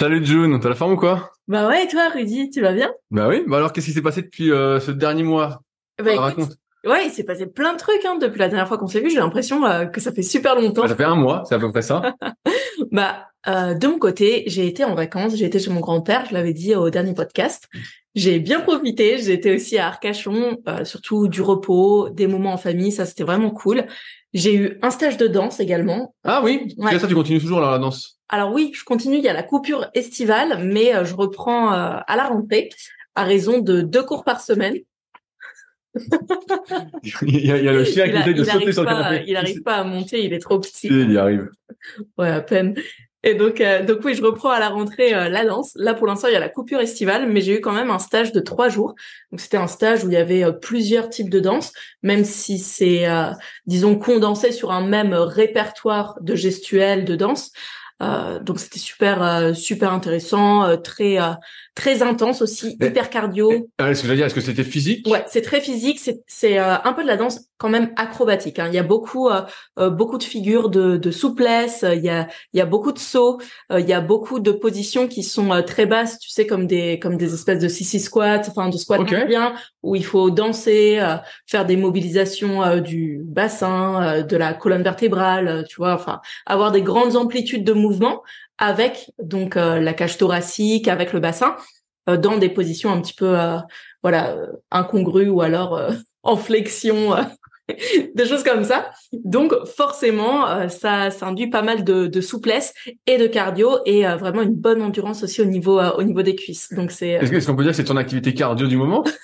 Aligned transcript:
Salut 0.00 0.24
June, 0.24 0.58
t'as 0.60 0.70
la 0.70 0.74
forme 0.74 0.94
ou 0.94 0.96
quoi? 0.96 1.30
Bah 1.46 1.68
ouais, 1.68 1.84
et 1.84 1.86
toi 1.86 2.08
Rudy, 2.08 2.48
tu 2.48 2.62
vas 2.62 2.72
bien? 2.72 2.90
Bah 3.10 3.28
oui, 3.28 3.44
bah 3.46 3.58
alors 3.58 3.70
qu'est-ce 3.70 3.84
qui 3.84 3.92
s'est 3.92 4.00
passé 4.00 4.22
depuis 4.22 4.50
euh, 4.50 4.80
ce 4.80 4.92
dernier 4.92 5.24
mois? 5.24 5.60
Bah, 6.02 6.30
écoute, 6.30 6.56
Ouais, 6.86 7.04
il 7.04 7.10
s'est 7.10 7.24
passé 7.24 7.46
plein 7.46 7.74
de 7.74 7.78
trucs 7.78 8.02
hein, 8.06 8.16
depuis 8.16 8.38
la 8.38 8.48
dernière 8.48 8.66
fois 8.66 8.78
qu'on 8.78 8.86
s'est 8.86 9.02
vu. 9.02 9.10
J'ai 9.10 9.18
l'impression 9.18 9.66
euh, 9.66 9.84
que 9.84 10.00
ça 10.00 10.10
fait 10.10 10.22
super 10.22 10.54
longtemps. 10.54 10.80
Bah, 10.80 10.88
ça 10.88 10.96
fait 10.96 11.04
un 11.04 11.16
mois, 11.16 11.42
c'est 11.46 11.54
à 11.54 11.58
peu 11.58 11.70
près 11.70 11.82
ça. 11.82 12.14
bah, 12.90 13.26
euh, 13.46 13.74
de 13.74 13.86
mon 13.86 13.98
côté, 13.98 14.44
j'ai 14.46 14.66
été 14.66 14.84
en 14.84 14.94
vacances, 14.94 15.36
j'ai 15.36 15.46
été 15.46 15.58
chez 15.58 15.70
mon 15.70 15.80
grand-père, 15.80 16.26
je 16.26 16.34
l'avais 16.34 16.52
dit 16.52 16.74
au 16.74 16.90
dernier 16.90 17.14
podcast. 17.14 17.68
J'ai 18.14 18.40
bien 18.40 18.60
profité, 18.60 19.18
j'ai 19.18 19.34
été 19.34 19.54
aussi 19.54 19.78
à 19.78 19.86
Arcachon, 19.86 20.58
euh, 20.68 20.84
surtout 20.84 21.28
du 21.28 21.42
repos, 21.42 22.08
des 22.10 22.26
moments 22.26 22.52
en 22.52 22.58
famille, 22.58 22.90
ça 22.90 23.06
c'était 23.06 23.22
vraiment 23.22 23.50
cool. 23.50 23.86
J'ai 24.34 24.54
eu 24.54 24.78
un 24.82 24.90
stage 24.90 25.16
de 25.16 25.28
danse 25.28 25.60
également. 25.60 26.14
Ah 26.24 26.42
oui, 26.42 26.74
ouais. 26.76 26.98
ça 26.98 27.06
tu 27.06 27.14
continues 27.14 27.40
toujours 27.40 27.60
là, 27.60 27.70
la 27.70 27.78
danse 27.78 28.18
Alors 28.28 28.52
oui, 28.52 28.72
je 28.74 28.84
continue, 28.84 29.18
il 29.18 29.24
y 29.24 29.28
a 29.28 29.32
la 29.32 29.44
coupure 29.44 29.88
estivale, 29.94 30.60
mais 30.64 30.94
euh, 30.94 31.04
je 31.04 31.14
reprends 31.14 31.72
euh, 31.72 31.98
à 32.04 32.16
la 32.16 32.24
rentrée 32.28 32.68
à 33.14 33.24
raison 33.24 33.60
de 33.60 33.80
deux 33.80 34.02
cours 34.02 34.24
par 34.24 34.40
semaine. 34.40 34.76
il, 37.22 37.46
y 37.46 37.52
a, 37.52 37.58
il, 37.58 37.64
y 37.64 37.68
a, 37.68 37.72
le 37.72 37.84
chien 37.84 38.08
qui 38.08 38.16
essaie 38.16 38.34
de 38.34 38.44
sauter 38.44 38.72
sur 38.72 38.82
le 38.82 38.88
canapé. 38.88 39.24
Il 39.26 39.34
n'arrive 39.34 39.62
pas 39.62 39.76
à 39.76 39.84
monter, 39.84 40.24
il 40.24 40.32
est 40.32 40.38
trop 40.38 40.58
petit. 40.58 40.88
Il 40.88 41.12
y 41.12 41.18
arrive. 41.18 41.48
Ouais, 42.18 42.28
à 42.28 42.40
peine. 42.40 42.74
Et 43.22 43.34
donc, 43.34 43.60
euh, 43.60 43.84
donc 43.84 43.98
oui, 44.04 44.14
je 44.14 44.22
reprends 44.22 44.50
à 44.50 44.58
la 44.58 44.70
rentrée 44.70 45.14
euh, 45.14 45.28
la 45.28 45.44
danse. 45.44 45.72
Là, 45.74 45.92
pour 45.92 46.06
l'instant, 46.06 46.28
il 46.28 46.32
y 46.32 46.36
a 46.36 46.40
la 46.40 46.48
coupure 46.48 46.80
estivale, 46.80 47.28
mais 47.28 47.42
j'ai 47.42 47.58
eu 47.58 47.60
quand 47.60 47.72
même 47.72 47.90
un 47.90 47.98
stage 47.98 48.32
de 48.32 48.40
trois 48.40 48.68
jours. 48.68 48.94
Donc, 49.30 49.40
c'était 49.40 49.58
un 49.58 49.66
stage 49.66 50.04
où 50.04 50.08
il 50.08 50.14
y 50.14 50.16
avait 50.16 50.42
euh, 50.42 50.52
plusieurs 50.52 51.10
types 51.10 51.28
de 51.28 51.40
danse, 51.40 51.72
même 52.02 52.24
si 52.24 52.58
c'est, 52.58 53.06
disons, 53.66 53.98
condensé 53.98 54.52
sur 54.52 54.72
un 54.72 54.86
même 54.86 55.12
répertoire 55.12 56.16
de 56.20 56.34
gestuels 56.34 57.04
de 57.04 57.14
danse. 57.16 57.50
donc, 58.00 58.58
c'était 58.58 58.78
super, 58.78 59.54
super 59.54 59.92
intéressant, 59.92 60.76
très 60.78 61.18
très 61.74 62.02
intense 62.02 62.42
aussi, 62.42 62.76
hyper 62.80 63.10
cardio. 63.10 63.68
Ah, 63.78 63.94
ce 63.94 64.02
que 64.02 64.12
dire, 64.12 64.26
est-ce 64.26 64.34
que 64.34 64.40
c'était 64.40 64.64
physique? 64.64 65.06
Ouais, 65.08 65.24
c'est 65.28 65.42
très 65.42 65.60
physique. 65.60 65.98
C'est 66.00 66.22
c'est 66.26 66.58
euh, 66.58 66.76
un 66.82 66.92
peu 66.92 67.02
de 67.02 67.06
la 67.06 67.16
danse 67.16 67.40
quand 67.60 67.68
même 67.68 67.92
acrobatique. 67.96 68.58
Hein. 68.58 68.66
Il 68.68 68.74
y 68.74 68.78
a 68.78 68.82
beaucoup 68.82 69.28
euh, 69.28 69.42
euh 69.78 69.90
beaucoup 69.90 70.18
de 70.18 70.22
figures 70.22 70.70
de, 70.70 70.96
de 70.96 71.10
souplesse. 71.10 71.84
Il 71.86 72.02
y 72.02 72.08
a 72.08 72.26
il 72.52 72.58
y 72.58 72.60
a 72.60 72.66
beaucoup 72.66 72.90
de 72.90 72.98
sauts. 72.98 73.38
Euh, 73.70 73.80
il 73.80 73.88
y 73.88 73.92
a 73.92 74.00
beaucoup 74.00 74.40
de 74.40 74.50
positions 74.50 75.06
qui 75.06 75.22
sont 75.22 75.52
euh, 75.52 75.62
très 75.62 75.86
basses. 75.86 76.18
Tu 76.18 76.30
sais 76.30 76.46
comme 76.46 76.66
des 76.66 76.98
comme 76.98 77.16
des 77.16 77.34
espèces 77.34 77.60
de 77.60 77.68
sissy 77.68 78.00
squat, 78.00 78.46
enfin 78.48 78.70
de 78.70 78.78
squat 78.78 79.00
okay. 79.00 79.26
bien 79.26 79.54
où 79.82 79.94
il 79.94 80.04
faut 80.04 80.30
danser, 80.30 81.00
faire 81.46 81.64
des 81.64 81.76
mobilisations 81.76 82.80
du 82.80 83.22
bassin, 83.24 84.20
de 84.20 84.36
la 84.36 84.52
colonne 84.52 84.82
vertébrale. 84.82 85.64
tu 85.68 85.76
vois, 85.76 85.94
enfin 85.94 86.20
avoir 86.44 86.70
des 86.70 86.82
grandes 86.82 87.16
amplitudes 87.16 87.64
de 87.64 87.72
mouvement 87.72 88.22
avec 88.60 89.10
donc 89.20 89.56
la 89.56 89.92
cage 89.94 90.18
thoracique, 90.18 90.86
avec 90.86 91.12
le 91.12 91.18
bassin 91.18 91.56
euh, 92.08 92.16
dans 92.16 92.38
des 92.38 92.48
positions 92.48 92.90
un 92.90 93.00
petit 93.00 93.12
peu 93.14 93.38
euh, 93.38 93.58
voilà 94.02 94.30
euh, 94.30 94.46
incongrues 94.70 95.28
ou 95.28 95.42
alors 95.42 95.80
en 96.22 96.36
flexion 96.36 97.14
des 98.14 98.26
choses 98.26 98.42
comme 98.42 98.64
ça. 98.64 98.90
Donc 99.12 99.54
forcément, 99.66 100.68
ça, 100.68 101.10
ça 101.10 101.26
induit 101.26 101.48
pas 101.48 101.62
mal 101.62 101.84
de, 101.84 102.06
de, 102.06 102.20
souplesse 102.20 102.74
et 103.06 103.18
de 103.18 103.26
cardio 103.26 103.78
et 103.86 104.04
vraiment 104.16 104.42
une 104.42 104.54
bonne 104.54 104.82
endurance 104.82 105.22
aussi 105.22 105.40
au 105.40 105.44
niveau 105.44 105.80
au 105.80 106.02
niveau 106.02 106.22
des 106.22 106.34
cuisses. 106.34 106.72
Donc 106.72 106.90
c'est. 106.90 107.10
Est-ce 107.10 107.46
qu'on 107.46 107.56
peut 107.56 107.62
dire 107.62 107.72
que 107.72 107.76
c'est 107.76 107.84
ton 107.84 107.96
activité 107.96 108.34
cardio 108.34 108.66
du 108.66 108.76
moment? 108.76 109.04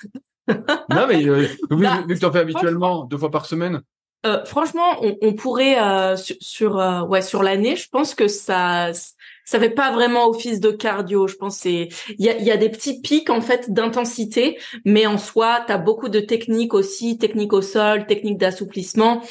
Non 0.89 1.07
mais 1.09 1.25
bah, 1.25 2.03
vu, 2.07 2.15
que 2.15 2.19
tu 2.19 2.25
en 2.25 2.31
fais 2.31 2.39
habituellement 2.39 3.03
deux 3.03 3.17
fois 3.17 3.29
par 3.29 3.45
semaine. 3.45 3.81
Euh, 4.27 4.45
franchement, 4.45 5.01
on, 5.21 5.33
pourrait 5.33 5.79
euh, 5.79 6.15
sur, 6.17 6.35
sur 6.39 7.07
ouais 7.09 7.21
sur 7.21 7.43
l'année, 7.43 7.75
je 7.75 7.87
pense 7.89 8.13
que 8.13 8.27
ça 8.27 8.91
ça 9.47 9.61
fait 9.61 9.69
pas 9.69 9.91
vraiment 9.91 10.27
office 10.27 10.59
de 10.59 10.71
cardio. 10.71 11.27
Je 11.27 11.35
pense 11.35 11.57
c'est 11.57 11.87
il 12.19 12.25
y 12.25 12.51
a, 12.51 12.57
des 12.57 12.69
petits 12.69 12.99
pics 12.99 13.29
en 13.29 13.39
fait 13.39 13.71
d'intensité, 13.71 14.59
mais 14.83 15.07
en 15.07 15.17
soi, 15.17 15.63
tu 15.65 15.77
beaucoup 15.79 16.09
de 16.09 16.19
techniques 16.19 16.73
aussi, 16.73 17.17
techniques 17.17 17.53
au 17.53 17.61
sol, 17.61 18.05
techniques 18.07 18.37
d'assouplissement. 18.37 19.21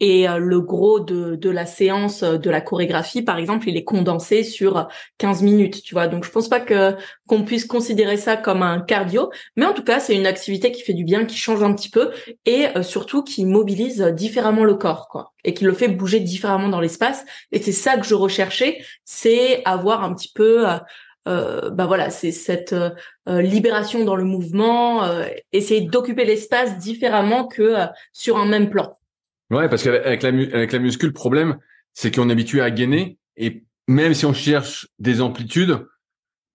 Et 0.00 0.28
euh, 0.28 0.38
le 0.38 0.60
gros 0.60 0.98
de, 0.98 1.36
de 1.36 1.50
la 1.50 1.66
séance 1.66 2.24
euh, 2.24 2.36
de 2.36 2.50
la 2.50 2.60
chorégraphie, 2.60 3.22
par 3.22 3.38
exemple, 3.38 3.68
il 3.68 3.76
est 3.76 3.84
condensé 3.84 4.42
sur 4.42 4.88
15 5.18 5.42
minutes, 5.42 5.82
tu 5.82 5.94
vois. 5.94 6.08
Donc, 6.08 6.24
je 6.24 6.30
pense 6.30 6.48
pas 6.48 6.60
que 6.60 6.96
qu'on 7.28 7.44
puisse 7.44 7.64
considérer 7.64 8.16
ça 8.16 8.36
comme 8.36 8.62
un 8.62 8.80
cardio, 8.80 9.30
mais 9.56 9.64
en 9.64 9.72
tout 9.72 9.84
cas, 9.84 10.00
c'est 10.00 10.16
une 10.16 10.26
activité 10.26 10.72
qui 10.72 10.82
fait 10.82 10.94
du 10.94 11.04
bien, 11.04 11.24
qui 11.24 11.36
change 11.36 11.62
un 11.62 11.72
petit 11.72 11.90
peu 11.90 12.10
et 12.44 12.66
euh, 12.76 12.82
surtout 12.82 13.22
qui 13.22 13.44
mobilise 13.44 14.02
différemment 14.02 14.64
le 14.64 14.74
corps, 14.74 15.08
quoi, 15.08 15.32
et 15.44 15.54
qui 15.54 15.64
le 15.64 15.72
fait 15.72 15.88
bouger 15.88 16.18
différemment 16.20 16.68
dans 16.68 16.80
l'espace. 16.80 17.24
Et 17.52 17.62
c'est 17.62 17.72
ça 17.72 17.96
que 17.96 18.04
je 18.04 18.14
recherchais, 18.14 18.82
c'est 19.04 19.62
avoir 19.64 20.02
un 20.02 20.12
petit 20.12 20.32
peu 20.34 20.66
euh, 21.26 21.70
bah 21.70 21.86
voilà, 21.86 22.10
c'est 22.10 22.32
cette 22.32 22.74
libération 23.26 24.04
dans 24.04 24.16
le 24.16 24.24
mouvement, 24.24 25.08
essayer 25.52 25.80
d'occuper 25.82 26.26
l'espace 26.26 26.76
différemment 26.78 27.46
que 27.46 27.76
sur 28.12 28.36
un 28.36 28.44
même 28.44 28.68
plan. 28.68 28.98
Ouais, 29.54 29.68
parce 29.68 29.82
qu'avec 29.82 30.22
la, 30.22 30.28
avec 30.28 30.72
la 30.72 30.78
muscule, 30.78 31.08
le 31.08 31.14
problème, 31.14 31.58
c'est 31.92 32.14
qu'on 32.14 32.28
est 32.28 32.32
habitué 32.32 32.60
à 32.60 32.70
gainer 32.70 33.18
et 33.36 33.64
même 33.86 34.14
si 34.14 34.26
on 34.26 34.32
cherche 34.32 34.88
des 34.98 35.20
amplitudes, 35.20 35.86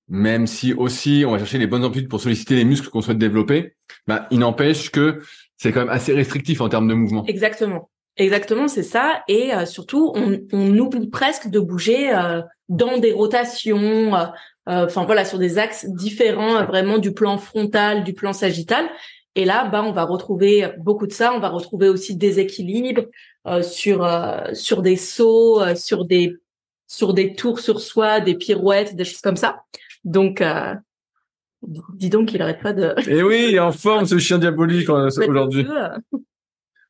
même 0.08 0.48
si 0.48 0.74
aussi 0.74 1.24
on 1.26 1.32
va 1.32 1.38
chercher 1.38 1.60
les 1.60 1.68
bonnes 1.68 1.84
amplitudes 1.84 2.10
pour 2.10 2.20
solliciter 2.20 2.56
les 2.56 2.66
muscles 2.66 2.90
qu'on 2.90 3.02
souhaite 3.02 3.20
développer, 3.20 3.76
bah, 4.08 4.28
il 4.32 4.40
n'empêche 4.40 4.90
que 4.92 5.22
c'est 5.58 5.72
quand 5.72 5.82
même 5.82 5.90
assez 5.90 6.14
restrictif 6.14 6.62
en 6.62 6.70
termes 6.70 6.88
de 6.88 6.94
mouvement. 6.94 7.26
Exactement. 7.26 7.90
Exactement, 8.18 8.68
c'est 8.68 8.84
ça. 8.84 9.24
Et 9.30 9.54
euh, 9.54 9.66
surtout, 9.66 10.12
on, 10.14 10.40
on, 10.52 10.78
oublie 10.78 11.08
presque 11.08 11.50
de 11.50 11.60
bouger 11.60 12.14
euh, 12.14 12.42
dans 12.68 12.98
des 12.98 13.14
rotations, 13.14 14.14
euh, 14.14 14.26
enfin 14.68 15.06
voilà, 15.06 15.24
sur 15.24 15.38
des 15.40 15.58
axes 15.58 15.86
différents 15.86 16.66
vraiment 16.66 16.98
du 16.98 17.14
plan 17.14 17.38
frontal, 17.38 18.04
du 18.04 18.14
plan 18.14 18.34
sagittal. 18.34 18.90
Et 19.40 19.46
là, 19.46 19.70
bah, 19.70 19.84
on 19.86 19.94
va 19.94 20.04
retrouver 20.04 20.68
beaucoup 20.80 21.08
de 21.08 21.14
ça. 21.14 21.32
On 21.34 21.40
va 21.40 21.48
retrouver 21.48 21.88
aussi 21.88 22.18
des 22.18 22.42
équilibres 22.42 23.06
euh, 23.48 23.62
sur 23.62 24.04
euh, 24.04 24.54
sur 24.54 24.82
des 24.82 24.98
sauts, 24.98 25.62
euh, 25.62 25.76
sur 25.76 26.04
des 26.04 26.36
sur 26.88 27.14
des 27.14 27.36
tours 27.36 27.62
sur 27.62 27.80
soi, 27.80 28.20
des 28.20 28.36
pirouettes, 28.36 28.98
des 28.98 29.06
choses 29.06 29.22
comme 29.22 29.38
ça. 29.38 29.62
Donc, 30.04 30.42
euh, 30.42 30.76
dis 31.94 32.10
donc, 32.10 32.34
il 32.34 32.42
arrête 32.42 32.62
pas 32.62 32.74
de. 32.74 32.94
Et 33.08 33.20
eh 33.20 33.24
oui, 33.24 33.46
il 33.48 33.56
est 33.56 33.60
en 33.60 33.72
forme 33.72 34.06
ce 34.06 34.20
chien 34.20 34.40
diabolique 34.40 34.90
aujourd'hui. 35.30 35.66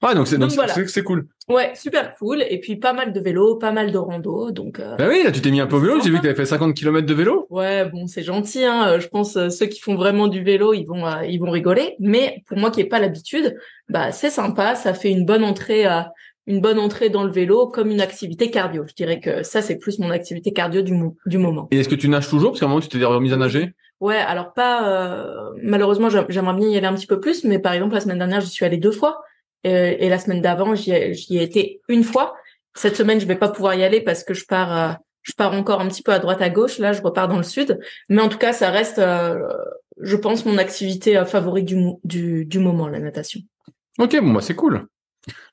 Ouais, 0.02 0.16
donc 0.16 0.28
c'est 0.28 0.38
Donc 0.38 0.50
donc 0.50 0.56
voilà. 0.56 0.74
c'est 0.88 1.04
cool. 1.04 1.28
Ouais, 1.50 1.72
super 1.76 2.16
cool. 2.16 2.42
Et 2.50 2.60
puis 2.60 2.78
pas 2.78 2.94
mal 2.94 3.12
de 3.12 3.20
vélo, 3.20 3.56
pas 3.58 3.72
mal 3.72 3.92
de 3.92 3.98
rando. 3.98 4.52
Donc 4.52 4.80
euh, 4.80 4.96
Bah 4.98 5.06
oui, 5.10 5.24
là 5.24 5.32
tu 5.32 5.42
t'es 5.42 5.52
mis 5.52 5.60
un 5.60 5.68
peu 5.68 5.76
au 5.76 5.80
vélo, 5.80 6.00
j'ai 6.02 6.10
vu 6.10 6.18
que 6.18 6.22
t'avais 6.22 6.36
fait 6.36 6.46
50 6.46 6.74
km 6.74 7.06
de 7.06 7.14
vélo. 7.14 7.48
ouais, 7.50 7.86
bon, 7.90 8.08
c'est 8.08 8.24
gentil. 8.24 8.64
Hein. 8.64 8.88
Euh, 8.94 9.00
Je 9.00 9.08
pense 9.10 9.36
euh, 9.36 9.50
ceux 9.50 9.66
qui 9.66 9.80
font 9.82 9.96
vraiment 9.96 10.28
du 10.28 10.42
vélo, 10.44 10.74
ils 10.74 10.86
vont 10.86 11.06
euh, 11.06 11.26
ils 11.26 11.38
vont 11.40 11.50
rigoler. 11.52 11.96
Mais 12.00 12.44
pour 12.48 12.58
moi 12.58 12.72
qui 12.72 12.80
ai 12.82 12.86
pas 12.86 13.00
l'habitude, 13.00 13.58
bah 13.90 14.12
c'est 14.12 14.30
sympa. 14.30 14.76
Ça 14.76 14.94
fait 14.94 15.10
une 15.12 15.26
bonne 15.26 15.44
entrée 15.44 15.86
à 15.86 16.14
une 16.48 16.62
bonne 16.62 16.80
entrée 16.80 17.10
dans 17.10 17.24
le 17.26 17.32
vélo 17.32 17.68
comme 17.68 17.92
une 17.92 18.02
activité 18.02 18.50
cardio. 18.50 18.86
Je 18.88 18.94
dirais 18.94 19.20
que 19.20 19.44
ça 19.44 19.62
c'est 19.62 19.78
plus 19.78 20.00
mon 20.00 20.12
activité 20.12 20.54
cardio 20.54 20.82
du 20.82 20.94
mo- 20.94 21.18
du 21.26 21.38
moment. 21.38 21.68
Et 21.72 21.80
est-ce 21.80 21.90
que 21.90 21.96
tu 21.96 22.08
nages 22.10 22.30
toujours? 22.30 22.52
Parce 22.52 22.60
qu'à 22.62 22.66
un 22.68 22.70
moment 22.70 22.80
tu 22.82 22.88
t'es 22.88 23.04
remise 23.04 23.34
à 23.34 23.38
nager 23.38 23.74
Ouais, 24.00 24.16
alors 24.18 24.54
pas 24.54 24.88
euh, 24.88 25.50
malheureusement 25.62 26.10
j'aim- 26.10 26.26
j'aimerais 26.30 26.56
bien 26.56 26.70
y 26.70 26.78
aller 26.78 26.88
un 26.88 26.94
petit 26.94 27.06
peu 27.06 27.20
plus, 27.20 27.44
mais 27.44 27.60
par 27.60 27.74
exemple 27.74 27.94
la 27.96 28.00
semaine 28.00 28.18
dernière 28.18 28.40
j'y 28.40 28.48
suis 28.50 28.64
allée 28.66 28.78
deux 28.78 28.92
fois 28.94 29.20
euh, 29.66 29.96
et 29.98 30.10
la 30.10 30.20
semaine 30.20 30.42
d'avant 30.42 30.76
j'y 30.76 30.92
ai, 30.92 31.44
été 31.44 31.82
une 31.90 32.04
fois. 32.04 32.36
Cette 32.76 32.96
semaine 32.96 33.20
je 33.20 33.26
vais 33.26 33.36
pas 33.36 33.50
pouvoir 33.50 33.76
y 33.76 33.84
aller 33.84 34.02
parce 34.02 34.24
que 34.24 34.34
je 34.34 34.46
pars 34.46 34.78
euh, 34.78 34.94
je 35.22 35.34
pars 35.34 35.54
encore 35.54 35.82
un 35.82 35.88
petit 35.88 36.04
peu 36.04 36.12
à 36.12 36.20
droite 36.20 36.42
à 36.42 36.50
gauche. 36.50 36.80
Là 36.80 36.94
je 36.94 37.02
repars 37.02 37.28
dans 37.28 37.38
le 37.38 37.44
sud, 37.44 37.80
mais 38.08 38.22
en 38.22 38.30
tout 38.30 38.38
cas 38.38 38.54
ça 38.54 38.70
reste 38.70 39.00
euh, 39.00 39.40
je 40.02 40.16
pense 40.16 40.46
mon 40.46 40.58
activité 40.58 41.22
favorite 41.26 41.66
du, 41.66 41.78
du 42.04 42.46
du 42.46 42.60
moment 42.60 42.88
la 42.88 43.00
natation. 43.00 43.42
Ok, 43.98 44.20
bon 44.22 44.32
bah 44.32 44.42
c'est 44.42 44.56
cool. 44.56 44.88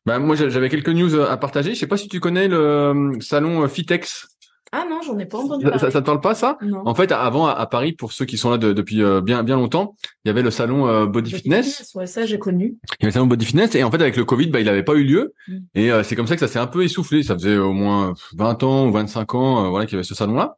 Bah 0.04 0.18
moi 0.18 0.36
j'a- 0.36 0.48
j'avais 0.48 0.68
quelques 0.68 0.88
news 0.90 1.20
à 1.20 1.36
partager. 1.36 1.74
Je 1.74 1.80
sais 1.80 1.88
pas 1.88 1.96
si 1.96 2.08
tu 2.08 2.20
connais 2.20 2.48
le 2.48 3.12
salon 3.20 3.66
Fitex. 3.66 4.28
Ah 4.78 4.84
non 4.88 5.00
j'en 5.00 5.18
ai 5.18 5.24
pas 5.26 5.38
entendu 5.38 5.64
Ça, 5.64 5.70
parler. 5.70 5.80
ça, 5.80 5.90
ça 5.90 6.00
te 6.00 6.06
parle 6.06 6.20
pas 6.20 6.34
ça? 6.34 6.58
Non. 6.62 6.82
En 6.84 6.94
fait, 6.94 7.10
avant 7.12 7.46
à, 7.46 7.66
Paris, 7.66 7.92
pour 7.92 8.12
ceux 8.12 8.24
qui 8.26 8.36
sont 8.36 8.50
là 8.50 8.58
de- 8.58 8.72
depuis 8.72 9.02
euh, 9.02 9.20
bien 9.20 9.42
bien 9.42 9.56
longtemps, 9.56 9.94
il 10.24 10.28
y 10.28 10.30
avait 10.30 10.42
le 10.42 10.50
salon 10.50 10.86
euh, 10.86 11.06
Body 11.06 11.30
Fitness. 11.32 11.92
Ouais 11.94 12.06
ça 12.06 12.26
j'ai 12.26 12.38
connu. 12.38 12.64
Il 12.64 13.02
y 13.02 13.04
avait 13.04 13.06
le 13.06 13.10
salon 13.12 13.26
Body 13.26 13.44
Fitness 13.46 13.74
et 13.74 13.82
en 13.84 13.90
fait 13.90 14.00
avec 14.00 14.16
le 14.16 14.24
Covid, 14.24 14.48
bah 14.48 14.60
il 14.60 14.68
avait 14.68 14.82
pas 14.82 14.94
eu 14.94 15.04
lieu 15.04 15.32
Mm. 15.48 15.56
et 15.74 15.90
euh, 15.92 16.02
c'est 16.02 16.16
comme 16.16 16.26
ça 16.26 16.34
que 16.34 16.40
ça 16.40 16.48
s'est 16.48 16.58
un 16.58 16.66
peu 16.66 16.82
essoufflé. 16.84 17.22
Ça 17.22 17.34
faisait 17.34 17.56
au 17.56 17.72
moins 17.72 18.12
20 18.36 18.62
ans 18.64 18.86
ou 18.88 18.92
25 18.92 19.34
ans, 19.34 19.64
euh, 19.64 19.68
voilà 19.70 19.86
qu'il 19.86 19.94
y 19.94 19.96
avait 19.96 20.04
ce 20.04 20.14
salon-là 20.14 20.56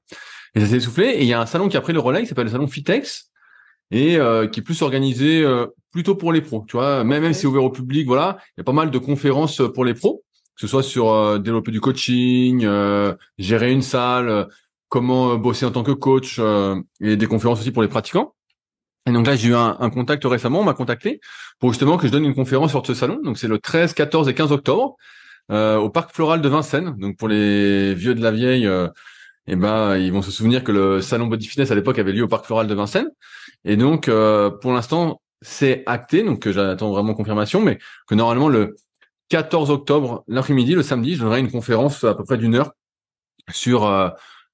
et 0.55 0.61
ça 0.61 0.67
s'est 0.67 0.77
essoufflé. 0.79 1.07
Et 1.09 1.23
il 1.23 1.29
y 1.29 1.33
a 1.35 1.41
un 1.41 1.47
salon 1.47 1.69
qui 1.69 1.77
a 1.77 1.81
pris 1.81 1.93
le 1.93 2.01
relais, 2.01 2.23
qui 2.23 2.27
s'appelle 2.27 2.47
le 2.47 2.51
salon 2.51 2.67
Fitex 2.67 3.31
et 3.91 4.17
euh, 4.19 4.47
qui 4.47 4.61
est 4.61 4.63
plus 4.63 4.83
organisé 4.83 5.43
euh, 5.43 5.67
plutôt 5.93 6.15
pour 6.15 6.33
les 6.33 6.41
pros. 6.43 6.65
Tu 6.69 6.77
vois, 6.77 7.05
même 7.05 7.23
même 7.23 7.33
si 7.33 7.41
c'est 7.43 7.47
ouvert 7.47 7.65
au 7.65 7.71
public, 7.71 8.07
voilà, 8.07 8.39
il 8.57 8.61
y 8.61 8.63
a 8.63 8.65
pas 8.65 8.73
mal 8.73 8.91
de 8.91 8.99
conférences 8.99 9.63
pour 9.75 9.85
les 9.85 9.95
pros, 9.95 10.23
que 10.59 10.67
ce 10.67 10.67
soit 10.67 10.83
sur 10.83 11.11
euh, 11.11 11.39
développer 11.39 11.71
du 11.71 11.81
coaching, 11.81 12.65
euh, 12.65 13.15
gérer 13.39 13.71
une 13.71 13.83
salle, 13.83 14.29
euh, 14.29 14.45
comment 14.89 15.33
euh, 15.33 15.37
bosser 15.37 15.65
en 15.65 15.71
tant 15.71 15.85
que 15.85 15.93
coach 15.93 16.41
et 17.01 17.17
des 17.17 17.27
conférences 17.27 17.61
aussi 17.61 17.71
pour 17.71 17.83
les 17.83 17.89
pratiquants. 17.89 18.35
Et 19.07 19.13
donc 19.13 19.27
là, 19.27 19.37
j'ai 19.37 19.51
eu 19.51 19.55
un, 19.55 19.91
contact 19.91 20.25
récemment, 20.25 20.61
on 20.61 20.65
m'a 20.65 20.75
contacté 20.75 21.21
pour 21.61 21.71
justement 21.73 21.97
que 21.97 22.09
je 22.09 22.13
donne 22.13 22.25
une 22.25 22.35
conférence 22.35 22.71
sur 22.71 22.85
ce 22.85 22.93
salon. 22.93 23.21
Donc 23.23 23.39
c'est 23.39 23.49
le 23.49 23.59
13, 23.59 23.95
14 23.95 24.29
et 24.29 24.35
15 24.35 24.53
octobre 24.53 24.97
au 25.51 25.89
parc 25.89 26.15
floral 26.15 26.43
de 26.43 26.49
Vincennes. 26.49 26.95
Donc 26.99 27.17
pour 27.17 27.29
les 27.29 27.95
vieux 27.95 28.15
de 28.15 28.23
la 28.23 28.31
vieille, 28.31 28.69
eh 29.47 29.57
ben 29.57 29.97
ils 29.97 30.13
vont 30.13 30.21
se 30.21 30.31
souvenir 30.31 30.63
que 30.63 30.73
le 30.73 31.01
salon 31.01 31.27
Body 31.27 31.47
Fitness 31.47 31.71
à 31.71 31.75
l'époque 31.75 31.99
avait 31.99 32.13
lieu 32.13 32.25
au 32.25 32.29
parc 32.29 32.45
floral 32.45 32.67
de 32.67 32.75
Vincennes. 32.75 33.09
Et 33.65 33.79
donc 33.79 34.11
pour 34.61 34.73
l'instant 34.73 35.23
c'est 35.41 35.85
acté, 35.87 36.23
donc 36.23 36.47
j'attends 36.47 36.91
vraiment 36.91 37.15
confirmation, 37.15 37.63
mais 37.63 37.79
que 38.09 38.15
normalement 38.15 38.51
le 38.51 38.77
14 39.29 39.71
octobre 39.71 40.25
l'après-midi, 40.27 40.75
le 40.75 40.83
samedi, 40.83 41.15
je 41.15 41.21
donnerai 41.21 41.41
une 41.41 41.51
conférence 41.51 42.05
à 42.05 42.15
peu 42.15 42.25
près 42.25 42.39
d'une 42.39 42.55
heure 42.55 42.73
sur 43.51 43.87
euh, 43.87 44.09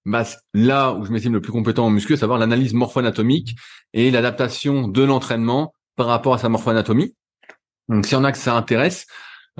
bah, 0.05 0.25
là 0.53 0.93
où 0.93 1.05
je 1.05 1.13
m'estime 1.13 1.33
le 1.33 1.41
plus 1.41 1.53
compétent 1.53 1.87
en 1.87 1.91
muscu, 1.91 2.15
à 2.15 2.17
savoir 2.17 2.39
l'analyse 2.39 2.75
morpho-anatomique 2.75 3.57
et 3.93 4.11
l'adaptation 4.11 4.89
de 4.89 5.03
l'entraînement 5.03 5.73
par 5.97 6.07
rapport 6.07 6.35
à 6.35 6.39
sa 6.39 6.49
morpho-anatomie. 6.49 7.15
Donc, 7.89 8.07
s'il 8.07 8.15
y 8.15 8.17
en 8.17 8.25
a 8.25 8.33
que 8.33 8.39
ça 8.39 8.57
intéresse, 8.57 9.07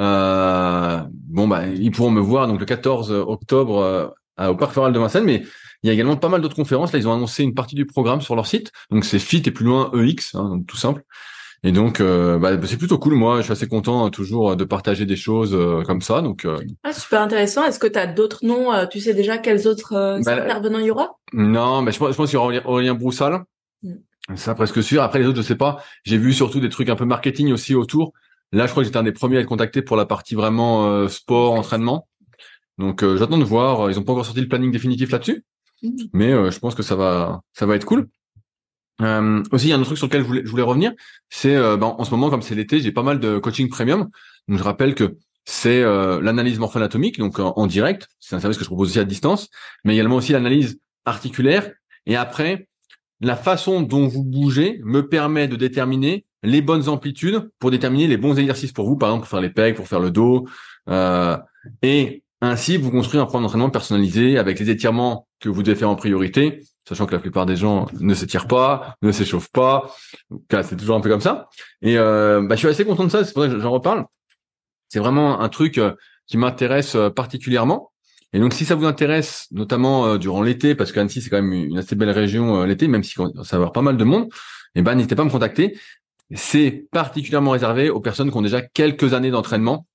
euh, 0.01 1.01
bon 1.13 1.47
bah 1.47 1.69
ils 1.69 1.93
pourront 1.93 2.11
me 2.11 2.21
voir 2.21 2.49
donc 2.49 2.59
le 2.59 2.67
14 2.67 3.13
octobre 3.13 3.79
euh, 4.41 4.49
au 4.49 4.57
Parc 4.57 4.73
Floral 4.73 4.93
de 4.93 4.99
Vincennes, 4.99 5.25
mais 5.25 5.45
il 5.83 5.87
y 5.87 5.91
a 5.91 5.93
également 5.93 6.17
pas 6.17 6.29
mal 6.29 6.41
d'autres 6.41 6.57
conférences. 6.57 6.93
Là, 6.93 6.99
ils 6.99 7.07
ont 7.07 7.13
annoncé 7.13 7.43
une 7.45 7.55
partie 7.55 7.75
du 7.75 7.87
programme 7.87 8.21
sur 8.21 8.35
leur 8.35 8.47
site. 8.47 8.73
Donc 8.91 9.05
c'est 9.05 9.19
Fit 9.19 9.43
et 9.47 9.51
plus 9.51 9.67
loin 9.67 9.93
EX, 9.93 10.35
hein, 10.35 10.49
donc 10.49 10.67
tout 10.67 10.79
simple. 10.79 11.05
Et 11.67 11.73
donc 11.73 12.01
euh, 12.01 12.39
bah, 12.39 12.51
c'est 12.67 12.77
plutôt 12.77 12.99
cool. 12.99 13.15
Moi, 13.15 13.39
je 13.39 13.45
suis 13.45 13.53
assez 13.53 13.67
content 13.67 14.07
euh, 14.07 14.11
toujours 14.11 14.55
de 14.55 14.65
partager 14.65 15.07
des 15.07 15.17
choses 15.17 15.55
euh, 15.55 15.83
comme 15.83 16.03
ça. 16.03 16.21
Donc 16.21 16.45
euh, 16.45 16.59
Ah 16.85 16.93
super 16.93 17.23
intéressant. 17.23 17.65
Est-ce 17.65 17.79
que 17.79 17.87
tu 17.87 17.99
as 17.99 18.07
d'autres 18.07 18.45
noms 18.45 18.73
euh, 18.73 18.85
Tu 18.87 19.01
sais 19.01 19.15
déjà 19.15 19.39
quels 19.39 19.67
autres 19.67 19.95
euh, 19.95 20.21
Bah, 20.25 20.35
intervenants 20.43 20.79
il 20.79 20.87
y 20.87 20.91
aura? 20.91 21.17
Non, 21.33 21.81
mais 21.83 21.91
je 21.91 21.99
pense, 21.99 22.11
je 22.13 22.17
pense 22.17 22.29
qu'il 22.31 22.37
y 22.39 22.43
aura 22.43 22.53
Aurélien- 22.67 22.95
Broussal. 22.95 23.45
Mm. 23.83 23.95
Ça, 24.37 24.55
presque 24.55 24.83
sûr. 24.83 25.03
Après, 25.03 25.19
les 25.19 25.27
autres, 25.27 25.39
je 25.39 25.43
sais 25.43 25.57
pas. 25.57 25.83
J'ai 26.05 26.19
vu 26.19 26.33
surtout 26.35 26.61
des 26.61 26.69
trucs 26.69 26.89
un 26.91 26.97
peu 26.97 27.05
marketing 27.07 27.53
aussi 27.53 27.75
autour. 27.75 28.13
Là, 28.53 28.67
je 28.67 28.71
crois 28.71 28.83
que 28.83 28.87
j'étais 28.87 28.99
un 28.99 29.03
des 29.03 29.13
premiers 29.13 29.39
à 29.39 29.41
être 29.41 29.47
contacté 29.47 29.81
pour 29.83 29.97
la 29.97 30.07
partie 30.07 30.35
vraiment 30.35 30.87
euh, 30.87 31.09
sport, 31.09 31.53
entraînement. 31.55 32.09
Donc, 32.79 33.03
euh, 33.03 33.17
j'attends 33.17 33.39
de 33.39 33.45
voir. 33.45 33.91
Ils 33.91 33.99
ont 33.99 34.03
pas 34.03 34.13
encore 34.13 34.25
sorti 34.27 34.41
le 34.43 34.49
planning 34.49 34.71
définitif 34.71 35.11
là-dessus, 35.11 35.45
Mm. 35.83 35.89
mais 36.13 36.33
euh, 36.33 36.51
je 36.51 36.59
pense 36.59 36.75
que 36.75 36.83
ça 36.83 36.95
va, 36.95 37.41
ça 37.53 37.67
va 37.67 37.75
être 37.77 37.85
cool. 37.85 38.09
Euh, 39.03 39.43
aussi, 39.51 39.67
il 39.67 39.71
y 39.71 39.73
a 39.73 39.77
un 39.77 39.81
autre 39.81 39.89
truc 39.89 39.99
sur 39.99 40.07
lequel 40.07 40.23
je 40.23 40.27
voulais, 40.27 40.43
je 40.45 40.51
voulais 40.51 40.63
revenir. 40.63 40.93
C'est, 41.29 41.55
euh, 41.55 41.77
ben, 41.77 41.95
en 41.99 42.05
ce 42.05 42.11
moment, 42.11 42.31
comme 42.31 42.43
c'est 42.43 42.55
l'été, 42.55 42.81
j'ai 42.81 42.93
pas 42.93 43.03
mal 43.03 43.21
de 43.21 43.39
coaching 43.39 43.69
premium. 43.69 44.09
Donc, 44.49 44.59
je 44.59 44.63
rappelle 44.63 44.95
que 44.95 45.17
c'est 45.45 45.83
euh, 45.83 46.21
l'analyse 46.21 46.59
morpho-anatomique, 46.59 47.19
donc 47.19 47.39
en, 47.39 47.53
en 47.57 47.67
direct. 47.67 48.09
C'est 48.21 48.37
un 48.37 48.41
service 48.41 48.59
que 48.59 48.65
je 48.65 48.69
propose 48.69 48.91
aussi 48.91 48.99
à 48.99 49.05
distance, 49.05 49.49
mais 49.85 49.95
également 49.95 50.17
aussi 50.17 50.33
l'analyse 50.33 50.79
articulaire. 51.05 51.71
Et 52.07 52.17
après, 52.17 52.69
la 53.21 53.37
façon 53.37 53.83
dont 53.83 54.07
vous 54.07 54.25
bougez 54.25 54.81
me 54.85 55.09
permet 55.09 55.49
de 55.49 55.57
déterminer 55.57 56.25
les 56.43 56.61
bonnes 56.61 56.89
amplitudes 56.89 57.51
pour 57.59 57.71
déterminer 57.71 58.07
les 58.07 58.17
bons 58.17 58.39
exercices 58.39 58.73
pour 58.73 58.87
vous, 58.87 58.97
par 58.97 59.09
exemple 59.09 59.23
pour 59.23 59.31
faire 59.31 59.41
les 59.41 59.51
pecs, 59.51 59.77
pour 59.77 59.89
faire 59.89 60.01
le 60.01 60.11
dos, 60.11 60.47
euh, 60.89 61.37
et 61.83 62.23
ainsi 62.45 62.77
vous 62.77 62.91
construire 62.91 63.23
un 63.23 63.27
programme 63.27 63.45
d'entraînement 63.45 63.71
personnalisé 63.71 64.39
avec 64.39 64.59
les 64.59 64.71
étirements 64.71 65.27
que 65.41 65.49
vous 65.49 65.63
devez 65.63 65.77
faire 65.77 65.91
en 65.91 65.97
priorité, 65.97 66.63
sachant 66.89 67.07
que 67.07 67.13
la 67.13 67.21
plupart 67.21 67.47
des 67.47 67.57
gens 67.57 67.87
ne 68.01 68.15
s'étirent 68.15 68.47
pas, 68.47 68.97
ne 69.03 69.13
s'échauffent 69.13 69.51
pas, 69.51 69.95
c'est 70.51 70.77
toujours 70.77 70.97
un 70.97 71.01
peu 71.01 71.11
comme 71.11 71.21
ça. 71.21 71.49
Et 71.83 71.99
euh, 71.99 72.43
bah, 72.43 72.55
je 72.55 72.61
suis 72.61 72.69
assez 72.69 72.85
content 72.85 73.05
de 73.05 73.11
ça, 73.11 73.25
c'est 73.25 73.33
pour 73.33 73.45
ça 73.45 73.49
que 73.49 73.59
j'en 73.59 73.71
reparle. 73.71 74.05
C'est 74.89 75.01
vraiment 75.01 75.41
un 75.41 75.49
truc 75.49 75.79
euh, 75.79 75.93
qui 76.27 76.37
m'intéresse 76.37 76.95
euh, 76.95 77.11
particulièrement. 77.11 77.93
Et 78.33 78.39
donc, 78.41 78.53
si 78.53 78.65
ça 78.65 78.75
vous 78.75 78.85
intéresse, 78.85 79.47
notamment 79.51 80.07
euh, 80.07 80.19
durant 80.19 80.43
l'été, 80.43 80.75
parce 80.75 80.93
qu'Annecy 80.93 81.23
c'est 81.23 81.31
quand 81.31 81.43
même 81.43 81.53
une 81.53 81.79
assez 81.79 81.97
belle 81.97 82.11
région 82.11 82.65
l'été, 82.65 82.89
même 82.89 83.03
si 83.03 83.15
ça 83.15 83.23
va 83.25 83.55
avoir 83.55 83.73
pas 83.73 83.83
mal 83.83 83.97
de 83.97 84.05
monde, 84.05 84.29
eh 84.75 84.83
ben 84.83 84.95
n'hésitez 84.95 85.15
pas 85.15 85.23
à 85.23 85.25
me 85.25 85.31
contacter. 85.31 85.79
C'est 86.33 86.87
particulièrement 86.91 87.53
réservé 87.53 87.91
aux 87.91 88.01
personnes 88.01 88.31
qui 88.31 88.37
ont 88.37 88.43
déjà 88.43 88.63
quelques 88.63 89.15
années 89.15 89.31
d'entraînement, 89.31 89.87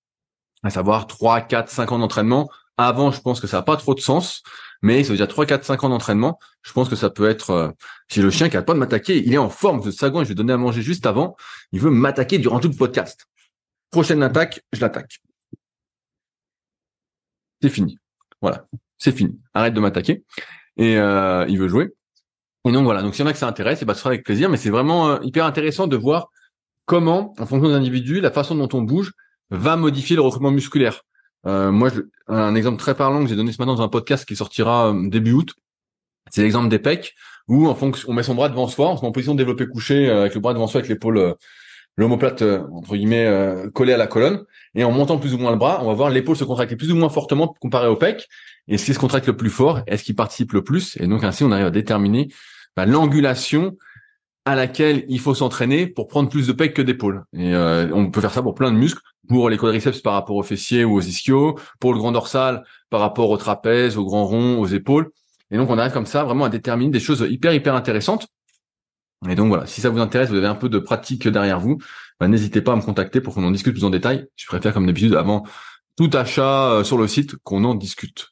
à 0.63 0.69
savoir 0.69 1.07
3, 1.07 1.41
4, 1.41 1.69
5 1.69 1.91
ans 1.91 1.99
d'entraînement. 1.99 2.49
Avant, 2.77 3.11
je 3.11 3.21
pense 3.21 3.39
que 3.39 3.47
ça 3.47 3.57
n'a 3.57 3.63
pas 3.63 3.77
trop 3.77 3.93
de 3.93 3.99
sens, 3.99 4.41
mais 4.81 5.03
ça 5.03 5.11
veut 5.11 5.17
dire 5.17 5.27
3, 5.27 5.45
4, 5.45 5.65
5 5.65 5.83
ans 5.83 5.89
d'entraînement. 5.89 6.39
Je 6.61 6.71
pense 6.73 6.89
que 6.89 6.95
ça 6.95 7.09
peut 7.09 7.29
être... 7.29 7.49
Euh, 7.51 7.69
si 8.09 8.21
le 8.21 8.29
chien 8.29 8.49
qui 8.49 8.57
a 8.57 8.61
pas 8.61 8.73
de 8.73 8.79
m'attaquer, 8.79 9.17
il 9.17 9.33
est 9.33 9.37
en 9.37 9.49
forme 9.49 9.81
de 9.81 9.91
sagouin, 9.91 10.23
je 10.23 10.29
vais 10.29 10.35
donner 10.35 10.53
à 10.53 10.57
manger 10.57 10.81
juste 10.81 11.05
avant, 11.05 11.35
il 11.71 11.79
veut 11.79 11.91
m'attaquer 11.91 12.37
durant 12.39 12.59
tout 12.59 12.69
le 12.69 12.75
podcast. 12.75 13.27
Prochaine 13.91 14.23
attaque, 14.23 14.61
je 14.71 14.81
l'attaque. 14.81 15.19
C'est 17.61 17.69
fini. 17.69 17.97
Voilà, 18.41 18.65
c'est 18.97 19.11
fini. 19.11 19.37
Arrête 19.53 19.73
de 19.73 19.79
m'attaquer. 19.79 20.23
Et 20.77 20.97
euh, 20.97 21.45
il 21.49 21.59
veut 21.59 21.67
jouer. 21.67 21.93
Et 22.65 22.71
donc 22.71 22.83
voilà, 22.83 23.01
donc 23.01 23.15
s'il 23.15 23.23
y 23.23 23.27
en 23.27 23.29
a 23.29 23.33
que 23.33 23.39
ça 23.39 23.47
intéresse, 23.47 23.81
et 23.81 23.85
bah, 23.85 23.93
ce 23.93 23.99
sera 24.01 24.11
avec 24.11 24.23
plaisir. 24.23 24.49
Mais 24.49 24.57
c'est 24.57 24.69
vraiment 24.69 25.09
euh, 25.09 25.19
hyper 25.23 25.45
intéressant 25.45 25.87
de 25.87 25.97
voir 25.97 26.29
comment, 26.85 27.33
en 27.37 27.45
fonction 27.45 27.69
des 27.69 27.75
individus, 27.75 28.21
la 28.21 28.31
façon 28.31 28.55
dont 28.55 28.69
on 28.73 28.81
bouge 28.81 29.11
va 29.49 29.75
modifier 29.75 30.15
le 30.15 30.21
recrutement 30.21 30.51
musculaire. 30.51 31.01
Euh, 31.45 31.71
moi, 31.71 31.89
je, 31.89 32.01
un 32.27 32.55
exemple 32.55 32.77
très 32.77 32.95
parlant 32.95 33.23
que 33.23 33.29
j'ai 33.29 33.35
donné 33.35 33.51
ce 33.51 33.57
matin 33.59 33.73
dans 33.73 33.81
un 33.81 33.87
podcast 33.87 34.25
qui 34.25 34.35
sortira 34.35 34.89
euh, 34.89 35.09
début 35.09 35.31
août, 35.31 35.53
c'est 36.29 36.41
l'exemple 36.41 36.69
des 36.69 36.79
pecs, 36.79 37.15
où 37.47 37.67
en 37.67 37.75
fonction, 37.75 38.09
on 38.09 38.13
met 38.13 38.23
son 38.23 38.35
bras 38.35 38.49
devant 38.49 38.67
soi, 38.67 38.89
on 38.89 38.97
se 38.97 39.01
met 39.01 39.07
en 39.07 39.11
position 39.11 39.33
de 39.33 39.39
développé 39.39 39.67
couché 39.67 40.09
euh, 40.09 40.21
avec 40.21 40.35
le 40.35 40.41
bras 40.41 40.53
devant 40.53 40.67
soi, 40.67 40.79
avec 40.79 40.89
l'épaule, 40.89 41.17
euh, 41.17 41.33
l'omoplate 41.97 42.41
entre 42.41 42.95
guillemets 42.95 43.27
collée 43.73 43.91
à 43.91 43.97
la 43.97 44.07
colonne, 44.07 44.45
et 44.73 44.85
en 44.85 44.91
montant 44.91 45.17
plus 45.17 45.33
ou 45.33 45.37
moins 45.37 45.51
le 45.51 45.57
bras, 45.57 45.79
on 45.81 45.87
va 45.87 45.93
voir 45.93 46.09
l'épaule 46.09 46.37
se 46.37 46.45
contracter 46.45 46.77
plus 46.77 46.93
ou 46.93 46.95
moins 46.95 47.09
fortement 47.09 47.53
comparé 47.59 47.87
au 47.87 47.97
pec. 47.97 48.29
Et 48.69 48.77
ce 48.77 48.85
qui 48.85 48.93
se 48.93 48.99
contracte 48.99 49.27
le 49.27 49.35
plus 49.35 49.49
fort, 49.49 49.81
est-ce 49.85 50.05
qui 50.05 50.13
participe 50.13 50.53
le 50.53 50.63
plus? 50.63 50.95
Et 51.01 51.07
donc 51.07 51.25
ainsi, 51.25 51.43
on 51.43 51.51
arrive 51.51 51.65
à 51.65 51.71
déterminer 51.71 52.29
bah, 52.77 52.85
l'angulation 52.85 53.75
à 54.49 54.55
laquelle 54.55 55.05
il 55.09 55.19
faut 55.19 55.35
s'entraîner 55.35 55.85
pour 55.85 56.07
prendre 56.07 56.27
plus 56.27 56.47
de 56.47 56.53
pecs 56.53 56.73
que 56.73 56.81
d'épaules. 56.81 57.23
Et 57.33 57.53
euh, 57.53 57.87
on 57.93 58.09
peut 58.09 58.19
faire 58.19 58.33
ça 58.33 58.41
pour 58.41 58.55
plein 58.55 58.71
de 58.71 58.77
muscles, 58.77 59.03
pour 59.27 59.47
les 59.47 59.57
quadriceps 59.57 60.01
par 60.01 60.13
rapport 60.13 60.37
aux 60.37 60.41
fessiers 60.41 60.83
ou 60.83 60.95
aux 60.95 61.01
ischios, 61.01 61.59
pour 61.79 61.93
le 61.93 61.99
grand 61.99 62.11
dorsal 62.11 62.63
par 62.89 62.99
rapport 62.99 63.29
au 63.29 63.37
trapèze, 63.37 63.95
au 63.95 64.05
grand 64.05 64.25
rond, 64.25 64.59
aux 64.59 64.65
épaules. 64.65 65.11
Et 65.51 65.57
donc 65.57 65.69
on 65.69 65.77
arrive 65.77 65.93
comme 65.93 66.07
ça 66.07 66.23
vraiment 66.23 66.45
à 66.45 66.49
déterminer 66.49 66.89
des 66.89 66.99
choses 66.99 67.23
hyper 67.29 67.53
hyper 67.53 67.75
intéressantes. 67.75 68.25
Et 69.29 69.35
donc 69.35 69.49
voilà, 69.49 69.67
si 69.67 69.81
ça 69.81 69.91
vous 69.91 69.99
intéresse, 69.99 70.29
vous 70.29 70.37
avez 70.37 70.47
un 70.47 70.55
peu 70.55 70.67
de 70.67 70.79
pratique 70.79 71.27
derrière 71.27 71.59
vous, 71.59 71.77
bah, 72.19 72.27
n'hésitez 72.27 72.63
pas 72.63 72.73
à 72.73 72.75
me 72.75 72.81
contacter 72.81 73.21
pour 73.21 73.35
qu'on 73.35 73.43
en 73.43 73.51
discute 73.51 73.73
plus 73.73 73.83
en 73.83 73.91
détail. 73.91 74.25
Je 74.35 74.47
préfère 74.47 74.73
comme 74.73 74.87
d'habitude 74.87 75.13
avant 75.13 75.43
tout 75.95 76.09
achat 76.13 76.71
euh, 76.71 76.83
sur 76.83 76.97
le 76.97 77.07
site 77.07 77.35
qu'on 77.43 77.63
en 77.65 77.75
discute. 77.75 78.29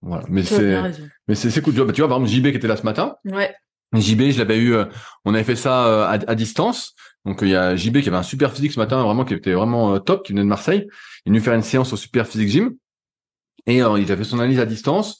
Voilà, 0.00 0.26
mais 0.28 0.44
c'est 0.44 0.80
mais 1.26 1.34
c'est 1.34 1.50
c'est 1.50 1.60
cool. 1.60 1.72
Tu 1.72 1.78
vois, 1.78 1.86
bah, 1.86 1.92
tu 1.92 2.02
vois, 2.02 2.08
par 2.08 2.18
exemple 2.18 2.32
JB 2.32 2.50
qui 2.52 2.56
était 2.56 2.68
là 2.68 2.76
ce 2.76 2.84
matin, 2.84 3.16
Ouais. 3.24 3.52
JB, 3.94 4.30
je 4.30 4.38
l'avais 4.38 4.58
eu, 4.58 4.74
euh, 4.74 4.84
on 5.24 5.34
avait 5.34 5.44
fait 5.44 5.56
ça 5.56 5.86
euh, 5.86 6.04
à, 6.04 6.12
à 6.30 6.34
distance. 6.34 6.94
Donc 7.24 7.38
il 7.42 7.48
y 7.48 7.56
a 7.56 7.74
JB 7.76 8.00
qui 8.02 8.08
avait 8.08 8.18
un 8.18 8.22
super 8.22 8.52
physique 8.52 8.72
ce 8.72 8.78
matin, 8.78 9.02
vraiment 9.02 9.24
qui 9.24 9.34
était 9.34 9.52
vraiment 9.52 9.94
euh, 9.94 9.98
top, 9.98 10.24
qui 10.24 10.32
venait 10.32 10.42
de 10.42 10.48
Marseille. 10.48 10.86
Il 11.24 11.30
est 11.30 11.32
venu 11.32 11.40
faire 11.40 11.54
une 11.54 11.62
séance 11.62 11.92
au 11.92 11.96
super 11.96 12.26
physique 12.26 12.48
gym 12.48 12.74
et 13.66 13.78
il 13.78 13.82
a 14.12 14.16
fait 14.16 14.24
son 14.24 14.38
analyse 14.38 14.60
à 14.60 14.66
distance. 14.66 15.18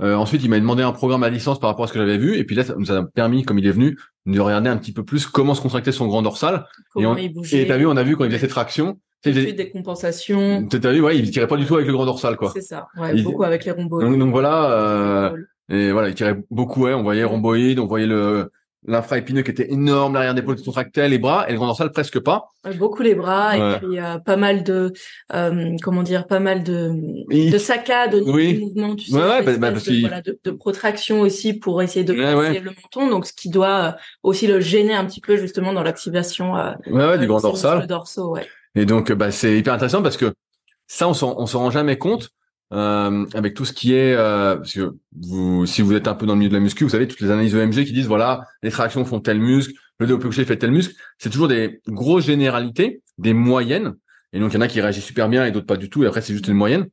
Euh, 0.00 0.14
ensuite, 0.14 0.42
il 0.42 0.48
m'a 0.50 0.58
demandé 0.58 0.82
un 0.82 0.92
programme 0.92 1.22
à 1.22 1.30
distance 1.30 1.60
par 1.60 1.68
rapport 1.68 1.84
à 1.84 1.88
ce 1.88 1.92
que 1.92 1.98
j'avais 1.98 2.16
vu. 2.16 2.36
Et 2.36 2.44
puis 2.44 2.56
là, 2.56 2.64
ça 2.64 2.74
nous 2.76 2.90
a 2.90 3.04
permis, 3.04 3.44
comme 3.44 3.58
il 3.58 3.66
est 3.66 3.70
venu, 3.72 3.98
de 4.24 4.40
regarder 4.40 4.70
un 4.70 4.76
petit 4.78 4.92
peu 4.92 5.04
plus 5.04 5.26
comment 5.26 5.54
se 5.54 5.60
contracter 5.60 5.92
son 5.92 6.06
grand 6.06 6.22
dorsal. 6.22 6.66
Comment 6.94 7.16
et 7.18 7.24
il 7.24 7.32
bougeait. 7.34 7.62
Et 7.62 7.66
t'as 7.66 7.76
vu, 7.76 7.86
on 7.86 7.96
a 7.96 8.02
vu 8.02 8.16
quand 8.16 8.24
il 8.24 8.30
faisait 8.30 8.40
ses 8.40 8.48
tractions. 8.48 8.98
De 9.24 9.32
suite, 9.32 9.54
des 9.56 9.70
compensations. 9.70 10.66
T'as 10.66 10.90
vu, 10.90 11.00
ouais, 11.02 11.16
il 11.18 11.30
tirait 11.30 11.46
pas 11.46 11.56
du 11.58 11.66
tout 11.66 11.74
avec 11.74 11.86
le 11.86 11.92
grand 11.92 12.06
dorsal, 12.06 12.36
quoi. 12.36 12.50
C'est 12.54 12.62
ça. 12.62 12.88
Ouais, 12.96 13.14
Il- 13.14 13.22
beaucoup 13.22 13.44
avec 13.44 13.64
les 13.64 13.70
rhomboïdes. 13.70 14.08
Donc, 14.08 14.18
donc 14.18 14.30
voilà, 14.30 14.72
euh, 14.72 15.36
et 15.72 15.90
voilà, 15.90 16.08
il 16.08 16.14
tirait 16.14 16.36
beaucoup, 16.50 16.82
ouais. 16.84 16.94
On 16.94 17.02
voyait 17.02 17.24
rhomboïde, 17.24 17.78
on 17.80 17.86
voyait 17.86 18.06
le 18.06 18.50
l'infra-épineux 18.84 19.42
qui 19.42 19.52
était 19.52 19.72
énorme, 19.72 20.14
l'arrière 20.14 20.34
d'épaule 20.34 20.56
qui 20.56 20.64
contractait, 20.64 21.08
les 21.08 21.18
bras, 21.20 21.48
et 21.48 21.52
le 21.52 21.56
grand 21.58 21.68
dorsal 21.68 21.92
presque 21.92 22.18
pas. 22.18 22.48
Beaucoup 22.78 23.02
les 23.02 23.14
bras 23.14 23.56
Ouais. 23.56 23.76
et 23.76 23.78
puis 23.78 24.00
euh, 24.00 24.18
pas 24.18 24.34
mal 24.36 24.64
de 24.64 24.92
euh, 25.34 25.76
comment 25.82 26.02
dire 26.02 26.26
pas 26.26 26.40
mal 26.40 26.64
de 26.64 26.90
Et 27.30 27.50
de 27.50 27.58
saccades 27.58 28.16
au 28.16 28.32
Oui. 28.34 28.58
mouvement 28.58 28.96
tu 28.96 29.10
sais 29.10 29.16
Ouais, 29.16 29.42
bah, 29.44 29.56
bah, 29.56 29.70
parce 29.70 29.84
de, 29.84 30.00
voilà, 30.00 30.20
de, 30.20 30.36
de 30.42 30.50
protraction 30.50 31.20
aussi 31.20 31.54
pour 31.54 31.80
essayer 31.80 32.04
de 32.04 32.12
ouais. 32.12 32.58
le 32.58 32.70
menton 32.70 33.08
donc 33.08 33.26
ce 33.26 33.32
qui 33.32 33.50
doit 33.50 33.84
euh, 33.84 33.92
aussi 34.24 34.48
le 34.48 34.58
gêner 34.58 34.94
un 34.94 35.04
petit 35.04 35.20
peu 35.20 35.36
justement 35.36 35.72
dans 35.72 35.84
l'activation 35.84 36.56
euh, 36.56 36.72
du 36.84 36.92
euh, 36.92 37.26
grand 37.26 37.40
dorsal. 37.40 37.86
dorsaux 37.86 38.36
Et 38.74 38.84
donc, 38.84 39.12
bah, 39.12 39.30
c'est 39.30 39.56
hyper 39.56 39.74
intéressant 39.74 40.02
parce 40.02 40.16
que 40.16 40.34
ça, 40.88 41.06
on 41.08 41.14
s'en, 41.14 41.36
on 41.38 41.46
s'en 41.46 41.60
rend 41.60 41.70
jamais 41.70 41.98
compte 41.98 42.30
euh, 42.72 43.26
avec 43.34 43.54
tout 43.54 43.64
ce 43.64 43.72
qui 43.72 43.94
est, 43.94 44.14
euh, 44.14 44.56
parce 44.56 44.72
que 44.72 44.94
vous, 45.20 45.66
si 45.66 45.82
vous 45.82 45.92
êtes 45.92 46.08
un 46.08 46.14
peu 46.14 46.24
dans 46.24 46.32
le 46.32 46.38
milieu 46.38 46.48
de 46.48 46.54
la 46.54 46.60
muscu, 46.60 46.84
vous 46.84 46.90
savez 46.90 47.06
toutes 47.06 47.20
les 47.20 47.30
analyses 47.30 47.54
EMG 47.54 47.84
qui 47.84 47.92
disent 47.92 48.06
voilà, 48.06 48.46
les 48.62 48.70
tractions 48.70 49.04
font 49.04 49.20
tel 49.20 49.38
muscle, 49.38 49.74
le 49.98 50.06
développé 50.06 50.26
couché 50.26 50.44
fait 50.44 50.56
tel 50.56 50.70
muscle. 50.70 50.94
C'est 51.18 51.30
toujours 51.30 51.48
des 51.48 51.80
grosses 51.88 52.24
généralités, 52.24 53.02
des 53.18 53.34
moyennes. 53.34 53.94
Et 54.32 54.40
donc, 54.40 54.52
il 54.52 54.54
y 54.54 54.58
en 54.58 54.62
a 54.62 54.68
qui 54.68 54.80
réagissent 54.80 55.04
super 55.04 55.28
bien 55.28 55.44
et 55.44 55.50
d'autres 55.50 55.66
pas 55.66 55.76
du 55.76 55.90
tout. 55.90 56.02
Et 56.04 56.06
après, 56.06 56.22
c'est 56.22 56.32
juste 56.32 56.48
une 56.48 56.54
moyenne. 56.54 56.86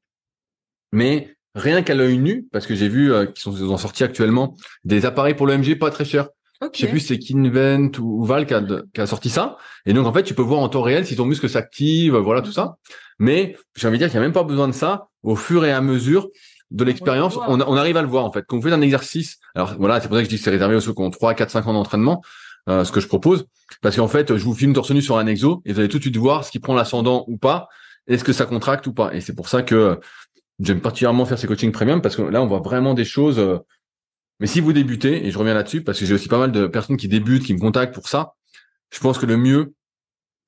Mais 0.91 1.35
rien 1.55 1.81
qu'à 1.81 1.95
l'œil 1.95 2.17
nu, 2.17 2.47
parce 2.51 2.67
que 2.67 2.75
j'ai 2.75 2.89
vu 2.89 3.13
euh, 3.13 3.25
qu'ils 3.25 3.41
sont 3.41 3.55
ils 3.55 3.63
ont 3.63 3.77
sorti 3.77 4.03
actuellement 4.03 4.57
des 4.83 5.05
appareils 5.05 5.33
pour 5.33 5.47
l'EMG 5.47 5.77
pas 5.77 5.91
très 5.91 6.05
chers. 6.05 6.27
Ok 6.61 6.71
Je 6.73 6.79
sais 6.81 6.87
plus 6.87 6.99
si 6.99 7.07
c'est 7.07 7.19
Kinvent 7.19 7.91
ou, 7.99 8.23
Val 8.23 8.45
qui 8.45 8.53
a, 8.53 8.61
de- 8.61 8.87
qui 8.93 9.01
a 9.01 9.07
sorti 9.07 9.29
ça. 9.29 9.57
Et 9.85 9.93
donc, 9.93 10.05
en 10.07 10.13
fait, 10.13 10.23
tu 10.23 10.33
peux 10.33 10.41
voir 10.41 10.59
en 10.61 10.69
temps 10.69 10.81
réel 10.81 11.05
si 11.05 11.15
ton 11.15 11.25
muscle 11.25 11.49
s'active, 11.49 12.15
voilà, 12.15 12.41
tout 12.41 12.51
ça. 12.51 12.75
Mais 13.19 13.55
j'ai 13.75 13.87
envie 13.87 13.97
de 13.97 14.03
dire 14.03 14.09
qu'il 14.09 14.19
n'y 14.19 14.23
a 14.25 14.27
même 14.27 14.33
pas 14.33 14.43
besoin 14.43 14.67
de 14.67 14.73
ça. 14.73 15.07
Au 15.23 15.35
fur 15.35 15.65
et 15.65 15.71
à 15.71 15.81
mesure 15.81 16.29
de 16.71 16.83
l'expérience, 16.83 17.37
on 17.47 17.59
arrive 17.77 17.97
à 17.97 18.01
le 18.01 18.07
voir, 18.07 18.25
en 18.25 18.31
fait. 18.31 18.45
Quand 18.47 18.55
vous 18.57 18.61
faites 18.63 18.73
un 18.73 18.81
exercice, 18.81 19.37
alors 19.55 19.75
voilà, 19.79 19.99
c'est 19.99 20.07
pour 20.07 20.15
ça 20.17 20.21
que 20.21 20.25
je 20.25 20.29
dis 20.29 20.37
que 20.37 20.43
c'est 20.43 20.49
réservé 20.51 20.75
aux 20.75 20.79
ceux 20.81 20.93
qui 20.93 21.01
ont 21.01 21.09
3, 21.09 21.33
4, 21.33 21.49
5 21.49 21.67
ans 21.67 21.73
d'entraînement, 21.73 22.21
euh, 22.69 22.83
ce 22.85 22.91
que 22.91 22.99
je 22.99 23.07
propose. 23.07 23.45
Parce 23.81 23.95
qu'en 23.95 24.07
fait, 24.07 24.35
je 24.37 24.43
vous 24.43 24.53
filme 24.53 24.73
torse 24.73 24.91
nu 24.91 25.01
sur 25.01 25.17
un 25.17 25.25
exo 25.27 25.61
et 25.65 25.73
vous 25.73 25.79
allez 25.79 25.89
tout 25.89 25.97
de 25.97 26.03
suite 26.03 26.17
voir 26.17 26.43
ce 26.45 26.51
qui 26.51 26.59
prend 26.59 26.75
l'ascendant 26.75 27.25
ou 27.27 27.37
pas. 27.37 27.67
Est-ce 28.07 28.23
que 28.23 28.33
ça 28.33 28.45
contracte 28.45 28.85
ou 28.87 28.93
pas? 28.93 29.13
Et 29.13 29.21
c'est 29.21 29.35
pour 29.35 29.49
ça 29.49 29.61
que 29.63 29.99
j'aime 30.59 30.79
particulièrement 30.81 31.25
faire 31.25 31.39
ces 31.39 31.47
coachings 31.47 31.71
premium 31.71 32.01
parce 32.01 32.15
que 32.15 32.21
là, 32.21 32.41
on 32.41 32.47
voit 32.47 32.59
vraiment 32.59 32.93
des 32.93 33.05
choses... 33.05 33.39
euh, 33.39 33.57
mais 34.39 34.47
si 34.47 34.59
vous 34.61 34.73
débutez, 34.73 35.25
et 35.25 35.31
je 35.31 35.37
reviens 35.37 35.53
là-dessus 35.53 35.81
parce 35.83 35.99
que 35.99 36.05
j'ai 36.05 36.13
aussi 36.13 36.27
pas 36.27 36.37
mal 36.37 36.51
de 36.51 36.67
personnes 36.67 36.97
qui 36.97 37.07
débutent, 37.07 37.43
qui 37.43 37.53
me 37.53 37.59
contactent 37.59 37.93
pour 37.93 38.07
ça, 38.07 38.33
je 38.91 38.99
pense 38.99 39.17
que 39.17 39.25
le 39.25 39.37
mieux, 39.37 39.73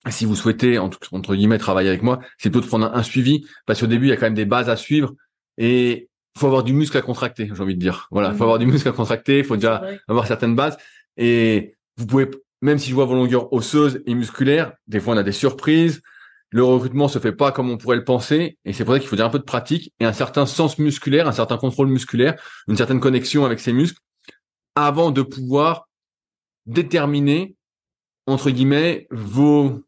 si 0.09 0.25
vous 0.25 0.35
souhaitez 0.35 0.79
entre, 0.79 1.35
guillemets 1.35 1.57
travailler 1.57 1.89
avec 1.89 2.01
moi, 2.01 2.19
c'est 2.37 2.49
plutôt 2.49 2.61
de 2.61 2.67
prendre 2.67 2.85
un, 2.85 2.93
un 2.93 3.03
suivi 3.03 3.45
parce 3.65 3.79
qu'au 3.79 3.87
début 3.87 4.07
il 4.07 4.09
y 4.09 4.13
a 4.13 4.15
quand 4.17 4.25
même 4.25 4.33
des 4.33 4.45
bases 4.45 4.69
à 4.69 4.75
suivre 4.75 5.13
et 5.57 6.09
faut 6.37 6.47
avoir 6.47 6.63
du 6.63 6.73
muscle 6.73 6.97
à 6.97 7.01
contracter, 7.01 7.49
j'ai 7.53 7.61
envie 7.61 7.75
de 7.75 7.79
dire. 7.79 8.07
Voilà, 8.11 8.29
faut 8.29 8.37
Mhm. 8.37 8.41
avoir 8.43 8.59
du 8.59 8.65
muscle 8.65 8.87
à 8.87 8.93
contracter, 8.93 9.39
il 9.39 9.43
faut 9.43 9.55
déjà 9.57 9.83
avoir 10.07 10.25
certaines 10.27 10.55
bases 10.55 10.77
et 11.17 11.75
vous 11.97 12.05
pouvez 12.07 12.29
même 12.61 12.77
si 12.77 12.89
je 12.89 12.95
vois 12.95 13.05
vos 13.05 13.15
longueurs 13.15 13.51
osseuses 13.53 14.01
et 14.05 14.13
musculaires, 14.13 14.73
des 14.87 14.99
fois 14.99 15.15
on 15.15 15.17
a 15.17 15.23
des 15.23 15.31
surprises. 15.31 16.01
Le 16.51 16.63
recrutement 16.63 17.07
se 17.07 17.19
fait 17.19 17.31
pas 17.31 17.51
comme 17.51 17.69
on 17.69 17.77
pourrait 17.77 17.95
le 17.95 18.03
penser 18.03 18.57
et 18.65 18.73
c'est 18.73 18.83
pour 18.83 18.93
ça 18.93 18.99
qu'il 18.99 19.07
faut 19.07 19.15
dire 19.15 19.25
un 19.25 19.29
peu 19.29 19.39
de 19.39 19.43
pratique 19.43 19.93
et 19.99 20.05
un 20.05 20.13
certain 20.13 20.45
sens 20.45 20.77
musculaire, 20.79 21.27
un 21.27 21.31
certain 21.31 21.57
contrôle 21.57 21.87
musculaire, 21.87 22.41
une 22.67 22.75
certaine 22.75 22.99
connexion 22.99 23.45
avec 23.45 23.59
ses 23.59 23.71
muscles 23.71 23.99
avant 24.75 25.11
de 25.11 25.21
pouvoir 25.21 25.87
déterminer 26.65 27.55
entre 28.27 28.49
guillemets 28.49 29.07
vos 29.11 29.81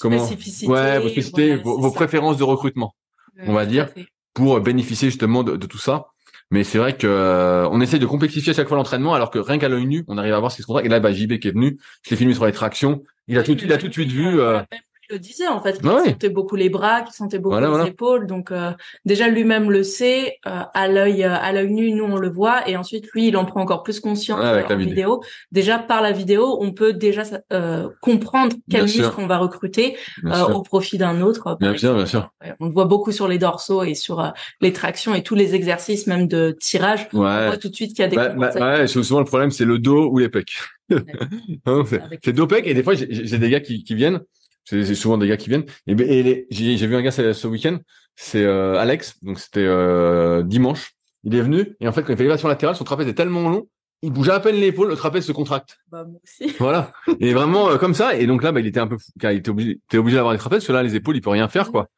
comment 0.00 0.24
Spécificité, 0.24 0.70
ouais 0.70 0.98
vos 1.00 1.08
spécificités, 1.08 1.56
voilà, 1.56 1.80
vos, 1.80 1.90
préférences 1.90 2.36
de 2.36 2.44
recrutement 2.44 2.94
on 3.40 3.52
va 3.52 3.66
dire. 3.66 3.88
fait. 3.88 4.06
pour 4.34 4.60
bénéficier 4.60 5.08
justement 5.10 5.42
de, 5.42 5.56
de 5.56 5.66
tout 5.66 5.78
ça. 5.78 6.06
Mais 6.50 6.64
c'est 6.64 6.78
vrai 6.78 6.96
que 6.96 7.06
euh, 7.06 7.68
on 7.68 7.80
essaye 7.80 7.98
de 8.00 8.06
complexifier 8.06 8.52
à 8.52 8.54
chaque 8.54 8.68
fois 8.68 8.76
l'entraînement, 8.76 9.12
alors 9.12 9.30
que 9.30 9.38
rien 9.38 9.58
qu'à 9.58 9.68
l'œil 9.68 9.86
nu, 9.86 10.04
on 10.08 10.16
arrive 10.16 10.32
à 10.32 10.38
voir 10.40 10.50
ce 10.50 10.56
qui 10.56 10.62
se 10.62 10.66
contracte. 10.66 10.86
Et 10.86 10.88
là, 10.88 10.98
bah, 10.98 11.12
JB 11.12 11.38
qui 11.38 11.48
est 11.48 11.52
venu, 11.52 11.78
je 12.04 12.10
l'ai 12.10 12.16
filmé 12.16 12.32
sur 12.32 12.46
les 12.46 12.52
tractions. 12.52 13.02
Il 13.26 13.36
a 13.38 13.42
tout, 13.42 13.52
il 13.52 13.70
a 13.70 13.76
tout 13.76 13.88
de 13.88 13.92
suite 13.92 14.10
vu. 14.10 14.40
euh, 14.40 14.62
le 15.10 15.18
disait 15.18 15.46
en 15.48 15.60
fait, 15.62 15.78
qu'il 15.80 15.88
Ouais, 15.88 16.04
sentait 16.04 16.28
beaucoup 16.28 16.56
les 16.56 16.68
bras, 16.68 17.02
qu'il 17.02 17.12
sentait 17.14 17.38
beaucoup 17.38 17.52
Voilà, 17.54 17.66
les 17.68 17.72
voilà. 17.72 17.86
épaules. 17.88 18.26
Donc 18.26 18.50
euh, 18.50 18.72
déjà 19.04 19.28
lui-même 19.28 19.70
le 19.70 19.82
sait 19.82 20.36
euh, 20.46 20.60
à 20.74 20.88
l'œil 20.88 21.24
euh, 21.24 21.34
à 21.34 21.52
l'œil 21.52 21.70
nu, 21.72 21.92
nous 21.92 22.04
on 22.04 22.16
le 22.16 22.28
voit, 22.30 22.68
et 22.68 22.76
ensuite 22.76 23.06
lui 23.12 23.28
il 23.28 23.36
en 23.36 23.44
prend 23.44 23.60
encore 23.60 23.82
plus 23.82 24.00
conscience 24.00 24.40
Ouais, 24.40 24.46
avec 24.46 24.66
euh, 24.66 24.68
la 24.70 24.76
vidéo. 24.76 24.94
vidéo. 25.20 25.20
Déjà 25.52 25.78
par 25.78 26.02
la 26.02 26.12
vidéo, 26.12 26.58
on 26.60 26.72
peut 26.72 26.92
déjà 26.92 27.22
euh, 27.52 27.88
comprendre 28.00 28.54
quel 28.70 28.84
Bien 28.84 28.86
sûr. 28.92 29.04
muscle 29.06 29.20
on 29.20 29.26
va 29.26 29.38
recruter 29.38 29.96
euh, 30.24 30.44
au 30.54 30.62
profit 30.62 30.98
d'un 30.98 31.20
autre. 31.22 31.56
bien 31.60 31.76
sûr, 31.76 31.94
bien 31.94 32.06
sûr. 32.06 32.30
Ouais, 32.42 32.54
on 32.60 32.66
le 32.66 32.72
voit 32.72 32.84
beaucoup 32.86 33.12
sur 33.12 33.28
les 33.28 33.38
dorsaux 33.38 33.82
et 33.84 33.94
sur 33.94 34.32
les 34.60 34.72
tractions 34.72 35.14
et 35.14 35.22
tous 35.22 35.34
les 35.34 35.54
exercices 35.54 36.06
même 36.06 36.28
de 36.28 36.56
tirage. 36.60 37.08
On 37.12 37.20
Ouais. 37.24 37.46
voit 37.48 37.56
tout 37.56 37.68
de 37.68 37.74
suite 37.74 37.90
qu'il 37.90 38.00
y 38.00 38.04
a 38.04 38.08
des 38.08 38.16
Bah, 38.16 38.28
bah, 38.54 38.86
souvent 38.86 39.18
le 39.20 39.24
problème 39.24 39.50
c'est 39.50 39.64
le 39.64 39.78
dos 39.78 40.08
ou 40.10 40.18
les 40.18 40.28
pecs. 40.28 40.52
Hein, 41.66 41.82
c'est 42.24 42.32
dos 42.32 42.46
pecs 42.46 42.66
et 42.66 42.74
des 42.74 42.82
fois 42.82 42.94
j'ai 42.94 43.06
j'ai 43.10 43.38
des 43.38 43.50
gars 43.50 43.60
qui, 43.60 43.84
qui 43.84 43.94
viennent. 43.94 44.20
C'est 44.68 44.94
souvent 44.94 45.16
des 45.18 45.28
gars 45.28 45.36
qui 45.36 45.48
viennent. 45.48 45.64
Et, 45.86 45.94
ben- 45.94 46.06
et 46.08 46.46
j'ai 46.50 46.86
vu 46.86 46.94
un 46.96 47.02
gars 47.02 47.10
ce, 47.10 47.46
week-end. 47.46 47.78
C'est 48.16 48.44
euh, 48.44 48.76
Alex. 48.78 49.16
Donc 49.22 49.38
c'était 49.38 49.64
euh, 49.64 50.42
dimanche. 50.42 50.92
Il 51.24 51.34
est 51.34 51.40
venu 51.42 51.76
et 51.80 51.88
en 51.88 51.92
fait 51.92 52.02
quand 52.02 52.12
il 52.12 52.16
fait 52.16 52.22
l'élévation 52.22 52.48
latérale, 52.48 52.76
son 52.76 52.84
trapèze 52.84 53.08
est 53.08 53.14
tellement 53.14 53.48
long, 53.48 53.66
il 54.02 54.12
bouge 54.12 54.28
à 54.28 54.38
peine 54.40 54.56
l'épaule, 54.56 54.88
le 54.88 54.96
trapèze 54.96 55.24
se 55.26 55.32
contracte. 55.32 55.78
Bah, 55.90 56.04
moi 56.04 56.20
aussi. 56.22 56.54
Voilà. 56.58 56.92
Et 57.20 57.32
vraiment 57.32 57.70
euh, 57.70 57.76
comme 57.76 57.94
ça. 57.94 58.14
Et 58.16 58.26
donc 58.26 58.42
là, 58.42 58.52
bah, 58.52 58.60
il 58.60 58.66
était 58.66 58.80
un 58.80 58.86
peu, 58.86 58.98
fou, 58.98 59.10
car 59.18 59.32
il 59.32 59.38
était 59.38 59.50
obligé, 59.50 59.80
t'es 59.88 59.98
obligé 59.98 60.16
d'avoir 60.16 60.34
des 60.34 60.38
trapèzes. 60.38 60.58
Parce 60.58 60.68
que 60.68 60.72
là, 60.72 60.82
les 60.82 60.94
épaules, 60.94 61.16
il 61.16 61.20
peut 61.20 61.30
rien 61.30 61.48
faire, 61.48 61.70
quoi. 61.70 61.88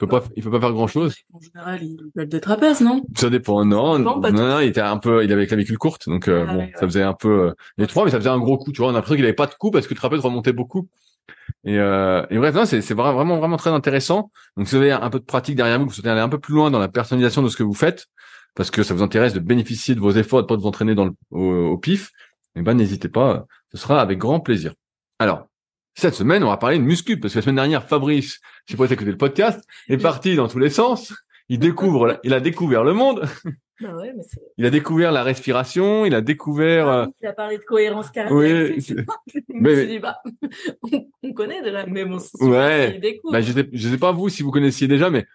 Il 0.00 0.06
peut 0.06 0.08
pas, 0.08 0.24
il 0.36 0.42
peut 0.44 0.50
pas 0.50 0.60
faire 0.60 0.72
grand 0.72 0.86
chose. 0.86 1.14
En 1.32 1.40
général, 1.40 1.82
ils 1.82 1.96
veulent 2.14 2.28
des 2.28 2.40
trapèzes, 2.40 2.82
non? 2.82 3.02
Ça 3.16 3.30
dépend. 3.30 3.64
Non, 3.64 3.98
Non, 3.98 4.20
non, 4.20 4.30
non, 4.32 4.60
il 4.60 4.68
était 4.68 4.80
un 4.80 4.98
peu, 4.98 5.24
il 5.24 5.32
avait 5.32 5.42
la 5.42 5.46
clavicule 5.48 5.76
courte, 5.78 6.08
donc 6.08 6.28
euh, 6.28 6.44
Ah, 6.46 6.52
bon, 6.52 6.58
ouais, 6.60 6.72
ça 6.76 6.86
faisait 6.86 7.02
un 7.02 7.14
peu 7.14 7.46
euh, 7.48 7.52
les 7.78 7.88
trois, 7.88 8.04
mais 8.04 8.12
ça 8.12 8.18
faisait 8.18 8.28
un 8.28 8.38
gros 8.38 8.58
coup. 8.58 8.70
Tu 8.70 8.78
vois, 8.80 8.88
on 8.88 8.90
a 8.90 8.94
l'impression 8.94 9.16
qu'il 9.16 9.24
avait 9.24 9.32
pas 9.34 9.46
de 9.46 9.54
coup 9.54 9.72
parce 9.72 9.88
que 9.88 9.94
le 9.94 9.98
trapèze 9.98 10.20
remontait 10.20 10.52
beaucoup. 10.52 10.86
Et, 11.64 11.78
euh, 11.78 12.24
et 12.30 12.38
bref, 12.38 12.54
non, 12.54 12.64
c'est 12.64 12.80
c'est 12.80 12.94
vra- 12.94 13.12
vraiment 13.12 13.38
vraiment 13.38 13.56
très 13.56 13.70
intéressant. 13.70 14.30
Donc, 14.56 14.68
si 14.68 14.76
vous 14.76 14.82
avez 14.82 14.92
un 14.92 15.10
peu 15.10 15.18
de 15.18 15.24
pratique 15.24 15.56
derrière 15.56 15.78
vous, 15.78 15.84
que 15.84 15.90
vous 15.90 15.94
souhaitez 15.94 16.10
aller 16.10 16.20
un 16.20 16.28
peu 16.28 16.38
plus 16.38 16.54
loin 16.54 16.70
dans 16.70 16.78
la 16.78 16.88
personnalisation 16.88 17.42
de 17.42 17.48
ce 17.48 17.56
que 17.56 17.62
vous 17.62 17.74
faites, 17.74 18.06
parce 18.54 18.70
que 18.70 18.82
ça 18.82 18.94
vous 18.94 19.02
intéresse 19.02 19.34
de 19.34 19.40
bénéficier 19.40 19.94
de 19.94 20.00
vos 20.00 20.12
efforts, 20.12 20.42
de 20.42 20.46
pas 20.46 20.56
de 20.56 20.60
vous 20.62 20.68
entraîner 20.68 20.94
dans 20.94 21.04
le, 21.04 21.12
au, 21.30 21.72
au 21.72 21.78
pif, 21.78 22.10
eh 22.56 22.62
ben 22.62 22.74
n'hésitez 22.74 23.08
pas, 23.08 23.46
ce 23.72 23.78
sera 23.78 24.00
avec 24.00 24.18
grand 24.18 24.40
plaisir. 24.40 24.72
Alors, 25.18 25.46
cette 25.94 26.14
semaine, 26.14 26.44
on 26.44 26.48
va 26.48 26.56
parler 26.56 26.78
de 26.78 26.84
muscu, 26.84 27.18
parce 27.18 27.34
que 27.34 27.38
la 27.38 27.42
semaine 27.42 27.56
dernière, 27.56 27.86
Fabrice, 27.88 28.38
je 28.66 28.72
sais 28.72 28.76
pas 28.76 28.86
si 28.86 28.94
écouté 28.94 29.10
le 29.10 29.16
podcast, 29.16 29.60
est 29.88 29.98
parti 29.98 30.36
dans 30.36 30.48
tous 30.48 30.60
les 30.60 30.70
sens. 30.70 31.12
Il 31.48 31.58
découvre, 31.58 32.20
il 32.24 32.34
a 32.34 32.40
découvert 32.40 32.84
le 32.84 32.92
monde, 32.92 33.28
Bah 33.80 33.94
ouais, 33.94 34.12
mais 34.16 34.22
c'est. 34.24 34.40
il 34.56 34.66
a 34.66 34.70
découvert 34.70 35.12
la 35.12 35.22
respiration, 35.22 36.04
il 36.04 36.14
a 36.14 36.20
découvert. 36.20 36.88
euh, 36.88 37.06
Il 37.22 37.26
a 37.28 37.32
parlé 37.32 37.58
de 37.58 37.62
cohérence 37.64 38.10
cardiaque. 38.10 38.32
oui, 38.36 38.96
Mais- 39.48 39.86
dit, 39.86 39.98
bah, 40.00 40.20
on, 40.92 41.06
on 41.22 41.32
connaît 41.32 41.62
déjà, 41.62 41.86
mais 41.86 42.04
bon, 42.04 42.18
Ouais. 42.40 42.98
découvre. 42.98 43.32
bah, 43.32 43.40
je 43.40 43.52
sais, 43.52 43.68
je 43.72 43.88
sais 43.88 43.98
pas 43.98 44.10
vous 44.12 44.28
si 44.28 44.42
vous 44.42 44.50
connaissiez 44.50 44.88
déjà, 44.88 45.10
mais 45.10 45.26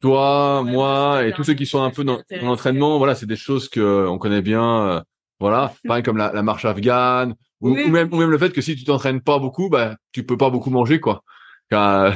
toi, 0.00 0.62
Ouais, 0.62 0.72
moi 0.72 1.26
et 1.26 1.32
tous 1.32 1.44
ceux 1.44 1.54
qui 1.54 1.66
sont 1.66 1.82
un 1.82 1.90
peu 1.90 2.04
dans, 2.04 2.20
l'entraînement, 2.42 2.98
voilà, 2.98 3.14
c'est 3.14 3.26
des 3.26 3.36
choses 3.36 3.68
que 3.68 3.80
euh, 3.80 4.10
on 4.10 4.18
connaît 4.18 4.42
bien. 4.42 4.82
euh, 4.88 5.00
voilà, 5.40 5.72
pareil 5.86 6.02
comme 6.02 6.16
la, 6.16 6.32
la 6.32 6.42
marche 6.42 6.64
afghane, 6.64 7.34
ou, 7.60 7.70
Oui. 7.70 7.84
ou 7.86 7.90
même 7.90 8.12
ou 8.12 8.16
même 8.16 8.30
le 8.30 8.38
fait 8.38 8.50
que 8.52 8.60
si 8.60 8.74
tu 8.74 8.84
t'entraînes 8.84 9.20
pas 9.20 9.38
beaucoup, 9.38 9.68
bah 9.68 9.96
tu 10.12 10.24
peux 10.26 10.36
pas 10.36 10.50
beaucoup 10.50 10.70
manger 10.70 10.98
quoi. 11.00 11.22
Euh, 11.72 12.12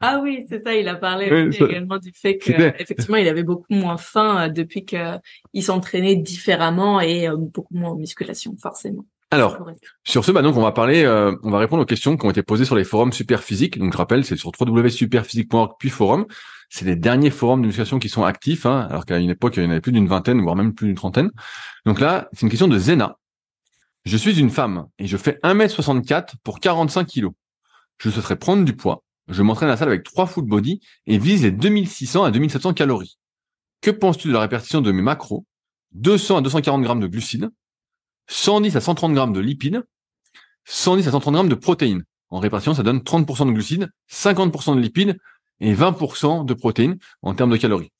Ah 0.00 0.20
oui, 0.22 0.46
c'est 0.48 0.62
ça, 0.62 0.74
il 0.74 0.88
a 0.88 0.94
parlé 0.94 1.28
Oui, 1.30 1.48
aussi 1.48 1.58
ça- 1.58 1.66
également 1.66 1.98
du 1.98 2.10
fait 2.14 2.38
que, 2.38 2.52
effectivement, 2.80 3.16
il 3.16 3.28
avait 3.28 3.42
beaucoup 3.42 3.66
moins 3.74 3.96
faim 3.98 4.46
euh, 4.46 4.48
depuis 4.48 4.84
que 4.84 5.18
il 5.52 5.62
s'entraînait 5.62 6.16
différemment 6.16 7.00
et 7.00 7.28
euh, 7.28 7.36
beaucoup 7.36 7.74
moins 7.76 7.90
en 7.90 7.96
musculation, 7.96 8.54
forcément. 8.62 9.04
alors. 9.30 9.58
Sur 10.04 10.24
ce, 10.24 10.32
bah 10.32 10.40
donc 10.42 10.56
on 10.56 10.62
va 10.62 10.72
parler, 10.72 11.04
euh, 11.04 11.34
on 11.42 11.50
va 11.50 11.58
répondre 11.58 11.82
aux 11.82 11.86
questions 11.86 12.16
qui 12.16 12.24
ont 12.26 12.30
été 12.30 12.42
posées 12.42 12.64
sur 12.64 12.76
les 12.76 12.84
forums 12.84 13.12
Superphysique. 13.12 13.78
Donc 13.78 13.92
je 13.92 13.98
rappelle, 13.98 14.24
c'est 14.24 14.36
sur 14.36 14.50
www.superphysique.org 14.58 15.72
puis 15.78 15.90
forum. 15.90 16.26
C'est 16.70 16.86
les 16.86 16.96
derniers 16.96 17.30
forums 17.30 17.60
de 17.60 17.66
musculation 17.66 17.98
qui 17.98 18.08
sont 18.08 18.24
actifs, 18.24 18.64
hein, 18.66 18.86
alors 18.90 19.04
qu'à 19.04 19.18
une 19.18 19.30
époque 19.30 19.56
il 19.58 19.64
y 19.64 19.66
en 19.66 19.70
avait 19.70 19.80
plus 19.82 19.92
d'une 19.92 20.08
vingtaine, 20.08 20.40
voire 20.40 20.56
même 20.56 20.72
plus 20.74 20.86
d'une 20.86 20.96
trentaine. 20.96 21.30
Donc 21.84 22.00
là, 22.00 22.28
c'est 22.32 22.42
une 22.42 22.48
question 22.48 22.68
de 22.68 22.78
Zena. 22.78 23.18
Je 24.06 24.16
suis 24.16 24.38
une 24.40 24.50
femme 24.50 24.86
et 24.98 25.06
je 25.06 25.16
fais 25.16 25.38
1m64 25.42 26.34
pour 26.42 26.58
45 26.60 27.04
kilos. 27.06 27.32
Je 27.98 28.10
souhaiterais 28.10 28.36
prendre 28.36 28.64
du 28.64 28.76
poids. 28.76 29.02
Je 29.28 29.42
m'entraîne 29.42 29.68
à 29.68 29.72
la 29.72 29.76
salle 29.76 29.88
avec 29.88 30.04
trois 30.04 30.26
full 30.26 30.44
body 30.44 30.80
et 31.06 31.18
vise 31.18 31.42
les 31.42 31.50
2600 31.50 32.24
à 32.24 32.30
2700 32.30 32.74
calories. 32.74 33.18
Que 33.80 33.90
penses-tu 33.90 34.28
de 34.28 34.32
la 34.32 34.40
répartition 34.40 34.80
de 34.80 34.92
mes 34.92 35.02
macros? 35.02 35.46
200 35.92 36.38
à 36.38 36.40
240 36.42 36.82
grammes 36.82 37.00
de 37.00 37.06
glucides, 37.06 37.48
110 38.28 38.76
à 38.76 38.80
130 38.80 39.14
grammes 39.14 39.32
de 39.32 39.40
lipides, 39.40 39.82
110 40.64 41.08
à 41.08 41.10
130 41.12 41.34
grammes 41.34 41.48
de 41.48 41.54
protéines. 41.54 42.04
en 42.30 42.40
répartition, 42.40 42.74
ça 42.74 42.82
donne 42.82 42.98
30% 42.98 43.46
de 43.46 43.52
glucides, 43.52 43.88
50% 44.10 44.74
de 44.74 44.80
lipides 44.80 45.16
et 45.60 45.72
20% 45.72 46.44
de 46.44 46.54
protéines 46.54 46.98
en 47.22 47.34
termes 47.34 47.50
de 47.50 47.56
calories. 47.56 47.92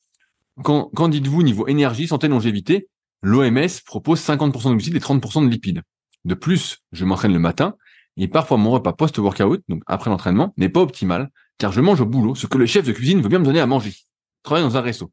Quand, 0.63 0.91
quand 0.95 1.09
dites-vous 1.09 1.43
niveau 1.43 1.69
énergie, 1.69 2.09
santé, 2.09 2.27
longévité, 2.27 2.89
l'OMS 3.23 3.69
propose 3.87 4.21
50% 4.21 4.71
de 4.71 4.75
glucides 4.75 4.97
et 4.97 5.01
30% 5.01 5.45
de 5.45 5.51
lipides. 5.51 5.83
De 6.25 6.35
plus, 6.35 6.79
je 6.93 7.05
m'entraîne 7.05 7.33
le 7.33 7.39
matin 7.39 7.77
et 8.17 8.29
parfois 8.29 8.57
mon 8.57 8.71
repas 8.71 8.93
post-workout, 8.93 9.63
donc 9.69 9.83
après 9.87 10.11
l'entraînement, 10.11 10.53
n'est 10.57 10.69
pas 10.69 10.81
optimal 10.81 11.31
car 11.59 11.73
je 11.73 11.81
mange 11.81 12.01
au 12.01 12.07
boulot 12.07 12.35
ce 12.35 12.47
que 12.47 12.59
le 12.59 12.67
chef 12.67 12.85
de 12.85 12.93
cuisine 12.93 13.21
veut 13.21 13.29
bien 13.29 13.39
me 13.39 13.45
donner 13.45 13.61
à 13.61 13.67
manger. 13.67 13.95
travaille 14.43 14.65
dans 14.65 14.77
un 14.77 14.81
resto. 14.81 15.11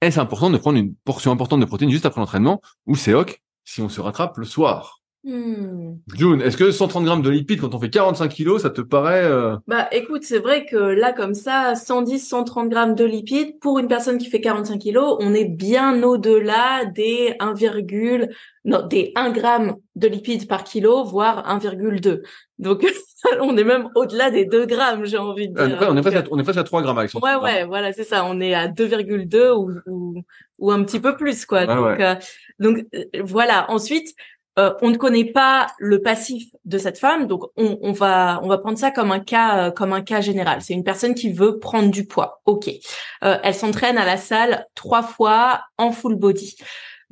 Est-ce 0.00 0.20
important 0.20 0.50
de 0.50 0.58
prendre 0.58 0.78
une 0.78 0.94
portion 1.04 1.32
importante 1.32 1.60
de 1.60 1.64
protéines 1.64 1.90
juste 1.90 2.06
après 2.06 2.20
l'entraînement 2.20 2.60
ou 2.86 2.96
c'est 2.96 3.14
ok 3.14 3.40
si 3.64 3.80
on 3.80 3.88
se 3.88 4.00
rattrape 4.00 4.36
le 4.36 4.44
soir? 4.44 5.00
Hmm. 5.26 5.94
June, 6.14 6.42
est-ce 6.42 6.58
que 6.58 6.70
130 6.70 7.04
grammes 7.04 7.22
de 7.22 7.30
lipides 7.30 7.58
quand 7.58 7.74
on 7.74 7.80
fait 7.80 7.88
45 7.88 8.28
kilos, 8.28 8.60
ça 8.60 8.68
te 8.68 8.82
paraît 8.82 9.24
euh... 9.24 9.56
Bah, 9.66 9.88
écoute, 9.90 10.22
c'est 10.22 10.38
vrai 10.38 10.66
que 10.66 10.76
là, 10.76 11.14
comme 11.14 11.32
ça, 11.32 11.74
110, 11.74 12.18
130 12.18 12.68
grammes 12.68 12.94
de 12.94 13.06
lipides 13.06 13.58
pour 13.58 13.78
une 13.78 13.88
personne 13.88 14.18
qui 14.18 14.26
fait 14.28 14.42
45 14.42 14.78
kilos, 14.78 15.16
on 15.20 15.32
est 15.32 15.46
bien 15.46 16.02
au-delà 16.02 16.84
des 16.84 17.36
1, 17.40 17.54
non, 17.54 18.28
des 18.64 19.12
1 19.14 19.30
gramme 19.30 19.76
de 19.94 20.08
lipides 20.08 20.48
par 20.48 20.64
kilo, 20.64 21.04
voire 21.04 21.46
1,2. 21.48 22.22
Donc, 22.58 22.84
on 23.40 23.56
est 23.56 23.64
même 23.64 23.88
au-delà 23.94 24.30
des 24.30 24.44
2 24.44 24.66
grammes, 24.66 25.04
j'ai 25.04 25.18
envie 25.18 25.48
de 25.48 25.66
dire. 25.66 25.86
on, 25.88 25.96
est 25.96 26.02
presque 26.02 26.16
à, 26.16 26.24
on 26.30 26.38
est 26.38 26.42
presque 26.42 26.58
à 26.58 26.64
3 26.64 26.82
grammes 26.82 26.98
avec 26.98 27.14
Ouais, 27.14 27.34
ouais, 27.36 27.64
voilà, 27.64 27.92
c'est 27.92 28.04
ça. 28.04 28.24
On 28.24 28.40
est 28.40 28.54
à 28.54 28.68
2,2 28.68 29.50
ou, 29.50 29.70
ou, 29.86 30.22
ou, 30.58 30.70
un 30.70 30.82
petit 30.84 31.00
peu 31.00 31.16
plus, 31.16 31.44
quoi. 31.44 31.66
donc, 31.66 32.00
euh, 32.00 32.14
donc, 32.58 32.78
euh, 32.94 33.04
voilà. 33.22 33.70
Ensuite, 33.70 34.14
euh, 34.58 34.72
on 34.82 34.90
ne 34.90 34.96
connaît 34.96 35.24
pas 35.24 35.66
le 35.78 36.00
passif 36.00 36.54
de 36.64 36.78
cette 36.78 36.98
femme, 36.98 37.26
donc 37.26 37.42
on, 37.56 37.90
va 37.90 38.38
on 38.44 38.48
va 38.48 38.58
prendre 38.58 38.78
ça 38.78 38.92
comme 38.92 39.10
un 39.10 39.18
cas 39.18 39.66
euh, 39.66 39.70
comme 39.72 39.92
un 39.92 40.02
cas 40.02 40.20
général. 40.20 40.62
C'est 40.62 40.74
une 40.74 40.84
personne 40.84 41.14
qui 41.14 41.32
veut 41.32 41.58
prendre 41.58 41.90
du 41.90 42.06
poids. 42.06 42.40
Ok, 42.44 42.68
euh, 42.68 43.38
elle 43.42 43.54
s'entraîne 43.54 43.98
à 43.98 44.04
la 44.04 44.16
salle 44.16 44.66
trois 44.76 45.02
fois 45.02 45.62
en 45.76 45.90
full 45.90 46.14
body. 46.14 46.56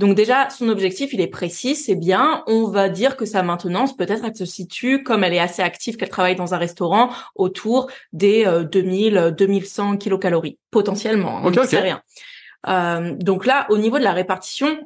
Donc 0.02 0.16
déjà, 0.16 0.50
son 0.50 0.68
objectif, 0.68 1.12
il 1.12 1.20
est 1.20 1.28
précis, 1.28 1.76
c'est 1.76 1.94
bien. 1.94 2.42
On 2.48 2.66
va 2.66 2.88
dire 2.88 3.16
que 3.16 3.24
sa 3.24 3.44
maintenance, 3.44 3.96
peut-être, 3.96 4.24
elle 4.24 4.34
se 4.34 4.44
situe, 4.44 5.04
comme 5.04 5.22
elle 5.22 5.32
est 5.32 5.38
assez 5.38 5.62
active, 5.62 5.96
qu'elle 5.96 6.08
travaille 6.08 6.34
dans 6.34 6.54
un 6.54 6.58
restaurant, 6.58 7.10
autour 7.36 7.88
des 8.12 8.44
2000, 8.70 9.34
2100 9.38 9.98
kilocalories, 9.98 10.58
potentiellement. 10.72 11.38
Hein, 11.38 11.42
on 11.44 11.50
ne 11.52 11.62
sait 11.62 11.78
rien. 11.78 12.02
donc 13.20 13.46
là, 13.46 13.66
au 13.70 13.78
niveau 13.78 13.98
de 14.00 14.04
la 14.04 14.12
répartition, 14.12 14.76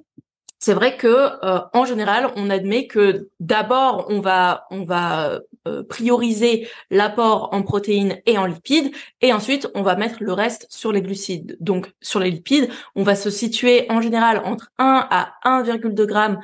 c'est 0.58 0.74
vrai 0.74 0.96
que 0.96 1.06
euh, 1.06 1.60
en 1.72 1.84
général, 1.84 2.30
on 2.36 2.50
admet 2.50 2.86
que 2.86 3.28
d'abord 3.40 4.06
on 4.08 4.20
va 4.20 4.66
on 4.70 4.84
va 4.84 5.30
euh, 5.30 5.40
prioriser 5.88 6.68
l'apport 6.90 7.50
en 7.52 7.62
protéines 7.62 8.18
et 8.26 8.38
en 8.38 8.46
lipides 8.46 8.92
et 9.20 9.32
ensuite 9.32 9.68
on 9.74 9.82
va 9.82 9.96
mettre 9.96 10.16
le 10.20 10.32
reste 10.32 10.66
sur 10.70 10.92
les 10.92 11.02
glucides. 11.02 11.56
Donc 11.60 11.92
sur 12.00 12.20
les 12.20 12.30
lipides, 12.30 12.68
on 12.94 13.02
va 13.02 13.14
se 13.14 13.30
situer 13.30 13.86
en 13.90 14.00
général 14.00 14.42
entre 14.44 14.70
1 14.78 15.06
à 15.10 15.34
1,2 15.44 16.08
g 16.08 16.36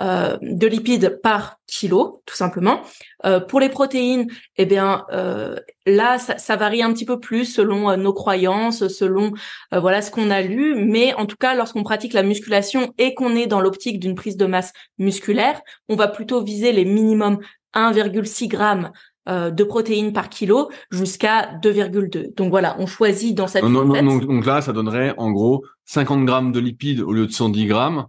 euh, 0.00 0.38
de 0.40 0.66
lipides 0.66 1.20
par 1.22 1.58
kilo, 1.66 2.22
tout 2.24 2.34
simplement. 2.34 2.80
Euh, 3.26 3.38
pour 3.38 3.60
les 3.60 3.68
protéines, 3.68 4.28
eh 4.56 4.64
bien 4.64 5.04
euh, 5.12 5.56
là, 5.84 6.18
ça, 6.18 6.38
ça, 6.38 6.56
varie 6.56 6.82
un 6.82 6.90
petit 6.94 7.04
peu 7.04 7.20
plus 7.20 7.44
selon 7.44 7.94
nos 7.98 8.14
croyances, 8.14 8.88
selon 8.88 9.32
voilà 9.72 10.00
ce 10.00 10.10
qu'on 10.10 10.30
a 10.30 10.40
lu. 10.40 10.74
Mais 10.74 11.12
en 11.14 11.26
tout 11.26 11.36
cas, 11.36 11.54
lorsqu'on 11.54 11.82
pratique 11.82 12.14
la 12.14 12.22
musculation 12.22 12.94
et 12.96 13.12
qu'on 13.12 13.36
est 13.36 13.46
dans 13.46 13.60
l'optique 13.60 14.00
d'une 14.00 14.14
prise 14.14 14.38
de 14.38 14.46
masse 14.46 14.72
musculaire, 14.96 15.60
on 15.90 15.96
va 15.96 16.08
plutôt 16.08 16.42
viser 16.42 16.72
les 16.72 16.86
minimums 16.86 17.38
1,6 17.74 18.50
g 18.50 18.90
de 19.26 19.64
protéines 19.64 20.12
par 20.12 20.28
kilo 20.28 20.70
jusqu'à 20.90 21.54
2,2. 21.62 22.34
Donc 22.34 22.50
voilà, 22.50 22.74
on 22.80 22.86
choisit 22.86 23.34
dans 23.34 23.46
cette 23.46 23.62
donc, 23.62 24.26
donc, 24.26 24.46
là, 24.46 24.60
ça 24.60 24.72
donnerait 24.72 25.14
en 25.18 25.30
gros 25.30 25.64
50 25.84 26.24
grammes 26.24 26.52
de 26.52 26.58
lipides 26.58 27.00
au 27.00 27.12
lieu 27.12 27.26
de 27.26 27.32
110 27.32 27.66
grammes 27.66 28.06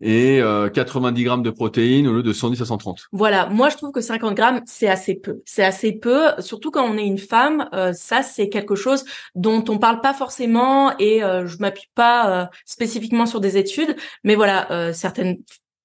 et 0.00 0.40
90 0.74 1.22
euh, 1.22 1.24
grammes 1.24 1.42
de 1.42 1.50
protéines 1.50 2.06
au 2.06 2.12
lieu 2.12 2.22
de 2.22 2.32
110 2.32 2.60
à 2.60 2.64
130. 2.66 3.06
Voilà, 3.12 3.46
moi 3.46 3.70
je 3.70 3.76
trouve 3.76 3.92
que 3.92 4.00
50 4.00 4.34
grammes 4.34 4.60
c'est 4.66 4.88
assez 4.88 5.14
peu. 5.14 5.40
C'est 5.44 5.64
assez 5.64 5.92
peu, 5.92 6.26
surtout 6.40 6.70
quand 6.70 6.84
on 6.84 6.98
est 6.98 7.06
une 7.06 7.18
femme. 7.18 7.68
Euh, 7.72 7.92
ça 7.92 8.22
c'est 8.22 8.48
quelque 8.48 8.74
chose 8.74 9.04
dont 9.34 9.64
on 9.68 9.78
parle 9.78 10.00
pas 10.00 10.12
forcément 10.12 10.96
et 10.98 11.22
euh, 11.22 11.46
je 11.46 11.58
m'appuie 11.58 11.88
pas 11.94 12.50
spécifiquement 12.66 13.26
sur 13.26 13.40
des 13.40 13.56
études, 13.56 13.96
mais 14.24 14.34
voilà, 14.34 14.92
certaines 14.92 15.38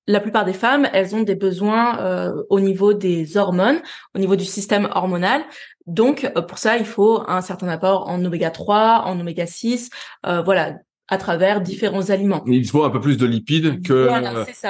la 0.09 0.19
plupart 0.19 0.43
des 0.43 0.53
femmes, 0.53 0.87
elles 0.91 1.15
ont 1.15 1.21
des 1.21 1.35
besoins 1.35 2.33
au 2.49 2.59
niveau 2.59 2.93
des 2.93 3.37
hormones, 3.37 3.79
au 4.15 4.19
niveau 4.19 4.35
du 4.35 4.43
système 4.43 4.89
hormonal. 4.91 5.43
Donc 5.85 6.31
pour 6.47 6.57
ça, 6.57 6.77
il 6.77 6.85
faut 6.85 7.23
un 7.27 7.41
certain 7.41 7.67
apport 7.67 8.09
en 8.09 8.25
oméga 8.25 8.49
3, 8.49 9.03
en 9.05 9.19
oméga 9.19 9.45
6, 9.45 9.91
voilà, 10.23 10.73
à 11.09 11.17
travers 11.17 11.61
différents 11.61 12.09
aliments. 12.09 12.43
Il 12.45 12.67
faut 12.67 12.83
un 12.83 12.89
peu 12.89 13.01
plus 13.01 13.17
de 13.17 13.25
lipides 13.25 13.85
que 13.85 14.09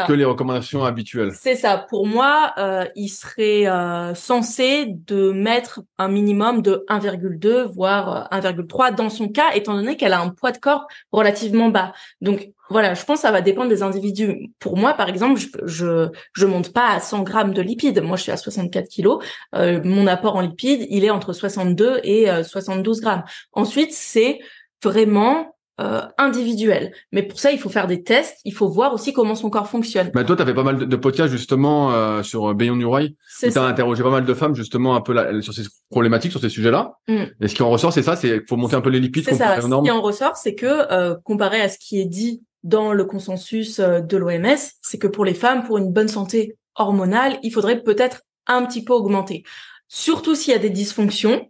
que 0.08 0.14
les 0.14 0.26
recommandations 0.26 0.84
habituelles. 0.84 1.32
C'est 1.34 1.56
ça. 1.56 1.86
Pour 1.90 2.08
moi, 2.08 2.54
euh, 2.58 2.86
il 2.96 3.10
serait 3.10 3.68
euh, 3.68 4.16
censé 4.16 4.86
de 4.88 5.32
mettre 5.32 5.82
un 5.98 6.08
minimum 6.08 6.62
de 6.62 6.86
1,2 6.90 7.64
voire 7.64 8.30
1,3 8.32 8.94
euh, 8.94 8.96
dans 8.96 9.10
son 9.10 9.28
cas, 9.28 9.52
étant 9.54 9.76
donné 9.76 9.98
qu'elle 9.98 10.14
a 10.14 10.22
un 10.22 10.30
poids 10.30 10.52
de 10.52 10.58
corps 10.58 10.88
relativement 11.12 11.70
bas. 11.70 11.94
Donc 12.22 12.50
voilà, 12.70 12.94
je 12.94 13.04
pense 13.04 13.18
que 13.18 13.22
ça 13.24 13.32
va 13.32 13.42
dépendre 13.42 13.70
des 13.70 13.84
individus. 13.84 14.52
Pour 14.60 14.78
moi, 14.78 14.94
par 14.94 15.10
exemple, 15.10 15.40
je 15.40 15.48
je, 15.66 16.10
je 16.34 16.46
monte 16.46 16.72
pas 16.72 16.92
à 16.92 17.00
100 17.00 17.24
grammes 17.24 17.54
de 17.54 17.62
lipides. 17.62 18.02
Moi, 18.02 18.16
je 18.16 18.24
suis 18.24 18.32
à 18.32 18.38
64 18.38 18.88
kilos. 18.88 19.24
Euh, 19.56 19.82
mon 19.84 20.08
apport 20.08 20.36
en 20.36 20.42
lipides, 20.42 20.86
il 20.90 21.04
est 21.04 21.10
entre 21.10 21.34
62 21.34 22.00
et 22.04 22.28
72 22.44 23.02
grammes. 23.02 23.24
Ensuite, 23.54 23.92
c'est 23.92 24.40
vraiment 24.84 25.56
euh, 25.80 26.02
individuel. 26.18 26.92
Mais 27.12 27.24
pour 27.24 27.40
ça, 27.40 27.52
il 27.52 27.60
faut 27.60 27.70
faire 27.70 27.88
des 27.88 28.04
tests, 28.04 28.40
il 28.44 28.54
faut 28.54 28.68
voir 28.68 28.94
aussi 28.94 29.14
comment 29.14 29.36
son 29.36 29.50
corps 29.50 29.68
fonctionne. 29.68 30.12
Bah 30.14 30.24
toi, 30.24 30.36
tu 30.36 30.42
as 30.42 30.46
fait 30.46 30.54
pas 30.54 30.64
mal 30.64 30.88
de, 30.88 30.96
podcasts 30.96 31.32
justement 31.32 31.94
euh, 31.94 32.22
sur 32.22 32.54
Beyond 32.54 32.76
New 32.76 32.90
Roy. 32.90 33.08
Tu 33.40 33.58
as 33.58 33.64
interrogé 33.64 34.04
pas 34.04 34.10
mal 34.10 34.26
de 34.26 34.34
femmes 34.34 34.56
justement 34.56 34.96
un 34.96 35.02
peu 35.02 35.42
sur 35.42 35.54
ces 35.54 35.64
problématiques, 35.90 36.32
sur 36.32 36.42
ces 36.42 36.50
sujets-là. 36.50 36.98
Mm. 37.08 37.24
Et 37.42 37.48
ce 37.48 37.56
qui 37.56 37.64
en 37.64 37.70
ressort, 37.70 37.94
c'est 37.94 38.04
ça, 38.04 38.16
c'est 38.16 38.48
faut 38.48 38.58
monter 38.58 38.76
un 38.76 38.82
peu 38.82 38.90
les 38.90 39.00
lipides. 39.00 39.24
C'est 39.26 39.36
ça. 39.36 39.62
Ce 39.62 39.68
qui 39.68 39.92
en 39.92 40.02
ressort, 40.02 40.36
c'est 40.36 40.56
que 40.56 40.92
euh, 40.92 41.16
comparé 41.24 41.62
à 41.62 41.70
ce 41.70 41.78
qui 41.80 42.00
est 42.00 42.06
dit 42.06 42.44
dans 42.64 42.94
le 42.94 43.06
consensus 43.06 43.80
euh, 43.80 44.02
de 44.02 44.18
l'OMS, 44.18 44.58
c'est 44.82 44.98
que 44.98 45.08
pour 45.08 45.26
les 45.26 45.34
femmes, 45.34 45.64
pour 45.64 45.78
une 45.78 45.92
bonne 45.92 46.08
santé 46.08 46.58
hormonale, 46.76 47.40
il 47.44 47.52
faudrait 47.52 47.82
peut-être 47.82 48.22
un 48.48 48.66
petit 48.66 48.84
peu 48.84 48.94
augmenter. 48.94 49.44
Surtout 49.88 50.36
s'il 50.36 50.54
y 50.54 50.56
a 50.56 50.60
des 50.60 50.70
dysfonctions, 50.70 51.50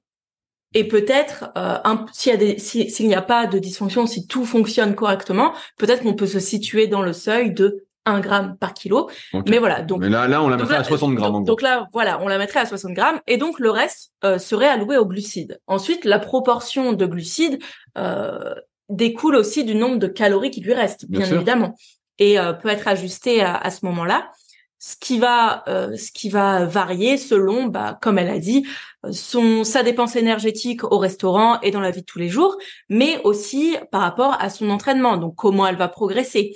et 0.74 0.88
peut-être 0.88 1.52
euh, 1.58 1.78
s'il 2.14 2.60
s'il 2.60 3.08
n'y 3.08 3.16
a 3.16 3.22
pas 3.22 3.48
de 3.48 3.60
dysfonction, 3.60 4.06
si 4.06 4.28
tout 4.28 4.46
fonctionne 4.46 4.96
correctement, 4.96 5.54
peut-être 5.78 6.04
qu'on 6.04 6.14
peut 6.14 6.28
se 6.28 6.40
situer 6.40 6.88
dans 6.88 7.02
le 7.02 7.14
seuil 7.14 7.54
de 7.54 7.86
1 8.06 8.20
gramme 8.20 8.58
par 8.58 8.74
kilo. 8.74 9.10
Mais 9.48 9.58
voilà, 9.58 9.82
donc 9.82 10.00
Mais 10.00 10.10
là 10.10 10.28
là 10.28 10.44
on 10.44 10.50
la 10.50 10.58
mettrait 10.58 10.78
à 10.78 10.84
60 10.84 11.16
grammes. 11.16 11.34
Donc, 11.34 11.46
donc, 11.46 11.62
là 11.62 11.88
voilà, 11.92 12.22
on 12.22 12.28
la 12.28 12.38
mettrait 12.38 12.60
à 12.60 12.66
60 12.66 12.94
grammes 12.94 13.20
et 13.28 13.38
donc 13.38 13.60
le 13.60 13.72
reste 13.72 14.12
euh, 14.24 14.38
serait 14.38 14.68
alloué 14.68 14.98
aux 14.98 15.06
glucides. 15.06 15.60
Ensuite, 15.68 16.06
la 16.06 16.20
proportion 16.20 16.94
de 16.94 17.06
glucides 17.06 17.60
euh, 17.98 18.54
découle 18.90 19.36
aussi 19.36 19.64
du 19.64 19.76
nombre 19.76 19.98
de 19.98 20.08
calories 20.08 20.52
qui 20.52 20.62
lui 20.62 20.74
reste, 20.74 21.10
bien, 21.10 21.26
évidemment, 21.26 21.76
et 22.18 22.40
euh, 22.40 22.54
peut 22.54 22.70
être 22.70 22.88
ajustée 22.88 23.42
à, 23.42 23.56
à 23.56 23.72
ce 23.72 23.86
moment-là 23.86 24.30
ce 24.80 24.96
qui 24.96 25.20
va 25.20 25.64
euh, 25.68 25.96
ce 25.98 26.12
qui 26.12 26.30
va 26.30 26.66
varier 26.66 27.18
selon 27.18 27.66
bah 27.66 28.00
comme 28.02 28.18
elle 28.18 28.30
a 28.30 28.40
dit 28.40 28.66
son 29.12 29.64
sa 29.64 29.84
dépense 29.84 30.16
énergétique 30.16 30.84
au 30.84 30.98
restaurant 30.98 31.60
et 31.62 31.72
dans 31.72 31.80
la 31.80 31.92
vie 31.92 32.02
de 32.02 32.06
tous 32.06 32.20
les 32.20 32.30
jours 32.30 32.58
mais 32.90 33.22
aussi 33.24 33.78
par 33.92 34.02
rapport 34.02 34.36
à 34.40 34.50
son 34.50 34.70
entraînement 34.70 35.18
donc 35.18 35.36
comment 35.36 35.66
elle 35.68 35.78
va 35.78 35.88
progresser. 35.88 36.56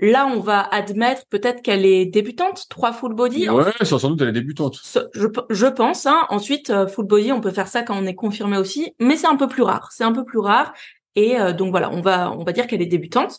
Là 0.00 0.26
on 0.32 0.40
va 0.40 0.60
admettre 0.60 1.22
peut-être 1.28 1.62
qu'elle 1.62 1.84
est 1.84 2.06
débutante 2.06 2.66
trois 2.68 2.92
full 2.92 3.14
body 3.14 3.48
ouais 3.48 3.72
sans 3.82 4.08
doute 4.08 4.20
elle 4.22 4.28
est 4.28 4.32
débutante. 4.32 4.80
Je, 5.14 5.26
je 5.50 5.66
pense 5.66 6.06
hein. 6.06 6.26
ensuite 6.30 6.70
euh, 6.70 6.86
full 6.86 7.06
body 7.06 7.32
on 7.32 7.40
peut 7.40 7.52
faire 7.52 7.68
ça 7.68 7.82
quand 7.82 7.96
on 7.96 8.06
est 8.06 8.14
confirmé 8.14 8.58
aussi 8.58 8.94
mais 9.00 9.16
c'est 9.16 9.26
un 9.26 9.36
peu 9.36 9.48
plus 9.48 9.62
rare 9.62 9.90
c'est 9.92 10.04
un 10.04 10.12
peu 10.12 10.24
plus 10.24 10.38
rare. 10.38 10.72
Et 11.14 11.40
euh, 11.40 11.52
donc 11.52 11.70
voilà 11.70 11.90
on 11.90 12.00
va 12.00 12.32
on 12.32 12.44
va 12.44 12.52
dire 12.52 12.66
qu'elle 12.66 12.82
est 12.82 12.86
débutante. 12.86 13.38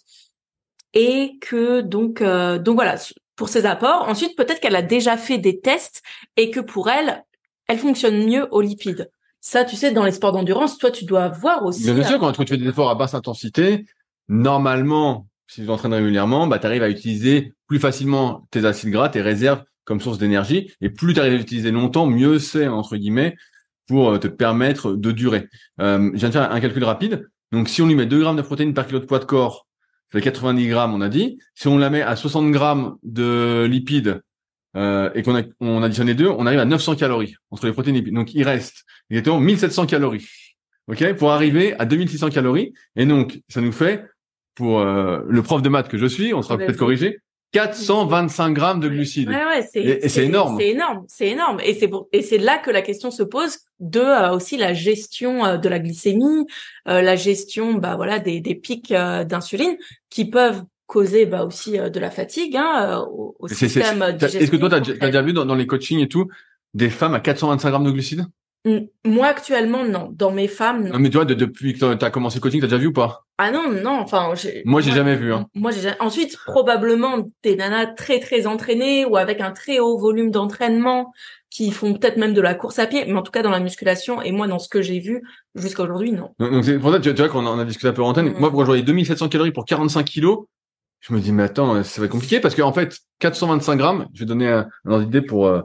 Et 0.95 1.37
que 1.39 1.81
donc 1.81 2.23
donc 2.23 2.75
voilà 2.75 2.95
pour 3.39 3.47
ses 3.47 3.65
apports. 3.65 4.07
Ensuite, 4.09 4.35
peut-être 4.35 4.59
qu'elle 4.59 4.75
a 4.75 4.81
déjà 4.81 5.15
fait 5.15 5.37
des 5.37 5.61
tests 5.61 6.03
et 6.35 6.51
que 6.51 6.59
pour 6.59 6.89
elle, 6.89 7.23
elle 7.69 7.77
fonctionne 7.77 8.25
mieux 8.25 8.47
aux 8.51 8.61
lipides. 8.61 9.09
Ça, 9.39 9.63
tu 9.63 9.77
sais, 9.77 9.91
dans 9.91 10.03
les 10.03 10.11
sports 10.11 10.33
d'endurance, 10.33 10.77
toi, 10.77 10.91
tu 10.91 11.05
dois 11.05 11.29
voir 11.29 11.63
aussi. 11.63 11.89
bien 11.89 12.03
sûr, 12.03 12.19
quand 12.19 12.33
tu 12.33 12.45
fais 12.45 12.57
des 12.57 12.67
efforts 12.67 12.89
à 12.89 12.95
basse 12.95 13.13
intensité, 13.13 13.85
normalement, 14.27 15.27
si 15.47 15.61
tu 15.61 15.67
t'entraînes 15.67 15.93
régulièrement, 15.93 16.47
bah, 16.47 16.59
tu 16.59 16.65
arrives 16.65 16.83
à 16.83 16.89
utiliser 16.89 17.53
plus 17.67 17.79
facilement 17.79 18.47
tes 18.51 18.65
acides 18.65 18.89
gras, 18.89 19.07
tes 19.07 19.21
réserves 19.21 19.63
comme 19.85 20.01
source 20.01 20.17
d'énergie. 20.17 20.73
Et 20.81 20.89
plus 20.89 21.13
tu 21.13 21.19
arrives 21.19 21.33
à 21.33 21.41
utiliser 21.41 21.71
longtemps, 21.71 22.07
mieux 22.07 22.39
c'est, 22.39 22.67
entre 22.67 22.97
guillemets, 22.97 23.37
pour 23.87 24.09
euh, 24.09 24.17
te 24.17 24.27
permettre 24.27 24.93
de 24.93 25.11
durer. 25.11 25.47
Euh, 25.79 26.09
je 26.13 26.17
viens 26.17 26.29
de 26.29 26.33
faire 26.33 26.51
un 26.51 26.59
calcul 26.59 26.83
rapide. 26.83 27.29
Donc, 27.51 27.69
si 27.69 27.81
on 27.81 27.87
lui 27.87 27.95
met 27.95 28.07
2 28.07 28.19
grammes 28.19 28.35
de 28.35 28.41
protéines 28.41 28.73
par 28.73 28.87
kilo 28.87 28.99
de 28.99 29.05
poids 29.05 29.19
de 29.19 29.25
corps, 29.25 29.67
fait 30.11 30.21
90 30.21 30.67
grammes, 30.67 30.93
on 30.93 31.01
a 31.01 31.09
dit. 31.09 31.39
Si 31.53 31.67
on 31.67 31.77
la 31.77 31.91
met 31.91 32.01
à 32.01 32.15
60 32.15 32.51
grammes 32.51 32.97
de 33.03 33.67
lipides, 33.69 34.21
euh, 34.75 35.09
et 35.15 35.23
qu'on 35.23 35.35
a, 35.35 35.43
on 35.59 35.81
additionne 35.83 36.07
les 36.07 36.13
deux, 36.13 36.27
on 36.27 36.45
arrive 36.45 36.59
à 36.59 36.65
900 36.65 36.95
calories 36.95 37.35
entre 37.51 37.65
les 37.65 37.73
protéines 37.73 37.95
et 37.95 38.01
les 38.01 38.11
Donc 38.11 38.33
il 38.33 38.43
reste 38.43 38.85
exactement 39.09 39.39
1700 39.39 39.85
calories. 39.87 40.27
Ok, 40.87 41.13
pour 41.13 41.31
arriver 41.31 41.75
à 41.79 41.85
2600 41.85 42.29
calories. 42.29 42.73
Et 42.95 43.05
donc 43.05 43.39
ça 43.47 43.61
nous 43.61 43.71
fait, 43.71 44.05
pour 44.55 44.79
euh, 44.79 45.21
le 45.27 45.43
prof 45.43 45.61
de 45.61 45.69
maths 45.69 45.87
que 45.87 45.97
je 45.97 46.05
suis, 46.05 46.33
on 46.33 46.41
sera 46.41 46.57
peut-être 46.57 46.77
corrigé, 46.77 47.19
425 47.51 48.53
grammes 48.53 48.79
de 48.79 48.89
glucides. 48.89 49.27
Ouais, 49.27 49.45
ouais, 49.45 49.67
c'est, 49.71 49.81
et, 49.81 50.09
c'est 50.09 50.25
énorme. 50.25 50.57
C'est 50.59 50.69
énorme, 50.69 51.05
c'est 51.07 51.27
énorme. 51.29 51.59
Et 51.63 51.73
c'est 51.73 51.87
pour, 51.87 52.07
et 52.11 52.21
c'est 52.21 52.37
là 52.37 52.59
que 52.59 52.69
la 52.69 52.81
question 52.81 53.09
se 53.09 53.23
pose 53.23 53.59
de 53.79 53.99
euh, 53.99 54.31
aussi 54.31 54.55
la 54.57 54.73
gestion 54.73 55.45
euh, 55.45 55.57
de 55.57 55.67
la 55.67 55.79
glycémie, 55.79 56.45
euh, 56.87 57.01
la 57.01 57.15
gestion, 57.15 57.73
bah 57.73 57.95
voilà, 57.95 58.19
des, 58.19 58.39
des 58.39 58.55
pics 58.55 58.93
d'insuline 58.93 59.77
qui 60.09 60.25
peuvent 60.25 60.63
causer 60.89 61.25
bah 61.27 61.45
aussi 61.45 61.77
de 61.77 61.99
la 61.99 62.09
fatigue 62.09 62.57
hein, 62.57 63.05
au, 63.11 63.35
au 63.39 63.47
système 63.47 64.03
digestif. 64.13 64.41
Est-ce 64.41 64.51
que 64.51 64.57
toi, 64.57 64.69
t'as, 64.69 64.77
as 64.77 65.05
déjà 65.05 65.21
vu 65.21 65.33
dans, 65.33 65.45
dans 65.45 65.55
les 65.55 65.67
coachings 65.67 65.99
et 65.99 66.09
tout 66.09 66.27
des 66.73 66.89
femmes 66.89 67.13
à 67.13 67.19
425 67.19 67.69
grammes 67.69 67.85
de 67.85 67.91
glucides? 67.91 68.25
Moi 69.05 69.25
actuellement 69.25 69.85
non, 69.85 70.09
dans 70.11 70.31
mes 70.31 70.49
femmes 70.49 70.83
non. 70.83 70.93
non 70.93 70.99
mais 70.99 71.09
tu 71.09 71.15
vois 71.15 71.23
depuis 71.23 71.73
que 71.73 71.93
tu 71.95 72.05
as 72.05 72.09
commencé 72.09 72.39
le 72.39 72.41
coaching, 72.41 72.59
t'as 72.59 72.67
déjà 72.67 72.77
vu 72.77 72.87
ou 72.87 72.93
pas? 72.93 73.25
Ah 73.37 73.51
non 73.51 73.71
non, 73.71 73.99
enfin 74.01 74.33
Moi 74.65 74.81
j'ai 74.81 74.91
jamais 74.91 75.15
vu 75.15 75.31
hein. 75.31 75.47
Moi 75.55 75.71
j'ai 75.71 75.91
ensuite 76.01 76.37
probablement 76.45 77.29
des 77.41 77.55
nanas 77.55 77.85
très 77.93 78.19
très 78.19 78.47
entraînées 78.47 79.05
ou 79.05 79.15
avec 79.15 79.39
un 79.39 79.51
très 79.51 79.79
haut 79.79 79.97
volume 79.97 80.29
d'entraînement 80.29 81.13
qui 81.49 81.71
font 81.71 81.93
peut-être 81.93 82.17
même 82.17 82.33
de 82.33 82.41
la 82.41 82.53
course 82.53 82.79
à 82.79 82.85
pied, 82.85 83.05
mais 83.07 83.15
en 83.15 83.21
tout 83.21 83.31
cas 83.31 83.43
dans 83.43 83.49
la 83.49 83.61
musculation 83.61 84.21
et 84.21 84.33
moi 84.33 84.45
dans 84.45 84.59
ce 84.59 84.67
que 84.67 84.81
j'ai 84.81 84.99
vu 84.99 85.23
jusqu'à 85.55 85.83
aujourd'hui 85.83 86.11
non. 86.11 86.31
Donc 86.39 86.65
c'est 86.65 86.77
pour 86.79 86.91
ça 86.91 86.99
tu, 86.99 87.13
vois 87.13 87.29
qu'on 87.29 87.45
a, 87.45 87.49
on 87.49 87.59
a 87.59 87.65
discuté 87.65 87.87
un 87.87 87.93
peu 87.93 88.03
en 88.03 88.09
antenne. 88.09 88.31
Mm. 88.31 88.39
Moi 88.39 88.51
pour 88.51 88.65
je 88.65 88.81
2700 88.81 89.29
calories 89.29 89.53
pour 89.53 89.63
45 89.63 90.03
kilos, 90.03 90.47
je 90.99 91.13
me 91.13 91.19
dis 91.19 91.31
mais 91.31 91.43
attends, 91.43 91.83
ça 91.83 92.01
va 92.01 92.05
être 92.05 92.11
compliqué 92.11 92.39
parce 92.39 92.55
qu'en 92.55 92.73
fait 92.73 92.97
425 93.19 93.75
grammes, 93.75 94.07
je 94.13 94.19
vais 94.19 94.25
donner 94.25 94.49
un, 94.49 94.67
un 94.85 94.91
ordre 94.91 95.05
d'idée 95.05 95.21
pour 95.21 95.47
euh, 95.47 95.61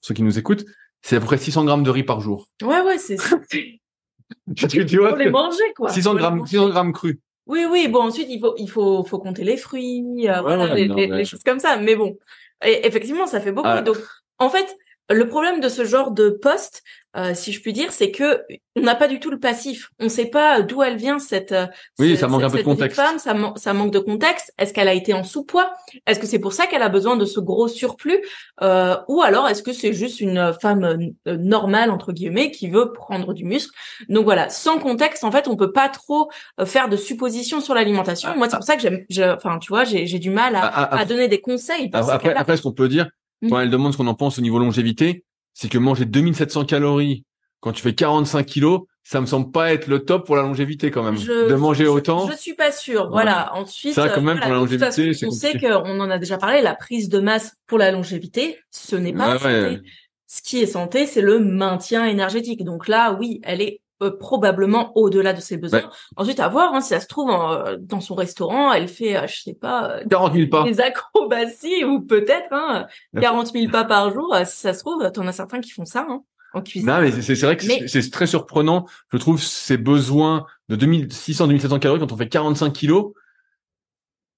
ceux 0.00 0.14
qui 0.14 0.22
nous 0.22 0.38
écoutent 0.38 0.64
c'est 1.02 1.16
à 1.16 1.20
peu 1.20 1.26
près 1.26 1.38
600 1.38 1.64
grammes 1.64 1.82
de 1.82 1.90
riz 1.90 2.02
par 2.02 2.20
jour. 2.20 2.48
Ouais, 2.62 2.80
ouais, 2.82 2.98
c'est 2.98 3.16
tu, 4.56 4.86
tu 4.86 4.98
vois, 4.98 5.10
Faut 5.10 5.16
les 5.16 5.30
manger, 5.30 5.72
quoi. 5.76 5.90
600 5.90 6.14
grammes, 6.14 6.46
600 6.46 6.68
grammes 6.70 6.92
crus. 6.92 7.18
Oui, 7.46 7.64
oui. 7.70 7.88
Bon, 7.88 8.02
ensuite, 8.02 8.28
il 8.28 8.40
faut, 8.40 8.54
il 8.58 8.68
faut, 8.68 9.04
faut 9.04 9.18
compter 9.18 9.44
les 9.44 9.56
fruits, 9.56 10.28
euh, 10.28 10.40
voilà, 10.42 10.74
les, 10.74 10.86
les, 10.86 11.24
choses 11.24 11.42
comme 11.42 11.60
ça. 11.60 11.78
Mais 11.78 11.96
bon, 11.96 12.18
et 12.64 12.86
effectivement, 12.86 13.26
ça 13.26 13.40
fait 13.40 13.52
beaucoup. 13.52 13.68
Ah. 13.68 13.80
Donc, 13.80 13.96
en 14.38 14.50
fait, 14.50 14.76
le 15.08 15.26
problème 15.28 15.60
de 15.60 15.68
ce 15.68 15.84
genre 15.84 16.10
de 16.10 16.28
poste, 16.28 16.82
euh, 17.18 17.34
si 17.34 17.52
je 17.52 17.60
puis 17.60 17.72
dire, 17.72 17.90
c'est 17.90 18.12
que 18.12 18.42
on 18.76 18.82
n'a 18.82 18.94
pas 18.94 19.08
du 19.08 19.18
tout 19.18 19.30
le 19.30 19.40
passif. 19.40 19.90
On 19.98 20.04
ne 20.04 20.08
sait 20.08 20.26
pas 20.26 20.62
d'où 20.62 20.82
elle 20.84 20.96
vient 20.96 21.18
cette. 21.18 21.50
Euh, 21.50 21.66
oui, 21.98 22.16
ça 22.16 22.28
manque 22.28 22.44
un 22.44 22.50
peu 22.50 22.58
de 22.58 22.62
contexte. 22.62 22.96
Femme, 22.96 23.18
ça, 23.18 23.34
ça, 23.56 23.72
manque 23.72 23.92
de 23.92 23.98
contexte. 23.98 24.52
Est-ce 24.56 24.72
qu'elle 24.72 24.86
a 24.86 24.94
été 24.94 25.14
en 25.14 25.24
sous-poids? 25.24 25.72
Est-ce 26.06 26.20
que 26.20 26.26
c'est 26.26 26.38
pour 26.38 26.52
ça 26.52 26.66
qu'elle 26.66 26.82
a 26.82 26.88
besoin 26.88 27.16
de 27.16 27.24
ce 27.24 27.40
gros 27.40 27.66
surplus? 27.66 28.22
Euh, 28.62 28.96
Ou 29.08 29.22
alors 29.22 29.48
est-ce 29.48 29.64
que 29.64 29.72
c'est 29.72 29.92
juste 29.92 30.20
une 30.20 30.52
femme 30.60 31.10
normale 31.26 31.90
entre 31.90 32.12
guillemets 32.12 32.52
qui 32.52 32.68
veut 32.68 32.92
prendre 32.92 33.34
du 33.34 33.44
muscle? 33.44 33.74
Donc 34.08 34.24
voilà, 34.24 34.48
sans 34.48 34.78
contexte, 34.78 35.24
en 35.24 35.32
fait, 35.32 35.48
on 35.48 35.56
peut 35.56 35.72
pas 35.72 35.88
trop 35.88 36.30
faire 36.64 36.88
de 36.88 36.96
suppositions 36.96 37.60
sur 37.60 37.74
l'alimentation. 37.74 38.36
Moi, 38.36 38.48
c'est 38.48 38.56
pour 38.56 38.64
ça 38.64 38.76
que 38.76 38.82
j'aime. 38.82 39.34
Enfin, 39.36 39.58
tu 39.58 39.68
vois, 39.68 39.82
j'ai 39.82 40.18
du 40.20 40.30
mal 40.30 40.54
à, 40.54 40.60
ah, 40.62 40.88
ah, 40.92 40.98
à, 40.98 41.04
donner 41.04 41.26
des 41.26 41.40
conseils. 41.40 41.90
Après, 41.92 42.34
après, 42.34 42.56
ce 42.56 42.62
qu'on 42.62 42.72
peut 42.72 42.88
dire, 42.88 43.08
quand 43.42 43.56
mmh. 43.56 43.62
elle 43.62 43.70
demande 43.70 43.92
ce 43.92 43.98
qu'on 43.98 44.06
en 44.06 44.14
pense 44.14 44.38
au 44.38 44.42
niveau 44.42 44.58
longévité, 44.58 45.24
c'est 45.58 45.68
que 45.68 45.78
manger 45.78 46.04
2700 46.04 46.66
calories 46.66 47.24
quand 47.58 47.72
tu 47.72 47.82
fais 47.82 47.92
45 47.92 48.46
kilos, 48.46 48.82
ça 49.02 49.20
me 49.20 49.26
semble 49.26 49.50
pas 49.50 49.72
être 49.72 49.88
le 49.88 50.04
top 50.04 50.24
pour 50.24 50.36
la 50.36 50.42
longévité 50.42 50.92
quand 50.92 51.02
même. 51.02 51.16
de 51.16 51.54
manger 51.56 51.88
autant. 51.88 52.30
Je, 52.30 52.36
suis 52.36 52.54
pas 52.54 52.70
sûre. 52.70 53.10
Voilà. 53.10 53.52
Ensuite, 53.54 53.94
ça 53.94 54.08
quand 54.08 54.20
même 54.20 54.38
pour 54.38 54.50
la 54.50 54.58
longévité, 54.58 55.10
on 55.26 55.32
sait 55.32 55.58
qu'on 55.58 55.98
en 55.98 56.10
a 56.10 56.18
déjà 56.18 56.38
parlé. 56.38 56.62
La 56.62 56.76
prise 56.76 57.08
de 57.08 57.18
masse 57.18 57.56
pour 57.66 57.78
la 57.78 57.90
longévité, 57.90 58.60
ce 58.70 58.94
n'est 58.94 59.12
pas 59.12 59.36
santé. 59.36 59.80
Ce 60.28 60.42
qui 60.42 60.60
est 60.60 60.66
santé, 60.66 61.06
c'est 61.06 61.22
le 61.22 61.40
maintien 61.40 62.04
énergétique. 62.04 62.62
Donc 62.62 62.86
là, 62.86 63.16
oui, 63.18 63.40
elle 63.42 63.60
est 63.60 63.80
euh, 64.00 64.16
probablement 64.16 64.96
au-delà 64.96 65.32
de 65.32 65.40
ses 65.40 65.56
besoins. 65.56 65.90
Ensuite, 66.16 66.38
à 66.38 66.46
voir 66.46 66.72
hein, 66.72 66.80
si 66.80 66.90
ça 66.90 67.00
se 67.00 67.08
trouve 67.08 67.30
euh, 67.30 67.76
dans 67.80 68.00
son 68.00 68.14
restaurant, 68.14 68.72
elle 68.72 68.86
fait, 68.86 69.16
euh, 69.16 69.26
je 69.26 69.42
sais 69.42 69.54
pas, 69.54 69.98
40 70.08 70.34
000 70.34 70.48
pas, 70.48 70.62
des 70.62 70.80
acrobaties 70.80 71.84
ou 71.84 72.02
peut-être 72.02 72.46
hein, 72.52 72.86
40 73.20 73.48
000 73.48 73.72
pas 73.72 73.84
par 73.84 74.12
jour. 74.12 74.36
si 74.44 74.56
ça 74.56 74.72
se 74.72 74.80
trouve, 74.80 75.10
t'en 75.10 75.26
as 75.26 75.32
certains 75.32 75.60
qui 75.60 75.70
font 75.70 75.84
ça 75.84 76.06
hein, 76.08 76.22
en 76.54 76.62
cuisine. 76.62 76.88
Non, 76.88 77.00
mais 77.00 77.10
c'est 77.10 77.34
vrai 77.42 77.56
que 77.56 77.64
c'est 77.88 78.10
très 78.10 78.28
surprenant. 78.28 78.86
Je 79.12 79.18
trouve 79.18 79.42
ces 79.42 79.76
besoins 79.76 80.46
de 80.68 80.76
2600-2700 80.76 81.80
calories 81.80 81.98
quand 81.98 82.12
on 82.12 82.16
fait 82.16 82.28
45 82.28 82.72
kilos. 82.72 83.12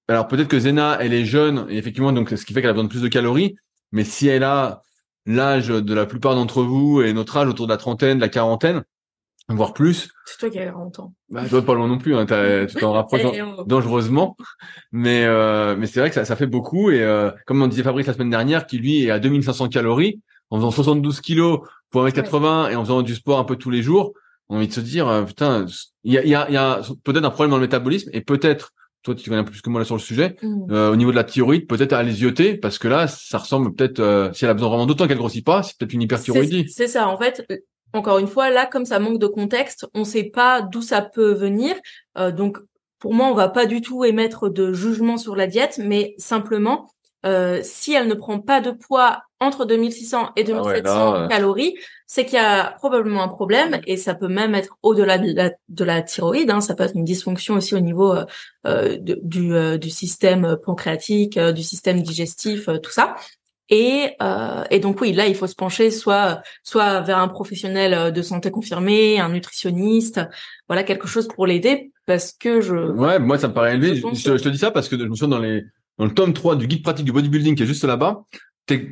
Alors 0.07 0.27
peut-être 0.27 0.47
que 0.47 0.59
Zena, 0.59 0.97
elle 0.99 1.13
est 1.13 1.25
jeune, 1.25 1.67
et 1.69 1.77
effectivement, 1.77 2.11
donc 2.11 2.29
ce 2.29 2.45
qui 2.45 2.53
fait 2.53 2.61
qu'elle 2.61 2.71
a 2.71 2.73
besoin 2.73 2.85
de 2.85 2.89
plus 2.89 3.03
de 3.03 3.07
calories. 3.07 3.55
Mais 3.91 4.03
si 4.03 4.27
elle 4.27 4.43
a 4.43 4.81
l'âge 5.27 5.67
de 5.67 5.93
la 5.93 6.07
plupart 6.07 6.33
d'entre 6.33 6.63
vous 6.63 7.01
et 7.01 7.13
notre 7.13 7.37
âge 7.37 7.47
autour 7.47 7.67
de 7.67 7.71
la 7.71 7.77
trentaine, 7.77 8.17
de 8.17 8.21
la 8.21 8.29
quarantaine, 8.29 8.83
voire 9.55 9.73
plus. 9.73 10.09
C'est 10.25 10.37
toi 10.37 10.49
qui 10.49 10.59
as 10.59 10.65
40 10.65 10.99
ans. 10.99 11.13
Bah, 11.29 11.43
toi, 11.49 11.61
pas 11.63 11.73
loin 11.73 11.87
non 11.87 11.97
plus. 11.97 12.15
Hein, 12.15 12.25
tu 12.25 12.75
t'en 12.77 12.93
rapproches 12.93 13.23
dangereusement. 13.65 14.35
Mais 14.91 15.25
euh, 15.25 15.75
mais 15.77 15.87
c'est 15.87 15.99
vrai 15.99 16.09
que 16.09 16.15
ça, 16.15 16.25
ça 16.25 16.35
fait 16.35 16.47
beaucoup. 16.47 16.91
Et 16.91 17.01
euh, 17.01 17.31
comme 17.45 17.61
on 17.61 17.67
disait 17.67 17.83
Fabrice 17.83 18.07
la 18.07 18.13
semaine 18.13 18.29
dernière, 18.29 18.65
qui 18.65 18.77
lui 18.77 19.05
est 19.05 19.11
à 19.11 19.19
2500 19.19 19.69
calories, 19.69 20.21
en 20.49 20.57
faisant 20.57 20.71
72 20.71 21.21
kilos 21.21 21.59
pour 21.89 22.05
1m80 22.05 22.71
et 22.71 22.75
en 22.75 22.83
faisant 22.83 23.01
du 23.01 23.15
sport 23.15 23.39
un 23.39 23.43
peu 23.43 23.55
tous 23.55 23.69
les 23.69 23.81
jours, 23.81 24.13
on 24.49 24.55
a 24.55 24.57
envie 24.57 24.67
de 24.67 24.73
se 24.73 24.81
dire, 24.81 25.07
euh, 25.07 25.23
putain, 25.23 25.65
il 26.03 26.13
y 26.13 26.17
a, 26.17 26.25
y 26.25 26.35
a, 26.35 26.49
y 26.49 26.57
a 26.57 26.81
peut-être 27.03 27.25
un 27.25 27.29
problème 27.29 27.51
dans 27.51 27.57
le 27.57 27.63
métabolisme 27.63 28.09
et 28.13 28.21
peut-être, 28.21 28.73
toi 29.03 29.15
tu 29.15 29.29
connais 29.29 29.41
un 29.41 29.43
peu 29.43 29.51
plus 29.51 29.61
que 29.61 29.69
moi 29.69 29.79
là 29.79 29.85
sur 29.85 29.95
le 29.95 30.01
sujet, 30.01 30.35
mm. 30.41 30.71
euh, 30.71 30.91
au 30.91 30.95
niveau 30.95 31.11
de 31.11 31.15
la 31.15 31.23
thyroïde, 31.23 31.67
peut-être 31.67 31.93
à 31.93 32.03
les 32.03 32.57
parce 32.57 32.77
que 32.77 32.87
là, 32.87 33.07
ça 33.07 33.37
ressemble 33.37 33.73
peut-être, 33.73 34.31
si 34.33 34.45
elle 34.45 34.51
a 34.51 34.53
besoin 34.53 34.69
vraiment 34.69 34.85
d'autant 34.85 35.07
qu'elle 35.07 35.17
grossit 35.17 35.45
pas, 35.45 35.63
c'est 35.63 35.77
peut-être 35.77 35.93
une 35.93 36.01
hyperthyroïdie. 36.01 36.69
C'est 36.69 36.87
ça, 36.87 37.07
en 37.07 37.17
fait, 37.17 37.45
encore 37.93 38.19
une 38.19 38.27
fois, 38.27 38.49
là, 38.49 38.65
comme 38.65 38.85
ça 38.85 38.99
manque 38.99 39.19
de 39.19 39.27
contexte, 39.27 39.85
on 39.93 39.99
ne 39.99 40.05
sait 40.05 40.23
pas 40.23 40.61
d'où 40.61 40.81
ça 40.81 41.01
peut 41.01 41.33
venir. 41.33 41.75
Euh, 42.17 42.31
donc, 42.31 42.57
pour 42.99 43.13
moi, 43.13 43.27
on 43.27 43.33
va 43.33 43.49
pas 43.49 43.65
du 43.65 43.81
tout 43.81 44.05
émettre 44.05 44.49
de 44.49 44.71
jugement 44.73 45.17
sur 45.17 45.35
la 45.35 45.47
diète, 45.47 45.79
mais 45.83 46.13
simplement, 46.17 46.89
euh, 47.25 47.59
si 47.63 47.93
elle 47.93 48.07
ne 48.07 48.13
prend 48.13 48.39
pas 48.39 48.61
de 48.61 48.71
poids 48.71 49.21
entre 49.39 49.65
2600 49.65 50.29
et 50.35 50.43
2700 50.43 51.13
ah 51.13 51.27
calories, 51.27 51.75
c'est 52.05 52.25
qu'il 52.25 52.35
y 52.35 52.37
a 52.37 52.71
probablement 52.77 53.23
un 53.23 53.27
problème 53.27 53.79
et 53.87 53.97
ça 53.97 54.13
peut 54.13 54.27
même 54.27 54.53
être 54.53 54.77
au-delà 54.83 55.17
de 55.17 55.83
la, 55.83 56.01
thyroïde. 56.01 56.49
Hein, 56.51 56.61
ça 56.61 56.75
peut 56.75 56.83
être 56.83 56.95
une 56.95 57.05
dysfonction 57.05 57.55
aussi 57.55 57.73
au 57.73 57.79
niveau 57.79 58.15
euh, 58.67 58.97
du, 58.99 59.79
du 59.79 59.89
système 59.89 60.57
pancréatique, 60.63 61.39
du 61.39 61.63
système 61.63 62.01
digestif, 62.01 62.69
tout 62.83 62.91
ça. 62.91 63.15
Et, 63.71 64.11
euh, 64.21 64.63
et 64.69 64.79
donc 64.79 64.99
oui, 65.01 65.13
là, 65.13 65.27
il 65.27 65.35
faut 65.35 65.47
se 65.47 65.55
pencher 65.55 65.89
soit 65.91 66.41
soit 66.61 66.99
vers 67.01 67.17
un 67.17 67.29
professionnel 67.29 67.93
euh, 67.93 68.11
de 68.11 68.21
santé 68.21 68.51
confirmé, 68.51 69.19
un 69.19 69.29
nutritionniste, 69.29 70.21
voilà 70.67 70.83
quelque 70.83 71.07
chose 71.07 71.27
pour 71.27 71.47
l'aider, 71.47 71.91
parce 72.05 72.33
que 72.33 72.61
je. 72.61 72.75
Ouais, 72.75 73.17
moi 73.17 73.37
ça 73.37 73.47
me 73.47 73.53
paraît 73.53 73.75
élevé. 73.75 73.95
Je, 73.95 74.37
te 74.37 74.49
dis 74.49 74.57
ça 74.57 74.71
parce 74.71 74.89
que 74.89 74.99
je 74.99 75.03
me 75.05 75.15
souviens 75.15 75.29
dans 75.29 75.39
les 75.39 75.63
dans 75.97 76.05
le 76.05 76.13
tome 76.13 76.33
3 76.33 76.57
du 76.57 76.67
guide 76.67 76.83
pratique 76.83 77.05
du 77.05 77.11
bodybuilding 77.11 77.55
qui 77.55 77.63
est 77.63 77.67
juste 77.67 77.85
là-bas. 77.85 78.25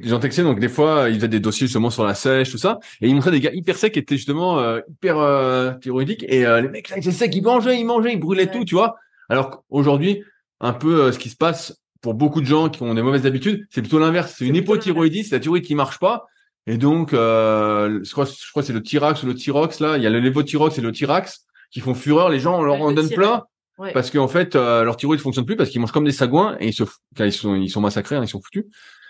J'en 0.04 0.20
textais 0.20 0.44
donc 0.44 0.60
des 0.60 0.68
fois 0.68 1.10
ils 1.10 1.16
faisaient 1.16 1.28
des 1.28 1.40
dossiers 1.40 1.68
justement 1.68 1.90
sur 1.90 2.04
la 2.04 2.14
sèche 2.14 2.52
tout 2.52 2.58
ça 2.58 2.80
et 3.02 3.08
ils 3.08 3.14
montraient 3.14 3.32
des 3.32 3.40
gars 3.40 3.52
hyper 3.54 3.78
secs 3.78 3.94
qui 3.94 4.00
étaient 4.00 4.18
justement 4.18 4.60
euh, 4.60 4.82
hyper 4.90 5.18
euh, 5.18 5.74
thyroïdiques 5.76 6.26
et 6.28 6.46
euh, 6.46 6.62
les 6.62 6.68
mecs 6.68 6.90
là 6.90 6.98
ils 6.98 7.00
étaient 7.00 7.12
secs 7.12 7.34
ils 7.34 7.42
mangeaient 7.42 7.80
ils 7.80 7.86
mangeaient 7.86 8.14
ils 8.14 8.20
brûlaient 8.20 8.52
tout 8.52 8.66
tu 8.66 8.76
vois 8.76 8.96
alors 9.30 9.52
qu'aujourd'hui 9.52 10.24
un 10.60 10.74
peu 10.74 11.12
ce 11.12 11.20
qui 11.20 11.30
se 11.30 11.38
passe 11.38 11.80
pour 12.02 12.14
beaucoup 12.14 12.42
de 12.42 12.46
gens 12.46 12.70
qui 12.70 12.82
ont 12.84 12.94
des 12.94 13.02
mauvaises 13.02 13.26
habitudes, 13.26 13.66
c'est 13.70 13.82
plutôt 13.82 14.00
l'inverse. 14.00 14.36
C'est 14.38 14.46
une 14.46 14.56
hypothyroïdie, 14.56 15.24
c'est 15.24 15.36
la 15.36 15.40
thyroïde 15.40 15.66
qui 15.66 15.76
marche 15.76 16.00
pas. 16.00 16.28
Et 16.68 16.78
donc, 16.78 17.14
euh, 17.14 18.00
je 18.04 18.12
crois, 18.12 18.26
je 18.26 18.50
crois 18.52 18.62
que 18.62 18.68
c'est 18.68 18.74
le 18.74 18.84
Tirax 18.84 19.24
ou 19.24 19.26
le 19.26 19.34
Tyrox 19.34 19.80
là. 19.80 19.98
Il 19.98 20.04
y 20.04 20.08
a 20.08 20.10
le 20.10 20.20
Levothyrox 20.20 20.78
et 20.78 20.82
le 20.82 20.92
Tirax 20.92 21.46
qui 21.72 21.80
font 21.80 21.94
fureur. 21.94 22.30
Les 22.30 22.40
gens, 22.40 22.60
on 22.60 22.64
leur 22.64 22.82
en 22.82 22.92
donne 22.92 23.10
plein 23.10 23.44
parce 23.94 24.12
qu'en 24.12 24.28
fait, 24.28 24.56
euh, 24.56 24.84
leur 24.84 24.98
thyroïde 24.98 25.22
fonctionne 25.22 25.46
plus 25.46 25.56
parce 25.56 25.70
qu'ils 25.70 25.80
mangent 25.80 25.92
comme 25.92 26.06
des 26.06 26.12
sagouins 26.12 26.58
et 26.60 26.68
ils, 26.68 26.74
se, 26.74 26.84
ils 27.20 27.34
sont, 27.34 27.56
ils 27.56 27.70
sont 27.70 27.82
massacrés, 27.82 28.16
hein, 28.16 28.24
ils 28.24 28.28
sont 28.28 28.42
foutus. 28.42 28.66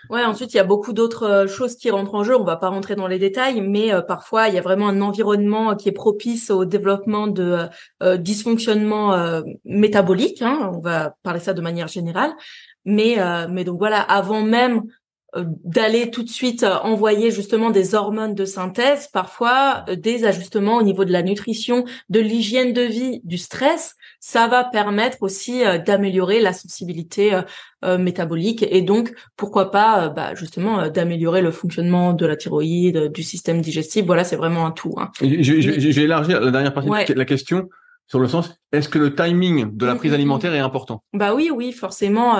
Ouais, 0.08 0.24
ensuite 0.24 0.54
il 0.54 0.56
y 0.56 0.60
a 0.60 0.64
beaucoup 0.64 0.92
d'autres 0.92 1.24
euh, 1.24 1.46
choses 1.46 1.76
qui 1.76 1.90
rentrent 1.90 2.14
en 2.14 2.24
jeu. 2.24 2.34
On 2.34 2.44
va 2.44 2.56
pas 2.56 2.68
rentrer 2.68 2.96
dans 2.96 3.06
les 3.06 3.18
détails, 3.18 3.60
mais 3.60 3.92
euh, 3.92 4.00
parfois 4.00 4.48
il 4.48 4.54
y 4.54 4.58
a 4.58 4.62
vraiment 4.62 4.88
un 4.88 5.02
environnement 5.02 5.76
qui 5.76 5.88
est 5.88 5.92
propice 5.92 6.50
au 6.50 6.64
développement 6.64 7.26
de 7.26 7.68
euh, 8.02 8.16
dysfonctionnement 8.16 9.42
métabolique. 9.64 10.42
Hein, 10.42 10.70
on 10.74 10.80
va 10.80 11.14
parler 11.22 11.40
ça 11.40 11.52
de 11.52 11.60
manière 11.60 11.88
générale. 11.88 12.32
Mais 12.84 13.16
mais 13.48 13.64
donc 13.64 13.78
voilà, 13.78 14.00
avant 14.00 14.42
même 14.42 14.82
d'aller 15.36 16.10
tout 16.10 16.24
de 16.24 16.28
suite 16.28 16.64
envoyer 16.64 17.30
justement 17.30 17.70
des 17.70 17.94
hormones 17.94 18.34
de 18.34 18.44
synthèse, 18.44 19.06
parfois 19.06 19.84
des 19.96 20.24
ajustements 20.24 20.76
au 20.76 20.82
niveau 20.82 21.04
de 21.04 21.12
la 21.12 21.22
nutrition, 21.22 21.84
de 22.08 22.18
l'hygiène 22.18 22.72
de 22.72 22.82
vie, 22.82 23.20
du 23.22 23.38
stress, 23.38 23.94
ça 24.18 24.48
va 24.48 24.64
permettre 24.64 25.18
aussi 25.20 25.62
d'améliorer 25.86 26.40
la 26.40 26.52
sensibilité 26.52 27.42
euh, 27.82 27.96
métabolique 27.96 28.62
et 28.70 28.82
donc 28.82 29.14
pourquoi 29.38 29.70
pas 29.70 30.04
euh, 30.04 30.08
bah, 30.10 30.34
justement 30.34 30.80
euh, 30.80 30.88
d'améliorer 30.90 31.40
le 31.40 31.50
fonctionnement 31.50 32.12
de 32.12 32.26
la 32.26 32.36
thyroïde, 32.36 33.10
du 33.10 33.22
système 33.22 33.62
digestif. 33.62 34.04
Voilà, 34.04 34.22
c'est 34.22 34.36
vraiment 34.36 34.66
un 34.66 34.70
tout. 34.70 34.92
Hein. 34.98 35.10
J'ai 35.22 36.02
élargi 36.02 36.32
la 36.32 36.50
dernière 36.50 36.74
partie 36.74 36.90
de 36.90 37.18
la 37.18 37.24
question 37.24 37.70
sur 38.10 38.18
le 38.18 38.26
sens, 38.28 38.54
est-ce 38.72 38.88
que 38.88 38.98
le 38.98 39.14
timing 39.14 39.76
de 39.76 39.86
la 39.86 39.94
prise 39.94 40.10
mm, 40.10 40.14
mm, 40.14 40.16
mm. 40.16 40.20
alimentaire 40.20 40.54
est 40.54 40.58
important? 40.58 41.02
Bah 41.12 41.32
oui, 41.34 41.50
oui, 41.54 41.72
forcément. 41.72 42.34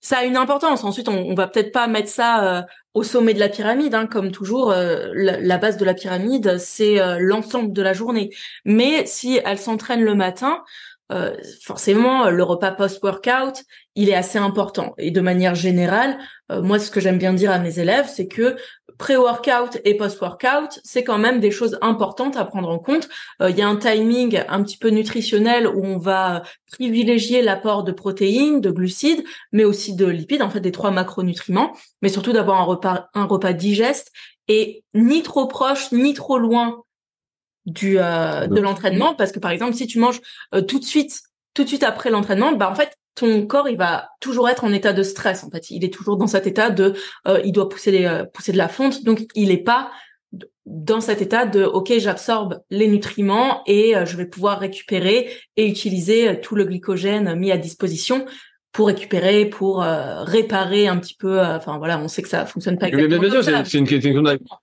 ça 0.00 0.18
a 0.18 0.24
une 0.24 0.36
importance. 0.36 0.84
Ensuite, 0.84 1.08
on, 1.08 1.16
on 1.16 1.34
va 1.34 1.48
peut-être 1.48 1.72
pas 1.72 1.86
mettre 1.86 2.10
ça 2.10 2.66
au 2.92 3.02
sommet 3.02 3.32
de 3.32 3.40
la 3.40 3.48
pyramide, 3.48 3.94
hein, 3.94 4.06
comme 4.06 4.30
toujours. 4.30 4.70
La, 4.70 5.40
la, 5.40 5.58
base 5.58 5.78
de 5.78 5.84
la 5.86 5.94
pyramide, 5.94 6.58
c'est 6.58 6.98
l'ensemble 7.18 7.72
de 7.72 7.80
la 7.80 7.94
journée. 7.94 8.30
Mais 8.66 9.06
si 9.06 9.40
elle 9.44 9.58
s'entraîne 9.58 10.02
le 10.02 10.14
matin, 10.14 10.62
euh, 11.10 11.36
forcément, 11.62 12.28
le 12.30 12.42
repas 12.42 12.72
post-workout, 12.72 13.64
il 13.94 14.08
est 14.08 14.14
assez 14.14 14.38
important. 14.38 14.94
Et 14.98 15.10
de 15.10 15.20
manière 15.20 15.54
générale, 15.54 16.18
euh, 16.52 16.62
moi, 16.62 16.78
ce 16.78 16.90
que 16.90 17.00
j'aime 17.00 17.18
bien 17.18 17.32
dire 17.32 17.50
à 17.50 17.58
mes 17.58 17.78
élèves, 17.78 18.08
c'est 18.08 18.28
que 18.28 18.56
pré-workout 18.98 19.80
et 19.84 19.96
post-workout, 19.96 20.80
c'est 20.84 21.04
quand 21.04 21.18
même 21.18 21.40
des 21.40 21.50
choses 21.50 21.78
importantes 21.80 22.36
à 22.36 22.44
prendre 22.44 22.68
en 22.68 22.78
compte. 22.78 23.08
Euh, 23.40 23.50
il 23.50 23.56
y 23.56 23.62
a 23.62 23.68
un 23.68 23.76
timing 23.76 24.42
un 24.48 24.62
petit 24.62 24.76
peu 24.76 24.90
nutritionnel 24.90 25.66
où 25.66 25.84
on 25.84 25.98
va 25.98 26.42
privilégier 26.70 27.42
l'apport 27.42 27.84
de 27.84 27.92
protéines, 27.92 28.60
de 28.60 28.70
glucides, 28.70 29.24
mais 29.52 29.64
aussi 29.64 29.94
de 29.94 30.06
lipides, 30.06 30.42
en 30.42 30.50
fait, 30.50 30.60
des 30.60 30.72
trois 30.72 30.90
macronutriments, 30.90 31.72
mais 32.02 32.08
surtout 32.08 32.32
d'avoir 32.32 32.60
un 32.60 32.64
repas, 32.64 33.08
un 33.14 33.24
repas 33.24 33.52
digeste 33.52 34.12
et 34.48 34.84
ni 34.94 35.22
trop 35.22 35.46
proche, 35.46 35.92
ni 35.92 36.14
trop 36.14 36.38
loin 36.38 36.82
du 37.68 37.98
euh, 37.98 38.46
de 38.46 38.60
l'entraînement 38.60 39.14
parce 39.14 39.30
que 39.30 39.38
par 39.38 39.50
exemple 39.50 39.74
si 39.74 39.86
tu 39.86 39.98
manges 39.98 40.20
euh, 40.54 40.62
tout 40.62 40.78
de 40.78 40.84
suite 40.84 41.20
tout 41.54 41.64
de 41.64 41.68
suite 41.68 41.82
après 41.82 42.10
l'entraînement 42.10 42.52
bah 42.52 42.70
en 42.70 42.74
fait 42.74 42.96
ton 43.14 43.46
corps 43.46 43.68
il 43.68 43.76
va 43.76 44.08
toujours 44.20 44.48
être 44.48 44.64
en 44.64 44.72
état 44.72 44.92
de 44.92 45.02
stress 45.02 45.44
en 45.44 45.50
fait. 45.50 45.70
Il 45.70 45.84
est 45.84 45.92
toujours 45.92 46.16
dans 46.16 46.28
cet 46.28 46.46
état 46.46 46.70
de 46.70 46.94
euh, 47.26 47.40
il 47.44 47.52
doit 47.52 47.68
pousser 47.68 47.90
les 47.90 48.22
pousser 48.32 48.52
de 48.52 48.58
la 48.58 48.68
fonte. 48.68 49.02
Donc 49.02 49.26
il 49.34 49.50
est 49.50 49.64
pas 49.64 49.90
dans 50.66 51.00
cet 51.00 51.20
état 51.20 51.44
de 51.44 51.64
ok 51.64 51.94
j'absorbe 51.98 52.60
les 52.70 52.86
nutriments 52.86 53.62
et 53.66 53.94
je 54.04 54.16
vais 54.16 54.26
pouvoir 54.26 54.60
récupérer 54.60 55.30
et 55.56 55.66
utiliser 55.66 56.40
tout 56.40 56.54
le 56.54 56.64
glycogène 56.64 57.34
mis 57.34 57.50
à 57.50 57.56
disposition 57.56 58.24
pour 58.78 58.86
récupérer, 58.86 59.46
pour 59.46 59.82
euh, 59.82 60.22
réparer 60.22 60.86
un 60.86 60.98
petit 60.98 61.14
peu. 61.14 61.40
Euh, 61.40 61.56
enfin 61.56 61.78
voilà, 61.78 61.98
on 61.98 62.06
sait 62.06 62.22
que 62.22 62.28
ça 62.28 62.46
fonctionne 62.46 62.78
pas. 62.78 62.88
Bien, 62.88 63.08
bien 63.08 63.28
sûr, 63.28 63.42
c'est 63.42 63.76
une 63.76 63.88
question. 63.88 64.22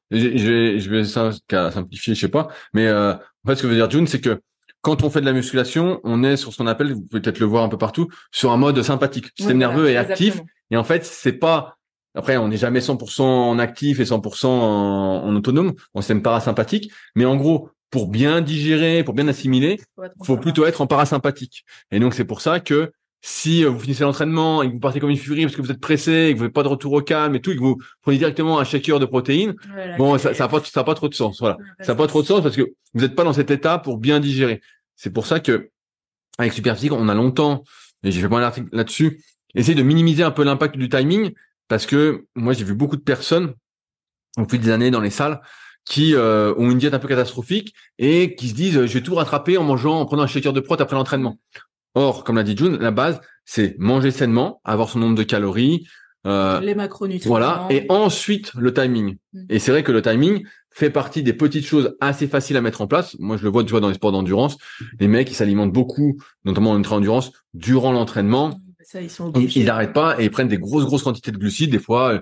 Je, 0.09 0.37
je 0.37 0.51
vais, 0.51 0.79
je 0.79 0.89
vais 0.89 1.03
simplifier, 1.03 2.15
je 2.15 2.21
sais 2.21 2.29
pas. 2.29 2.47
Mais 2.73 2.87
euh, 2.87 3.11
en 3.11 3.49
fait, 3.49 3.57
ce 3.57 3.63
que 3.63 3.67
veut 3.67 3.75
dire 3.75 3.91
June, 3.91 4.07
c'est 4.07 4.21
que 4.21 4.39
quand 4.79 5.03
on 5.03 5.09
fait 5.09 5.19
de 5.19 5.25
la 5.25 5.33
musculation, 5.33 5.99
on 6.05 6.23
est 6.23 6.37
sur 6.37 6.53
ce 6.53 6.59
qu'on 6.59 6.67
appelle, 6.67 6.93
vous 6.93 7.01
pouvez 7.01 7.21
peut-être 7.21 7.41
le 7.41 7.45
voir 7.45 7.65
un 7.65 7.67
peu 7.67 7.77
partout, 7.77 8.07
sur 8.31 8.53
un 8.53 8.57
mode 8.57 8.81
sympathique. 8.83 9.25
Le 9.25 9.31
système 9.35 9.57
nerveux 9.57 9.89
est 9.89 9.97
actif. 9.97 10.39
Et 10.71 10.77
en 10.77 10.85
fait, 10.85 11.03
c'est 11.03 11.33
pas 11.33 11.75
après, 12.17 12.37
on 12.37 12.47
n'est 12.47 12.55
jamais 12.55 12.79
100% 12.79 13.21
en 13.21 13.59
actif 13.59 13.99
et 13.99 14.05
100% 14.05 14.45
en, 14.45 15.25
en 15.25 15.35
autonome, 15.35 15.73
on 15.93 15.99
système 15.99 16.21
parasympathique. 16.21 16.89
Mais 17.15 17.25
en 17.25 17.35
gros, 17.35 17.69
pour 17.89 18.07
bien 18.07 18.39
digérer, 18.39 19.03
pour 19.03 19.13
bien 19.13 19.27
assimiler, 19.27 19.81
il 19.97 20.25
faut 20.25 20.37
plutôt 20.37 20.65
être 20.65 20.79
en 20.79 20.87
parasympathique. 20.87 21.65
Et 21.91 21.99
donc, 21.99 22.13
c'est 22.13 22.23
pour 22.23 22.39
ça 22.39 22.61
que 22.61 22.93
si 23.27 23.65
euh, 23.65 23.69
vous 23.69 23.79
finissez 23.79 24.03
l'entraînement 24.03 24.61
et 24.61 24.67
que 24.67 24.73
vous 24.73 24.79
partez 24.79 24.99
comme 24.99 25.09
une 25.09 25.17
furie 25.17 25.41
parce 25.41 25.55
que 25.55 25.61
vous 25.63 25.71
êtes 25.71 25.81
pressé 25.81 26.27
et 26.27 26.33
que 26.33 26.37
vous 26.37 26.43
n'avez 26.43 26.53
pas 26.53 26.61
de 26.61 26.67
retour 26.67 26.93
au 26.93 27.01
calme 27.01 27.33
et 27.33 27.41
tout, 27.41 27.49
et 27.49 27.55
que 27.55 27.59
vous 27.59 27.81
prenez 28.03 28.19
directement 28.19 28.59
un 28.59 28.63
shaker 28.63 28.99
de 28.99 29.05
protéines, 29.07 29.55
bon, 29.97 30.19
ça, 30.19 30.35
ça 30.35 30.43
n'a 30.43 30.47
pas, 30.47 30.63
ça 30.63 30.83
pas 30.83 30.93
trop 30.93 31.09
de 31.09 31.15
sens. 31.15 31.39
Voilà, 31.39 31.57
ça 31.79 31.93
n'a 31.93 31.95
pas 31.95 32.05
trop 32.05 32.21
de 32.21 32.27
sens 32.27 32.43
parce 32.43 32.55
que 32.55 32.61
vous 32.93 33.01
n'êtes 33.01 33.15
pas 33.15 33.23
dans 33.23 33.33
cet 33.33 33.49
état 33.49 33.79
pour 33.79 33.97
bien 33.97 34.19
digérer. 34.19 34.61
C'est 34.95 35.09
pour 35.09 35.25
ça 35.25 35.39
que 35.39 35.71
avec 36.37 36.53
Superphysique, 36.53 36.91
on 36.91 37.09
a 37.09 37.15
longtemps, 37.15 37.63
et 38.03 38.11
j'ai 38.11 38.21
fait 38.21 38.29
pas 38.29 38.37
un 38.37 38.43
article 38.43 38.67
là-dessus, 38.71 39.23
essayer 39.55 39.73
de 39.73 39.81
minimiser 39.81 40.21
un 40.21 40.29
peu 40.29 40.43
l'impact 40.43 40.77
du 40.77 40.87
timing 40.87 41.31
parce 41.67 41.87
que 41.87 42.27
moi 42.35 42.53
j'ai 42.53 42.63
vu 42.63 42.75
beaucoup 42.75 42.95
de 42.95 43.01
personnes 43.01 43.55
au 44.37 44.47
fil 44.47 44.59
des 44.59 44.69
années 44.69 44.91
dans 44.91 45.01
les 45.01 45.09
salles 45.09 45.41
qui 45.83 46.13
euh, 46.13 46.53
ont 46.57 46.69
une 46.69 46.77
diète 46.77 46.93
un 46.93 46.99
peu 46.99 47.07
catastrophique 47.07 47.73
et 47.97 48.35
qui 48.35 48.49
se 48.49 48.53
disent 48.53 48.85
je 48.85 48.93
vais 48.93 49.01
tout 49.01 49.15
rattraper 49.15 49.57
en 49.57 49.63
mangeant, 49.63 49.99
en 49.99 50.05
prenant 50.05 50.21
un 50.21 50.27
shaker 50.27 50.53
de 50.53 50.59
prot 50.59 50.79
après 50.79 50.95
l'entraînement. 50.95 51.39
Or, 51.95 52.23
comme 52.23 52.35
l'a 52.35 52.43
dit 52.43 52.55
June, 52.55 52.77
la 52.77 52.91
base, 52.91 53.21
c'est 53.45 53.75
manger 53.79 54.11
sainement, 54.11 54.61
avoir 54.63 54.89
son 54.89 54.99
nombre 54.99 55.15
de 55.15 55.23
calories, 55.23 55.87
euh, 56.25 56.59
les 56.59 56.75
macronutriments. 56.75 57.29
Voilà, 57.29 57.67
et 57.69 57.85
ensuite 57.89 58.53
le 58.55 58.73
timing. 58.73 59.17
Mm. 59.33 59.45
Et 59.49 59.59
c'est 59.59 59.71
vrai 59.71 59.83
que 59.83 59.91
le 59.91 60.01
timing 60.01 60.43
fait 60.71 60.89
partie 60.89 61.23
des 61.23 61.33
petites 61.33 61.65
choses 61.65 61.95
assez 62.01 62.27
faciles 62.27 62.57
à 62.57 62.61
mettre 62.61 62.81
en 62.81 62.87
place. 62.87 63.15
Moi, 63.19 63.37
je 63.37 63.43
le 63.43 63.49
vois, 63.49 63.63
tu 63.63 63.71
vois, 63.71 63.79
dans 63.79 63.87
les 63.87 63.93
sports 63.93 64.11
d'endurance, 64.11 64.57
les 64.99 65.07
mecs, 65.07 65.29
ils 65.29 65.35
s'alimentent 65.35 65.71
beaucoup, 65.71 66.17
notamment 66.43 66.71
en 66.71 66.77
ultra-endurance, 66.77 67.31
durant 67.53 67.91
l'entraînement. 67.91 68.59
Ça, 68.81 69.01
ils 69.01 69.09
sont 69.09 69.31
Ils 69.33 69.65
n'arrêtent 69.65 69.93
pas 69.93 70.19
et 70.19 70.25
ils 70.25 70.31
prennent 70.31 70.47
des 70.47 70.57
grosses, 70.57 70.85
grosses 70.85 71.03
quantités 71.03 71.31
de 71.31 71.37
glucides. 71.37 71.71
Des 71.71 71.79
fois, 71.79 72.15
euh, 72.15 72.19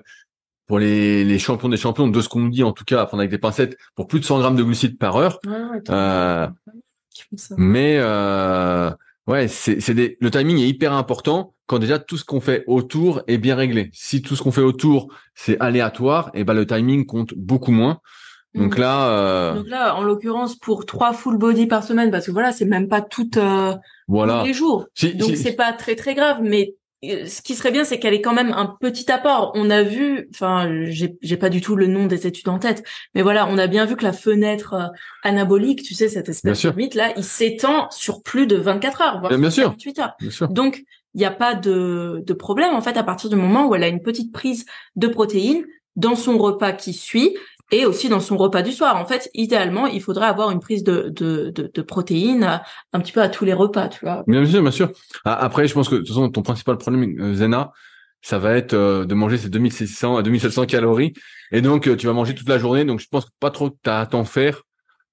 pour 0.66 0.78
les, 0.78 1.24
les 1.24 1.38
champions 1.38 1.68
des 1.68 1.76
champions, 1.76 2.08
de 2.08 2.20
ce 2.20 2.28
qu'on 2.28 2.46
dit 2.46 2.62
en 2.62 2.72
tout 2.72 2.84
cas, 2.84 3.00
à 3.00 3.06
prendre 3.06 3.20
avec 3.20 3.30
des 3.30 3.38
pincettes, 3.38 3.76
pour 3.96 4.06
plus 4.06 4.20
de 4.20 4.24
100 4.24 4.38
grammes 4.38 4.56
de 4.56 4.62
glucides 4.62 4.98
par 4.98 5.16
heure. 5.16 5.40
euh, 5.90 6.46
mais 7.56 7.96
euh, 7.98 8.90
Ouais, 9.26 9.48
c'est, 9.48 9.80
c'est 9.80 9.94
des, 9.94 10.18
le 10.20 10.30
timing 10.30 10.58
est 10.58 10.68
hyper 10.68 10.92
important 10.92 11.54
quand 11.66 11.78
déjà 11.78 11.98
tout 11.98 12.16
ce 12.16 12.24
qu'on 12.24 12.40
fait 12.40 12.64
autour 12.66 13.22
est 13.26 13.38
bien 13.38 13.56
réglé. 13.56 13.90
Si 13.92 14.20
tout 14.20 14.36
ce 14.36 14.42
qu'on 14.42 14.52
fait 14.52 14.60
autour 14.60 15.08
c'est 15.34 15.58
aléatoire, 15.60 16.30
et 16.34 16.40
eh 16.40 16.44
ben 16.44 16.54
le 16.54 16.66
timing 16.66 17.06
compte 17.06 17.32
beaucoup 17.34 17.72
moins. 17.72 18.00
Donc 18.54 18.76
mmh. 18.76 18.80
là, 18.80 19.08
euh... 19.08 19.54
donc 19.54 19.68
là, 19.68 19.96
en 19.96 20.02
l'occurrence, 20.02 20.56
pour 20.56 20.86
trois 20.86 21.12
full 21.12 21.38
body 21.38 21.66
par 21.66 21.82
semaine, 21.82 22.10
parce 22.10 22.26
que 22.26 22.30
voilà, 22.30 22.52
c'est 22.52 22.66
même 22.66 22.88
pas 22.88 23.00
tout 23.00 23.30
euh, 23.36 23.74
voilà. 24.06 24.40
tous 24.40 24.46
les 24.46 24.54
jours. 24.54 24.86
donc 25.14 25.36
c'est 25.36 25.56
pas 25.56 25.72
très 25.72 25.96
très 25.96 26.14
grave, 26.14 26.38
mais 26.42 26.74
ce 27.26 27.42
qui 27.42 27.54
serait 27.54 27.70
bien, 27.70 27.84
c'est 27.84 27.98
qu'elle 27.98 28.14
ait 28.14 28.20
quand 28.20 28.34
même 28.34 28.52
un 28.52 28.76
petit 28.80 29.10
apport. 29.10 29.52
On 29.54 29.70
a 29.70 29.82
vu, 29.82 30.28
enfin, 30.30 30.84
j'ai, 30.84 31.36
pas 31.36 31.48
du 31.48 31.60
tout 31.60 31.76
le 31.76 31.86
nom 31.86 32.06
des 32.06 32.26
études 32.26 32.48
en 32.48 32.58
tête, 32.58 32.84
mais 33.14 33.22
voilà, 33.22 33.46
on 33.48 33.58
a 33.58 33.66
bien 33.66 33.84
vu 33.84 33.96
que 33.96 34.04
la 34.04 34.12
fenêtre 34.12 34.74
euh, 34.74 34.86
anabolique, 35.22 35.82
tu 35.82 35.94
sais, 35.94 36.08
cette 36.08 36.28
espèce 36.28 36.64
de 36.64 36.70
mythe 36.70 36.94
là, 36.94 37.12
il 37.16 37.24
s'étend 37.24 37.90
sur 37.90 38.22
plus 38.22 38.46
de 38.46 38.56
24 38.56 39.02
heures, 39.02 39.20
voire 39.20 39.36
bien, 39.36 39.50
sûr. 39.50 39.74
heures. 39.98 40.50
Donc, 40.50 40.84
il 41.14 41.18
n'y 41.18 41.24
a 41.24 41.30
pas 41.30 41.54
de, 41.54 42.22
de 42.26 42.32
problème 42.32 42.74
en 42.74 42.80
fait 42.80 42.96
à 42.96 43.04
partir 43.04 43.30
du 43.30 43.36
moment 43.36 43.68
où 43.68 43.74
elle 43.74 43.84
a 43.84 43.88
une 43.88 44.02
petite 44.02 44.32
prise 44.32 44.66
de 44.96 45.06
protéines 45.06 45.64
dans 45.96 46.16
son 46.16 46.38
repas 46.38 46.72
qui 46.72 46.92
suit 46.92 47.36
et 47.70 47.86
aussi 47.86 48.08
dans 48.08 48.20
son 48.20 48.36
repas 48.36 48.62
du 48.62 48.72
soir. 48.72 48.96
En 48.96 49.06
fait, 49.06 49.30
idéalement, 49.34 49.86
il 49.86 50.02
faudrait 50.02 50.26
avoir 50.26 50.50
une 50.50 50.60
prise 50.60 50.84
de, 50.84 51.08
de, 51.08 51.50
de, 51.50 51.70
de 51.72 51.82
protéines 51.82 52.60
un 52.92 53.00
petit 53.00 53.12
peu 53.12 53.22
à 53.22 53.28
tous 53.28 53.44
les 53.44 53.54
repas, 53.54 53.88
tu 53.88 54.04
vois. 54.04 54.24
Bien 54.26 54.44
sûr, 54.44 54.62
bien 54.62 54.70
sûr. 54.70 54.90
Après, 55.24 55.66
je 55.66 55.74
pense 55.74 55.88
que 55.88 55.94
de 55.94 56.00
toute 56.00 56.08
façon, 56.08 56.28
ton 56.30 56.42
principal 56.42 56.76
problème, 56.76 57.16
euh, 57.20 57.34
Zena, 57.34 57.72
ça 58.20 58.38
va 58.38 58.54
être 58.54 58.74
euh, 58.74 59.04
de 59.04 59.14
manger 59.14 59.38
ces 59.38 59.48
2600 59.48 60.16
à 60.16 60.22
2700 60.22 60.66
calories. 60.66 61.14
Et 61.52 61.62
donc, 61.62 61.88
euh, 61.88 61.96
tu 61.96 62.06
vas 62.06 62.12
manger 62.12 62.34
toute 62.34 62.48
la 62.48 62.58
journée. 62.58 62.84
Donc, 62.84 63.00
je 63.00 63.08
pense 63.08 63.26
pas 63.40 63.50
trop 63.50 63.70
que 63.70 63.76
tu 63.82 63.90
as 63.90 64.00
à 64.00 64.06
t'en 64.06 64.24
faire 64.24 64.62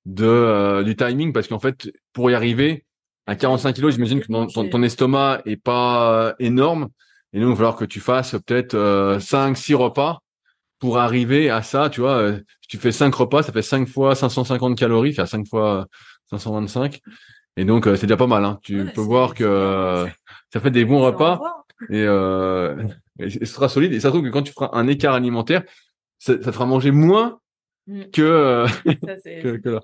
de 0.05 0.81
du 0.83 0.95
timing 0.95 1.31
parce 1.31 1.47
qu'en 1.47 1.59
fait, 1.59 1.91
pour 2.11 2.31
y 2.31 2.33
arriver 2.33 2.85
à 3.27 3.35
45 3.35 3.73
kilos, 3.73 3.93
j'imagine 3.93 4.19
que 4.19 4.27
ton, 4.27 4.47
ton, 4.47 4.83
estomac 4.83 5.41
est 5.45 5.57
pas 5.57 6.33
énorme. 6.39 6.89
Et 7.33 7.39
donc, 7.39 7.49
il 7.49 7.51
va 7.51 7.55
falloir 7.55 7.75
que 7.75 7.85
tu 7.85 7.99
fasses 7.99 8.35
peut-être 8.45 8.73
euh, 8.73 9.19
5, 9.19 9.55
6 9.55 9.75
repas 9.75 10.21
pour 10.81 10.97
arriver 10.97 11.51
à 11.51 11.61
ça, 11.61 11.89
tu 11.89 12.01
vois, 12.01 12.17
euh, 12.17 12.37
si 12.61 12.67
tu 12.67 12.77
fais 12.77 12.91
cinq 12.91 13.13
repas, 13.13 13.43
ça 13.43 13.53
fait 13.53 13.61
5 13.61 13.87
fois 13.87 14.15
550 14.15 14.75
calories, 14.75 15.13
fait 15.13 15.25
5 15.25 15.47
fois 15.47 15.87
525. 16.31 16.99
Et 17.55 17.65
donc, 17.65 17.85
euh, 17.85 17.95
c'est 17.95 18.07
déjà 18.07 18.17
pas 18.17 18.27
mal. 18.27 18.43
Hein. 18.43 18.59
Tu 18.63 18.83
peux 18.93 19.01
voir 19.01 19.35
que 19.35 20.07
ça 20.51 20.59
fait 20.59 20.71
des 20.71 20.83
bons 20.83 20.99
repas 20.99 21.39
et, 21.91 22.03
euh, 22.03 22.83
ce 23.19 23.45
sera 23.45 23.69
solide. 23.69 23.93
Et 23.93 23.99
ça 23.99 24.09
trouve 24.09 24.23
que 24.23 24.29
quand 24.29 24.41
tu 24.41 24.53
feras 24.53 24.71
un 24.73 24.87
écart 24.87 25.13
alimentaire, 25.13 25.63
ça, 26.17 26.35
te 26.35 26.51
fera 26.51 26.65
manger 26.65 26.89
moins 26.89 27.39
mm. 27.85 28.05
que, 28.11 28.65
que, 29.61 29.69
là. 29.69 29.81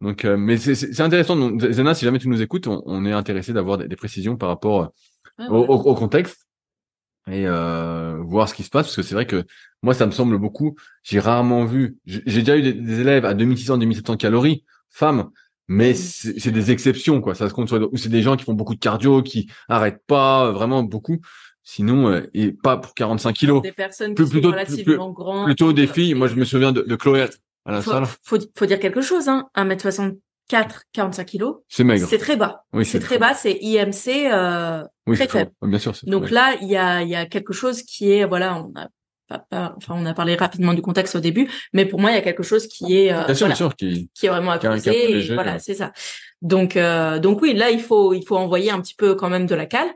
Donc, 0.00 0.24
mais 0.24 0.56
c'est 0.56 1.00
intéressant. 1.00 1.36
Donc, 1.36 1.60
Zena, 1.60 1.94
si 1.94 2.04
jamais 2.04 2.18
tu 2.18 2.28
nous 2.28 2.42
écoutes, 2.42 2.66
on, 2.66 3.06
est 3.06 3.12
intéressé 3.12 3.52
d'avoir 3.52 3.78
des, 3.78 3.94
précisions 3.94 4.36
par 4.36 4.48
rapport 4.48 4.90
au, 5.38 5.58
au, 5.58 5.94
contexte 5.94 6.48
et 7.30 7.46
euh, 7.46 8.16
voir 8.20 8.48
ce 8.48 8.54
qui 8.54 8.62
se 8.62 8.70
passe 8.70 8.86
parce 8.86 8.96
que 8.96 9.02
c'est 9.02 9.14
vrai 9.14 9.26
que 9.26 9.44
moi 9.82 9.94
ça 9.94 10.06
me 10.06 10.10
semble 10.10 10.38
beaucoup. 10.38 10.76
J'ai 11.02 11.20
rarement 11.20 11.64
vu 11.64 11.98
j'ai 12.06 12.40
déjà 12.40 12.56
eu 12.56 12.72
des, 12.72 13.00
élèves 13.00 13.24
à 13.24 13.34
2600 13.34 13.78
2700 13.78 14.16
calories 14.16 14.64
femmes 14.90 15.30
mais 15.68 15.94
c'est 15.94 16.50
des 16.50 16.70
exceptions 16.70 17.20
quoi. 17.20 17.34
Ça 17.34 17.48
se 17.48 17.54
compte 17.54 17.70
ou 17.70 17.96
c'est 17.96 18.08
des 18.08 18.22
gens 18.22 18.36
qui 18.36 18.44
font 18.44 18.54
beaucoup 18.54 18.74
de 18.74 18.80
cardio 18.80 19.22
qui 19.22 19.48
arrêtent 19.68 20.02
pas 20.06 20.50
vraiment 20.50 20.82
beaucoup. 20.82 21.20
Sinon 21.62 22.08
euh, 22.10 22.28
et 22.34 22.52
pas 22.52 22.76
pour 22.76 22.92
45 22.94 23.32
kilos. 23.32 23.62
Des 23.62 23.70
personnes 23.70 24.14
qui 24.14 24.24
plutôt, 24.24 24.48
sont 24.48 24.52
relativement 24.52 25.10
grandes 25.10 25.44
plutôt 25.46 25.72
des 25.72 25.86
filles. 25.86 26.14
Moi 26.14 26.26
je 26.26 26.34
me 26.34 26.44
souviens 26.44 26.72
de, 26.72 26.82
de 26.82 26.96
Chloé 26.96 27.28
à 27.64 27.72
la 27.72 27.82
faut, 27.82 27.92
salle. 27.92 28.04
faut, 28.24 28.38
faut 28.56 28.66
dire 28.66 28.80
quelque 28.80 29.00
chose 29.00 29.28
hein. 29.28 29.48
1m60 29.56 30.16
4, 30.48 30.82
45 30.92 31.24
kilos. 31.24 31.56
C'est 31.68 31.84
maigre. 31.84 32.06
C'est 32.08 32.18
très 32.18 32.36
bas. 32.36 32.64
Oui, 32.72 32.84
c'est 32.84 33.00
très 33.00 33.18
bas. 33.18 33.34
C'est 33.34 33.58
IMC 33.60 34.30
euh, 34.30 34.84
très 35.14 35.28
faible. 35.28 35.50
Bien 35.62 35.78
sûr. 35.78 35.94
Donc 36.04 36.30
là, 36.30 36.54
il 36.60 36.68
y 36.68 36.76
a, 36.76 37.02
y 37.02 37.14
a 37.14 37.26
quelque 37.26 37.52
chose 37.52 37.82
qui 37.82 38.12
est, 38.12 38.24
voilà, 38.24 38.56
on 38.56 38.72
a 38.78 38.88
pas, 39.50 39.74
enfin, 39.76 39.94
on 39.96 40.04
a 40.06 40.14
parlé 40.14 40.34
rapidement 40.34 40.74
du 40.74 40.82
contexte 40.82 41.16
au 41.16 41.20
début, 41.20 41.48
mais 41.72 41.86
pour 41.86 42.00
moi, 42.00 42.10
il 42.10 42.14
y 42.14 42.18
a 42.18 42.22
quelque 42.22 42.42
chose 42.42 42.66
qui 42.66 42.98
est, 42.98 43.12
euh, 43.12 43.24
bien 43.24 43.34
sûr, 43.34 43.46
bien 43.46 43.56
sûr, 43.56 43.74
qui, 43.74 44.10
qui 44.14 44.26
est 44.26 44.28
vraiment 44.28 44.50
à 44.50 44.58
creuser. 44.58 45.34
voilà, 45.34 45.58
c'est 45.58 45.74
ça. 45.74 45.92
Donc, 46.42 46.76
euh, 46.76 47.18
donc 47.18 47.40
oui, 47.40 47.54
là, 47.54 47.70
il 47.70 47.80
faut, 47.80 48.14
il 48.14 48.24
faut 48.26 48.36
envoyer 48.36 48.70
un 48.70 48.80
petit 48.80 48.94
peu 48.94 49.14
quand 49.14 49.30
même 49.30 49.46
de 49.46 49.54
la 49.54 49.66
cale 49.66 49.88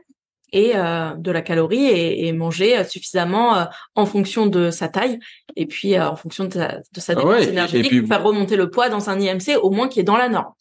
et 0.53 0.71
euh, 0.75 1.13
de 1.15 1.31
la 1.31 1.41
calorie 1.41 1.85
et, 1.85 2.27
et 2.27 2.33
manger 2.33 2.83
suffisamment 2.85 3.57
euh, 3.57 3.65
en 3.95 4.05
fonction 4.05 4.45
de 4.47 4.71
sa 4.71 4.87
taille 4.87 5.19
et 5.55 5.65
puis 5.65 5.95
euh, 5.95 6.09
en 6.09 6.15
fonction 6.15 6.45
de 6.45 6.53
sa, 6.53 6.77
de 6.93 6.99
sa 6.99 7.13
ah 7.13 7.15
dépense 7.15 7.47
énergétique 7.47 7.99
pour 8.01 8.07
faire 8.09 8.23
remonter 8.23 8.55
le 8.55 8.69
poids 8.69 8.89
dans 8.89 9.09
un 9.09 9.19
IMC 9.19 9.57
au 9.61 9.69
moins 9.71 9.87
qui 9.87 9.99
est 9.99 10.03
dans 10.03 10.17
la 10.17 10.29
norme. 10.29 10.53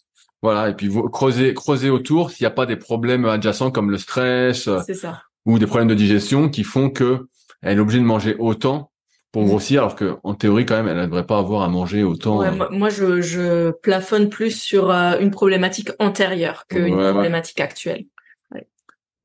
Voilà, 0.43 0.69
et 0.69 0.75
puis 0.75 0.89
vous 0.89 1.03
creusez, 1.09 1.55
creusez 1.55 1.91
autour 1.91 2.31
s'il 2.31 2.45
n'y 2.45 2.49
a 2.49 2.51
pas 2.55 2.67
des 2.67 2.77
problèmes 2.77 3.25
adjacents 3.25 3.71
comme 3.71 3.91
le 3.91 3.99
stress. 3.99 4.69
C'est 4.87 4.95
ça. 4.95 5.23
ou 5.47 5.59
des 5.59 5.67
problèmes 5.67 5.89
de 5.89 5.95
digestion 5.95 6.49
qui 6.49 6.63
font 6.65 6.91
que 6.91 7.27
elle 7.63 7.79
est 7.79 7.81
obligée 7.81 8.01
de 8.01 8.05
manger 8.05 8.37
autant 8.39 8.91
pour 9.33 9.43
Mm. 9.43 9.49
grossir, 9.49 9.81
alors 9.83 9.97
que 9.97 10.17
en 10.25 10.35
théorie 10.35 10.65
quand 10.67 10.77
même, 10.77 10.89
elle 10.89 10.97
ne 10.99 11.07
devrait 11.07 11.27
pas 11.27 11.39
avoir 11.39 11.63
à 11.63 11.69
manger 11.69 12.05
autant. 12.05 12.39
Ouais, 12.39 12.49
euh, 12.49 12.67
moi, 12.71 12.89
je, 12.91 13.21
je 13.21 13.71
plafonne 13.71 14.29
plus 14.31 14.51
sur 14.51 14.91
euh, 14.91 15.19
une 15.21 15.31
problématique 15.31 15.91
antérieure 15.99 16.65
qu'une 16.69 16.95
Ouais, 16.95 17.05
ouais. 17.05 17.11
problématique 17.13 17.61
actuelle. 17.61 18.05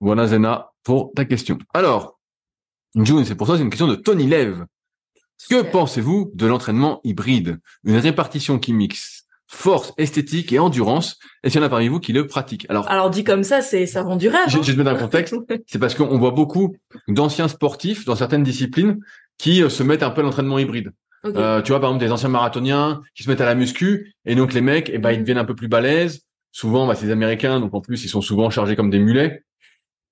Voilà 0.02 0.28
Zena 0.28 0.72
pour 0.84 1.12
ta 1.16 1.26
question. 1.26 1.58
Alors, 1.74 2.20
June, 2.96 3.24
c'est 3.24 3.36
pour 3.36 3.48
ça, 3.48 3.56
c'est 3.56 3.62
une 3.64 3.70
question 3.70 3.88
de 3.88 3.96
Tony 3.96 4.26
Lev. 4.28 4.66
Que 5.50 5.62
pensez-vous 5.62 6.32
de 6.36 6.46
l'entraînement 6.48 7.00
hybride? 7.04 7.60
Une 7.84 7.96
répartition 7.98 8.60
qui 8.60 8.74
mixe 8.74 9.24
force, 9.48 9.94
esthétique 9.98 10.52
et 10.54 10.60
endurance? 10.60 11.18
Est-ce 11.44 11.54
qu'il 11.54 11.62
y 11.62 11.64
en 11.64 11.68
a 11.68 11.70
parmi 11.70 11.88
vous 11.88 12.00
qui 12.00 12.14
le 12.14 12.28
pratiquent? 12.28 12.66
Alors, 12.70 12.90
Alors 12.90 13.10
dit 13.10 13.24
comme 13.24 13.44
ça, 13.44 13.62
c'est 13.62 13.86
ça 13.86 14.04
vend 14.04 14.16
du 14.18 14.28
rêve. 14.28 14.40
Je- 14.48 14.58
hein. 14.58 14.62
je 14.64 14.72
te 14.74 14.78
mettre 14.78 14.92
un 14.92 14.96
contexte. 14.96 15.36
c'est 15.68 15.80
parce 15.80 15.96
qu'on 15.96 16.18
voit 16.18 16.32
beaucoup 16.32 16.76
d'anciens 17.08 17.48
sportifs 17.48 18.06
dans 18.06 18.16
certaines 18.16 18.44
disciplines 18.44 19.00
qui 19.38 19.64
euh, 19.64 19.70
se 19.70 19.84
mettent 19.84 20.04
un 20.04 20.12
peu 20.12 20.22
à 20.22 20.24
l'entraînement 20.24 20.60
hybride. 20.60 20.92
Euh, 21.26 21.62
tu 21.62 21.72
vois, 21.72 21.80
par 21.80 21.92
exemple, 21.92 22.04
des 22.04 22.12
anciens 22.12 22.30
marathoniens 22.30 23.02
qui 23.16 23.22
se 23.24 23.30
mettent 23.30 23.42
à 23.42 23.46
la 23.46 23.54
muscu 23.56 24.16
et 24.26 24.34
donc 24.34 24.54
les 24.54 24.62
mecs, 24.62 24.90
eh 24.92 24.98
ben, 24.98 25.12
ils 25.12 25.18
Mhm. 25.18 25.22
deviennent 25.22 25.38
un 25.38 25.46
peu 25.46 25.54
plus 25.56 25.68
balèzes. 25.68 26.22
Souvent, 26.52 26.88
bah, 26.88 26.96
c'est 26.96 27.06
des 27.06 27.12
Américains, 27.12 27.60
donc 27.60 27.74
en 27.76 27.82
plus, 27.82 28.04
ils 28.04 28.10
sont 28.10 28.22
souvent 28.22 28.50
chargés 28.50 28.76
comme 28.76 28.90
des 28.90 29.00
mulets. 29.00 29.44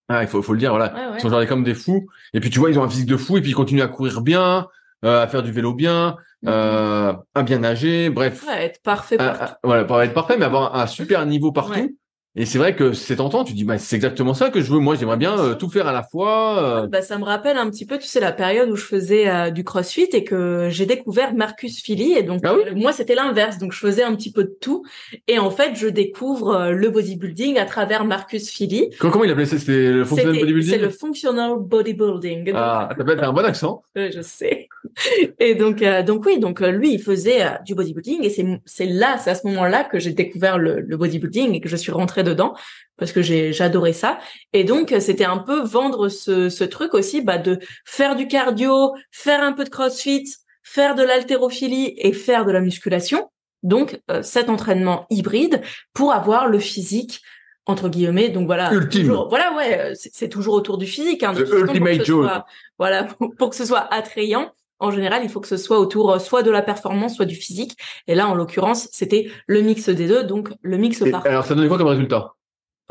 Ah, 0.10 0.24
il 0.24 0.28
faut, 0.28 0.42
faut 0.42 0.54
le 0.54 0.60
dire, 0.60 0.72
voilà. 0.72 0.94
Ouais, 0.94 1.00
ouais. 1.08 1.18
Ils 1.18 1.22
sont 1.22 1.30
chargés 1.30 1.48
comme 1.48 1.64
des 1.64 1.76
fous. 1.76 2.08
Et 2.34 2.40
puis, 2.40 2.50
tu 2.50 2.60
vois, 2.60 2.70
ils 2.72 2.80
ont 2.80 2.84
un 2.84 2.90
physique 2.90 3.06
de 3.08 3.18
fou 3.18 3.38
et 3.38 3.42
puis 3.42 3.52
ils 3.52 3.56
continuent 3.56 3.82
à 3.84 3.88
courir 3.88 4.22
bien, 4.22 4.68
euh, 5.06 5.22
à 5.24 5.28
faire 5.28 5.44
du 5.44 5.52
vélo 5.52 5.74
bien, 5.74 6.18
euh, 6.48 7.14
à 7.36 7.44
bien 7.44 7.60
nager, 7.60 8.10
bref. 8.10 8.44
Ouais, 8.48 8.66
être 8.66 8.82
parfait 8.82 9.18
Ah, 9.20 9.30
partout. 9.30 9.54
ah, 9.56 9.60
voilà, 9.64 9.86
pas 9.86 10.04
être 10.06 10.14
parfait, 10.14 10.36
mais 10.38 10.46
avoir 10.46 10.76
un, 10.76 10.82
un 10.82 10.88
super 10.88 11.26
niveau 11.26 11.52
partout. 11.52 11.96
Et 12.42 12.46
c'est 12.46 12.58
vrai 12.58 12.74
que 12.74 12.94
c'est 12.94 13.18
tentant. 13.18 13.44
Tu 13.44 13.52
dis, 13.52 13.66
bah, 13.66 13.78
c'est 13.78 13.98
exactement 13.98 14.34
ça 14.34 14.50
que 14.50 14.62
je 14.62 14.72
veux. 14.72 14.80
Moi, 14.80 14.96
j'aimerais 14.96 15.18
bien 15.18 15.38
euh, 15.38 15.56
tout 15.56 15.70
faire 15.70 15.88
à 15.88 15.92
la 15.92 16.04
fois. 16.04 16.84
euh, 16.84 16.88
Bah, 16.88 17.02
ça 17.02 17.18
me 17.18 17.26
rappelle 17.26 17.58
un 17.58 17.70
petit 17.70 17.86
peu, 17.86 17.98
tu 18.00 18.08
sais, 18.08 18.22
la 18.22 18.32
période 18.32 18.70
où 18.70 18.78
je 18.78 18.86
faisais 18.86 19.28
euh, 19.30 19.50
du 19.50 19.66
crossfit 19.66 20.08
et 20.14 20.24
que 20.24 20.70
j'ai 20.72 20.86
découvert 20.86 21.34
Marcus 21.36 21.82
Philly. 21.84 22.14
Et 22.14 22.24
donc, 22.24 22.40
Ah 22.46 22.56
oui? 22.56 22.62
euh, 22.66 22.76
moi, 22.76 22.94
c'était 22.94 23.14
l'inverse. 23.14 23.58
Donc, 23.58 23.74
je 23.74 23.80
faisais 23.80 24.04
un 24.04 24.16
petit 24.16 24.32
peu 24.32 24.46
de 24.46 24.56
tout. 24.62 24.86
Et 25.28 25.38
en 25.38 25.52
fait, 25.52 25.76
je 25.76 25.90
découvre 25.90 26.70
le 26.72 26.90
bodybuilding 26.90 27.58
à 27.58 27.66
travers 27.66 28.06
Marcus 28.06 28.50
Philly. 28.50 28.90
comment, 29.00 29.12
comment 29.12 29.26
il 29.26 29.32
appelait 29.32 29.46
ça 29.46 29.60
C'était 29.60 29.92
le 29.92 30.06
C'était- 30.06 30.24
bodybuilding? 30.24 30.72
C'est 30.72 30.78
le 30.80 30.90
functional 30.92 31.56
bodybuilding. 31.60 32.54
Ah, 32.56 32.88
t'as 32.98 33.28
un 33.28 33.34
bon 33.34 33.44
accent. 33.44 33.84
Je 33.98 34.22
sais. 34.22 34.69
Et 35.40 35.56
donc, 35.56 35.82
euh, 35.82 36.04
donc 36.04 36.26
oui, 36.26 36.40
donc 36.40 36.62
euh, 36.62 36.72
lui, 36.72 36.94
il 36.94 37.02
faisait 37.02 37.44
euh, 37.44 37.50
du 37.66 37.76
bodybuilding 37.76 38.24
et 38.24 38.30
c'est 38.30 38.46
c'est 38.66 38.86
là, 38.86 39.18
c'est 39.18 39.30
à 39.30 39.36
ce 39.36 39.46
moment-là 39.48 39.84
que 39.84 40.00
j'ai 40.00 40.12
découvert 40.14 40.58
le, 40.58 40.82
le 40.82 40.98
bodybuilding 40.98 41.54
et 41.56 41.62
que 41.62 41.70
je 41.70 41.76
suis 41.76 41.92
rentrée 41.92 42.24
dedans 42.24 42.54
parce 42.98 43.12
que 43.12 43.22
j'ai 43.22 43.54
j'adorais 43.54 43.94
ça. 43.94 44.20
Et 44.54 44.64
donc, 44.64 44.92
euh, 44.92 45.00
c'était 45.00 45.26
un 45.26 45.38
peu 45.38 45.62
vendre 45.62 46.10
ce, 46.10 46.50
ce 46.50 46.64
truc 46.64 46.94
aussi, 46.94 47.22
bah, 47.22 47.38
de 47.38 47.60
faire 47.86 48.16
du 48.16 48.28
cardio, 48.28 48.94
faire 49.12 49.42
un 49.44 49.54
peu 49.54 49.64
de 49.64 49.70
CrossFit, 49.70 50.26
faire 50.64 50.96
de 50.96 51.04
l'haltérophilie 51.04 51.94
et 51.98 52.12
faire 52.14 52.46
de 52.46 52.52
la 52.52 52.60
musculation. 52.62 53.30
Donc, 53.64 54.00
euh, 54.12 54.22
cet 54.24 54.50
entraînement 54.50 55.06
hybride 55.10 55.62
pour 55.94 56.14
avoir 56.14 56.48
le 56.48 56.60
physique 56.60 57.22
entre 57.66 57.88
guillemets. 57.88 58.30
Donc 58.30 58.48
voilà, 58.48 58.74
Ultime. 58.74 59.02
toujours- 59.02 59.30
voilà, 59.30 59.54
ouais, 59.56 59.94
c'est 59.96 60.30
toujours 60.30 60.56
autour 60.56 60.78
du 60.80 60.88
physique. 60.88 61.22
Hein, 61.24 61.34
de 61.34 61.38
The 61.38 61.46
toute 61.46 61.50
façon, 61.54 61.66
pour 61.66 61.74
que 61.74 61.78
ultimate 61.80 62.00
ce 62.02 62.06
Joe. 62.06 62.26
soit- 62.26 62.46
voilà, 62.80 63.04
pour, 63.04 63.30
pour 63.38 63.50
que 63.52 63.56
ce 63.56 63.66
soit 63.66 63.88
attrayant, 63.94 64.52
en 64.80 64.92
général, 64.92 65.22
il 65.24 65.30
faut 65.30 65.40
que 65.40 65.48
ce 65.48 65.58
soit 65.58 65.80
autour 65.80 66.12
euh, 66.12 66.20
soit 66.20 66.44
de 66.44 66.52
la 66.52 66.62
performance, 66.62 67.16
soit 67.16 67.26
du 67.26 67.36
physique. 67.36 67.78
Et 68.08 68.16
là, 68.16 68.28
en 68.28 68.34
l'occurrence, 68.34 68.88
c'était 68.92 69.30
le 69.48 69.62
mix 69.62 69.90
des 69.90 70.08
deux, 70.08 70.24
donc 70.24 70.50
le 70.62 70.78
mix 70.78 71.02
Et 71.02 71.12
parfait. 71.12 71.30
alors, 71.30 71.46
ça 71.46 71.56
donnait 71.56 71.68
quoi 71.68 71.78
comme 71.78 71.88
résultat? 71.88 72.34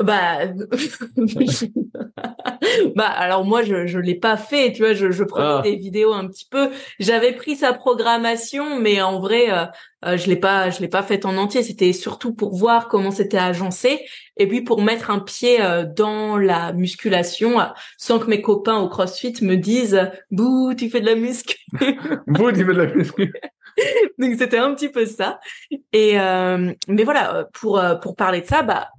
Bah, 0.01 0.47
bah 2.95 3.07
alors 3.07 3.45
moi 3.45 3.63
je 3.63 3.85
je 3.85 3.99
l'ai 3.99 4.15
pas 4.15 4.37
fait, 4.37 4.71
tu 4.71 4.79
vois, 4.83 4.93
je 4.93 5.11
je 5.11 5.23
prenais 5.23 5.45
Ah. 5.59 5.61
des 5.63 5.75
vidéos 5.75 6.13
un 6.13 6.27
petit 6.27 6.45
peu. 6.49 6.69
J'avais 6.99 7.33
pris 7.33 7.55
sa 7.57 7.73
programmation, 7.73 8.79
mais 8.79 9.01
en 9.01 9.19
vrai 9.19 9.51
euh, 9.51 9.65
euh, 10.05 10.17
je 10.17 10.27
l'ai 10.27 10.37
pas 10.37 10.69
je 10.69 10.79
l'ai 10.79 10.87
pas 10.87 11.03
faite 11.03 11.25
en 11.25 11.35
entier. 11.37 11.63
C'était 11.63 11.91
surtout 11.93 12.33
pour 12.33 12.55
voir 12.55 12.87
comment 12.87 13.11
c'était 13.11 13.37
agencé 13.37 13.99
et 14.37 14.47
puis 14.47 14.61
pour 14.61 14.81
mettre 14.81 15.09
un 15.11 15.19
pied 15.19 15.61
euh, 15.61 15.85
dans 15.85 16.37
la 16.37 16.71
musculation 16.73 17.57
sans 17.97 18.19
que 18.19 18.27
mes 18.29 18.41
copains 18.41 18.77
au 18.77 18.87
CrossFit 18.87 19.33
me 19.41 19.55
disent 19.55 20.09
bouh 20.31 20.73
tu 20.75 20.89
fais 20.89 21.01
de 21.01 21.07
la 21.07 21.15
muscu. 21.15 21.57
Vous, 22.27 22.51
tu 22.51 22.59
fais 22.65 22.73
de 22.73 22.81
la 22.83 22.93
muscu. 22.93 23.33
Donc 24.17 24.35
c'était 24.37 24.57
un 24.57 24.73
petit 24.75 24.89
peu 24.89 25.05
ça. 25.05 25.39
Et 25.93 26.19
euh, 26.19 26.73
mais 26.87 27.03
voilà, 27.03 27.47
pour 27.53 27.81
pour 28.01 28.15
parler 28.15 28.41
de 28.41 28.47
ça, 28.47 28.61
bah 28.63 28.89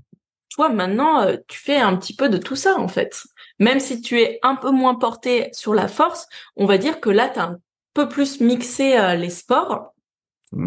toi 0.60 0.68
maintenant 0.68 1.22
euh, 1.22 1.36
tu 1.48 1.58
fais 1.58 1.76
un 1.78 1.96
petit 1.96 2.14
peu 2.14 2.28
de 2.28 2.36
tout 2.38 2.56
ça 2.56 2.78
en 2.78 2.88
fait. 2.88 3.22
Même 3.58 3.80
si 3.80 4.00
tu 4.02 4.20
es 4.20 4.38
un 4.42 4.56
peu 4.56 4.70
moins 4.70 4.94
porté 4.94 5.48
sur 5.52 5.74
la 5.74 5.88
force, 5.88 6.26
on 6.56 6.66
va 6.66 6.76
dire 6.78 7.00
que 7.00 7.10
là 7.10 7.28
tu 7.32 7.38
as 7.40 7.44
un 7.44 7.56
peu 7.94 8.08
plus 8.08 8.40
mixé 8.40 8.96
euh, 8.98 9.14
les 9.16 9.30
sports 9.30 9.94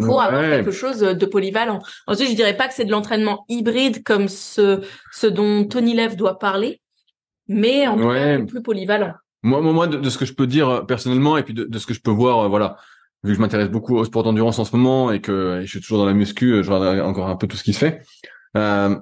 pour 0.05 0.21
avoir 0.21 0.41
quelque 0.49 0.71
chose 0.71 0.99
de 0.99 1.25
polyvalent. 1.25 1.79
Ensuite, 2.07 2.29
je 2.29 2.35
dirais 2.35 2.55
pas 2.55 2.67
que 2.69 2.73
c'est 2.73 2.85
de 2.85 2.91
l'entraînement 2.91 3.43
hybride 3.49 4.01
comme 4.03 4.27
ce 4.29 4.81
ce 5.11 5.27
dont 5.27 5.65
Tony 5.65 5.93
Lev 5.93 6.15
doit 6.15 6.39
parler, 6.39 6.81
mais 7.47 7.85
en 7.87 7.97
tout 7.97 8.03
Ouais. 8.07 8.39
peu 8.39 8.45
plus 8.45 8.61
polyvalent. 8.63 9.13
Moi, 9.43 9.59
moi, 9.61 9.87
de, 9.87 9.97
de 9.97 10.09
ce 10.09 10.17
que 10.17 10.25
je 10.25 10.33
peux 10.33 10.47
dire 10.47 10.69
euh, 10.69 10.81
personnellement 10.81 11.37
et 11.37 11.43
puis 11.43 11.53
de, 11.53 11.65
de 11.65 11.79
ce 11.79 11.85
que 11.85 11.93
je 11.93 11.99
peux 12.01 12.11
voir, 12.11 12.39
euh, 12.39 12.47
voilà, 12.47 12.77
vu 13.23 13.31
que 13.31 13.35
je 13.35 13.41
m'intéresse 13.41 13.69
beaucoup 13.69 13.97
au 13.97 14.05
sport 14.05 14.23
d'endurance 14.23 14.57
en 14.57 14.63
ce 14.65 14.73
moment 14.75 15.11
et 15.11 15.19
que 15.19 15.59
et 15.61 15.65
je 15.65 15.69
suis 15.69 15.81
toujours 15.81 15.97
dans 15.99 16.05
la 16.05 16.13
muscu, 16.13 16.63
je 16.63 16.71
regarde 16.71 16.99
encore 17.01 17.27
un 17.27 17.35
peu 17.35 17.47
tout 17.47 17.57
ce 17.57 17.63
qui 17.63 17.73
se 17.73 17.79
fait. 17.79 18.01
Euh, 18.55 18.95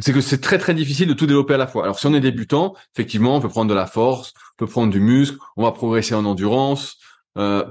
c'est 0.00 0.12
que 0.12 0.20
c'est 0.20 0.40
très 0.40 0.58
très 0.58 0.74
difficile 0.74 1.08
de 1.08 1.14
tout 1.14 1.26
développer 1.26 1.54
à 1.54 1.58
la 1.58 1.66
fois. 1.66 1.84
Alors 1.84 1.98
si 1.98 2.06
on 2.06 2.14
est 2.14 2.20
débutant, 2.20 2.74
effectivement, 2.94 3.36
on 3.36 3.40
peut 3.40 3.48
prendre 3.48 3.68
de 3.70 3.74
la 3.74 3.86
force, 3.86 4.32
on 4.58 4.64
peut 4.64 4.70
prendre 4.70 4.92
du 4.92 5.00
muscle, 5.00 5.38
on 5.56 5.62
va 5.62 5.72
progresser 5.72 6.14
en 6.14 6.24
endurance, 6.24 6.96
euh, 7.38 7.64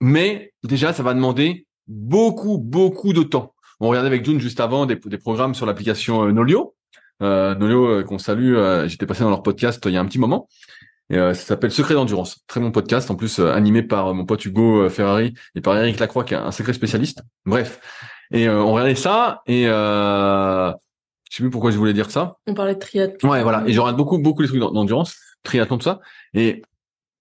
mais 0.00 0.52
déjà 0.62 0.92
ça 0.92 1.02
va 1.02 1.14
demander 1.14 1.66
beaucoup 1.86 2.58
beaucoup 2.58 3.12
de 3.12 3.22
temps. 3.22 3.54
On 3.80 3.88
regardait 3.88 4.08
avec 4.08 4.24
June 4.24 4.40
juste 4.40 4.60
avant 4.60 4.86
des, 4.86 4.96
des 4.96 5.18
programmes 5.18 5.54
sur 5.54 5.66
l'application 5.66 6.24
euh, 6.26 6.32
Nolio, 6.32 6.74
euh, 7.22 7.54
Nolio 7.54 7.86
euh, 7.86 8.02
qu'on 8.04 8.18
salue. 8.18 8.54
euh, 8.54 8.88
J'étais 8.88 9.06
passé 9.06 9.22
dans 9.22 9.30
leur 9.30 9.42
podcast 9.42 9.82
il 9.86 9.92
y 9.92 9.96
a 9.96 10.00
un 10.00 10.06
petit 10.06 10.18
moment. 10.18 10.48
Et, 11.10 11.16
ça 11.16 11.34
s'appelle 11.34 11.70
Secret 11.70 11.92
d'endurance. 11.94 12.42
Très 12.46 12.60
bon 12.60 12.70
podcast, 12.70 13.10
en 13.10 13.14
plus 13.14 13.38
animé 13.38 13.82
par 13.82 14.14
mon 14.14 14.24
pote 14.24 14.42
Hugo 14.46 14.88
Ferrari 14.88 15.34
et 15.54 15.60
par 15.60 15.76
Eric 15.76 15.98
Lacroix, 16.00 16.24
qui 16.24 16.32
est 16.32 16.38
un 16.38 16.50
sacré 16.50 16.72
spécialiste. 16.72 17.20
Bref. 17.44 17.78
Et 18.32 18.48
on 18.48 18.72
regardait 18.72 18.94
ça 18.94 19.42
et 19.46 19.64
euh, 19.66 20.72
je 21.34 21.38
sais 21.38 21.42
plus 21.42 21.50
pourquoi 21.50 21.72
je 21.72 21.78
voulais 21.78 21.92
dire 21.92 22.12
ça. 22.12 22.36
On 22.46 22.54
parlait 22.54 22.74
de 22.76 22.78
triathlon. 22.78 23.28
Ouais, 23.28 23.42
voilà. 23.42 23.64
Et 23.66 23.72
je 23.72 23.80
regarde 23.80 23.96
beaucoup, 23.96 24.18
beaucoup 24.18 24.42
les 24.42 24.46
trucs 24.46 24.60
d'en- 24.60 24.70
d'endurance, 24.70 25.16
triathlon, 25.42 25.78
tout 25.78 25.82
ça. 25.84 25.98
Et 26.32 26.62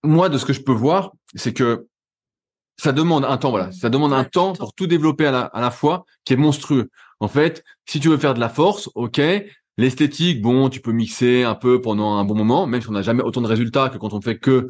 moi, 0.04 0.30
de 0.30 0.38
ce 0.38 0.45
que 0.45 0.54
je 0.54 0.62
peux 0.62 0.71
voir, 0.71 1.13
c'est 1.34 1.52
que 1.52 1.88
ça 2.78 2.91
demande 2.91 3.26
un 3.26 3.38
temps, 3.38 3.49
voilà. 3.49 3.71
Ça 3.71 3.89
demande 3.89 4.13
un 4.13 4.23
temps 4.23 4.54
pour 4.54 4.73
tout 4.76 4.86
développer 4.86 5.26
à 5.26 5.32
la, 5.32 5.41
à 5.45 5.62
la 5.62 5.71
fois, 5.71 6.06
qui 6.26 6.34
est 6.34 6.38
monstrueux. 6.38 6.89
En 7.19 7.28
fait, 7.28 7.63
si 7.88 7.99
tu 7.99 8.10
veux 8.10 8.17
faire 8.17 8.36
de 8.36 8.39
la 8.39 8.49
force, 8.49 8.88
ok. 8.93 9.19
L'esthétique, 9.80 10.39
bon, 10.43 10.69
tu 10.69 10.80
peux 10.82 10.91
mixer 10.91 11.41
un 11.43 11.56
peu 11.56 11.82
pendant 11.82 12.13
un 12.17 12.23
bon 12.26 12.36
moment, 12.36 12.67
même 12.67 12.82
si 12.82 12.89
on 12.89 12.93
n'a 12.93 13.02
jamais 13.02 13.23
autant 13.23 13.41
de 13.41 13.47
résultats 13.47 13.89
que 13.89 13.97
quand 13.97 14.13
on 14.13 14.21
fait 14.21 14.38
que, 14.38 14.67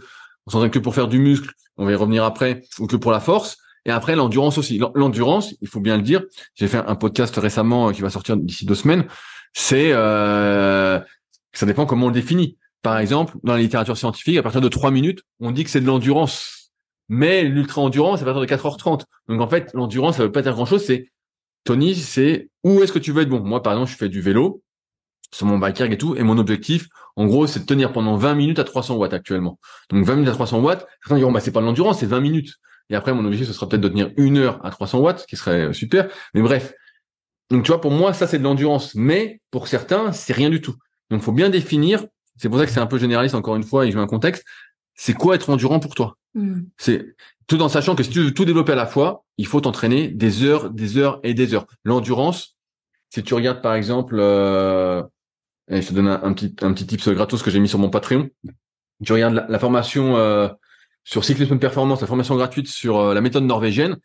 on 0.47 0.51
s'entraîne 0.51 0.71
que 0.71 0.79
pour 0.79 0.95
faire 0.95 1.09
du 1.09 1.19
muscle, 1.19 1.51
on 1.75 1.83
va 1.85 1.91
y 1.91 1.95
revenir 1.95 2.23
après, 2.23 2.63
ou 2.79 2.87
que 2.87 2.95
pour 2.95 3.11
la 3.11 3.19
force. 3.19 3.57
Et 3.85 3.91
après, 3.91 4.15
l'endurance 4.15 4.57
aussi. 4.57 4.77
L'en- 4.77 4.93
L'endurance, 4.95 5.55
il 5.59 5.67
faut 5.67 5.81
bien 5.81 5.97
le 5.97 6.03
dire. 6.03 6.21
J'ai 6.55 6.69
fait 6.69 6.77
un 6.77 6.95
podcast 6.95 7.35
récemment 7.35 7.89
euh, 7.89 7.91
qui 7.91 8.01
va 8.01 8.09
sortir 8.09 8.37
d'ici 8.37 8.65
deux 8.65 8.75
semaines. 8.75 9.05
C'est, 9.53 9.91
euh, 9.93 10.99
ça 11.53 11.65
dépend 11.65 11.85
comment 11.85 12.07
on 12.07 12.09
le 12.09 12.15
définit. 12.15 12.57
Par 12.81 12.97
exemple, 12.97 13.35
dans 13.43 13.53
la 13.53 13.59
littérature 13.59 13.97
scientifique, 13.97 14.37
à 14.37 14.43
partir 14.43 14.61
de 14.61 14.67
trois 14.67 14.91
minutes, 14.91 15.21
on 15.39 15.51
dit 15.51 15.63
que 15.63 15.69
c'est 15.69 15.81
de 15.81 15.85
l'endurance. 15.85 16.71
Mais 17.09 17.43
l'ultra-endurance, 17.43 18.21
à 18.21 18.25
partir 18.25 18.41
de 18.41 18.45
4h30. 18.45 19.05
Donc 19.27 19.41
en 19.41 19.47
fait, 19.47 19.71
l'endurance, 19.73 20.17
ça 20.17 20.23
veut 20.23 20.31
pas 20.31 20.41
dire 20.41 20.53
grand-chose. 20.53 20.83
C'est, 20.83 21.09
Tony, 21.63 21.95
c'est 21.95 22.49
où 22.63 22.81
est-ce 22.81 22.91
que 22.91 22.99
tu 22.99 23.11
veux 23.11 23.21
être 23.21 23.29
bon? 23.29 23.41
Moi, 23.41 23.61
par 23.61 23.73
exemple, 23.73 23.91
je 23.91 23.95
fais 23.95 24.09
du 24.09 24.21
vélo 24.21 24.61
sur 25.31 25.47
mon 25.47 25.57
bike 25.57 25.81
et 25.81 25.97
tout, 25.97 26.15
et 26.15 26.23
mon 26.23 26.37
objectif, 26.37 26.87
en 27.15 27.25
gros, 27.25 27.47
c'est 27.47 27.61
de 27.61 27.65
tenir 27.65 27.91
pendant 27.91 28.15
20 28.17 28.35
minutes 28.35 28.59
à 28.59 28.63
300 28.63 28.95
watts 28.97 29.13
actuellement. 29.13 29.59
Donc 29.89 30.05
20 30.05 30.15
minutes 30.15 30.29
à 30.29 30.33
300 30.33 30.61
watts, 30.61 30.85
certains 31.01 31.17
diront, 31.17 31.31
bah, 31.31 31.39
c'est 31.39 31.51
pas 31.51 31.61
de 31.61 31.65
l'endurance, 31.65 31.99
c'est 31.99 32.05
20 32.05 32.19
minutes. 32.19 32.55
Et 32.89 32.95
après, 32.95 33.13
mon 33.13 33.25
objectif, 33.25 33.47
ce 33.47 33.53
sera 33.53 33.67
peut-être 33.67 33.81
de 33.81 33.89
tenir 33.89 34.11
une 34.17 34.37
heure 34.37 34.63
à 34.63 34.69
300 34.69 34.99
watts, 34.99 35.19
ce 35.19 35.27
qui 35.27 35.35
serait 35.35 35.73
super. 35.73 36.09
Mais 36.33 36.41
bref. 36.41 36.73
Donc 37.49 37.63
tu 37.63 37.71
vois, 37.71 37.81
pour 37.81 37.91
moi, 37.91 38.13
ça, 38.13 38.27
c'est 38.27 38.39
de 38.39 38.43
l'endurance. 38.43 38.95
Mais 38.95 39.41
pour 39.51 39.67
certains, 39.67 40.11
c'est 40.11 40.33
rien 40.33 40.49
du 40.49 40.61
tout. 40.61 40.75
Donc 41.09 41.21
faut 41.21 41.31
bien 41.31 41.49
définir, 41.49 42.05
c'est 42.37 42.49
pour 42.49 42.57
ça 42.57 42.65
que 42.65 42.71
c'est 42.71 42.79
un 42.79 42.87
peu 42.87 42.97
généraliste, 42.97 43.35
encore 43.35 43.55
une 43.55 43.63
fois, 43.63 43.85
et 43.85 43.91
je 43.91 43.97
mets 43.97 44.03
un 44.03 44.07
contexte, 44.07 44.43
c'est 44.95 45.13
quoi 45.13 45.35
être 45.35 45.49
endurant 45.49 45.79
pour 45.79 45.95
toi? 45.95 46.17
Hmm. 46.35 46.61
c'est 46.77 47.15
tout 47.45 47.61
en 47.61 47.69
sachant 47.69 47.93
que 47.93 48.01
si 48.01 48.09
tu 48.09 48.19
veux 48.19 48.33
tout 48.33 48.45
développer 48.45 48.71
à 48.71 48.75
la 48.75 48.87
fois, 48.87 49.23
il 49.37 49.45
faut 49.45 49.61
t'entraîner 49.61 50.07
des 50.07 50.43
heures, 50.43 50.71
des 50.71 50.97
heures 50.97 51.19
et 51.21 51.35
des 51.35 51.53
heures. 51.53 51.67
L'endurance, 51.83 52.57
si 53.11 53.21
tu 53.21 53.35
regardes 53.35 53.61
par 53.61 53.75
exemple, 53.75 54.15
euh, 54.17 55.03
et 55.69 55.83
je 55.83 55.89
te 55.89 55.93
donne 55.93 56.07
un, 56.07 56.23
un 56.23 56.33
petit 56.33 56.55
un 56.61 56.73
petit 56.73 56.87
tips 56.87 57.09
gratos 57.09 57.43
que 57.43 57.51
j'ai 57.51 57.59
mis 57.59 57.69
sur 57.69 57.77
mon 57.77 57.91
Patreon. 57.91 58.29
Tu 59.05 59.13
regardes 59.13 59.35
la, 59.35 59.45
la 59.47 59.59
formation 59.59 60.17
euh, 60.17 60.47
sur 61.03 61.23
cyclisme 61.23 61.53
de 61.53 61.59
performance, 61.59 62.01
la 62.01 62.07
formation 62.07 62.35
gratuite 62.35 62.67
sur 62.67 62.97
euh, 62.97 63.13
la 63.13 63.21
méthode 63.21 63.43
norvégienne, 63.43 63.97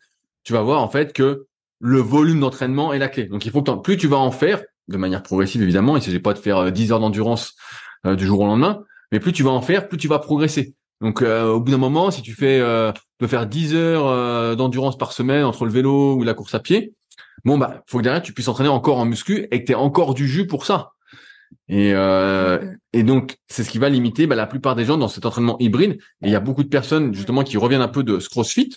tu 0.43 0.53
vas 0.53 0.61
voir 0.61 0.83
en 0.83 0.89
fait 0.89 1.13
que 1.13 1.47
le 1.79 1.99
volume 1.99 2.39
d'entraînement 2.39 2.93
est 2.93 2.99
la 2.99 3.09
clé. 3.09 3.25
Donc 3.25 3.45
il 3.45 3.51
faut 3.51 3.61
que 3.61 3.71
plus 3.81 3.97
tu 3.97 4.07
vas 4.07 4.17
en 4.17 4.31
faire 4.31 4.61
de 4.87 4.97
manière 4.97 5.21
progressive 5.21 5.61
évidemment, 5.61 5.95
il 5.95 5.99
ne 5.99 6.05
s'agit 6.05 6.19
pas 6.19 6.33
de 6.33 6.39
faire 6.39 6.57
euh, 6.57 6.71
10 6.71 6.91
heures 6.91 6.99
d'endurance 6.99 7.55
euh, 8.05 8.15
du 8.15 8.25
jour 8.25 8.39
au 8.41 8.45
lendemain, 8.45 8.83
mais 9.11 9.19
plus 9.19 9.33
tu 9.33 9.43
vas 9.43 9.51
en 9.51 9.61
faire, 9.61 9.87
plus 9.87 9.97
tu 9.97 10.07
vas 10.07 10.19
progresser. 10.19 10.75
Donc 11.01 11.21
au 11.21 11.61
bout 11.61 11.71
d'un 11.71 11.77
moment, 11.77 12.11
si 12.11 12.21
tu 12.21 12.33
fais 12.33 12.59
de 12.59 13.27
faire 13.27 13.47
10 13.47 13.73
heures 13.73 14.57
d'endurance 14.57 14.97
par 14.97 15.13
semaine 15.13 15.45
entre 15.45 15.63
le 15.63 15.71
vélo 15.71 16.15
ou 16.15 16.23
la 16.23 16.33
course 16.33 16.55
à 16.55 16.59
pied, 16.59 16.93
bon 17.45 17.57
bah 17.57 17.83
faut 17.87 17.99
que 17.99 18.03
derrière 18.03 18.21
tu 18.21 18.33
puisses 18.33 18.49
entraîner 18.49 18.67
encore 18.67 18.97
en 18.97 19.05
muscu 19.05 19.47
et 19.49 19.61
que 19.61 19.65
tu 19.65 19.71
aies 19.71 19.75
encore 19.75 20.13
du 20.13 20.27
jus 20.27 20.45
pour 20.45 20.65
ça. 20.65 20.91
Et, 21.67 21.91
euh, 21.93 22.73
et 22.93 23.03
donc, 23.03 23.37
c'est 23.47 23.63
ce 23.63 23.69
qui 23.69 23.77
va 23.77 23.89
limiter 23.89 24.27
bah, 24.27 24.35
la 24.35 24.47
plupart 24.47 24.75
des 24.75 24.85
gens 24.85 24.97
dans 24.97 25.07
cet 25.07 25.25
entraînement 25.25 25.57
hybride. 25.59 25.93
Et 26.21 26.27
il 26.27 26.31
y 26.31 26.35
a 26.35 26.39
beaucoup 26.39 26.63
de 26.63 26.69
personnes 26.69 27.13
justement 27.13 27.43
qui 27.43 27.57
reviennent 27.57 27.81
un 27.81 27.87
peu 27.87 28.03
de 28.03 28.19
ce 28.19 28.29
CrossFit, 28.29 28.75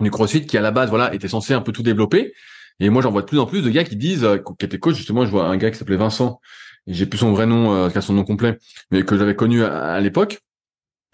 du 0.00 0.10
CrossFit 0.10 0.46
qui 0.46 0.58
à 0.58 0.60
la 0.60 0.70
base 0.70 0.90
voilà 0.90 1.14
était 1.14 1.28
censé 1.28 1.54
un 1.54 1.60
peu 1.60 1.72
tout 1.72 1.82
développer. 1.82 2.32
Et 2.80 2.90
moi, 2.90 3.02
j'en 3.02 3.10
vois 3.10 3.22
de 3.22 3.26
plus 3.26 3.38
en 3.38 3.46
plus 3.46 3.62
de 3.62 3.70
gars 3.70 3.84
qui 3.84 3.96
disent, 3.96 4.24
euh, 4.24 4.38
qui 4.58 4.66
étaient 4.66 4.78
coach 4.78 4.96
justement. 4.96 5.24
Je 5.24 5.30
vois 5.30 5.46
un 5.46 5.56
gars 5.56 5.70
qui 5.70 5.78
s'appelait 5.78 5.96
Vincent. 5.96 6.40
Et 6.86 6.94
j'ai 6.94 7.06
plus 7.06 7.18
son 7.18 7.32
vrai 7.32 7.46
nom, 7.46 7.74
euh, 7.74 8.00
son 8.00 8.12
nom 8.12 8.24
complet, 8.24 8.58
mais 8.90 9.02
que 9.02 9.16
j'avais 9.16 9.34
connu 9.34 9.64
à, 9.64 9.98
l'époque. 10.00 10.40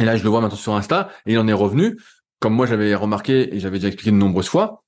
Et 0.01 0.05
là, 0.05 0.17
je 0.17 0.25
le 0.25 0.29
vois 0.29 0.41
maintenant 0.41 0.57
sur 0.57 0.75
Insta. 0.75 1.11
Et 1.27 1.33
il 1.33 1.39
en 1.39 1.49
est 1.49 1.53
revenu, 1.53 1.99
comme 2.41 2.55
moi 2.55 2.67
j'avais 2.67 2.95
remarqué 2.95 3.55
et 3.55 3.61
j'avais 3.61 3.79
déjà 3.79 3.89
expliqué 3.89 4.11
de 4.11 4.17
nombreuses 4.17 4.49
fois. 4.49 4.85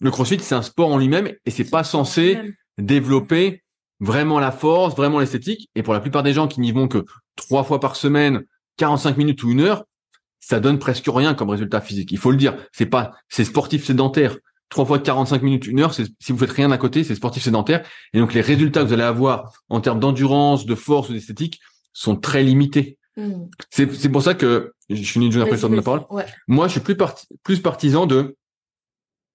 Le 0.00 0.10
CrossFit, 0.10 0.40
c'est 0.40 0.54
un 0.54 0.62
sport 0.62 0.90
en 0.90 0.98
lui-même 0.98 1.32
et 1.44 1.50
c'est 1.50 1.70
pas 1.70 1.84
censé 1.84 2.38
développer 2.78 3.62
vraiment 4.00 4.40
la 4.40 4.50
force, 4.50 4.94
vraiment 4.96 5.20
l'esthétique. 5.20 5.70
Et 5.74 5.82
pour 5.82 5.94
la 5.94 6.00
plupart 6.00 6.22
des 6.22 6.32
gens 6.32 6.48
qui 6.48 6.60
n'y 6.60 6.72
vont 6.72 6.88
que 6.88 7.04
trois 7.36 7.64
fois 7.64 7.80
par 7.80 7.96
semaine, 7.96 8.44
45 8.78 9.16
minutes 9.16 9.42
ou 9.42 9.50
une 9.50 9.60
heure, 9.60 9.84
ça 10.48 10.60
donne 10.60 10.78
presque 10.78 11.06
rien 11.08 11.34
comme 11.34 11.50
résultat 11.50 11.80
physique. 11.80 12.12
Il 12.12 12.18
faut 12.18 12.30
le 12.30 12.36
dire. 12.36 12.56
C'est 12.70 12.86
pas, 12.86 13.16
c'est 13.28 13.44
sportif 13.44 13.84
sédentaire. 13.84 14.36
Trois 14.68 14.86
fois 14.86 15.00
45 15.00 15.42
minutes, 15.42 15.66
une 15.66 15.80
heure, 15.80 15.92
si 15.92 16.06
vous 16.28 16.38
faites 16.38 16.52
rien 16.52 16.70
à 16.70 16.78
côté, 16.78 17.02
c'est 17.02 17.16
sportif 17.16 17.42
sédentaire. 17.42 17.84
Et 18.12 18.20
donc, 18.20 18.32
les 18.32 18.42
résultats 18.42 18.82
que 18.82 18.86
vous 18.86 18.92
allez 18.92 19.02
avoir 19.02 19.52
en 19.68 19.80
termes 19.80 19.98
d'endurance, 19.98 20.64
de 20.64 20.76
force 20.76 21.08
ou 21.08 21.14
d'esthétique 21.14 21.60
sont 21.92 22.14
très 22.14 22.44
limités. 22.44 22.96
Hmm. 23.16 23.46
C'est, 23.70 23.92
c'est 23.92 24.08
pour 24.08 24.22
ça 24.22 24.34
que 24.34 24.72
je 24.88 25.02
suis 25.02 25.18
une 25.18 25.40
après 25.40 25.56
sur 25.56 25.68
de 25.68 25.74
ma 25.74 25.82
parole. 25.82 26.04
Moi, 26.46 26.68
je 26.68 26.72
suis 26.72 26.80
plus, 26.80 26.96
plus 27.42 27.60
partisan 27.60 28.06
de 28.06 28.36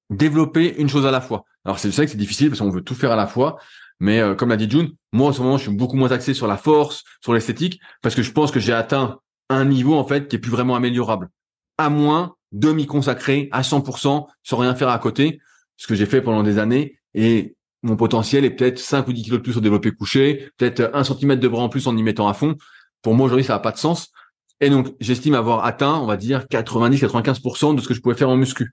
développer 0.09 0.75
une 0.77 0.87
chose 0.87 1.05
à 1.05 1.11
la 1.11 1.19
fois. 1.19 1.43
Alors, 1.65 1.77
c'est 1.77 1.89
vrai 1.89 2.05
que 2.05 2.11
c'est 2.11 2.17
difficile 2.17 2.49
parce 2.49 2.61
qu'on 2.61 2.69
veut 2.69 2.83
tout 2.83 2.95
faire 2.95 3.11
à 3.11 3.17
la 3.17 3.27
fois. 3.27 3.57
Mais 3.99 4.21
euh, 4.21 4.33
comme 4.33 4.49
l'a 4.49 4.57
dit 4.57 4.69
June, 4.69 4.93
moi 5.11 5.27
en 5.27 5.33
ce 5.33 5.41
moment, 5.41 5.57
je 5.57 5.63
suis 5.63 5.75
beaucoup 5.75 5.97
moins 5.97 6.11
axé 6.11 6.33
sur 6.33 6.47
la 6.47 6.57
force, 6.57 7.03
sur 7.21 7.33
l'esthétique, 7.33 7.81
parce 8.01 8.15
que 8.15 8.23
je 8.23 8.31
pense 8.31 8.49
que 8.49 8.61
j'ai 8.61 8.73
atteint 8.73 9.19
un 9.53 9.65
niveau 9.65 9.95
en 9.95 10.05
fait 10.05 10.27
qui 10.27 10.35
est 10.35 10.39
plus 10.39 10.51
vraiment 10.51 10.75
améliorable. 10.75 11.29
À 11.77 11.89
moins 11.89 12.35
de 12.51 12.71
m'y 12.71 12.85
consacrer 12.85 13.49
à 13.51 13.61
100% 13.61 14.27
sans 14.43 14.57
rien 14.57 14.75
faire 14.75 14.89
à 14.89 14.99
côté, 14.99 15.39
ce 15.77 15.87
que 15.87 15.95
j'ai 15.95 16.05
fait 16.05 16.21
pendant 16.21 16.43
des 16.43 16.57
années. 16.57 16.97
Et 17.13 17.55
mon 17.83 17.95
potentiel 17.95 18.45
est 18.45 18.51
peut-être 18.51 18.79
5 18.79 19.07
ou 19.07 19.13
10 19.13 19.23
kilos 19.23 19.39
de 19.39 19.43
plus 19.43 19.57
au 19.57 19.61
développé 19.61 19.91
couché, 19.91 20.49
peut-être 20.57 20.91
un 20.93 21.03
centimètre 21.03 21.41
de 21.41 21.47
bras 21.47 21.63
en 21.63 21.69
plus 21.69 21.87
en 21.87 21.97
y 21.97 22.03
mettant 22.03 22.27
à 22.27 22.33
fond. 22.33 22.55
Pour 23.01 23.15
moi 23.15 23.25
aujourd'hui, 23.25 23.45
ça 23.45 23.53
n'a 23.53 23.59
pas 23.59 23.71
de 23.71 23.77
sens. 23.77 24.11
Et 24.59 24.69
donc, 24.69 24.93
j'estime 24.99 25.33
avoir 25.33 25.65
atteint, 25.65 25.95
on 25.95 26.05
va 26.05 26.17
dire, 26.17 26.45
90-95% 26.51 27.75
de 27.75 27.81
ce 27.81 27.87
que 27.87 27.93
je 27.93 28.01
pouvais 28.01 28.15
faire 28.15 28.29
en 28.29 28.35
muscu. 28.35 28.71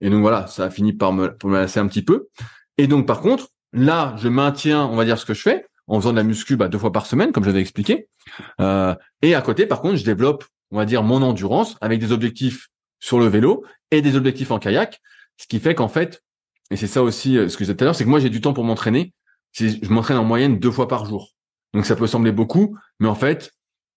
Et 0.00 0.10
donc 0.10 0.20
voilà, 0.20 0.46
ça 0.46 0.64
a 0.64 0.70
fini 0.70 0.92
par 0.92 1.12
me, 1.12 1.36
par 1.36 1.50
me 1.50 1.56
lasser 1.56 1.80
un 1.80 1.88
petit 1.88 2.02
peu. 2.02 2.28
Et 2.78 2.86
donc, 2.86 3.06
par 3.06 3.20
contre, 3.20 3.48
Là, 3.76 4.14
je 4.16 4.28
maintiens, 4.28 4.86
on 4.86 4.96
va 4.96 5.04
dire, 5.04 5.18
ce 5.18 5.26
que 5.26 5.34
je 5.34 5.42
fais 5.42 5.66
en 5.88 6.00
faisant 6.00 6.12
de 6.12 6.16
la 6.16 6.22
muscu 6.22 6.56
bah, 6.56 6.68
deux 6.68 6.78
fois 6.78 6.92
par 6.92 7.06
semaine, 7.06 7.32
comme 7.32 7.44
j'avais 7.44 7.60
expliqué. 7.60 8.08
Euh, 8.60 8.94
et 9.22 9.34
à 9.34 9.42
côté, 9.42 9.66
par 9.66 9.80
contre, 9.80 9.96
je 9.96 10.04
développe, 10.04 10.44
on 10.70 10.76
va 10.76 10.84
dire, 10.84 11.02
mon 11.02 11.22
endurance 11.22 11.76
avec 11.80 12.00
des 12.00 12.12
objectifs 12.12 12.68
sur 12.98 13.18
le 13.18 13.26
vélo 13.26 13.64
et 13.90 14.02
des 14.02 14.16
objectifs 14.16 14.50
en 14.50 14.58
kayak, 14.58 15.00
ce 15.36 15.46
qui 15.46 15.60
fait 15.60 15.74
qu'en 15.74 15.88
fait, 15.88 16.22
et 16.70 16.76
c'est 16.76 16.86
ça 16.86 17.02
aussi 17.02 17.38
euh, 17.38 17.48
ce 17.48 17.56
que 17.56 17.64
je 17.64 17.70
disais 17.70 17.76
tout 17.76 17.84
à 17.84 17.86
l'heure, 17.86 17.94
c'est 17.94 18.04
que 18.04 18.08
moi 18.08 18.18
j'ai 18.18 18.30
du 18.30 18.40
temps 18.40 18.52
pour 18.52 18.64
m'entraîner. 18.64 19.12
Je 19.52 19.88
m'entraîne 19.88 20.18
en 20.18 20.24
moyenne 20.24 20.58
deux 20.58 20.70
fois 20.70 20.88
par 20.88 21.06
jour. 21.06 21.32
Donc 21.72 21.86
ça 21.86 21.96
peut 21.96 22.06
sembler 22.06 22.32
beaucoup, 22.32 22.76
mais 22.98 23.08
en 23.08 23.14
fait, 23.14 23.52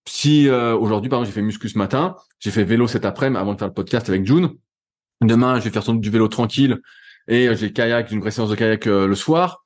si 0.07 0.47
euh, 0.47 0.75
aujourd'hui, 0.75 1.09
par 1.09 1.19
exemple, 1.19 1.33
j'ai 1.33 1.41
fait 1.41 1.45
muscu 1.45 1.69
ce 1.69 1.77
matin, 1.77 2.15
j'ai 2.39 2.51
fait 2.51 2.63
vélo 2.63 2.87
cet 2.87 3.03
après-midi 3.03 3.39
avant 3.39 3.53
de 3.53 3.59
faire 3.59 3.67
le 3.67 3.73
podcast 3.73 4.07
avec 4.09 4.25
June. 4.25 4.51
Demain, 5.21 5.59
je 5.59 5.65
vais 5.65 5.69
faire 5.69 5.83
sans 5.83 5.93
doute 5.93 6.01
du 6.01 6.09
vélo 6.09 6.27
tranquille 6.27 6.79
et 7.27 7.53
j'ai 7.55 7.73
kayak, 7.73 8.11
une 8.11 8.21
vraie 8.21 8.31
séance 8.31 8.49
de 8.49 8.55
kayak 8.55 8.85
le 8.85 9.15
soir. 9.15 9.65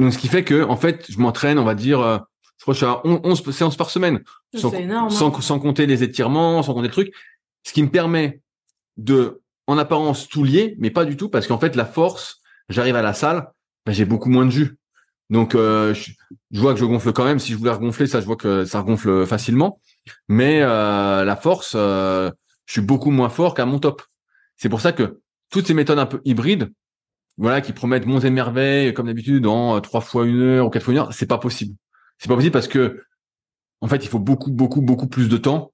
Donc, 0.00 0.12
ce 0.12 0.18
qui 0.18 0.28
fait 0.28 0.44
que, 0.44 0.62
en 0.62 0.76
fait, 0.76 1.06
je 1.08 1.18
m'entraîne, 1.18 1.58
on 1.58 1.64
va 1.64 1.74
dire, 1.74 2.00
euh, 2.00 2.18
je 2.58 2.64
crois 2.64 2.74
que 2.74 2.80
je 2.80 2.84
suis 2.84 2.92
à 2.92 3.00
11 3.04 3.50
séances 3.50 3.76
par 3.76 3.90
semaine. 3.90 4.22
Sans, 4.54 4.72
énorme, 4.72 5.10
sans, 5.10 5.34
hein. 5.34 5.40
sans, 5.40 5.58
compter 5.58 5.86
les 5.86 6.02
étirements, 6.02 6.62
sans 6.62 6.74
compter 6.74 6.88
le 6.88 6.92
truc. 6.92 7.14
Ce 7.64 7.72
qui 7.72 7.82
me 7.82 7.88
permet 7.88 8.40
de, 8.96 9.40
en 9.66 9.78
apparence, 9.78 10.28
tout 10.28 10.44
lier, 10.44 10.76
mais 10.78 10.90
pas 10.90 11.04
du 11.04 11.16
tout, 11.16 11.28
parce 11.28 11.46
qu'en 11.46 11.58
fait, 11.58 11.76
la 11.76 11.86
force, 11.86 12.40
j'arrive 12.68 12.96
à 12.96 13.02
la 13.02 13.14
salle, 13.14 13.50
ben, 13.86 13.92
j'ai 13.92 14.04
beaucoup 14.04 14.28
moins 14.28 14.44
de 14.44 14.50
jus. 14.50 14.78
Donc, 15.30 15.54
euh, 15.54 15.94
je, 15.94 16.60
vois 16.60 16.74
que 16.74 16.78
je 16.80 16.84
gonfle 16.84 17.12
quand 17.12 17.24
même. 17.24 17.38
Si 17.38 17.52
je 17.52 17.56
voulais 17.56 17.72
regonfler, 17.72 18.06
ça, 18.06 18.20
je 18.20 18.26
vois 18.26 18.36
que 18.36 18.64
ça 18.64 18.80
regonfle 18.80 19.26
facilement. 19.26 19.80
Mais 20.28 20.60
euh, 20.62 21.24
la 21.24 21.36
force, 21.36 21.72
je 21.72 22.32
suis 22.68 22.80
beaucoup 22.80 23.10
moins 23.10 23.28
fort 23.28 23.54
qu'à 23.54 23.64
mon 23.64 23.78
top. 23.78 24.02
C'est 24.56 24.68
pour 24.68 24.80
ça 24.80 24.92
que 24.92 25.20
toutes 25.50 25.66
ces 25.66 25.74
méthodes 25.74 25.98
un 25.98 26.06
peu 26.06 26.20
hybrides, 26.24 26.70
voilà, 27.38 27.60
qui 27.60 27.72
promettent 27.72 28.06
monts 28.06 28.20
et 28.20 28.30
merveilles, 28.30 28.94
comme 28.94 29.06
d'habitude, 29.06 29.46
en 29.46 29.76
euh, 29.76 29.80
trois 29.80 30.00
fois 30.00 30.26
une 30.26 30.40
heure 30.40 30.66
ou 30.66 30.70
quatre 30.70 30.84
fois 30.84 30.92
une 30.92 30.98
heure, 30.98 31.12
c'est 31.12 31.26
pas 31.26 31.38
possible. 31.38 31.74
C'est 32.18 32.28
pas 32.28 32.34
possible 32.34 32.52
parce 32.52 32.68
que, 32.68 33.02
en 33.80 33.88
fait, 33.88 34.04
il 34.04 34.08
faut 34.08 34.18
beaucoup, 34.18 34.50
beaucoup, 34.50 34.80
beaucoup 34.80 35.06
plus 35.06 35.28
de 35.28 35.36
temps. 35.36 35.72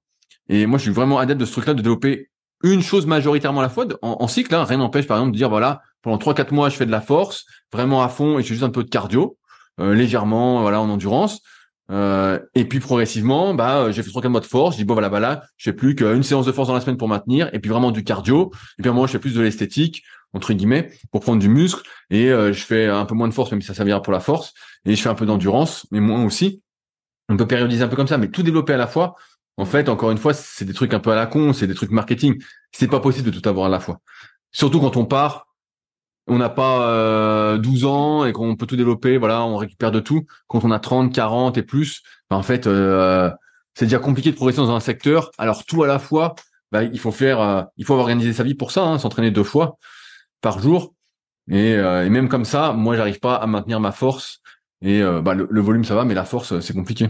Et 0.49 0.65
moi, 0.65 0.77
je 0.77 0.83
suis 0.83 0.91
vraiment 0.91 1.19
adepte 1.19 1.39
de 1.39 1.45
ce 1.45 1.53
truc-là, 1.53 1.73
de 1.73 1.81
développer 1.81 2.29
une 2.63 2.81
chose 2.81 3.05
majoritairement 3.05 3.59
à 3.59 3.63
la 3.63 3.69
fois 3.69 3.85
en, 4.01 4.27
cycle. 4.27 4.53
Hein. 4.53 4.65
Rien 4.65 4.77
n'empêche, 4.77 5.07
par 5.07 5.17
exemple, 5.17 5.31
de 5.31 5.37
dire, 5.37 5.49
voilà, 5.49 5.81
pendant 6.01 6.17
trois, 6.17 6.33
quatre 6.33 6.51
mois, 6.51 6.69
je 6.69 6.75
fais 6.75 6.85
de 6.85 6.91
la 6.91 7.01
force, 7.01 7.45
vraiment 7.71 8.03
à 8.03 8.09
fond, 8.09 8.39
et 8.39 8.41
je 8.41 8.47
fais 8.47 8.53
juste 8.55 8.63
un 8.63 8.69
peu 8.69 8.83
de 8.83 8.89
cardio, 8.89 9.37
euh, 9.79 9.93
légèrement, 9.93 10.61
voilà, 10.61 10.81
en 10.81 10.89
endurance. 10.89 11.41
Euh, 11.91 12.39
et 12.55 12.65
puis 12.65 12.79
progressivement, 12.79 13.53
bah, 13.53 13.91
j'ai 13.91 14.03
fait 14.03 14.09
trois 14.09 14.21
quatre 14.21 14.31
mois 14.31 14.39
de 14.39 14.45
force. 14.45 14.75
Je 14.75 14.79
dis 14.79 14.85
bon 14.85 14.93
voilà, 14.93 15.09
bah 15.09 15.19
là, 15.19 15.43
je 15.57 15.69
fais 15.69 15.75
plus 15.75 15.95
qu'une 15.95 16.23
séance 16.23 16.45
de 16.45 16.51
force 16.51 16.69
dans 16.69 16.73
la 16.73 16.81
semaine 16.81 16.97
pour 16.97 17.07
maintenir, 17.07 17.49
et 17.53 17.59
puis 17.59 17.69
vraiment 17.69 17.91
du 17.91 18.03
cardio. 18.03 18.51
Et 18.79 18.81
puis 18.81 18.89
à 18.89 18.93
moi, 18.93 19.07
je 19.07 19.11
fais 19.11 19.19
plus 19.19 19.35
de 19.35 19.41
l'esthétique 19.41 20.03
entre 20.33 20.53
guillemets 20.53 20.91
pour 21.11 21.21
prendre 21.21 21.39
du 21.39 21.49
muscle. 21.49 21.81
Et 22.09 22.29
euh, 22.31 22.53
je 22.53 22.63
fais 22.63 22.87
un 22.87 23.05
peu 23.05 23.15
moins 23.15 23.27
de 23.27 23.33
force, 23.33 23.51
même 23.51 23.61
si 23.61 23.67
ça 23.67 23.73
servira 23.73 24.01
pour 24.01 24.13
la 24.13 24.19
force. 24.19 24.53
Et 24.85 24.95
je 24.95 25.01
fais 25.01 25.09
un 25.09 25.15
peu 25.15 25.25
d'endurance, 25.25 25.87
mais 25.91 25.99
moins 25.99 26.23
aussi. 26.25 26.61
On 27.29 27.37
peut 27.37 27.47
périodiser 27.47 27.83
un 27.83 27.87
peu 27.87 27.95
comme 27.95 28.07
ça, 28.07 28.17
mais 28.17 28.29
tout 28.29 28.43
développer 28.43 28.73
à 28.73 28.77
la 28.77 28.87
fois. 28.87 29.15
En 29.57 29.65
fait, 29.65 29.87
encore 29.87 30.11
une 30.11 30.17
fois, 30.17 30.33
c'est 30.33 30.65
des 30.65 30.73
trucs 30.73 30.93
un 30.93 30.99
peu 30.99 31.11
à 31.11 31.15
la 31.15 31.27
con, 31.27 31.53
c'est 31.53 31.67
des 31.67 31.75
trucs 31.75 31.91
marketing. 31.91 32.41
C'est 32.71 32.87
pas 32.87 32.99
possible 32.99 33.31
de 33.31 33.39
tout 33.39 33.47
avoir 33.47 33.67
à 33.67 33.69
la 33.69 33.79
fois. 33.79 34.01
Surtout 34.51 34.79
quand 34.79 34.97
on 34.97 35.05
part 35.05 35.47
on 36.27 36.37
n'a 36.37 36.49
pas 36.49 36.87
euh, 36.89 37.57
12 37.57 37.85
ans 37.85 38.25
et 38.25 38.31
qu'on 38.31 38.55
peut 38.55 38.65
tout 38.65 38.75
développer, 38.75 39.17
voilà, 39.17 39.43
on 39.43 39.57
récupère 39.57 39.91
de 39.91 39.99
tout. 39.99 40.25
Quand 40.47 40.63
on 40.63 40.71
a 40.71 40.79
30, 40.79 41.13
40 41.13 41.57
et 41.57 41.63
plus, 41.63 42.01
ben, 42.29 42.37
en 42.37 42.43
fait, 42.43 42.67
euh, 42.67 43.29
c'est 43.73 43.85
déjà 43.85 43.99
compliqué 43.99 44.31
de 44.31 44.35
progresser 44.35 44.61
dans 44.61 44.71
un 44.71 44.79
secteur. 44.79 45.31
Alors 45.37 45.65
tout 45.65 45.83
à 45.83 45.87
la 45.87 45.99
fois, 45.99 46.35
bah, 46.71 46.83
il 46.83 46.99
faut 46.99 47.11
faire, 47.11 47.41
euh, 47.41 47.63
il 47.77 47.85
faut 47.85 47.95
organiser 47.95 48.33
sa 48.33 48.43
vie 48.43 48.55
pour 48.55 48.71
ça, 48.71 48.83
hein, 48.83 48.99
s'entraîner 48.99 49.31
deux 49.31 49.43
fois 49.43 49.77
par 50.43 50.59
jour. 50.59 50.93
Et, 51.49 51.73
euh, 51.73 52.05
et, 52.05 52.09
même 52.09 52.29
comme 52.29 52.45
ça, 52.45 52.73
moi, 52.73 52.95
j'arrive 52.95 53.19
pas 53.19 53.35
à 53.35 53.47
maintenir 53.47 53.79
ma 53.79 53.91
force. 53.91 54.41
Et 54.83 55.01
bah, 55.01 55.33
le, 55.33 55.61
volume, 55.61 55.85
ça 55.85 55.95
va, 55.95 56.03
mais 56.03 56.13
la 56.13 56.25
force, 56.25 56.59
c'est 56.59 56.73
compliqué. 56.73 57.07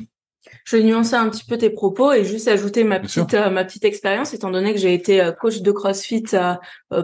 Je 0.64 0.78
vais 0.78 0.84
nuancer 0.84 1.16
un 1.16 1.28
petit 1.30 1.44
peu 1.44 1.58
tes 1.58 1.72
propos 1.72 2.12
et 2.12 2.24
juste 2.24 2.48
ajouter 2.48 2.84
ma 2.84 3.00
petite 3.00 3.34
ma 3.34 3.66
petite 3.66 3.84
expérience, 3.84 4.36
étant 4.36 4.52
donné 4.52 4.74
que 4.74 4.80
j'ai 4.80 4.94
été 4.94 5.32
coach 5.42 5.62
de 5.62 5.72
CrossFit 5.72 6.26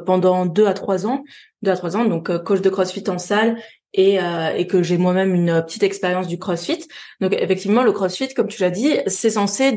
pendant 0.06 0.46
deux 0.46 0.68
à 0.68 0.74
trois 0.76 1.08
ans 1.08 1.24
deux 1.62 1.72
à 1.72 1.76
trois 1.76 1.98
ans, 1.98 2.06
donc 2.06 2.30
euh, 2.30 2.40
coach 2.40 2.62
de 2.62 2.70
CrossFit 2.70 3.10
en 3.10 3.18
salle 3.18 3.58
et, 3.94 4.20
euh, 4.20 4.54
et 4.56 4.68
que 4.68 4.84
j'ai 4.84 4.98
moi-même 4.98 5.34
une 5.34 5.64
petite 5.64 5.84
expérience 5.84 6.28
du 6.28 6.38
CrossFit. 6.38 6.88
Donc 7.22 7.34
effectivement, 7.34 7.84
le 7.84 7.92
CrossFit, 7.92 8.34
comme 8.34 8.48
tu 8.48 8.62
l'as 8.62 8.70
dit, 8.70 8.98
c'est 9.08 9.32
censé 9.32 9.72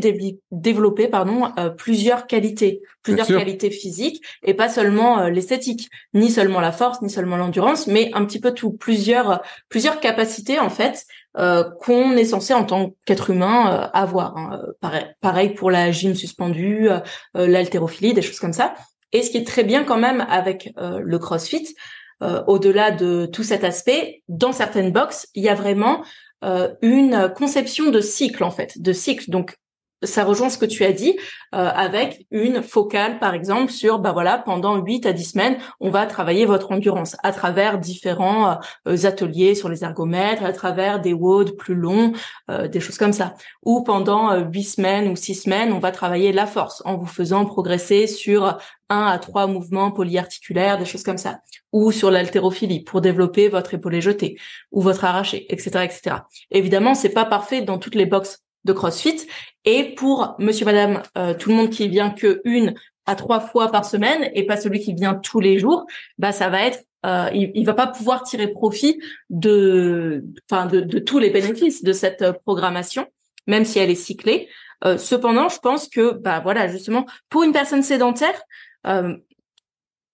développer 0.51 1.09
pardon 1.09 1.51
euh, 1.59 1.71
plusieurs 1.71 2.27
qualités, 2.27 2.83
plusieurs 3.03 3.27
qualités 3.27 3.71
physiques 3.71 4.23
et 4.43 4.55
pas 4.55 4.69
seulement 4.69 5.29
l'esthétique, 5.29 5.91
ni 6.15 6.31
seulement 6.31 6.61
la 6.61 6.73
force, 6.73 7.03
ni 7.03 7.11
seulement 7.11 7.37
l'endurance, 7.37 7.87
mais 7.87 8.11
un 8.15 8.25
petit 8.25 8.41
peu 8.41 8.53
tout, 8.53 8.73
plusieurs 8.73 9.43
plusieurs 9.69 10.01
capacités 10.01 10.59
en 10.59 10.71
fait 10.71 11.05
qu'on 11.35 12.13
est 12.13 12.27
censé 12.27 12.53
en 12.53 12.65
tant 12.65 12.95
qu'être 13.07 13.31
humain 13.31 13.91
avoir. 13.95 14.37
Hein. 14.37 14.63
Pareil, 14.81 15.07
pareil 15.23 15.55
pour 15.55 15.71
la 15.71 15.91
gym 15.91 16.15
suspendue, 16.15 16.91
l'haltérophilie, 17.35 18.13
des 18.13 18.23
choses 18.23 18.39
comme 18.39 18.53
ça. 18.53 18.75
Et 19.13 19.23
ce 19.23 19.31
qui 19.31 19.39
est 19.39 19.47
très 19.47 19.65
bien 19.65 19.85
quand 19.85 19.99
même 19.99 20.27
avec 20.29 20.73
euh, 20.79 21.01
le 21.03 21.19
CrossFit, 21.19 21.75
euh, 22.23 22.43
au-delà 22.47 22.91
de 22.91 23.27
tout 23.27 23.43
cet 23.43 23.65
aspect, 23.65 24.23
dans 24.29 24.53
certaines 24.53 24.93
boxes, 24.93 25.29
il 25.35 25.43
y 25.43 25.49
a 25.49 25.55
vraiment 25.55 26.05
euh, 26.45 26.69
une 26.83 27.33
conception 27.37 27.91
de 27.91 28.01
cycle 28.01 28.45
en 28.45 28.51
fait, 28.51 28.81
de 28.81 28.93
cycle. 28.93 29.31
Donc 29.31 29.57
ça 30.03 30.25
rejoint 30.25 30.51
ce 30.51 30.59
que 30.59 30.67
tu 30.67 30.85
as 30.85 30.93
dit 30.93 31.17
euh, 31.55 31.71
avec 31.75 32.27
une 32.31 32.63
focale 32.63 33.19
par 33.19 33.35
exemple 33.35 33.71
sur 33.71 33.99
bah 33.99 34.13
voilà 34.13 34.39
pendant 34.39 34.77
8 34.77 35.07
à 35.07 35.13
10 35.13 35.25
semaines 35.25 35.59
on 35.81 35.91
va 35.91 36.07
travailler 36.07 36.45
votre 36.45 36.73
endurance 36.73 37.17
à 37.23 37.33
travers 37.33 37.79
différents 37.79 38.59
euh, 38.89 39.05
ateliers 39.05 39.55
sur 39.55 39.69
les 39.69 39.85
ergomètres 39.85 40.45
à 40.45 40.53
travers 40.53 41.01
des 41.01 41.13
WOD 41.13 41.57
plus 41.57 41.75
longs 41.75 42.13
euh, 42.51 42.69
des 42.69 42.81
choses 42.81 42.99
comme 42.99 43.13
ça 43.13 43.35
ou 43.65 43.83
pendant 43.83 44.37
8 44.39 44.63
semaines 44.63 45.09
ou 45.09 45.17
6 45.17 45.35
semaines 45.35 45.73
on 45.73 45.79
va 45.79 45.93
travailler 45.93 46.33
la 46.33 46.47
force 46.47 46.83
en 46.85 46.97
vous 46.97 47.07
faisant 47.07 47.45
progresser 47.45 48.07
sur 48.07 48.59
un 48.93 49.07
à 49.07 49.19
trois 49.19 49.47
mouvements 49.47 49.91
polyarticulaires, 49.91 50.79
des 50.79 50.85
choses 50.85 51.03
comme 51.03 51.19
ça, 51.19 51.41
ou 51.73 51.91
sur 51.93 52.11
l'haltérophilie 52.11 52.81
pour 52.81 53.01
développer 53.01 53.49
votre 53.49 53.75
épaulé 53.75 54.01
jeté 54.01 54.39
ou 54.71 54.83
votre 54.83 55.05
arraché, 55.05 55.47
etc., 55.53 55.85
etc. 55.85 56.17
Évidemment, 56.51 56.95
c'est 56.95 57.09
pas 57.09 57.25
parfait 57.25 57.63
dans 57.63 57.79
toutes 57.79 57.95
les 57.95 58.07
boxes 58.07 58.42
de 58.65 58.73
CrossFit. 58.73 59.27
Et 59.65 59.95
pour 59.95 60.35
monsieur, 60.39 60.65
madame, 60.65 61.03
euh, 61.17 61.35
tout 61.35 61.51
le 61.51 61.57
monde 61.57 61.71
qui 61.71 61.89
vient 61.89 62.11
que 62.11 62.41
une 62.45 62.75
à 63.07 63.17
trois 63.17 63.41
fois 63.41 63.71
par 63.71 63.85
semaine 63.85 64.31
et 64.35 64.47
pas 64.47 64.57
celui 64.57 64.81
qui 64.81 64.95
vient 64.95 65.15
tous 65.15 65.41
les 65.41 65.59
jours, 65.59 65.87
bah 66.19 66.33
ça 66.33 66.49
va 66.49 66.63
être 66.63 66.81
euh, 67.05 67.29
il, 67.35 67.51
il 67.57 67.67
va 67.67 67.75
pas 67.75 67.89
pouvoir 67.89 68.23
tirer 68.23 68.47
profit 68.49 69.01
de 69.29 70.25
enfin 70.49 70.67
de, 70.67 71.01
tous 71.01 71.19
les 71.19 71.31
bénéfices 71.31 71.83
de 71.83 71.93
cette 71.93 72.25
programmation 72.45 73.09
même 73.49 73.65
si 73.65 73.81
elle 73.81 73.91
est 73.91 73.97
cyclée 73.97 74.49
euh, 74.85 74.97
cependant 74.99 75.49
je 75.49 75.59
pense 75.59 75.89
que 75.89 76.13
bah 76.13 76.39
voilà 76.39 76.69
justement 76.69 77.05
pour 77.29 77.43
une 77.43 77.53
personne 77.53 77.83
sédentaire 77.83 78.41
euh, 78.87 79.17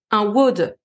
un 0.09 0.25
WOD 0.25 0.77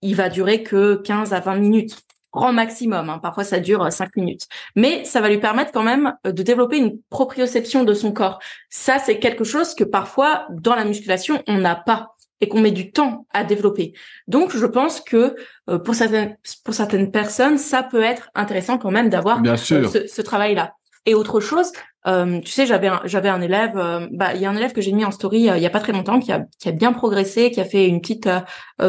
il 0.00 0.16
va 0.16 0.30
durer 0.30 0.62
que 0.62 0.94
15 0.94 1.34
à 1.34 1.40
20 1.40 1.56
minutes 1.56 1.98
grand 2.32 2.52
maximum. 2.52 3.10
Hein. 3.10 3.18
Parfois, 3.18 3.44
ça 3.44 3.60
dure 3.60 3.82
euh, 3.82 3.90
cinq 3.90 4.16
minutes. 4.16 4.48
Mais 4.74 5.04
ça 5.04 5.20
va 5.20 5.28
lui 5.28 5.38
permettre 5.38 5.72
quand 5.72 5.82
même 5.82 6.14
euh, 6.26 6.32
de 6.32 6.42
développer 6.42 6.78
une 6.78 6.98
proprioception 7.10 7.84
de 7.84 7.94
son 7.94 8.12
corps. 8.12 8.38
Ça, 8.70 8.98
c'est 8.98 9.18
quelque 9.18 9.44
chose 9.44 9.74
que 9.74 9.84
parfois, 9.84 10.46
dans 10.50 10.74
la 10.74 10.84
musculation, 10.84 11.42
on 11.46 11.58
n'a 11.58 11.76
pas 11.76 12.08
et 12.40 12.48
qu'on 12.48 12.60
met 12.60 12.72
du 12.72 12.90
temps 12.90 13.26
à 13.32 13.44
développer. 13.44 13.92
Donc, 14.26 14.56
je 14.56 14.66
pense 14.66 15.00
que 15.00 15.36
euh, 15.70 15.78
pour 15.78 15.94
certaines 15.94 16.36
pour 16.64 16.74
certaines 16.74 17.12
personnes, 17.12 17.56
ça 17.56 17.84
peut 17.84 18.02
être 18.02 18.30
intéressant 18.34 18.78
quand 18.78 18.90
même 18.90 19.08
d'avoir 19.10 19.40
ce, 19.56 20.06
ce 20.08 20.22
travail-là. 20.22 20.74
Et 21.04 21.14
autre 21.14 21.40
chose, 21.40 21.72
euh, 22.06 22.40
tu 22.40 22.52
sais, 22.52 22.66
j'avais 22.66 22.90
j'avais 23.04 23.28
un 23.28 23.40
élève, 23.40 23.76
euh, 23.76 24.06
bah 24.12 24.34
il 24.34 24.40
y 24.40 24.46
a 24.46 24.50
un 24.50 24.56
élève 24.56 24.72
que 24.72 24.80
j'ai 24.80 24.92
mis 24.92 25.04
en 25.04 25.10
story 25.10 25.48
euh, 25.50 25.56
il 25.56 25.62
y 25.62 25.66
a 25.66 25.70
pas 25.70 25.80
très 25.80 25.92
longtemps 25.92 26.20
qui 26.20 26.32
a 26.32 26.46
qui 26.60 26.68
a 26.68 26.72
bien 26.72 26.92
progressé, 26.92 27.50
qui 27.50 27.60
a 27.60 27.64
fait 27.64 27.88
une 27.88 28.00
petite 28.00 28.28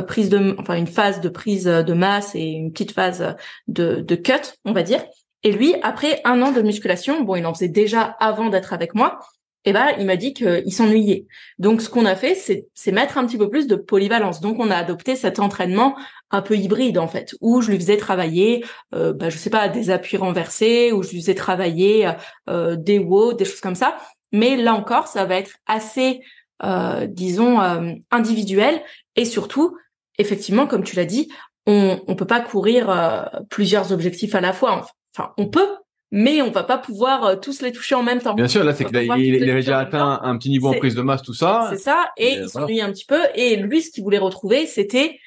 prise 0.07 0.30
de, 0.30 0.55
enfin 0.59 0.76
une 0.76 0.88
phase 0.88 1.22
de 1.22 1.30
prise 1.30 1.66
de 1.66 1.93
masse 1.93 2.36
et 2.36 2.43
une 2.43 2.72
petite 2.72 2.91
phase 2.91 3.36
de 3.68 4.01
de 4.01 4.16
cut, 4.16 4.57
on 4.66 4.74
va 4.74 4.84
dire. 4.84 5.03
Et 5.43 5.51
lui, 5.51 5.76
après 5.84 6.22
un 6.24 6.41
an 6.41 6.51
de 6.51 6.61
musculation, 6.61 7.22
bon, 7.24 7.36
il 7.36 7.45
en 7.45 7.53
faisait 7.53 7.68
déjà 7.68 8.16
avant 8.20 8.49
d'être 8.49 8.74
avec 8.74 8.95
moi, 8.95 9.20
et 9.66 9.70
eh 9.70 9.74
ben 9.74 9.88
il 9.97 10.05
m'a 10.05 10.18
dit 10.18 10.34
qu'il 10.34 10.74
s'ennuyait. 10.74 11.26
Donc 11.57 11.82
ce 11.82 11.89
qu'on 11.89 12.05
a 12.05 12.16
fait, 12.16 12.36
c'est 12.36 12.91
mettre 12.91 13.18
un 13.18 13.26
petit 13.26 13.38
peu 13.38 13.49
plus 13.49 13.66
de 13.68 13.76
polyvalence. 13.76 14.41
Donc 14.41 14.59
on 14.59 14.70
a 14.70 14.76
adopté 14.76 15.16
cet 15.16 15.39
entraînement 15.39 15.95
un 16.34 16.41
peu 16.41 16.57
hybride 16.57 16.97
en 16.97 17.07
fait, 17.07 17.36
où 17.39 17.61
je 17.61 17.71
lui 17.71 17.77
faisais 17.79 17.97
travailler, 17.97 18.65
euh, 18.93 19.13
bah, 19.13 19.29
je 19.29 19.38
sais 19.38 19.49
pas, 19.49 19.69
des 19.69 19.89
appuis 19.89 20.17
renversés, 20.17 20.91
où 20.91 21.03
je 21.03 21.11
lui 21.11 21.21
faisais 21.21 21.36
travailler 21.36 22.11
euh, 22.49 22.75
des 22.75 22.99
WOD, 22.99 23.38
des 23.38 23.45
choses 23.45 23.61
comme 23.61 23.75
ça. 23.75 23.97
Mais 24.34 24.57
là 24.57 24.73
encore, 24.73 25.07
ça 25.07 25.25
va 25.25 25.36
être 25.36 25.51
assez, 25.67 26.21
euh, 26.63 27.05
disons, 27.05 27.61
euh, 27.61 27.93
individuel 28.11 28.81
et 29.15 29.25
surtout, 29.25 29.77
effectivement, 30.17 30.67
comme 30.67 30.84
tu 30.84 30.95
l'as 30.95 31.05
dit, 31.05 31.31
on 31.65 32.01
on 32.07 32.15
peut 32.15 32.25
pas 32.25 32.41
courir 32.41 32.89
euh, 32.89 33.23
plusieurs 33.49 33.91
objectifs 33.91 34.36
à 34.36 34.41
la 34.41 34.51
fois. 34.51 34.88
Enfin, 35.15 35.34
on 35.38 35.47
peut, 35.47 35.69
mais 36.11 36.41
on 36.41 36.49
va 36.49 36.63
pas 36.63 36.79
pouvoir 36.79 37.23
euh, 37.23 37.36
tous 37.36 37.61
les 37.61 37.71
toucher 37.71 37.95
en 37.95 38.03
même 38.03 38.21
temps. 38.21 38.34
Bien 38.34 38.47
sûr, 38.47 38.63
là 38.63 38.73
c'est 38.73 38.86
qu'il 38.86 38.97
il, 38.97 39.49
avait 39.49 39.61
déjà 39.61 39.79
atteint 39.79 40.19
un 40.23 40.38
petit 40.38 40.49
niveau 40.49 40.69
en 40.69 40.73
prise 40.73 40.95
de 40.95 41.03
masse, 41.03 41.21
tout 41.21 41.34
ça. 41.36 41.67
C'est 41.69 41.77
ça, 41.77 42.09
et, 42.17 42.34
il 42.34 42.49
s'ennuie 42.49 42.81
un 42.81 42.91
petit 42.91 43.05
peu. 43.05 43.19
Et 43.36 43.55
lui, 43.55 43.84
ce 43.84 43.91
qu'il 43.91 44.03
voulait 44.03 44.17
retrouver, 44.17 44.65
c'était 44.65 45.19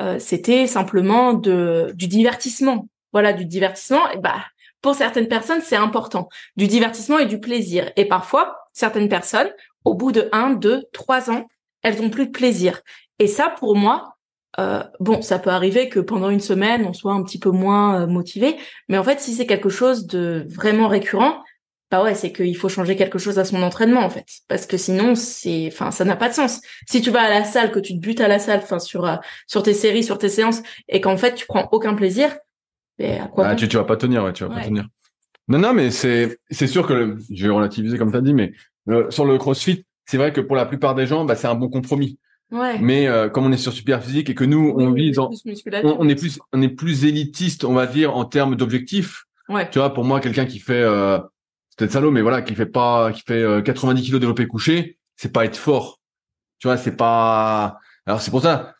euh, 0.00 0.18
c'était 0.18 0.66
simplement 0.66 1.32
de 1.32 1.92
du 1.94 2.08
divertissement. 2.08 2.88
Voilà, 3.12 3.32
du 3.32 3.44
divertissement. 3.44 4.10
Et 4.10 4.18
bah 4.18 4.42
pour 4.82 4.96
certaines 4.96 5.28
personnes, 5.28 5.62
c'est 5.62 5.76
important, 5.76 6.28
du 6.56 6.66
divertissement 6.66 7.18
et 7.18 7.26
du 7.26 7.38
plaisir. 7.38 7.90
Et 7.96 8.04
parfois, 8.04 8.56
certaines 8.72 9.08
personnes, 9.08 9.50
au 9.84 9.94
bout 9.94 10.10
de 10.10 10.28
un, 10.32 10.50
deux, 10.50 10.82
trois 10.92 11.30
ans, 11.30 11.46
elles 11.82 12.02
ont 12.02 12.10
plus 12.10 12.26
de 12.26 12.32
plaisir. 12.32 12.80
Et 13.20 13.28
ça, 13.28 13.54
pour 13.56 13.76
moi, 13.76 14.16
euh, 14.58 14.82
bon, 14.98 15.22
ça 15.22 15.38
peut 15.38 15.50
arriver 15.50 15.88
que 15.88 16.00
pendant 16.00 16.30
une 16.30 16.40
semaine, 16.40 16.84
on 16.84 16.92
soit 16.92 17.12
un 17.12 17.22
petit 17.22 17.38
peu 17.38 17.50
moins 17.50 18.02
euh, 18.02 18.06
motivé, 18.06 18.56
mais 18.88 18.98
en 18.98 19.04
fait, 19.04 19.20
si 19.20 19.34
c'est 19.34 19.46
quelque 19.46 19.70
chose 19.70 20.06
de 20.06 20.44
vraiment 20.48 20.88
récurrent, 20.88 21.42
bah 21.92 22.02
ouais, 22.02 22.14
c'est 22.14 22.32
qu'il 22.32 22.56
faut 22.56 22.70
changer 22.70 22.96
quelque 22.96 23.18
chose 23.18 23.38
à 23.38 23.44
son 23.44 23.62
entraînement 23.62 24.00
en 24.00 24.08
fait, 24.08 24.24
parce 24.48 24.64
que 24.64 24.78
sinon, 24.78 25.14
c'est, 25.14 25.68
enfin, 25.70 25.90
ça 25.90 26.06
n'a 26.06 26.16
pas 26.16 26.30
de 26.30 26.34
sens. 26.34 26.62
Si 26.88 27.02
tu 27.02 27.10
vas 27.10 27.20
à 27.20 27.28
la 27.28 27.44
salle, 27.44 27.70
que 27.70 27.78
tu 27.78 27.92
te 27.92 27.98
butes 28.00 28.22
à 28.22 28.28
la 28.28 28.38
salle, 28.38 28.60
enfin, 28.62 28.78
sur 28.78 29.04
euh, 29.04 29.16
sur 29.46 29.62
tes 29.62 29.74
séries, 29.74 30.02
sur 30.02 30.16
tes 30.16 30.30
séances, 30.30 30.62
et 30.88 31.02
qu'en 31.02 31.18
fait, 31.18 31.34
tu 31.34 31.44
prends 31.46 31.68
aucun 31.70 31.92
plaisir, 31.92 32.34
mais 32.98 33.18
à 33.18 33.26
quoi 33.26 33.46
ah, 33.46 33.54
tu, 33.54 33.68
tu 33.68 33.76
vas 33.76 33.84
pas 33.84 33.98
tenir, 33.98 34.24
ouais, 34.24 34.32
tu 34.32 34.42
vas 34.42 34.54
pas 34.54 34.62
tenir. 34.62 34.86
Non, 35.48 35.58
non, 35.58 35.74
mais 35.74 35.90
c'est 35.90 36.38
c'est 36.50 36.66
sûr 36.66 36.86
que 36.86 37.18
je 37.30 37.46
vais 37.46 37.52
relativiser 37.52 37.98
comme 37.98 38.10
tu 38.10 38.16
as 38.16 38.22
dit, 38.22 38.32
mais 38.32 38.52
sur 39.10 39.26
le 39.26 39.36
CrossFit, 39.36 39.84
c'est 40.06 40.16
vrai 40.16 40.32
que 40.32 40.40
pour 40.40 40.56
la 40.56 40.64
plupart 40.64 40.94
des 40.94 41.06
gens, 41.06 41.26
bah, 41.26 41.36
c'est 41.36 41.46
un 41.46 41.54
bon 41.54 41.68
compromis. 41.68 42.18
Mais 42.80 43.06
euh, 43.06 43.28
comme 43.28 43.44
on 43.44 43.52
est 43.52 43.58
sur 43.58 43.72
super 43.72 44.02
physique 44.02 44.30
et 44.30 44.34
que 44.34 44.44
nous 44.44 44.74
on 44.76 44.92
vise, 44.92 45.18
on, 45.18 45.30
on, 45.98 46.08
est 46.08 46.14
plus, 46.14 46.38
on 46.54 46.62
est 46.62 46.68
plus 46.68 47.04
élitiste, 47.04 47.64
on 47.64 47.74
va 47.74 47.86
dire 47.86 48.16
en 48.16 48.24
termes 48.24 48.56
d'objectifs. 48.56 49.24
Ouais. 49.48 49.68
Tu 49.70 49.78
vois, 49.78 49.92
pour 49.92 50.04
moi, 50.04 50.20
quelqu'un 50.20 50.46
qui 50.46 50.58
fait, 50.58 50.82
euh, 50.82 51.18
peut-être 51.82 51.92
salaud, 51.92 52.10
mais 52.10 52.22
voilà, 52.22 52.42
qui 52.42 52.54
fait 52.54 52.66
pas, 52.66 53.12
qui 53.12 53.22
fait 53.26 53.62
90 53.64 54.00
euh, 54.00 54.04
kilos 54.04 54.20
développé 54.20 54.46
couché, 54.46 54.98
c'est 55.16 55.32
pas 55.32 55.44
être 55.44 55.56
fort. 55.56 56.00
Tu 56.58 56.68
vois, 56.68 56.76
c'est 56.76 56.96
pas. 56.96 57.78
Alors 58.06 58.20
c'est 58.20 58.30
pour 58.30 58.42
ça 58.42 58.74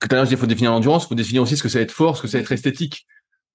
que 0.00 0.06
tout 0.06 0.14
à 0.14 0.18
l'heure, 0.18 0.30
il 0.30 0.36
faut 0.36 0.46
définir 0.46 0.70
l'endurance, 0.70 1.04
il 1.04 1.08
faut 1.08 1.14
définir 1.14 1.42
aussi 1.42 1.56
ce 1.56 1.62
que 1.62 1.68
c'est 1.68 1.82
être 1.82 1.92
fort, 1.92 2.16
ce 2.16 2.22
que 2.22 2.28
c'est 2.28 2.38
être 2.38 2.52
esthétique. 2.52 3.06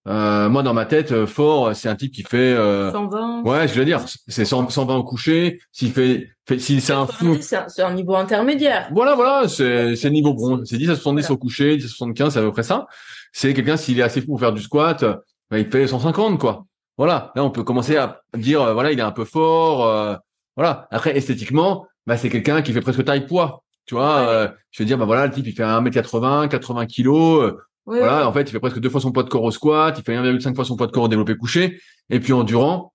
Euh, 0.07 0.49
moi, 0.49 0.63
dans 0.63 0.73
ma 0.73 0.85
tête, 0.85 1.13
euh, 1.13 1.25
fort, 1.25 1.73
c'est 1.75 1.87
un 1.87 1.95
type 1.95 2.13
qui 2.13 2.23
fait. 2.23 2.37
Euh, 2.37 2.91
120. 2.91 3.43
Ouais, 3.43 3.67
je 3.67 3.73
veux 3.73 3.85
dire, 3.85 4.03
c'est 4.27 4.45
120 4.45 4.95
au 4.95 5.03
coucher. 5.03 5.61
S'il 5.71 5.91
fait, 5.93 6.29
fait 6.45 6.59
si 6.59 6.81
c'est 6.81 6.93
un 6.93 7.07
fou. 7.07 7.37
C'est 7.41 7.81
un, 7.81 7.93
niveau 7.93 8.15
intermédiaire. 8.15 8.89
Voilà, 8.91 9.15
voilà, 9.15 9.47
c'est 9.47 9.95
c'est 9.95 10.09
niveau 10.09 10.33
bronze. 10.33 10.63
C'est 10.65 10.77
10 10.77 10.89
à 10.91 10.95
70 10.95 11.29
au 11.29 11.37
coucher, 11.37 11.77
10 11.77 11.85
à 11.85 11.87
75, 11.87 12.33
c'est 12.33 12.39
à 12.39 12.41
peu 12.41 12.51
près 12.51 12.63
ça. 12.63 12.87
C'est 13.31 13.53
quelqu'un 13.53 13.77
s'il 13.77 13.99
est 13.99 14.03
assez 14.03 14.19
fou 14.21 14.27
pour 14.27 14.39
faire 14.39 14.53
du 14.53 14.61
squat, 14.61 15.03
bah, 15.49 15.59
il 15.59 15.69
fait 15.69 15.87
150 15.87 16.37
quoi. 16.37 16.65
Voilà, 16.97 17.31
là 17.35 17.43
on 17.43 17.49
peut 17.49 17.63
commencer 17.63 17.97
à 17.97 18.21
dire 18.35 18.61
euh, 18.61 18.73
voilà, 18.73 18.91
il 18.91 18.99
est 18.99 19.03
un 19.03 19.11
peu 19.11 19.25
fort. 19.25 19.85
Euh, 19.85 20.15
voilà. 20.55 20.87
Après 20.91 21.15
esthétiquement, 21.17 21.87
bah 22.05 22.17
c'est 22.17 22.29
quelqu'un 22.29 22.61
qui 22.61 22.73
fait 22.73 22.81
presque 22.81 23.03
taille 23.03 23.25
poids. 23.25 23.63
Tu 23.85 23.95
vois, 23.95 24.53
je 24.71 24.81
veux 24.81 24.87
dire 24.87 24.97
bah 24.97 25.05
voilà, 25.05 25.27
le 25.27 25.33
type 25.33 25.45
il 25.45 25.53
fait 25.53 25.63
1m80, 25.63 26.47
80 26.47 26.85
kilos 26.85 27.53
voilà, 27.85 28.27
en 28.27 28.33
fait, 28.33 28.41
il 28.41 28.49
fait 28.49 28.59
presque 28.59 28.79
deux 28.79 28.89
fois 28.89 29.01
son 29.01 29.11
poids 29.11 29.23
de 29.23 29.29
corps 29.29 29.43
au 29.43 29.51
squat, 29.51 29.95
il 29.97 30.03
fait 30.03 30.15
1,5 30.15 30.55
fois 30.55 30.65
son 30.65 30.77
poids 30.77 30.87
de 30.87 30.91
corps 30.91 31.03
au 31.03 31.07
développé 31.07 31.35
couché. 31.35 31.81
Et 32.09 32.19
puis 32.19 32.33
endurant, 32.33 32.93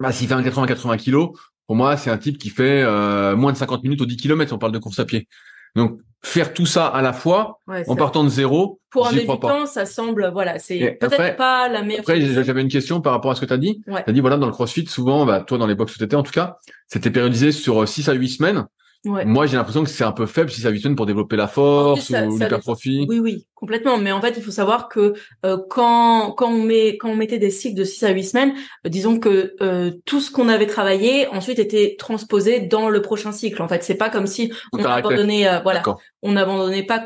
bah, 0.00 0.12
s'il 0.12 0.28
fait 0.28 0.34
un 0.34 0.42
80-80 0.42 0.96
kilos, 0.96 1.30
pour 1.66 1.76
moi, 1.76 1.96
c'est 1.96 2.10
un 2.10 2.18
type 2.18 2.38
qui 2.38 2.50
fait 2.50 2.82
euh, 2.82 3.36
moins 3.36 3.52
de 3.52 3.58
50 3.58 3.82
minutes 3.82 4.00
au 4.00 4.06
10 4.06 4.16
km 4.16 4.52
on 4.52 4.58
parle 4.58 4.72
de 4.72 4.78
course 4.78 4.98
à 4.98 5.04
pied. 5.04 5.28
Donc, 5.76 5.98
faire 6.24 6.54
tout 6.54 6.66
ça 6.66 6.86
à 6.86 7.02
la 7.02 7.12
fois, 7.12 7.58
en 7.88 7.96
partant 7.96 8.24
de 8.24 8.28
zéro, 8.28 8.80
pour 8.90 9.08
un 9.08 9.12
débutant, 9.12 9.66
ça 9.66 9.86
semble, 9.86 10.30
voilà, 10.32 10.58
c'est 10.58 10.98
peut-être 11.00 11.36
pas 11.36 11.68
la 11.68 11.82
meilleure. 11.82 12.00
Après, 12.00 12.20
j'avais 12.20 12.60
une 12.60 12.68
question 12.68 13.00
par 13.00 13.12
rapport 13.12 13.30
à 13.30 13.34
ce 13.34 13.40
que 13.40 13.46
tu 13.46 13.52
as 13.52 13.58
dit. 13.58 13.82
Tu 13.86 13.92
as 13.92 14.12
dit, 14.12 14.20
voilà, 14.20 14.36
dans 14.36 14.46
le 14.46 14.52
CrossFit, 14.52 14.86
souvent, 14.86 15.26
bah, 15.26 15.40
toi, 15.40 15.58
dans 15.58 15.66
les 15.66 15.74
box 15.74 15.96
où 15.96 16.06
tu 16.06 16.14
en 16.14 16.22
tout 16.22 16.32
cas, 16.32 16.58
c'était 16.88 17.10
périodisé 17.10 17.52
sur 17.52 17.88
6 17.88 18.08
à 18.08 18.12
8 18.12 18.28
semaines. 18.28 18.66
Moi, 19.04 19.46
j'ai 19.46 19.56
l'impression 19.56 19.82
que 19.82 19.90
c'est 19.90 20.04
un 20.04 20.12
peu 20.12 20.26
faible 20.26 20.50
si 20.50 20.60
ça 20.60 20.70
visionne 20.70 20.94
pour 20.94 21.06
développer 21.06 21.36
la 21.36 21.48
force 21.48 22.10
ou 22.10 22.38
l'hypertrophie. 22.38 23.06
Oui, 23.08 23.18
oui, 23.18 23.46
complètement. 23.62 23.96
Mais 23.96 24.10
en 24.10 24.20
fait, 24.20 24.34
il 24.36 24.42
faut 24.42 24.50
savoir 24.50 24.88
que 24.88 25.14
euh, 25.46 25.56
quand 25.70 26.32
quand 26.32 26.50
on 26.50 26.64
met 26.64 26.96
quand 26.96 27.10
on 27.10 27.14
mettait 27.14 27.38
des 27.38 27.52
cycles 27.52 27.76
de 27.76 27.84
6 27.84 28.02
à 28.02 28.10
8 28.10 28.24
semaines, 28.24 28.54
euh, 28.84 28.88
disons 28.88 29.20
que 29.20 29.54
euh, 29.62 29.92
tout 30.04 30.20
ce 30.20 30.32
qu'on 30.32 30.48
avait 30.48 30.66
travaillé 30.66 31.28
ensuite 31.28 31.60
était 31.60 31.94
transposé 31.96 32.58
dans 32.58 32.88
le 32.88 33.00
prochain 33.02 33.30
cycle. 33.30 33.62
En 33.62 33.68
fait, 33.68 33.84
c'est 33.84 33.94
pas 33.94 34.10
comme 34.10 34.26
si 34.26 34.52
on 34.72 34.84
abandonnait 34.84 35.62
voilà, 35.62 35.80
on 36.22 36.32
n'abandonnait 36.32 36.82
pas 36.82 36.98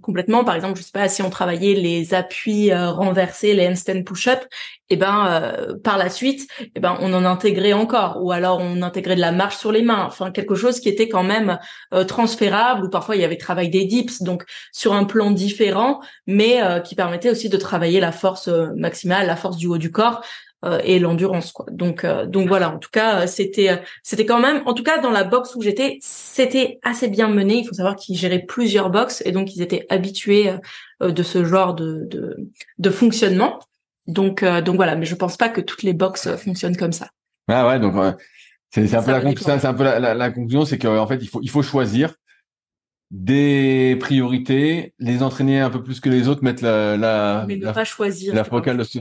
complètement. 0.00 0.44
Par 0.44 0.54
exemple, 0.54 0.78
je 0.78 0.84
sais 0.84 0.92
pas 0.92 1.08
si 1.08 1.20
on 1.22 1.30
travaillait 1.30 1.74
les 1.74 2.14
appuis 2.14 2.72
renversés, 2.72 3.52
les 3.54 3.66
handstand 3.66 4.04
push-up, 4.04 4.44
et 4.90 4.94
eh 4.94 4.96
ben 4.96 5.76
par 5.82 5.98
la 5.98 6.10
suite, 6.10 6.46
et 6.60 6.70
eh 6.76 6.80
ben 6.80 6.96
on 7.00 7.12
en 7.14 7.24
intégrait 7.24 7.72
encore 7.72 8.22
ou 8.22 8.30
alors 8.30 8.58
on 8.60 8.82
intégrait 8.82 9.16
de 9.16 9.20
la 9.20 9.32
marche 9.32 9.56
sur 9.56 9.72
les 9.72 9.82
mains, 9.82 10.04
enfin 10.06 10.30
quelque 10.30 10.54
chose 10.54 10.78
qui 10.78 10.88
était 10.88 11.08
quand 11.08 11.22
même 11.24 11.58
euh, 11.92 12.04
transférable 12.04 12.84
ou 12.84 12.90
parfois 12.90 13.16
il 13.16 13.22
y 13.22 13.24
avait 13.24 13.36
travail 13.36 13.70
des 13.70 13.84
dips, 13.84 14.22
donc 14.22 14.44
sur 14.72 14.92
un 14.92 15.04
plan 15.04 15.30
différent, 15.30 16.00
mais 16.26 16.62
euh, 16.62 16.80
qui 16.80 16.94
permettait 16.94 17.30
aussi 17.30 17.48
de 17.48 17.56
travailler 17.56 18.00
la 18.00 18.12
force 18.12 18.48
euh, 18.48 18.68
maximale, 18.76 19.26
la 19.26 19.36
force 19.36 19.56
du 19.56 19.66
haut 19.66 19.78
du 19.78 19.90
corps 19.90 20.22
et 20.82 20.98
l'endurance 20.98 21.52
quoi. 21.52 21.66
Donc 21.70 22.06
donc 22.06 22.48
voilà, 22.48 22.70
en 22.70 22.78
tout 22.78 22.88
cas 22.90 23.26
c'était 23.26 23.82
c'était 24.02 24.24
quand 24.24 24.40
même 24.40 24.62
en 24.64 24.72
tout 24.72 24.82
cas 24.82 24.96
dans 24.96 25.10
la 25.10 25.22
box 25.22 25.54
où 25.56 25.60
j'étais, 25.60 25.98
c'était 26.00 26.78
assez 26.82 27.08
bien 27.08 27.28
mené, 27.28 27.56
il 27.56 27.66
faut 27.66 27.74
savoir 27.74 27.96
qu'ils 27.96 28.16
géraient 28.16 28.46
plusieurs 28.48 28.88
box 28.88 29.22
et 29.26 29.32
donc 29.32 29.54
ils 29.54 29.60
étaient 29.60 29.84
habitués 29.90 30.54
de 31.02 31.22
ce 31.22 31.44
genre 31.44 31.74
de 31.74 32.06
de, 32.06 32.50
de 32.78 32.90
fonctionnement. 32.90 33.58
Donc 34.06 34.42
donc 34.42 34.76
voilà, 34.76 34.96
mais 34.96 35.04
je 35.04 35.14
pense 35.14 35.36
pas 35.36 35.50
que 35.50 35.60
toutes 35.60 35.82
les 35.82 35.92
box 35.92 36.34
fonctionnent 36.36 36.78
comme 36.78 36.92
ça. 36.92 37.10
Ah 37.46 37.68
ouais, 37.68 37.78
donc 37.78 37.92
c'est 38.74 38.94
un, 38.94 39.02
peu 39.02 39.12
la, 39.12 39.20
c'est 39.36 39.66
un 39.66 39.74
peu 39.74 39.84
la, 39.84 40.14
la, 40.14 40.30
conclusion, 40.30 40.64
c'est 40.64 40.78
qu'en 40.78 41.06
fait, 41.06 41.18
il 41.20 41.28
faut, 41.28 41.40
il 41.42 41.50
faut 41.50 41.62
choisir 41.62 42.14
des 43.10 43.96
priorités, 44.00 44.94
les 44.98 45.22
entraîner 45.22 45.60
un 45.60 45.70
peu 45.70 45.82
plus 45.82 46.00
que 46.00 46.08
les 46.08 46.28
autres, 46.28 46.42
mettre 46.42 46.64
la, 46.64 46.96
la, 46.96 47.44
Mais 47.46 47.56
ne 47.56 47.70
pas 47.70 47.84
choisir. 47.84 48.34
La 48.34 48.44
focale 48.44 48.76
dessus. 48.76 49.00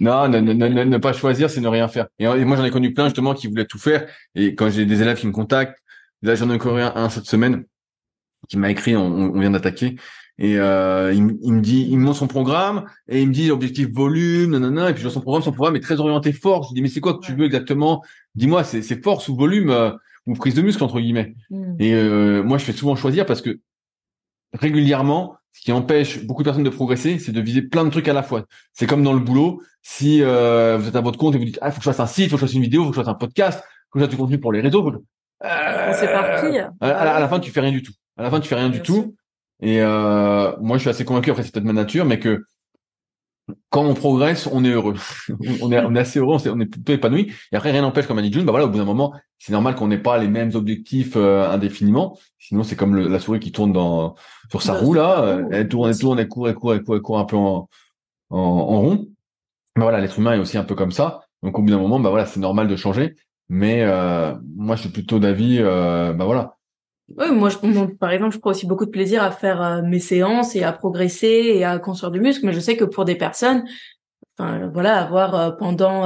non, 0.00 0.28
ne, 0.28 0.40
ne, 0.40 0.52
ne, 0.52 0.84
ne, 0.84 0.98
pas 0.98 1.12
choisir, 1.12 1.48
c'est 1.48 1.60
ne 1.60 1.68
rien 1.68 1.88
faire. 1.88 2.08
Et, 2.18 2.26
moi, 2.44 2.56
j'en 2.56 2.64
ai 2.64 2.70
connu 2.70 2.92
plein, 2.92 3.04
justement, 3.06 3.34
qui 3.34 3.46
voulaient 3.46 3.66
tout 3.66 3.78
faire. 3.78 4.06
Et 4.34 4.54
quand 4.54 4.70
j'ai 4.70 4.86
des 4.86 5.02
élèves 5.02 5.18
qui 5.18 5.26
me 5.26 5.32
contactent, 5.32 5.78
là, 6.22 6.34
j'en 6.34 6.50
ai 6.50 6.54
encore 6.54 6.76
un, 6.78 6.92
un 6.96 7.08
cette 7.08 7.26
semaine, 7.26 7.64
qui 8.48 8.58
m'a 8.58 8.70
écrit, 8.70 8.96
on, 8.96 9.06
on 9.06 9.38
vient 9.38 9.50
d'attaquer, 9.50 9.96
et 10.38 10.58
euh, 10.58 11.12
il, 11.12 11.38
il, 11.42 11.52
me 11.52 11.60
dit, 11.60 11.86
il 11.90 11.98
me 11.98 12.04
montre 12.04 12.18
son 12.18 12.26
programme 12.26 12.86
et 13.08 13.20
il 13.20 13.28
me 13.28 13.32
dit 13.32 13.50
objectif 13.50 13.88
volume, 13.92 14.52
nanana, 14.52 14.90
et 14.90 14.92
puis 14.94 15.02
je 15.02 15.06
vois 15.06 15.14
son 15.14 15.20
programme, 15.20 15.42
son 15.42 15.52
programme 15.52 15.76
est 15.76 15.80
très 15.80 16.00
orienté 16.00 16.32
force. 16.32 16.68
Je 16.68 16.72
lui 16.72 16.74
dis 16.76 16.82
mais 16.82 16.88
c'est 16.88 17.00
quoi 17.00 17.14
que 17.14 17.24
tu 17.24 17.34
veux 17.34 17.44
exactement? 17.44 18.02
Dis-moi, 18.34 18.64
c'est, 18.64 18.82
c'est 18.82 19.02
force 19.02 19.28
ou 19.28 19.36
volume 19.36 19.94
euh, 20.28 20.32
ou 20.32 20.34
prise 20.34 20.54
de 20.54 20.62
muscle 20.62 20.82
entre 20.82 21.00
guillemets. 21.00 21.34
Mm. 21.50 21.74
Et 21.78 21.94
euh, 21.94 22.42
moi 22.42 22.58
je 22.58 22.64
fais 22.64 22.72
souvent 22.72 22.96
choisir 22.96 23.26
parce 23.26 23.42
que 23.42 23.60
régulièrement, 24.52 25.36
ce 25.52 25.60
qui 25.60 25.72
empêche 25.72 26.24
beaucoup 26.24 26.42
de 26.42 26.48
personnes 26.48 26.64
de 26.64 26.70
progresser, 26.70 27.18
c'est 27.18 27.32
de 27.32 27.40
viser 27.40 27.62
plein 27.62 27.84
de 27.84 27.90
trucs 27.90 28.08
à 28.08 28.12
la 28.12 28.22
fois. 28.22 28.44
C'est 28.72 28.86
comme 28.86 29.02
dans 29.02 29.12
le 29.12 29.20
boulot, 29.20 29.62
si 29.82 30.22
euh, 30.22 30.78
vous 30.78 30.88
êtes 30.88 30.96
à 30.96 31.00
votre 31.00 31.18
compte 31.18 31.34
et 31.34 31.38
vous 31.38 31.44
dites 31.44 31.58
ah 31.62 31.70
faut 31.70 31.78
que 31.78 31.84
je 31.84 31.90
fasse 31.90 32.00
un 32.00 32.06
site, 32.06 32.30
faut 32.30 32.36
que 32.36 32.40
je 32.40 32.46
fasse 32.46 32.54
une 32.54 32.62
vidéo, 32.62 32.84
faut 32.84 32.90
que 32.90 32.96
je 32.96 33.00
fasse 33.00 33.10
un 33.10 33.14
podcast, 33.14 33.60
faut 33.60 33.98
que 33.98 34.00
je 34.00 34.04
fasse 34.04 34.10
du 34.10 34.16
contenu 34.16 34.38
pour 34.38 34.52
les 34.52 34.60
réseaux. 34.60 34.86
Euh, 35.44 35.92
c'est 35.94 36.12
parti. 36.12 36.58
À, 36.58 36.70
à, 36.80 37.20
la 37.20 37.28
fin 37.28 37.40
tu 37.40 37.50
fais 37.50 37.60
rien 37.60 37.72
du 37.72 37.82
tout. 37.82 37.92
À 38.16 38.22
la 38.22 38.30
fin 38.30 38.40
tu 38.40 38.48
fais 38.48 38.54
rien 38.54 38.70
du 38.70 38.80
tout. 38.80 39.14
Et 39.62 39.80
euh, 39.80 40.52
moi, 40.60 40.76
je 40.76 40.82
suis 40.82 40.90
assez 40.90 41.04
convaincu, 41.04 41.30
après 41.30 41.44
c'est 41.44 41.52
peut-être 41.52 41.64
ma 41.64 41.72
nature, 41.72 42.04
mais 42.04 42.18
que 42.18 42.44
quand 43.70 43.84
on 43.84 43.94
progresse, 43.94 44.48
on 44.50 44.64
est 44.64 44.70
heureux. 44.70 44.94
on, 45.62 45.72
est, 45.72 45.80
on 45.80 45.94
est 45.94 45.98
assez 45.98 46.18
heureux, 46.18 46.36
on 46.46 46.60
est, 46.60 46.66
plutôt 46.66 46.92
épanoui. 46.92 47.32
Et 47.52 47.56
après, 47.56 47.70
rien 47.70 47.82
n'empêche, 47.82 48.06
comme 48.06 48.18
a 48.18 48.22
dit 48.22 48.32
June, 48.32 48.44
bah 48.44 48.52
voilà, 48.52 48.66
au 48.66 48.68
bout 48.68 48.78
d'un 48.78 48.84
moment, 48.84 49.14
c'est 49.38 49.52
normal 49.52 49.74
qu'on 49.74 49.88
n'ait 49.88 49.98
pas 49.98 50.18
les 50.18 50.28
mêmes 50.28 50.54
objectifs 50.54 51.14
euh, 51.16 51.48
indéfiniment. 51.50 52.18
Sinon, 52.38 52.62
c'est 52.62 52.76
comme 52.76 52.96
la 52.96 53.18
souris 53.18 53.40
qui 53.40 53.52
tourne 53.52 53.72
dans 53.72 54.14
sur 54.50 54.62
sa 54.62 54.74
roue 54.74 54.94
là. 54.94 55.38
elle 55.50 55.68
tourne, 55.68 55.88
elle 55.88 55.98
tourne, 55.98 56.18
elle 56.18 56.28
court, 56.28 56.48
elle 56.48 56.54
court, 56.54 56.74
elle 56.74 56.82
court, 56.82 56.96
elle 56.96 57.02
court 57.02 57.18
un 57.18 57.24
peu 57.24 57.36
en, 57.36 57.68
en, 58.30 58.38
en 58.38 58.80
rond. 58.80 59.06
Mais 59.76 59.82
voilà, 59.82 60.00
l'être 60.00 60.18
humain 60.18 60.34
est 60.34 60.38
aussi 60.38 60.58
un 60.58 60.64
peu 60.64 60.74
comme 60.74 60.92
ça. 60.92 61.22
Donc 61.42 61.58
au 61.58 61.62
bout 61.62 61.70
d'un 61.70 61.78
moment, 61.78 61.98
bah 61.98 62.10
voilà, 62.10 62.26
c'est 62.26 62.40
normal 62.40 62.68
de 62.68 62.76
changer. 62.76 63.16
Mais 63.48 63.82
euh, 63.82 64.34
moi, 64.56 64.76
je 64.76 64.82
suis 64.82 64.90
plutôt 64.90 65.18
d'avis, 65.18 65.58
euh, 65.60 66.12
bah 66.12 66.24
voilà, 66.24 66.56
oui, 67.08 67.26
moi, 67.32 67.50
par 67.98 68.10
exemple, 68.10 68.34
je 68.34 68.38
prends 68.38 68.50
aussi 68.50 68.66
beaucoup 68.66 68.86
de 68.86 68.90
plaisir 68.90 69.22
à 69.22 69.30
faire 69.30 69.62
euh, 69.62 69.82
mes 69.82 69.98
séances 69.98 70.56
et 70.56 70.62
à 70.62 70.72
progresser 70.72 71.52
et 71.54 71.64
à 71.64 71.78
construire 71.78 72.10
du 72.10 72.20
muscle. 72.20 72.46
Mais 72.46 72.52
je 72.52 72.60
sais 72.60 72.76
que 72.76 72.84
pour 72.84 73.04
des 73.04 73.16
personnes, 73.16 73.64
enfin, 74.38 74.70
voilà, 74.72 74.98
avoir 74.98 75.34
euh, 75.34 75.50
pendant 75.50 76.02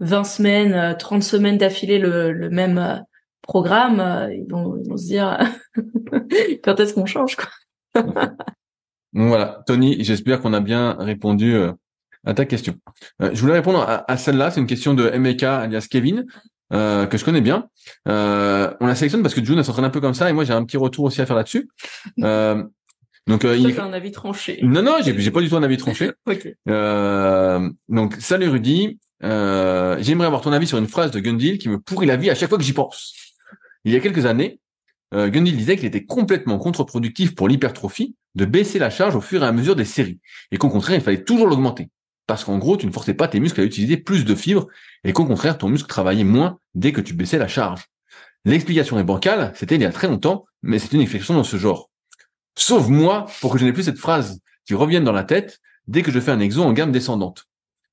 20 0.00 0.20
euh, 0.20 0.24
semaines, 0.24 0.96
30 0.98 1.22
semaines 1.22 1.58
d'affilée 1.58 1.98
le, 1.98 2.48
même 2.50 3.04
programme, 3.42 4.30
ils 4.32 4.46
vont, 4.50 4.82
se 4.96 5.06
dire 5.06 5.38
quand 6.64 6.80
est-ce 6.80 6.94
qu'on 6.94 7.06
change, 7.06 7.36
quoi? 7.36 7.48
voilà, 9.12 9.62
Tony, 9.66 10.02
j'espère 10.02 10.40
qu'on 10.40 10.54
a 10.54 10.60
bien 10.60 10.96
répondu 10.98 11.56
à 12.24 12.34
ta 12.34 12.46
question. 12.46 12.74
je 13.20 13.38
voulais 13.40 13.54
répondre 13.54 13.80
à, 13.80 14.10
à 14.10 14.16
celle-là. 14.16 14.50
C'est 14.50 14.60
une 14.60 14.66
question 14.66 14.94
de 14.94 15.10
MK 15.10 15.42
alias 15.42 15.86
Kevin. 15.90 16.24
Euh, 16.72 17.06
que 17.06 17.18
je 17.18 17.24
connais 17.24 17.40
bien. 17.40 17.68
Euh, 18.08 18.72
on 18.80 18.86
la 18.86 18.94
sélectionne 18.94 19.22
parce 19.22 19.34
que 19.34 19.44
June 19.44 19.58
elle 19.58 19.64
s'entraîne 19.64 19.84
un 19.84 19.90
peu 19.90 20.00
comme 20.00 20.14
ça 20.14 20.30
et 20.30 20.32
moi 20.32 20.44
j'ai 20.44 20.54
un 20.54 20.64
petit 20.64 20.78
retour 20.78 21.04
aussi 21.04 21.20
à 21.20 21.26
faire 21.26 21.36
là-dessus. 21.36 21.68
Euh, 22.22 22.62
donc 23.26 23.44
euh, 23.44 23.56
il 23.56 23.78
un 23.78 23.92
avis 23.92 24.10
tranché. 24.10 24.58
Non 24.62 24.82
non, 24.82 24.96
j'ai 25.02 25.18
j'ai 25.18 25.30
pas 25.30 25.40
du 25.40 25.48
tout 25.48 25.56
un 25.56 25.62
avis 25.62 25.76
tranché. 25.76 26.10
okay. 26.26 26.56
euh, 26.68 27.70
donc 27.88 28.16
salut 28.16 28.48
Rudy, 28.48 28.98
euh, 29.22 29.96
j'aimerais 30.00 30.26
avoir 30.26 30.40
ton 30.40 30.52
avis 30.52 30.66
sur 30.66 30.78
une 30.78 30.88
phrase 30.88 31.10
de 31.12 31.20
Gundil 31.20 31.58
qui 31.58 31.68
me 31.68 31.78
pourrit 31.78 32.06
la 32.06 32.16
vie 32.16 32.30
à 32.30 32.34
chaque 32.34 32.48
fois 32.48 32.58
que 32.58 32.64
j'y 32.64 32.72
pense. 32.72 33.14
Il 33.84 33.92
y 33.92 33.96
a 33.96 34.00
quelques 34.00 34.26
années, 34.26 34.60
euh, 35.14 35.28
Gundil 35.28 35.56
disait 35.56 35.76
qu'il 35.76 35.86
était 35.86 36.04
complètement 36.04 36.58
contre-productif 36.58 37.34
pour 37.34 37.48
l'hypertrophie 37.48 38.16
de 38.34 38.44
baisser 38.44 38.78
la 38.78 38.90
charge 38.90 39.14
au 39.14 39.20
fur 39.20 39.42
et 39.44 39.46
à 39.46 39.52
mesure 39.52 39.76
des 39.76 39.84
séries 39.84 40.20
et 40.50 40.58
qu'au 40.58 40.68
contraire 40.68 40.96
il 40.96 41.02
fallait 41.02 41.22
toujours 41.22 41.46
l'augmenter 41.46 41.90
parce 42.26 42.44
qu'en 42.44 42.58
gros 42.58 42.76
tu 42.76 42.86
ne 42.86 42.92
forçais 42.92 43.14
pas 43.14 43.28
tes 43.28 43.40
muscles 43.40 43.60
à 43.60 43.64
utiliser 43.64 43.96
plus 43.96 44.24
de 44.24 44.34
fibres 44.34 44.68
et 45.04 45.12
qu'au 45.12 45.24
contraire 45.24 45.58
ton 45.58 45.68
muscle 45.68 45.88
travaillait 45.88 46.24
moins 46.24 46.58
dès 46.74 46.92
que 46.92 47.00
tu 47.00 47.14
baissais 47.14 47.38
la 47.38 47.48
charge. 47.48 47.86
L'explication 48.44 48.98
est 48.98 49.04
bancale, 49.04 49.52
c'était 49.54 49.76
il 49.76 49.82
y 49.82 49.86
a 49.86 49.92
très 49.92 50.08
longtemps, 50.08 50.46
mais 50.62 50.78
c'est 50.78 50.92
une 50.92 51.00
explication 51.00 51.34
dans 51.34 51.44
ce 51.44 51.56
genre. 51.56 51.90
Sauf 52.56 52.88
moi, 52.88 53.26
pour 53.40 53.52
que 53.52 53.58
je 53.58 53.64
n'ai 53.64 53.72
plus 53.72 53.84
cette 53.84 53.98
phrase 53.98 54.40
qui 54.66 54.74
revienne 54.74 55.04
dans 55.04 55.12
la 55.12 55.24
tête 55.24 55.60
dès 55.86 56.02
que 56.02 56.10
je 56.10 56.20
fais 56.20 56.32
un 56.32 56.40
exo 56.40 56.62
en 56.62 56.72
gamme 56.72 56.92
descendante. 56.92 57.44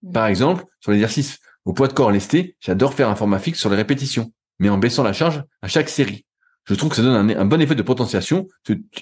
Mm. 0.03 0.11
Par 0.11 0.27
exemple, 0.27 0.65
sur 0.79 0.91
l'exercice 0.91 1.39
au 1.65 1.73
poids 1.73 1.87
de 1.87 1.93
corps 1.93 2.11
lesté, 2.11 2.55
j'adore 2.59 2.93
faire 2.93 3.09
un 3.09 3.15
format 3.15 3.39
fixe 3.39 3.59
sur 3.59 3.69
les 3.69 3.75
répétitions, 3.75 4.33
mais 4.59 4.69
en 4.69 4.77
baissant 4.77 5.03
la 5.03 5.13
charge 5.13 5.43
à 5.61 5.67
chaque 5.67 5.89
série. 5.89 6.25
Je 6.65 6.75
trouve 6.75 6.89
que 6.89 6.95
ça 6.95 7.01
donne 7.01 7.31
un, 7.31 7.45
bon 7.45 7.61
effet 7.61 7.75
de 7.75 7.81
potentiation 7.81 8.47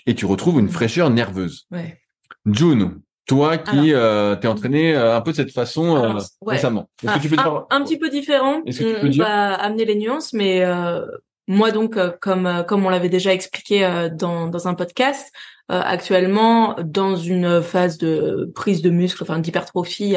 et 0.05 0.15
tu 0.15 0.25
retrouves 0.25 0.59
une 0.59 0.69
fraîcheur 0.69 1.09
nerveuse. 1.09 1.67
Ouais. 1.71 2.01
June, 2.45 3.01
toi 3.27 3.57
qui 3.57 3.93
euh, 3.93 4.35
t'es 4.37 4.47
entraîné 4.47 4.95
euh, 4.95 5.15
un 5.15 5.21
peu 5.21 5.31
de 5.31 5.35
cette 5.35 5.51
façon 5.51 5.97
euh, 5.97 6.19
récemment. 6.45 6.89
Est-ce 7.03 7.15
que 7.15 7.21
tu 7.21 7.29
peux 7.29 7.35
dire... 7.35 7.65
un, 7.69 7.83
petit 7.83 7.99
peu 7.99 8.09
différent. 8.09 8.61
Est-ce 8.65 8.79
que 8.79 8.95
tu 8.95 9.01
peux 9.01 9.21
on, 9.21 9.25
va 9.25 9.53
amener 9.53 9.85
les 9.85 9.95
nuances, 9.95 10.33
mais 10.33 10.63
euh, 10.63 11.05
moi 11.47 11.71
donc 11.71 11.97
comme 12.19 12.63
comme 12.67 12.85
on 12.85 12.89
l'avait 12.89 13.09
déjà 13.09 13.33
expliqué 13.33 14.09
dans 14.13 14.47
dans 14.47 14.67
un 14.67 14.73
podcast, 14.73 15.31
actuellement 15.69 16.75
dans 16.83 17.15
une 17.15 17.61
phase 17.61 17.97
de 17.97 18.51
prise 18.55 18.81
de 18.81 18.89
muscle, 18.89 19.21
enfin 19.23 19.39
d'hypertrophie 19.39 20.15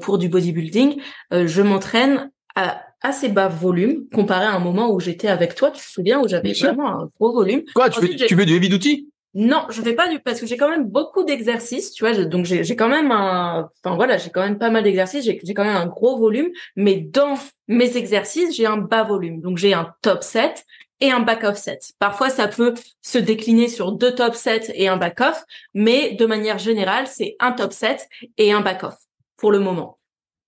pour 0.00 0.18
du 0.18 0.28
bodybuilding, 0.28 1.00
je 1.30 1.62
m'entraîne 1.62 2.30
à 2.54 2.82
assez 3.00 3.28
bas 3.28 3.48
volume 3.48 4.06
comparé 4.12 4.46
à 4.46 4.52
un 4.52 4.58
moment 4.58 4.90
où 4.90 5.00
j'étais 5.00 5.28
avec 5.28 5.54
toi, 5.54 5.70
tu 5.70 5.80
te 5.80 5.88
souviens, 5.88 6.20
où 6.20 6.28
j'avais 6.28 6.52
vraiment 6.52 6.88
un 6.88 7.10
gros 7.18 7.32
volume. 7.32 7.62
Quoi, 7.74 7.90
tu, 7.90 8.00
fais, 8.00 8.16
tu 8.16 8.36
fais 8.36 8.44
du 8.44 8.56
heavy 8.56 8.68
duty? 8.68 9.08
Non, 9.34 9.66
je 9.68 9.82
fais 9.82 9.94
pas 9.94 10.08
du 10.08 10.20
parce 10.20 10.40
que 10.40 10.46
j'ai 10.46 10.56
quand 10.56 10.70
même 10.70 10.84
beaucoup 10.84 11.22
d'exercices, 11.22 11.92
tu 11.92 12.04
vois. 12.04 12.24
donc 12.24 12.46
j'ai 12.46 12.76
quand 12.76 12.88
même 12.88 13.12
un, 13.12 13.68
enfin 13.84 13.94
voilà, 13.94 14.16
j'ai 14.16 14.30
quand 14.30 14.40
même 14.40 14.58
pas 14.58 14.70
mal 14.70 14.82
d'exercices. 14.82 15.24
J'ai 15.24 15.54
quand 15.54 15.64
même 15.64 15.76
un 15.76 15.86
gros 15.86 16.18
volume, 16.18 16.48
mais 16.76 16.96
dans 16.96 17.34
mes 17.68 17.96
exercices, 17.96 18.56
j'ai 18.56 18.66
un 18.66 18.78
bas 18.78 19.04
volume. 19.04 19.40
Donc 19.40 19.58
j'ai 19.58 19.74
un 19.74 19.94
top 20.02 20.22
set 20.24 20.64
et 21.00 21.10
un 21.10 21.20
back 21.20 21.44
off 21.44 21.56
set. 21.56 21.92
Parfois, 21.98 22.30
ça 22.30 22.48
peut 22.48 22.74
se 23.02 23.18
décliner 23.18 23.68
sur 23.68 23.92
deux 23.92 24.14
top 24.14 24.34
sets 24.34 24.72
et 24.74 24.88
un 24.88 24.96
back 24.96 25.20
off, 25.20 25.44
mais 25.74 26.14
de 26.14 26.26
manière 26.26 26.58
générale, 26.58 27.06
c'est 27.06 27.36
un 27.38 27.52
top 27.52 27.72
set 27.72 28.08
et 28.36 28.52
un 28.52 28.60
back 28.60 28.84
off 28.84 28.96
pour 29.36 29.52
le 29.52 29.60
moment. 29.60 29.98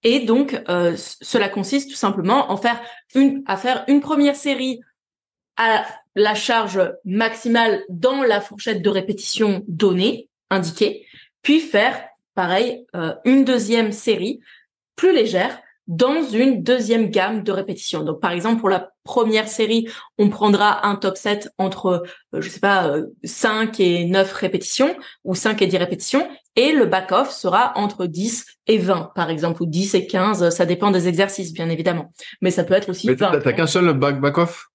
Et 0.03 0.21
donc, 0.21 0.61
euh, 0.69 0.95
cela 0.97 1.49
consiste 1.49 1.91
tout 1.91 1.97
simplement 1.97 2.51
en 2.51 2.57
faire 2.57 2.81
une, 3.15 3.43
à 3.47 3.57
faire 3.57 3.85
une 3.87 4.01
première 4.01 4.37
série 4.37 4.81
à 5.61 5.85
la 6.17 6.35
charge 6.35 6.81
maximale 7.05 7.83
dans 7.91 8.23
la 8.23 8.41
fourchette 8.41 8.81
de 8.81 8.89
répétition 8.89 9.63
donnée, 9.69 10.29
indiquée, 10.49 11.07
puis 11.43 11.61
faire, 11.61 12.03
pareil, 12.35 12.87
euh, 12.97 13.15
une 13.27 13.45
deuxième 13.45 13.93
série 13.93 14.41
plus 14.97 15.13
légère 15.13 15.61
dans 15.87 16.23
une 16.23 16.63
deuxième 16.63 17.11
gamme 17.11 17.43
de 17.43 17.53
répétitions. 17.53 18.05
Donc, 18.05 18.21
par 18.21 18.31
exemple, 18.31 18.61
pour 18.61 18.71
la 18.71 18.91
première 19.05 19.49
série, 19.49 19.89
on 20.19 20.31
prendra 20.31 20.87
un 20.87 20.95
top 20.95 21.17
set 21.17 21.51
entre, 21.59 22.05
euh, 22.35 22.41
je 22.41 22.49
sais 22.49 22.61
pas, 22.61 22.95
5 23.25 23.81
euh, 23.81 23.83
et 23.83 24.05
9 24.07 24.33
répétitions 24.33 24.97
ou 25.25 25.35
5 25.35 25.61
et 25.61 25.67
10 25.67 25.77
répétitions 25.77 26.27
et 26.57 26.73
le 26.73 26.87
back-off 26.87 27.31
sera 27.31 27.73
entre 27.77 28.07
10 28.07 28.47
et 28.67 28.79
20, 28.79 29.13
par 29.15 29.31
exemple, 29.31 29.63
ou 29.63 29.67
10 29.67 29.95
et 29.95 30.07
15. 30.07 30.51
Ça 30.51 30.65
dépend 30.65 30.91
des 30.91 31.07
exercices, 31.07 31.53
bien 31.53 31.69
évidemment. 31.69 32.13
Mais 32.41 32.51
ça 32.51 32.65
peut 32.65 32.75
être 32.75 32.89
aussi 32.89 33.07
Mais 33.07 33.17
t'as 33.17 33.53
qu'un 33.53 33.67
seul 33.67 33.93
back-off? 33.93 34.70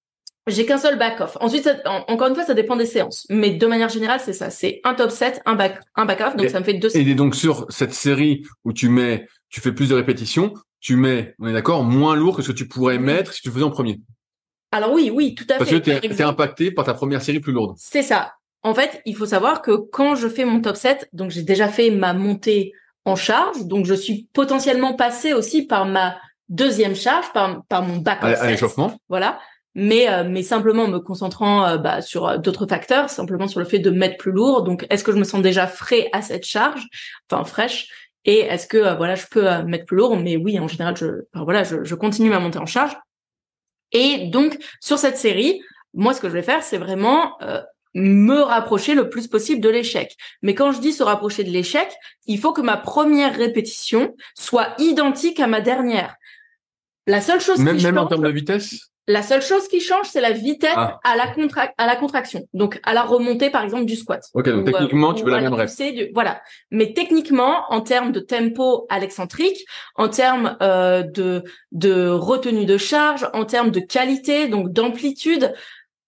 J'ai 0.46 0.64
qu'un 0.64 0.78
seul 0.78 0.98
back-off. 0.98 1.36
Ensuite, 1.40 1.68
encore 1.84 2.28
une 2.28 2.34
fois, 2.34 2.44
ça 2.44 2.54
dépend 2.54 2.76
des 2.76 2.86
séances. 2.86 3.26
Mais 3.30 3.50
de 3.50 3.66
manière 3.66 3.88
générale, 3.88 4.20
c'est 4.24 4.32
ça. 4.32 4.50
C'est 4.50 4.80
un 4.84 4.94
top 4.94 5.10
set, 5.10 5.42
un 5.44 5.54
back, 5.54 5.80
un 5.96 6.04
back-off. 6.04 6.36
Donc, 6.36 6.48
ça 6.50 6.60
me 6.60 6.64
fait 6.64 6.74
deux. 6.74 6.96
Et 6.96 7.14
donc, 7.14 7.34
sur 7.34 7.66
cette 7.68 7.92
série 7.92 8.44
où 8.64 8.72
tu 8.72 8.88
mets, 8.88 9.26
tu 9.48 9.60
fais 9.60 9.72
plus 9.72 9.88
de 9.88 9.94
répétitions, 9.94 10.54
tu 10.80 10.96
mets, 10.96 11.34
on 11.40 11.48
est 11.48 11.52
d'accord, 11.52 11.82
moins 11.82 12.14
lourd 12.14 12.36
que 12.36 12.42
ce 12.42 12.52
que 12.52 12.56
tu 12.56 12.68
pourrais 12.68 12.98
mettre 12.98 13.32
si 13.32 13.42
tu 13.42 13.50
faisais 13.50 13.64
en 13.64 13.70
premier. 13.70 14.00
Alors 14.70 14.92
oui, 14.92 15.10
oui, 15.12 15.34
tout 15.34 15.46
à 15.48 15.54
fait. 15.54 15.58
Parce 15.58 15.70
que 15.70 15.76
t'es, 15.76 16.06
es 16.06 16.22
impacté 16.22 16.70
par 16.70 16.84
ta 16.84 16.94
première 16.94 17.22
série 17.22 17.40
plus 17.40 17.52
lourde. 17.52 17.74
C'est 17.78 18.02
ça. 18.02 18.34
En 18.62 18.74
fait, 18.74 19.00
il 19.04 19.16
faut 19.16 19.26
savoir 19.26 19.62
que 19.62 19.72
quand 19.72 20.14
je 20.16 20.28
fais 20.28 20.44
mon 20.44 20.60
top 20.60 20.76
set, 20.76 21.08
donc 21.12 21.30
j'ai 21.30 21.42
déjà 21.42 21.68
fait 21.68 21.90
ma 21.90 22.12
montée 22.12 22.72
en 23.04 23.16
charge, 23.16 23.64
donc 23.64 23.86
je 23.86 23.94
suis 23.94 24.28
potentiellement 24.32 24.94
passé 24.94 25.32
aussi 25.32 25.62
par 25.62 25.86
ma 25.86 26.16
deuxième 26.48 26.94
charge, 26.94 27.32
par, 27.32 27.64
par 27.66 27.82
mon 27.82 27.98
back-off. 27.98 28.40
À, 28.40 28.50
l'échauffement. 28.50 28.96
Voilà 29.08 29.38
mais 29.76 30.08
euh, 30.08 30.24
mais 30.26 30.42
simplement 30.42 30.88
me 30.88 30.98
concentrant 30.98 31.66
euh, 31.66 31.76
bah, 31.76 32.00
sur 32.00 32.26
euh, 32.26 32.38
d'autres 32.38 32.66
facteurs, 32.66 33.10
simplement 33.10 33.46
sur 33.46 33.60
le 33.60 33.66
fait 33.66 33.78
de 33.78 33.90
mettre 33.90 34.16
plus 34.16 34.32
lourd. 34.32 34.62
Donc, 34.62 34.86
est-ce 34.88 35.04
que 35.04 35.12
je 35.12 35.18
me 35.18 35.24
sens 35.24 35.42
déjà 35.42 35.66
frais 35.66 36.08
à 36.12 36.22
cette 36.22 36.46
charge, 36.46 36.82
enfin 37.30 37.44
fraîche, 37.44 37.88
et 38.24 38.38
est-ce 38.38 38.66
que 38.66 38.96
voilà, 38.96 39.14
je 39.14 39.26
peux 39.30 39.46
mettre 39.64 39.84
plus 39.84 39.98
lourd? 39.98 40.16
Mais 40.16 40.38
oui, 40.38 40.58
en 40.58 40.66
général, 40.66 40.96
je 40.96 41.26
voilà, 41.34 41.62
je, 41.62 41.84
je, 41.84 41.94
continue 41.94 42.30
ma 42.30 42.40
montée 42.40 42.58
en 42.58 42.66
charge. 42.66 42.96
Et 43.92 44.28
donc 44.28 44.56
sur 44.80 44.98
cette 44.98 45.18
série, 45.18 45.60
moi, 45.92 46.14
ce 46.14 46.22
que 46.22 46.28
je 46.28 46.32
vais 46.32 46.42
faire, 46.42 46.62
c'est 46.62 46.78
vraiment 46.78 47.36
me 47.94 48.40
rapprocher 48.40 48.94
le 48.94 49.10
plus 49.10 49.28
possible 49.28 49.60
de 49.60 49.68
l'échec. 49.68 50.16
Mais 50.40 50.54
quand 50.54 50.72
je 50.72 50.80
dis 50.80 50.92
se 50.92 51.02
rapprocher 51.02 51.44
de 51.44 51.50
l'échec, 51.50 51.88
il 52.26 52.38
faut 52.40 52.52
que 52.52 52.62
ma 52.62 52.78
première 52.78 53.36
répétition 53.36 54.16
soit 54.34 54.74
identique 54.78 55.38
à 55.38 55.46
ma 55.46 55.60
dernière. 55.60 56.16
La 57.06 57.20
seule 57.20 57.40
chose 57.40 57.60
même, 57.60 57.76
qui 57.76 57.84
même 57.84 57.98
en 57.98 58.06
termes 58.06 58.24
de 58.24 58.30
vitesse? 58.30 58.90
La 59.08 59.22
seule 59.22 59.42
chose 59.42 59.68
qui 59.68 59.80
change, 59.80 60.06
c'est 60.06 60.20
la 60.20 60.32
vitesse 60.32 60.72
ah. 60.74 60.98
à 61.04 61.16
la 61.16 61.28
contra 61.28 61.68
à 61.78 61.86
la 61.86 61.96
contraction. 61.96 62.46
Donc 62.54 62.80
à 62.82 62.92
la 62.92 63.02
remontée, 63.02 63.50
par 63.50 63.62
exemple, 63.62 63.84
du 63.84 63.94
squat. 63.94 64.22
Ok, 64.34 64.48
donc 64.48 64.66
techniquement, 64.66 65.14
tu 65.14 65.24
veux 65.24 65.30
la 65.30 65.40
même 65.40 65.54
rep. 65.54 65.70
voilà. 66.12 66.40
Mais 66.70 66.92
techniquement, 66.92 67.64
en 67.70 67.80
termes 67.80 68.10
de 68.10 68.20
tempo 68.20 68.86
à 68.88 68.98
l'excentrique, 68.98 69.64
en 69.94 70.08
termes 70.08 70.56
euh, 70.60 71.02
de 71.02 71.44
de 71.72 72.08
retenue 72.08 72.66
de 72.66 72.76
charge, 72.76 73.28
en 73.32 73.44
termes 73.44 73.70
de 73.70 73.80
qualité, 73.80 74.48
donc 74.48 74.72
d'amplitude, 74.72 75.54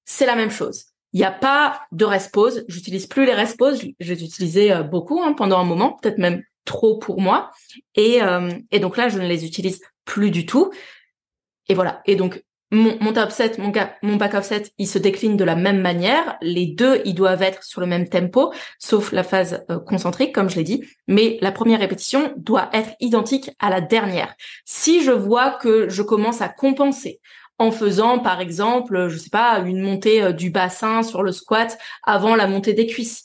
c'est 0.04 0.26
la 0.26 0.34
même 0.34 0.50
chose. 0.50 0.86
Il 1.12 1.20
n'y 1.20 1.26
a 1.26 1.32
pas 1.32 1.82
de 1.92 2.04
rest 2.04 2.32
pause. 2.32 2.64
J'utilise 2.68 3.06
plus 3.06 3.24
les 3.24 3.34
rest 3.34 3.56
pause. 3.56 3.80
Je 4.00 4.12
les 4.12 4.24
utilisais 4.24 4.72
euh, 4.72 4.82
beaucoup 4.82 5.22
hein, 5.22 5.34
pendant 5.34 5.58
un 5.58 5.64
moment, 5.64 5.96
peut-être 6.02 6.18
même 6.18 6.42
trop 6.64 6.98
pour 6.98 7.20
moi. 7.20 7.50
Et, 7.94 8.22
euh, 8.22 8.50
et 8.70 8.80
donc 8.80 8.96
là, 8.96 9.08
je 9.08 9.18
ne 9.18 9.26
les 9.26 9.46
utilise 9.46 9.80
plus 10.04 10.30
du 10.30 10.44
tout. 10.44 10.70
Et 11.68 11.74
voilà. 11.74 12.02
Et 12.06 12.16
donc 12.16 12.42
mon, 12.70 13.12
top 13.12 13.30
set, 13.30 13.58
mon, 13.58 13.72
mon 14.02 14.16
back 14.16 14.34
off 14.34 14.44
set, 14.44 14.72
il 14.78 14.86
se 14.86 14.98
décline 14.98 15.36
de 15.36 15.44
la 15.44 15.56
même 15.56 15.80
manière. 15.80 16.36
Les 16.42 16.66
deux, 16.66 17.00
ils 17.04 17.14
doivent 17.14 17.42
être 17.42 17.62
sur 17.62 17.80
le 17.80 17.86
même 17.86 18.08
tempo, 18.08 18.52
sauf 18.78 19.12
la 19.12 19.24
phase 19.24 19.64
euh, 19.70 19.78
concentrique, 19.78 20.34
comme 20.34 20.50
je 20.50 20.56
l'ai 20.56 20.64
dit. 20.64 20.84
Mais 21.06 21.38
la 21.40 21.52
première 21.52 21.80
répétition 21.80 22.32
doit 22.36 22.68
être 22.72 22.90
identique 23.00 23.50
à 23.58 23.70
la 23.70 23.80
dernière. 23.80 24.34
Si 24.66 25.02
je 25.02 25.12
vois 25.12 25.52
que 25.52 25.88
je 25.88 26.02
commence 26.02 26.42
à 26.42 26.48
compenser 26.48 27.20
en 27.58 27.72
faisant, 27.72 28.18
par 28.18 28.40
exemple, 28.40 29.08
je 29.08 29.16
sais 29.16 29.30
pas, 29.30 29.58
une 29.60 29.80
montée 29.80 30.22
euh, 30.22 30.32
du 30.32 30.50
bassin 30.50 31.02
sur 31.02 31.22
le 31.22 31.32
squat 31.32 31.78
avant 32.04 32.36
la 32.36 32.46
montée 32.46 32.74
des 32.74 32.86
cuisses, 32.86 33.24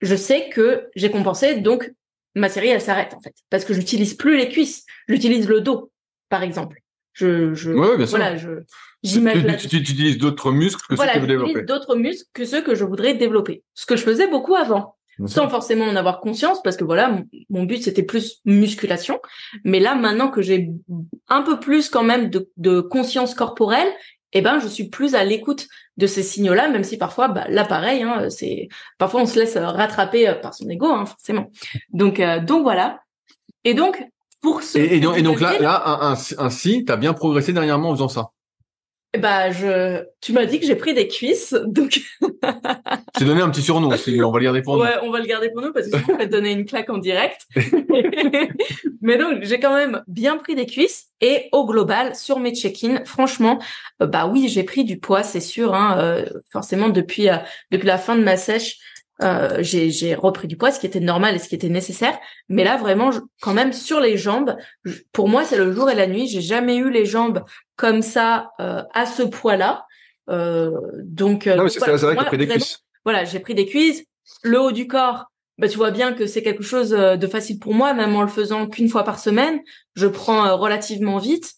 je 0.00 0.14
sais 0.14 0.48
que 0.50 0.88
j'ai 0.94 1.10
compensé, 1.10 1.56
donc 1.56 1.90
ma 2.34 2.48
série, 2.48 2.68
elle 2.68 2.80
s'arrête 2.80 3.14
en 3.14 3.20
fait, 3.20 3.34
parce 3.50 3.64
que 3.64 3.74
j'utilise 3.74 4.14
plus 4.14 4.36
les 4.36 4.48
cuisses, 4.48 4.84
j'utilise 5.08 5.48
le 5.48 5.60
dos, 5.60 5.90
par 6.28 6.42
exemple. 6.42 6.83
Je, 7.14 7.54
je, 7.54 7.70
voilà, 7.70 8.36
je, 8.36 8.50
j'imagine. 9.02 9.56
Tu, 9.56 9.68
tu, 9.68 9.76
utilises 9.76 10.18
d'autres 10.18 10.50
muscles 10.50 10.82
que 10.88 10.96
ceux 10.96 11.06
que 11.06 11.20
je 11.20 11.26
développer. 11.26 11.62
d'autres 11.62 11.94
muscles 11.94 12.28
que 12.34 12.44
ceux 12.44 12.60
que 12.60 12.74
je 12.74 12.84
voudrais 12.84 13.14
développer. 13.14 13.62
Ce 13.74 13.86
que 13.86 13.96
je 13.96 14.02
faisais 14.02 14.26
beaucoup 14.28 14.56
avant. 14.56 14.96
Sans 15.26 15.48
forcément 15.48 15.84
en 15.84 15.94
avoir 15.94 16.20
conscience, 16.20 16.60
parce 16.60 16.76
que 16.76 16.82
voilà, 16.82 17.20
mon, 17.48 17.62
but 17.62 17.80
c'était 17.80 18.02
plus 18.02 18.40
musculation. 18.44 19.20
Mais 19.62 19.78
là, 19.78 19.94
maintenant 19.94 20.28
que 20.28 20.42
j'ai 20.42 20.70
un 21.28 21.42
peu 21.42 21.60
plus 21.60 21.88
quand 21.88 22.02
même 22.02 22.30
de, 22.30 22.50
de 22.56 22.80
conscience 22.80 23.32
corporelle, 23.34 23.86
eh 24.32 24.40
ben, 24.40 24.58
je 24.58 24.66
suis 24.66 24.88
plus 24.88 25.14
à 25.14 25.22
l'écoute 25.22 25.68
de 25.96 26.08
ces 26.08 26.24
signaux-là, 26.24 26.68
même 26.68 26.82
si 26.82 26.98
parfois, 26.98 27.28
bah, 27.28 27.46
là, 27.48 27.64
pareil, 27.64 28.02
hein, 28.02 28.28
c'est 28.28 28.68
parfois 28.98 29.22
on 29.22 29.26
se 29.26 29.38
laisse 29.38 29.56
rattraper 29.56 30.28
euh, 30.28 30.34
par 30.34 30.52
son 30.52 30.68
ego, 30.68 30.86
hein, 30.86 31.06
forcément. 31.06 31.50
Donc, 31.90 32.18
euh, 32.18 32.40
donc 32.40 32.62
voilà. 32.62 33.00
Et 33.62 33.74
donc, 33.74 34.04
et, 34.74 35.00
donc, 35.00 35.40
là, 35.40 35.58
là, 35.58 36.16
ainsi, 36.38 36.84
tu 36.84 36.92
as 36.92 36.96
bien 36.96 37.12
progressé 37.12 37.52
dernièrement 37.52 37.90
en 37.90 37.94
faisant 37.94 38.08
ça. 38.08 38.30
Bah, 39.18 39.52
je, 39.52 40.02
tu 40.20 40.32
m'as 40.32 40.44
dit 40.44 40.58
que 40.58 40.66
j'ai 40.66 40.74
pris 40.74 40.92
des 40.92 41.06
cuisses, 41.06 41.54
donc. 41.66 42.00
J'ai 43.18 43.24
donné 43.24 43.42
un 43.42 43.50
petit 43.50 43.62
surnom, 43.62 43.86
on 43.86 44.30
va 44.30 44.38
le 44.38 44.44
garder 44.44 44.62
pour 44.62 44.76
nous. 44.76 44.82
Ouais, 44.82 44.96
on 45.02 45.10
va 45.10 45.20
le 45.20 45.26
garder 45.26 45.50
pour 45.50 45.62
nous 45.62 45.72
parce 45.72 45.88
que 45.88 45.98
je 45.98 46.12
vais 46.16 46.26
te 46.26 46.32
donner 46.32 46.50
une 46.50 46.64
claque 46.64 46.90
en 46.90 46.98
direct. 46.98 47.46
Mais 49.02 49.16
donc, 49.16 49.42
j'ai 49.42 49.60
quand 49.60 49.74
même 49.74 50.02
bien 50.08 50.36
pris 50.36 50.56
des 50.56 50.66
cuisses 50.66 51.10
et 51.20 51.48
au 51.52 51.64
global, 51.64 52.16
sur 52.16 52.40
mes 52.40 52.54
check-in, 52.54 53.04
franchement, 53.04 53.60
euh, 54.02 54.06
bah 54.06 54.26
oui, 54.26 54.48
j'ai 54.48 54.64
pris 54.64 54.84
du 54.84 54.98
poids, 54.98 55.22
c'est 55.22 55.40
sûr, 55.40 55.74
hein, 55.74 55.96
euh, 56.00 56.24
forcément 56.50 56.88
depuis 56.88 57.28
euh, 57.28 57.36
depuis 57.70 57.86
la 57.86 57.98
fin 57.98 58.16
de 58.16 58.22
ma 58.24 58.36
sèche. 58.36 58.78
Euh, 59.22 59.58
j'ai 59.60 60.14
repris 60.14 60.48
du 60.48 60.56
poids, 60.56 60.72
ce 60.72 60.80
qui 60.80 60.86
était 60.86 61.00
normal 61.00 61.36
et 61.36 61.38
ce 61.38 61.48
qui 61.48 61.54
était 61.54 61.68
nécessaire. 61.68 62.18
Mais 62.48 62.64
là, 62.64 62.76
vraiment, 62.76 63.10
quand 63.40 63.54
même, 63.54 63.72
sur 63.72 64.00
les 64.00 64.16
jambes, 64.16 64.56
pour 65.12 65.28
moi, 65.28 65.44
c'est 65.44 65.56
le 65.56 65.72
jour 65.72 65.90
et 65.90 65.94
la 65.94 66.06
nuit. 66.06 66.26
J'ai 66.26 66.40
jamais 66.40 66.76
eu 66.76 66.90
les 66.90 67.06
jambes 67.06 67.44
comme 67.76 68.02
ça 68.02 68.50
euh, 68.60 68.82
à 68.92 69.06
ce 69.06 69.22
poids-là. 69.22 69.86
Euh, 70.30 70.70
donc, 71.02 71.46
non, 71.46 71.68
c'est 71.68 71.78
vrai 71.80 72.16
que 72.16 72.24
pris 72.24 72.38
des 72.38 72.48
cuisses. 72.48 72.80
Voilà, 73.04 73.24
j'ai 73.24 73.38
pris 73.38 73.54
des 73.54 73.66
cuisses. 73.66 74.04
Le 74.42 74.60
haut 74.60 74.72
du 74.72 74.88
corps, 74.88 75.26
bah, 75.58 75.68
tu 75.68 75.76
vois 75.76 75.90
bien 75.90 76.12
que 76.12 76.26
c'est 76.26 76.42
quelque 76.42 76.64
chose 76.64 76.90
de 76.90 77.26
facile 77.26 77.58
pour 77.58 77.74
moi, 77.74 77.94
même 77.94 78.16
en 78.16 78.22
le 78.22 78.28
faisant 78.28 78.66
qu'une 78.66 78.88
fois 78.88 79.04
par 79.04 79.18
semaine. 79.20 79.60
Je 79.94 80.06
prends 80.06 80.56
relativement 80.56 81.18
vite. 81.18 81.54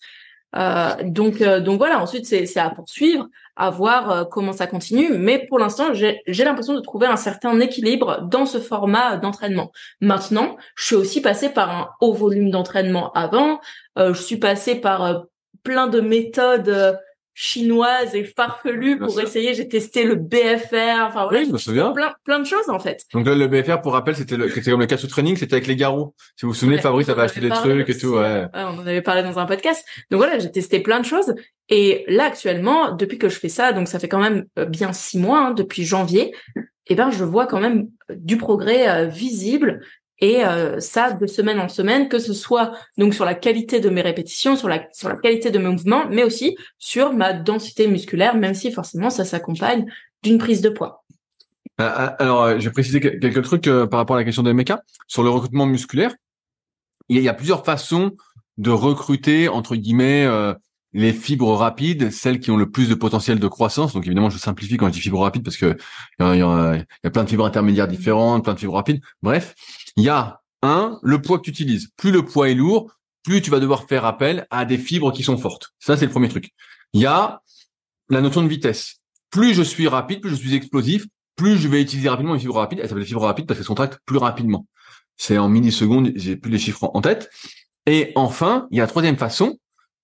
Euh, 0.55 0.95
donc, 1.03 1.41
euh, 1.41 1.61
donc 1.61 1.79
voilà. 1.79 2.01
Ensuite, 2.01 2.27
c'est 2.27 2.57
à 2.59 2.71
poursuivre, 2.71 3.29
à 3.57 3.71
voir 3.71 4.11
euh, 4.11 4.25
comment 4.25 4.53
ça 4.53 4.67
continue. 4.67 5.11
Mais 5.17 5.47
pour 5.47 5.59
l'instant, 5.59 5.93
j'ai 5.93 6.45
l'impression 6.45 6.75
de 6.75 6.81
trouver 6.81 7.07
un 7.07 7.17
certain 7.17 7.59
équilibre 7.61 8.23
dans 8.23 8.47
ce 8.47 8.59
format 8.59 9.17
d'entraînement. 9.17 9.73
Maintenant, 10.01 10.57
je 10.77 10.85
suis 10.85 10.97
aussi 10.97 11.21
passée 11.21 11.49
par 11.49 11.71
un 11.71 11.89
haut 12.01 12.15
volume 12.15 12.51
d'entraînement 12.51 13.13
avant. 13.13 13.61
je 13.97 14.13
suis 14.13 14.37
passée 14.37 14.77
par 14.77 15.25
plein 15.63 15.89
de 15.89 16.01
méthodes 16.01 16.99
chinoise 17.39 18.15
et 18.15 18.25
farfelue 18.25 18.99
pour 18.99 19.21
essayer. 19.21 19.53
J'ai 19.53 19.69
testé 19.69 20.05
le 20.05 20.15
BFR. 20.15 21.05
Enfin 21.07 21.29
oui, 21.31 21.45
je 21.47 21.53
me 21.53 21.59
souviens. 21.59 21.93
Plein, 21.93 22.15
plein 22.25 22.39
de 22.39 22.47
choses 22.47 22.71
en 22.71 22.79
fait. 22.79 23.05
Donc 23.13 23.27
le 23.27 23.47
BFR, 23.47 23.83
pour 23.83 23.93
rappel, 23.93 24.17
c'était 24.17 24.39
le, 24.39 24.49
c'était 24.49 24.71
comme 24.71 24.81
le 24.81 24.97
sous 24.97 25.07
training, 25.07 25.37
c'était 25.37 25.53
avec 25.53 25.67
les 25.67 25.77
garrots. 25.77 26.15
Si 26.37 26.47
vous 26.47 26.53
vous 26.53 26.59
souvenez, 26.59 26.79
Fabrice 26.79 27.11
avait 27.11 27.21
acheté 27.21 27.41
des 27.41 27.51
trucs 27.51 27.91
et 27.91 27.99
tout. 27.99 28.15
Ouais. 28.15 28.47
on 28.55 28.79
en 28.79 28.87
avait 28.87 29.03
parlé 29.03 29.23
dans 29.23 29.39
un 29.39 29.45
podcast. 29.45 29.85
Donc 30.11 30.19
voilà, 30.19 30.39
j'ai 30.39 30.51
testé 30.51 30.81
plein 30.81 30.99
de 30.99 31.05
choses. 31.05 31.35
Et 31.69 32.07
là 32.09 32.25
actuellement, 32.25 32.93
depuis 32.93 33.19
que 33.19 33.29
je 33.29 33.39
fais 33.39 33.51
ça, 33.51 33.75
donc 33.75 33.87
ça 33.87 33.99
fait 33.99 34.09
quand 34.09 34.21
même 34.21 34.47
euh, 34.59 34.65
bien 34.65 34.95
six 34.95 35.19
mois, 35.19 35.49
hein, 35.49 35.51
depuis 35.51 35.85
janvier, 35.85 36.35
eh 36.87 36.95
ben 36.95 37.11
je 37.11 37.23
vois 37.23 37.47
quand 37.47 37.61
même 37.61 37.89
du 38.15 38.39
progrès 38.39 38.89
euh, 38.89 39.05
visible 39.07 39.83
et 40.19 40.45
euh, 40.45 40.81
ça 40.81 41.13
de 41.13 41.27
semaine 41.27 41.61
en 41.61 41.69
semaine, 41.69 42.09
que 42.09 42.19
ce 42.19 42.33
soit 42.33 42.73
donc 42.97 43.15
sur 43.15 43.25
la 43.25 43.35
qualité 43.35 43.81
de 43.81 43.91
mes 43.91 44.01
répétitions, 44.01 44.57
sur 44.57 44.69
la 44.69 44.87
sur 44.93 45.09
la 45.09 45.17
qualité 45.17 45.51
de 45.51 45.59
mes 45.59 45.69
mouvements, 45.69 46.07
mais 46.11 46.25
aussi 46.25 46.57
sur 46.79 47.13
ma 47.13 47.33
densité 47.33 47.87
musculaire, 47.87 48.37
même 48.37 48.55
si 48.55 48.73
forcément 48.73 49.11
ça 49.11 49.25
s'accompagne 49.25 49.87
d'une 50.23 50.39
prise 50.39 50.61
de 50.63 50.71
poids. 50.71 51.05
Euh, 51.81 51.85
euh, 51.85 52.11
alors, 52.19 52.59
je 52.59 52.65
vais 52.65 52.73
préciser 52.73 53.01
quelques 53.01 53.43
trucs 53.43 53.65
par 53.91 53.99
rapport 53.99 54.17
à 54.17 54.19
la 54.19 54.25
question 54.25 54.43
de 54.43 54.53
MK 54.53 54.73
sur 55.07 55.23
le 55.23 55.29
recrutement 55.29 55.67
musculaire. 55.67 56.15
Il 57.09 57.21
y 57.21 57.29
a 57.29 57.35
plusieurs 57.35 57.65
façons 57.65 58.13
de 58.57 58.71
recruter 58.71 59.49
entre 59.49 59.77
guillemets 59.77 60.27
les 60.95 61.13
fibres 61.13 61.55
rapides, 61.55 62.11
celles 62.11 62.41
qui 62.41 62.51
ont 62.51 62.57
le 62.57 62.71
plus 62.71 62.89
de 62.89 62.95
potentiel 62.95 63.39
de 63.39 63.49
croissance. 63.49 63.93
Donc 63.93 64.07
évidemment, 64.07 64.31
je 64.31 64.39
simplifie 64.39 64.79
quand 64.79 64.87
je 64.87 64.93
dis 64.93 65.01
fibres 65.01 65.21
rapides 65.21 65.45
parce 65.45 65.59
que 65.59 65.77
il 66.21 66.39
y, 66.39 66.41
a, 66.41 67.11
plein 67.11 67.25
de 67.25 67.29
fibres 67.29 67.45
intermédiaires 67.45 67.87
différentes, 67.87 68.45
plein 68.45 68.55
de 68.55 68.59
fibres 68.59 68.75
rapides. 68.75 69.03
Bref, 69.23 69.55
il 69.97 70.05
y 70.05 70.09
a 70.09 70.41
un 70.63 70.99
le 71.03 71.21
poids 71.21 71.39
que 71.39 71.45
tu 71.45 71.51
utilises. 71.51 71.89
Plus 71.97 72.13
le 72.13 72.25
poids 72.25 72.51
est 72.51 72.55
lourd, 72.55 72.91
plus 73.25 73.43
tu 73.43 73.51
vas 73.51 73.61
devoir 73.61 73.87
faire 73.87 74.05
appel 74.05 74.47
à 74.51 74.65
des 74.65 74.79
fibres 74.79 75.13
qui 75.13 75.23
sont 75.23 75.37
fortes. 75.37 75.75
Ça, 75.79 75.97
c'est 75.97 76.07
le 76.07 76.13
premier 76.13 76.29
truc. 76.29 76.51
Il 76.93 77.01
y 77.01 77.07
a 77.07 77.43
la 78.09 78.21
notion 78.21 78.43
de 78.43 78.49
vitesse. 78.49 79.01
Plus 79.31 79.55
je 79.55 79.63
suis 79.63 79.89
rapide, 79.89 80.21
plus 80.21 80.31
je 80.31 80.37
suis 80.37 80.55
explosif, 80.55 81.07
plus 81.35 81.59
je 81.59 81.69
vais 81.69 81.83
utiliser 81.83 82.09
rapidement 82.09 82.35
les 82.35 82.41
fibres 82.41 82.57
rapides. 82.57 82.81
Elles 82.81 82.89
s'appellent 82.89 83.05
fibres 83.05 83.23
rapides 83.23 83.47
parce 83.47 83.59
qu'elles 83.59 83.67
contractent 83.67 84.01
plus 84.07 84.19
rapidement. 84.19 84.67
C'est 85.17 85.39
en 85.39 85.49
millisecondes, 85.49 86.13
j'ai 86.15 86.37
plus 86.37 86.51
les 86.51 86.59
chiffres 86.59 86.91
en 86.95 87.01
tête. 87.01 87.31
Et 87.87 88.13
enfin, 88.15 88.67
il 88.71 88.77
y 88.77 88.81
a 88.81 88.85
la 88.85 88.89
troisième 88.89 89.17
façon 89.17 89.59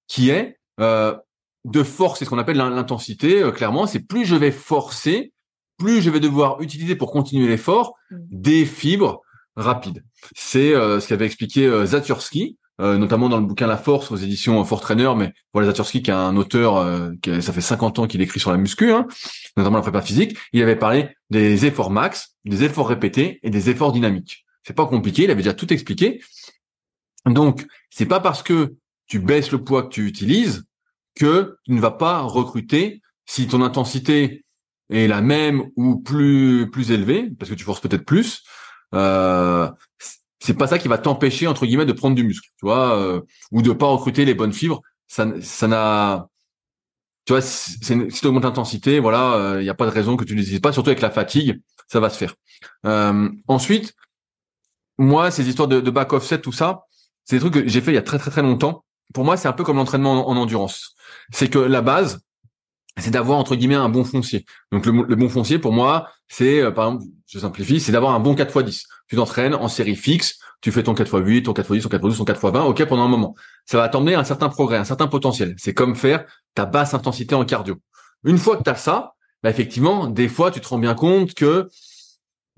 qui 0.08 0.30
est 0.30 0.58
euh, 0.80 1.16
de 1.64 1.82
force, 1.82 2.18
c'est 2.18 2.24
ce 2.24 2.30
qu'on 2.30 2.38
appelle 2.38 2.56
l'intensité. 2.56 3.42
Euh, 3.42 3.52
clairement, 3.52 3.86
c'est 3.86 4.00
plus 4.00 4.24
je 4.24 4.34
vais 4.34 4.50
forcer, 4.50 5.32
plus 5.78 6.02
je 6.02 6.10
vais 6.10 6.20
devoir 6.20 6.60
utiliser 6.60 6.96
pour 6.96 7.12
continuer 7.12 7.48
l'effort 7.48 7.94
mm. 8.10 8.16
des 8.30 8.64
fibres 8.64 9.22
rapides. 9.56 10.04
C'est 10.34 10.74
euh, 10.74 11.00
ce 11.00 11.08
qu'avait 11.08 11.26
expliqué 11.26 11.70
Zatursky, 11.86 12.58
notamment 12.78 13.28
dans 13.28 13.38
le 13.38 13.46
bouquin 13.46 13.68
La 13.68 13.76
Force 13.76 14.10
aux 14.10 14.16
éditions 14.16 14.64
Fort 14.64 14.80
Trainer. 14.80 15.12
Mais 15.16 15.32
voilà, 15.52 15.68
Zatursky, 15.68 16.02
qui 16.02 16.10
est 16.10 16.14
un 16.14 16.36
auteur, 16.36 16.84
qui 17.22 17.40
ça 17.40 17.52
fait 17.52 17.60
50 17.60 18.00
ans 18.00 18.06
qu'il 18.08 18.20
écrit 18.22 18.40
sur 18.40 18.50
la 18.50 18.56
muscu, 18.56 18.90
hein, 18.90 19.06
notamment 19.56 19.76
la 19.76 19.82
prépa 19.82 20.02
physique. 20.02 20.36
Il 20.52 20.60
avait 20.62 20.74
parlé 20.74 21.10
des 21.30 21.64
efforts 21.64 21.90
max, 21.90 22.34
des 22.44 22.64
efforts 22.64 22.88
répétés 22.88 23.38
et 23.44 23.50
des 23.50 23.70
efforts 23.70 23.92
dynamiques. 23.92 24.44
C'est 24.64 24.74
pas 24.74 24.86
compliqué, 24.86 25.24
il 25.24 25.30
avait 25.30 25.42
déjà 25.42 25.54
tout 25.54 25.72
expliqué. 25.72 26.20
Donc, 27.26 27.66
c'est 27.90 28.06
pas 28.06 28.20
parce 28.20 28.42
que 28.42 28.74
tu 29.06 29.20
baisses 29.20 29.52
le 29.52 29.62
poids 29.62 29.84
que 29.84 29.88
tu 29.88 30.06
utilises 30.06 30.64
que 31.14 31.58
tu 31.64 31.72
ne 31.72 31.80
vas 31.80 31.90
pas 31.90 32.22
recruter 32.22 33.02
si 33.26 33.46
ton 33.46 33.62
intensité 33.62 34.44
est 34.90 35.06
la 35.06 35.20
même 35.20 35.70
ou 35.76 35.96
plus 35.96 36.70
plus 36.70 36.90
élevée, 36.90 37.30
parce 37.38 37.50
que 37.50 37.54
tu 37.54 37.64
forces 37.64 37.80
peut-être 37.80 38.04
plus. 38.04 38.42
Euh, 38.94 39.70
c'est 40.40 40.54
pas 40.54 40.66
ça 40.66 40.78
qui 40.78 40.88
va 40.88 40.98
t'empêcher 40.98 41.46
entre 41.46 41.66
guillemets 41.66 41.86
de 41.86 41.92
prendre 41.92 42.16
du 42.16 42.24
muscle, 42.24 42.48
tu 42.58 42.66
vois, 42.66 42.96
euh, 42.96 43.20
ou 43.52 43.62
de 43.62 43.72
pas 43.72 43.86
recruter 43.86 44.24
les 44.24 44.34
bonnes 44.34 44.52
fibres. 44.52 44.82
Ça, 45.06 45.26
ça 45.40 45.68
n'a, 45.68 46.28
tu 47.24 47.32
vois, 47.32 47.42
si 47.42 47.78
tu 47.78 48.26
augmentes 48.26 48.44
l'intensité, 48.44 48.98
voilà, 48.98 49.34
il 49.36 49.40
euh, 49.58 49.62
n'y 49.62 49.68
a 49.68 49.74
pas 49.74 49.86
de 49.86 49.90
raison 49.90 50.16
que 50.16 50.24
tu 50.24 50.34
n'utilises 50.34 50.60
pas, 50.60 50.72
surtout 50.72 50.90
avec 50.90 51.02
la 51.02 51.10
fatigue, 51.10 51.60
ça 51.86 52.00
va 52.00 52.10
se 52.10 52.18
faire. 52.18 52.34
Euh, 52.86 53.28
ensuite, 53.46 53.94
moi, 54.98 55.30
ces 55.30 55.48
histoires 55.48 55.68
de, 55.68 55.80
de 55.80 55.90
back 55.90 56.12
offset, 56.12 56.40
tout 56.40 56.52
ça, 56.52 56.82
c'est 57.24 57.36
des 57.36 57.40
trucs 57.40 57.54
que 57.54 57.68
j'ai 57.68 57.80
fait 57.80 57.92
il 57.92 57.94
y 57.94 57.98
a 57.98 58.02
très 58.02 58.18
très 58.18 58.30
très 58.30 58.42
longtemps. 58.42 58.84
Pour 59.14 59.24
moi, 59.24 59.36
c'est 59.36 59.48
un 59.48 59.52
peu 59.52 59.62
comme 59.64 59.76
l'entraînement 59.76 60.28
en 60.28 60.36
endurance 60.36 60.96
c'est 61.32 61.48
que 61.48 61.58
la 61.58 61.82
base, 61.82 62.20
c'est 62.98 63.10
d'avoir 63.10 63.38
entre 63.38 63.56
guillemets 63.56 63.74
un 63.74 63.88
bon 63.88 64.04
foncier. 64.04 64.44
Donc 64.70 64.86
le, 64.86 65.16
bon 65.16 65.28
foncier 65.28 65.58
pour 65.58 65.72
moi, 65.72 66.10
c'est 66.28 66.60
euh, 66.60 66.70
par 66.70 66.88
exemple, 66.88 67.04
je 67.32 67.38
simplifie, 67.38 67.80
c'est 67.80 67.92
d'avoir 67.92 68.14
un 68.14 68.20
bon 68.20 68.34
4x10. 68.34 68.84
Tu 69.08 69.16
t'entraînes 69.16 69.54
en 69.54 69.68
série 69.68 69.96
fixe, 69.96 70.38
tu 70.60 70.70
fais 70.70 70.82
ton 70.82 70.92
4x8, 70.92 71.44
ton 71.44 71.52
4x10, 71.52 71.82
ton 71.82 71.88
4x12, 71.88 72.16
ton 72.18 72.24
4x20, 72.24 72.60
OK 72.68 72.84
pendant 72.84 73.04
un 73.04 73.08
moment. 73.08 73.34
Ça 73.64 73.78
va 73.78 73.88
t'emmener 73.88 74.14
un 74.14 74.24
certain 74.24 74.50
progrès, 74.50 74.76
un 74.76 74.84
certain 74.84 75.06
potentiel. 75.06 75.54
C'est 75.56 75.72
comme 75.72 75.96
faire 75.96 76.26
ta 76.54 76.66
basse 76.66 76.92
intensité 76.92 77.34
en 77.34 77.46
cardio. 77.46 77.76
Une 78.24 78.36
fois 78.36 78.58
que 78.58 78.62
tu 78.62 78.68
as 78.68 78.74
ça, 78.74 79.14
bah 79.42 79.48
effectivement, 79.48 80.08
des 80.08 80.28
fois 80.28 80.50
tu 80.50 80.60
te 80.60 80.68
rends 80.68 80.78
bien 80.78 80.94
compte 80.94 81.32
que 81.32 81.68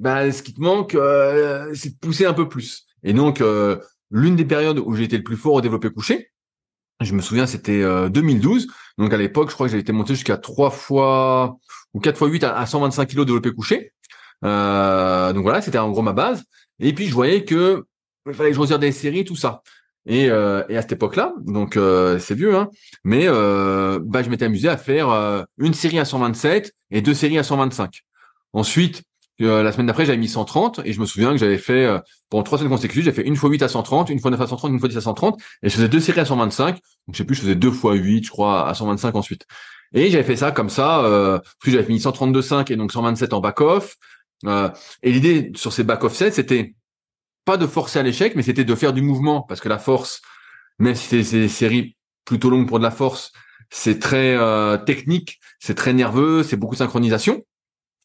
bah, 0.01 0.33
ce 0.33 0.43
qui 0.43 0.53
te 0.53 0.61
manque 0.61 0.97
euh, 0.97 1.73
c'est 1.75 1.91
de 1.91 1.99
pousser 1.99 2.27
un 2.27 2.35
peu 2.35 2.49
plus. 2.49 2.85
Et 3.05 3.13
donc 3.13 3.41
euh, 3.41 3.79
l'une 4.11 4.35
des 4.35 4.45
périodes 4.45 4.81
où 4.81 4.97
j'ai 4.97 5.05
été 5.05 5.17
le 5.17 5.23
plus 5.23 5.37
fort 5.37 5.55
au 5.55 5.61
développé 5.61 5.89
couché, 5.89 6.33
Je 7.01 7.15
me 7.15 7.21
souviens, 7.21 7.47
c'était 7.47 7.85
2012. 8.11 8.67
Donc 8.99 9.13
à 9.13 9.17
l'époque, 9.19 9.51
je 9.51 9.55
crois 9.55 9.67
que 9.67 9.71
j'avais 9.71 9.83
été 9.83 9.93
monté 9.93 10.15
jusqu'à 10.15 10.37
trois 10.37 10.71
fois 10.71 11.59
ou 11.95 12.01
quatre 12.01 12.19
fois 12.19 12.29
8 12.29 12.43
à, 12.43 12.67
125 12.67 13.09
kg 13.09 13.25
développé 13.25 13.53
couché. 13.53 13.93
Donc 14.43 15.43
voilà, 15.43 15.61
c'était 15.63 15.79
en 15.79 15.91
gros 15.91 16.03
ma 16.03 16.13
base. 16.13 16.45
Et 16.81 16.93
puis 16.93 17.07
je 17.07 17.15
voyais 17.15 17.45
que 17.45 17.85
il 18.27 18.35
fallait 18.35 18.51
que 18.51 18.57
je 18.57 18.61
retire 18.61 18.79
des 18.79 18.93
séries, 18.93 19.25
tout 19.25 19.37
ça. 19.37 19.63
Et, 20.07 20.29
euh, 20.29 20.63
et 20.69 20.77
à 20.77 20.83
cette 20.83 20.93
époque-là, 20.93 21.33
donc 21.47 21.77
euh, 21.77 22.19
c'est 22.19 22.35
vieux, 22.35 22.55
hein, 22.55 22.69
mais 23.05 23.27
euh, 23.27 23.99
bah, 24.03 24.23
je 24.23 24.29
m'étais 24.29 24.45
amusé 24.45 24.69
à 24.69 24.77
faire 24.77 25.09
euh, 25.09 25.43
une 25.57 25.73
série 25.73 25.99
à 25.99 26.05
127 26.05 26.73
et 26.91 27.01
deux 27.01 27.15
séries 27.15 27.39
à 27.39 27.43
125. 27.43 28.03
Ensuite, 28.53 29.03
euh, 29.41 29.63
la 29.63 29.73
semaine 29.73 29.87
d'après, 29.87 30.05
j'avais 30.05 30.19
mis 30.19 30.29
130 30.29 30.81
et 30.85 30.93
je 30.93 31.01
me 31.01 31.07
souviens 31.07 31.31
que 31.31 31.39
j'avais 31.39 31.59
fait 31.59 31.89
pendant 32.29 32.43
trois 32.43 32.59
semaines 32.59 32.71
consécutives, 32.71 33.05
j'ai 33.05 33.13
fait 33.13 33.27
une 33.27 33.37
fois 33.37 33.49
8 33.49 33.63
à 33.63 33.69
130, 33.69 34.11
une 34.11 34.21
fois 34.21 34.31
9 34.31 34.41
à 34.41 34.47
130, 34.47 34.73
une 34.73 34.79
fois 34.79 34.89
10 34.89 34.99
à 34.99 35.01
130 35.01 35.41
et 35.63 35.69
je 35.71 35.75
faisais 35.75 35.89
deux 35.89 36.01
séries 36.01 36.21
à 36.21 36.25
125. 36.27 36.75
Donc 36.75 36.81
je 37.13 37.17
sais 37.17 37.25
plus, 37.25 37.35
je 37.35 37.41
faisais 37.41 37.55
deux 37.55 37.73
fois 37.73 37.95
8, 37.95 38.25
je 38.27 38.31
crois, 38.31 38.69
à 38.69 38.75
125 38.75 39.17
ensuite. 39.17 39.47
Et 39.95 40.11
j'avais 40.11 40.25
fait 40.25 40.37
ça 40.37 40.51
comme 40.51 40.69
ça, 40.69 41.05
euh, 41.05 41.39
puis 41.61 41.73
j'avais 41.73 41.87
mis 41.87 41.99
132,5 41.99 42.73
et 42.73 42.77
donc 42.77 42.93
127 42.93 43.33
en 43.33 43.41
back-off. 43.41 43.97
Et 45.03 45.13
l'idée 45.13 45.53
sur 45.55 45.73
ces 45.73 45.85
back-off 45.85 46.15
sets, 46.15 46.33
c'était 46.33 46.75
pas 47.45 47.57
de 47.57 47.67
forcer 47.67 47.99
à 47.99 48.03
l'échec, 48.03 48.35
mais 48.37 48.43
c'était 48.43 48.65
de 48.65 48.75
faire 48.75 48.93
du 48.93 49.03
mouvement, 49.03 49.43
parce 49.43 49.61
que 49.61 49.69
la 49.69 49.79
force, 49.79 50.23
même 50.79 50.95
si 50.95 51.25
c'est 51.25 51.39
des 51.39 51.49
séries 51.49 51.97
plutôt 52.25 52.51
longues 52.51 52.67
pour 52.67 52.79
de 52.79 52.85
la 52.85 52.91
force, 52.91 53.33
c'est 53.71 53.99
très 53.99 54.37
euh, 54.37 54.77
technique, 54.77 55.41
c'est 55.59 55.75
très 55.75 55.93
nerveux, 55.93 56.43
c'est 56.43 56.57
beaucoup 56.57 56.75
de 56.75 56.79
synchronisation. 56.79 57.43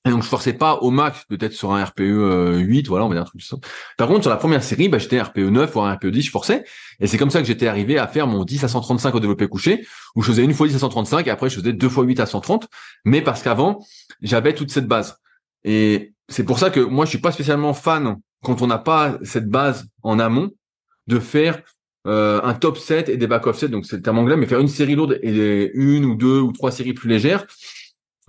Et 0.05 0.11
donc 0.11 0.23
je 0.23 0.29
forçais 0.29 0.53
pas 0.53 0.75
au 0.75 0.91
max, 0.91 1.25
peut-être 1.27 1.51
sur 1.51 1.73
un 1.73 1.83
RPE 1.83 1.99
8, 1.99 2.07
euh, 2.07 2.83
voilà, 2.87 3.05
on 3.05 3.09
va 3.09 3.15
dire 3.15 3.23
un 3.23 3.25
truc 3.25 3.41
ça. 3.41 3.57
Par 3.97 4.07
contre, 4.07 4.21
sur 4.21 4.29
la 4.29 4.37
première 4.37 4.63
série, 4.63 4.87
bah, 4.87 4.97
j'étais 4.97 5.21
RPE 5.21 5.39
9 5.39 5.75
ou 5.75 5.81
un 5.81 5.93
RPE 5.93 6.07
10, 6.07 6.21
je 6.21 6.31
forçais. 6.31 6.63
Et 7.01 7.07
c'est 7.07 7.17
comme 7.17 7.29
ça 7.29 7.41
que 7.41 7.45
j'étais 7.45 7.67
arrivé 7.67 7.97
à 7.97 8.07
faire 8.07 8.25
mon 8.25 8.45
10 8.45 8.63
à 8.63 8.69
135 8.69 9.13
au 9.15 9.19
développé 9.19 9.47
couché, 9.49 9.85
où 10.15 10.21
je 10.21 10.27
faisais 10.31 10.43
une 10.43 10.53
fois 10.53 10.67
10 10.67 10.75
à 10.75 10.79
135 10.79 11.27
et 11.27 11.29
après 11.29 11.49
je 11.49 11.59
faisais 11.59 11.73
deux 11.73 11.89
fois 11.89 12.05
8 12.05 12.21
à 12.21 12.25
130. 12.25 12.69
Mais 13.03 13.21
parce 13.21 13.43
qu'avant, 13.43 13.85
j'avais 14.21 14.53
toute 14.53 14.71
cette 14.71 14.87
base. 14.87 15.17
Et 15.65 16.13
c'est 16.29 16.43
pour 16.43 16.59
ça 16.59 16.69
que 16.69 16.79
moi, 16.79 17.05
je 17.05 17.09
suis 17.09 17.19
pas 17.19 17.31
spécialement 17.31 17.73
fan 17.73 18.17
quand 18.43 18.61
on 18.61 18.67
n'a 18.67 18.77
pas 18.77 19.17
cette 19.23 19.49
base 19.49 19.87
en 20.03 20.19
amont, 20.19 20.51
de 21.07 21.19
faire 21.19 21.61
euh, 22.07 22.39
un 22.43 22.53
top 22.53 22.77
set 22.77 23.09
et 23.09 23.17
des 23.17 23.27
back 23.27 23.45
off 23.47 23.57
set, 23.57 23.71
donc 23.71 23.85
c'est 23.85 23.97
le 23.97 24.01
terme 24.01 24.19
anglais, 24.19 24.37
mais 24.37 24.45
faire 24.45 24.59
une 24.59 24.67
série 24.67 24.95
lourde 24.95 25.19
et 25.21 25.71
une 25.73 26.05
ou 26.05 26.15
deux 26.15 26.39
ou 26.39 26.51
trois 26.53 26.71
séries 26.71 26.93
plus 26.93 27.09
légères, 27.09 27.45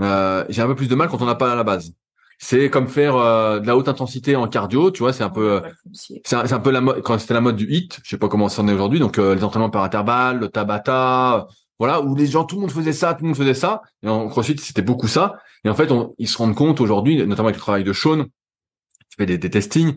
euh, 0.00 0.44
j'ai 0.48 0.62
un 0.62 0.66
peu 0.66 0.74
plus 0.74 0.88
de 0.88 0.94
mal 0.94 1.08
quand 1.08 1.22
on 1.22 1.26
n'a 1.26 1.34
pas 1.34 1.54
la 1.54 1.62
base. 1.62 1.92
C'est 2.38 2.70
comme 2.70 2.88
faire 2.88 3.16
euh, 3.16 3.60
de 3.60 3.66
la 3.66 3.76
haute 3.76 3.88
intensité 3.88 4.34
en 4.34 4.48
cardio, 4.48 4.90
tu 4.90 5.00
vois, 5.00 5.12
c'est 5.12 5.22
un 5.22 5.30
peu, 5.30 5.60
c'est 5.92 6.32
un, 6.34 6.58
peu 6.58 6.70
la 6.70 6.80
mode 6.80 7.02
quand 7.02 7.18
c'était 7.18 7.34
la 7.34 7.42
mode 7.42 7.56
du 7.56 7.70
hit, 7.70 8.00
je 8.02 8.08
sais 8.08 8.18
pas 8.18 8.28
comment 8.28 8.48
ça 8.48 8.62
en 8.62 8.68
est 8.68 8.72
aujourd'hui, 8.72 8.98
donc 8.98 9.18
les 9.18 9.44
entraînements 9.44 9.70
par 9.70 9.84
intervalle, 9.84 10.40
le 10.40 10.48
tabata, 10.48 11.46
voilà, 11.80 12.02
où 12.02 12.14
les 12.14 12.26
gens, 12.26 12.44
tout 12.44 12.54
le 12.56 12.60
monde 12.60 12.70
faisait 12.70 12.92
ça, 12.92 13.14
tout 13.14 13.22
le 13.22 13.28
monde 13.28 13.36
faisait 13.36 13.54
ça, 13.54 13.82
et 14.02 14.08
ensuite 14.08 14.60
c'était 14.60 14.82
beaucoup 14.82 15.08
ça, 15.08 15.38
et 15.64 15.68
en 15.70 15.74
fait 15.74 15.90
ils 16.18 16.28
se 16.28 16.38
rendent 16.38 16.54
compte 16.54 16.80
aujourd'hui, 16.80 17.16
notamment 17.26 17.48
avec 17.48 17.56
le 17.56 17.62
travail 17.62 17.82
de 17.82 17.92
Sean, 17.92 18.24
tu 18.24 19.16
fais 19.16 19.26
des, 19.26 19.38
des 19.38 19.50
testings, 19.50 19.96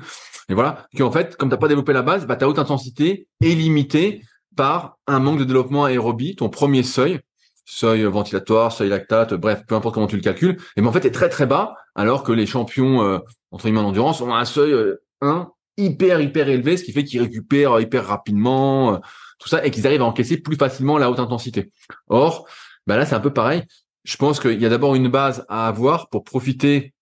et 0.49 0.53
voilà, 0.53 0.87
qu'en 0.97 1.11
fait, 1.11 1.35
comme 1.35 1.49
t'as 1.49 1.57
pas 1.57 1.67
développé 1.67 1.93
la 1.93 2.01
base, 2.01 2.25
bah, 2.25 2.35
ta 2.35 2.47
haute 2.47 2.57
intensité 2.57 3.27
est 3.41 3.55
limitée 3.55 4.21
par 4.55 4.97
un 5.07 5.19
manque 5.19 5.39
de 5.39 5.43
développement 5.43 5.85
aérobie, 5.85 6.35
ton 6.35 6.49
premier 6.49 6.83
seuil, 6.83 7.19
seuil 7.65 8.03
ventilatoire, 8.03 8.71
seuil 8.71 8.89
lactate, 8.89 9.33
bref, 9.33 9.63
peu 9.67 9.75
importe 9.75 9.95
comment 9.95 10.07
tu 10.07 10.15
le 10.15 10.21
calcules, 10.21 10.57
et 10.77 10.81
ben 10.81 10.87
en 10.87 10.91
fait 10.93 11.05
est 11.05 11.11
très 11.11 11.29
très 11.29 11.45
bas, 11.45 11.75
alors 11.95 12.23
que 12.23 12.31
les 12.31 12.45
champions 12.45 13.03
euh, 13.03 13.19
entre 13.51 13.65
guillemets 13.65 13.81
d'endurance 13.81 14.21
ont 14.21 14.33
un 14.33 14.45
seuil 14.45 14.71
euh, 14.71 15.01
1 15.21 15.49
hyper 15.77 16.21
hyper 16.21 16.49
élevé, 16.49 16.77
ce 16.77 16.83
qui 16.83 16.91
fait 16.91 17.03
qu'ils 17.03 17.21
récupèrent 17.21 17.79
hyper 17.79 18.05
rapidement, 18.05 18.95
euh, 18.95 18.97
tout 19.43 19.49
ça, 19.49 19.65
et 19.65 19.71
qu'ils 19.71 19.85
arrivent 19.85 20.01
à 20.01 20.05
encaisser 20.05 20.37
plus 20.37 20.55
facilement 20.55 20.97
la 20.97 21.11
haute 21.11 21.19
intensité. 21.19 21.69
Or, 22.07 22.47
bah 22.87 22.95
là 22.95 23.05
c'est 23.05 23.15
un 23.15 23.19
peu 23.19 23.33
pareil. 23.33 23.63
Je 24.03 24.15
pense 24.15 24.39
qu'il 24.39 24.61
y 24.61 24.65
a 24.65 24.69
d'abord 24.69 24.95
une 24.95 25.09
base 25.09 25.45
à 25.49 25.67
avoir 25.67 26.07
pour 26.09 26.23
profiter 26.23 26.93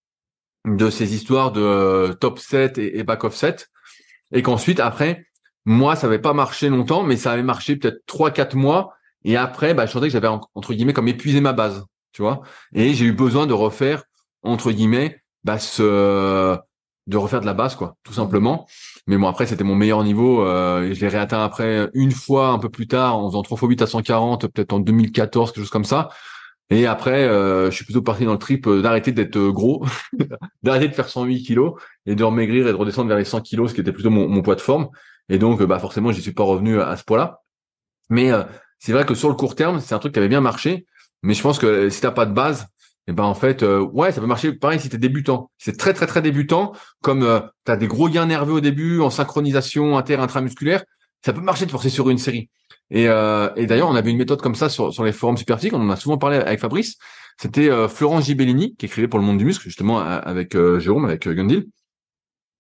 de 0.66 0.90
ces 0.90 1.14
histoires 1.14 1.52
de 1.52 1.62
euh, 1.62 2.14
top 2.14 2.40
set 2.40 2.78
et, 2.78 3.04
back 3.04 3.24
off 3.24 3.36
set 3.36 3.70
et 4.32 4.44
qu'ensuite 4.44 4.80
après 4.80 5.26
moi 5.66 5.96
ça 5.96 6.06
avait 6.06 6.20
pas 6.20 6.34
marché 6.34 6.70
longtemps 6.70 7.04
mais 7.04 7.18
ça 7.18 7.32
avait 7.32 7.42
marché 7.42 7.76
peut-être 7.76 8.04
trois 8.06 8.30
quatre 8.30 8.56
mois 8.56 8.94
et 9.24 9.38
après 9.38 9.74
bah 9.74 9.88
je 9.88 9.92
sentais 9.92 10.08
que 10.08 10.14
j'avais 10.14 10.28
entre 10.28 10.74
guillemets 10.76 10.94
comme 10.94 11.08
épuisé 11.08 11.42
ma 11.42 11.54
base 11.54 11.84
tu 12.12 12.22
vois 12.22 12.42
et 12.76 12.94
j'ai 12.94 13.06
eu 13.06 13.12
besoin 13.12 13.48
de 13.48 13.54
refaire 13.54 14.04
entre 14.44 14.72
guillemets 14.72 15.24
bah 15.44 15.58
ce 15.58 16.60
de 17.08 17.18
refaire 17.18 17.42
de 17.42 17.46
la 17.46 17.54
base 17.54 17.76
quoi 17.76 17.96
tout 18.04 18.14
simplement 18.14 18.68
mais 19.08 19.18
bon 19.18 19.28
après 19.28 19.46
c'était 19.46 19.64
mon 19.64 19.76
meilleur 19.76 20.04
niveau 20.04 20.46
euh, 20.46 20.84
et 20.84 20.94
je 20.94 21.02
l'ai 21.02 21.08
réatteint 21.08 21.44
après 21.44 21.90
une 21.94 22.12
fois 22.12 22.50
un 22.50 22.60
peu 22.60 22.70
plus 22.70 22.88
tard 22.88 23.18
en 23.18 23.30
faisant 23.30 23.42
3 23.42 23.58
fois 23.58 23.68
8 23.68 23.82
à 23.82 23.88
140 23.88 24.48
peut-être 24.48 24.74
en 24.74 24.80
2014 24.80 25.52
quelque 25.52 25.64
chose 25.64 25.70
comme 25.70 25.86
ça 25.86 26.10
et 26.72 26.88
après, 26.88 27.26
euh, 27.26 27.70
je 27.70 27.76
suis 27.76 27.84
plutôt 27.84 28.02
parti 28.02 28.24
dans 28.24 28.32
le 28.32 28.40
trip 28.40 28.66
euh, 28.66 28.82
d'arrêter 28.82 29.12
d'être 29.12 29.38
gros, 29.38 29.86
d'arrêter 30.64 30.88
de 30.88 30.94
faire 30.94 31.10
108 31.10 31.44
kilos 31.44 31.74
et 32.06 32.16
de 32.16 32.24
remaigrir 32.24 32.66
et 32.66 32.72
de 32.72 32.78
redescendre 32.78 33.10
vers 33.10 33.18
les 33.18 33.26
100 33.26 33.42
kilos, 33.42 33.72
ce 33.72 33.76
qui 33.76 33.82
était 33.82 33.92
plutôt 33.92 34.10
mon, 34.10 34.42
poids 34.42 34.56
de 34.56 34.62
forme. 34.62 34.88
Et 35.28 35.38
donc, 35.38 35.62
bah 35.64 35.80
forcément, 35.80 36.14
j'y 36.14 36.22
suis 36.22 36.32
pas 36.32 36.44
revenu 36.44 36.80
à 36.80 36.96
ce 36.96 37.04
poids-là. 37.04 37.42
Mais 38.10 38.32
c'est 38.80 38.94
vrai 38.94 39.06
que 39.06 39.16
sur 39.16 39.28
le 39.28 39.36
court 39.36 39.56
terme, 39.56 39.82
c'est 39.82 39.94
un 39.96 40.00
truc 40.00 40.14
qui 40.14 40.20
avait 40.20 40.30
bien 40.30 40.40
marché. 40.40 40.86
Mais 41.24 41.34
je 41.34 41.42
pense 41.42 41.60
que 41.60 41.90
si 41.90 42.02
t'as 42.02 42.12
pas 42.12 42.26
de 42.26 42.34
base, 42.34 42.68
et 43.12 43.14
eh 43.14 43.18
ben 43.18 43.26
en 43.26 43.34
fait, 43.34 43.62
ouais, 43.62 44.14
ça 44.14 44.22
peut 44.22 44.28
marcher. 44.28 44.54
Pareil 44.54 44.80
si 44.80 44.88
t'es 44.88 44.98
débutant. 44.98 45.52
C'est 45.58 45.76
très 45.76 45.94
très 45.94 46.08
très 46.08 46.22
débutant. 46.22 46.72
Comme 47.02 47.24
euh, 47.24 47.42
tu 47.66 47.72
as 47.74 47.76
des 47.76 47.88
gros 47.88 48.08
gains 48.08 48.26
nerveux 48.26 48.54
au 48.54 48.60
début, 48.62 49.02
en 49.02 49.10
synchronisation 49.10 49.98
inter-intramusculaire, 49.98 50.86
ça 51.26 51.34
peut 51.34 51.42
marcher 51.42 51.66
de 51.66 51.72
forcer 51.72 51.90
sur 51.90 52.10
une 52.10 52.18
série. 52.18 52.50
Et, 52.90 53.10
euh, 53.10 53.50
et 53.58 53.66
d'ailleurs, 53.66 53.90
on 53.90 53.96
avait 53.96 54.12
une 54.12 54.18
méthode 54.18 54.42
comme 54.42 54.56
ça 54.56 54.70
sur, 54.70 54.94
sur 54.94 55.04
les 55.04 55.12
forums 55.12 55.36
superphysiques. 55.36 55.74
On 55.74 55.82
en 55.82 55.90
a 55.90 55.98
souvent 55.98 56.18
parlé 56.18 56.38
avec 56.38 56.62
Fabrice. 56.62 56.96
C'était 57.38 57.70
euh, 57.70 57.90
Florence 57.90 58.28
Gibellini 58.28 58.78
qui 58.78 58.86
écrivait 58.86 59.10
pour 59.10 59.20
le 59.20 59.26
monde 59.26 59.40
du 59.40 59.44
muscle, 59.44 59.66
justement 59.66 60.00
avec 60.00 60.56
euh, 60.56 60.80
Jérôme, 60.80 61.04
avec 61.04 61.28
euh, 61.28 61.34
Gundil. 61.34 61.68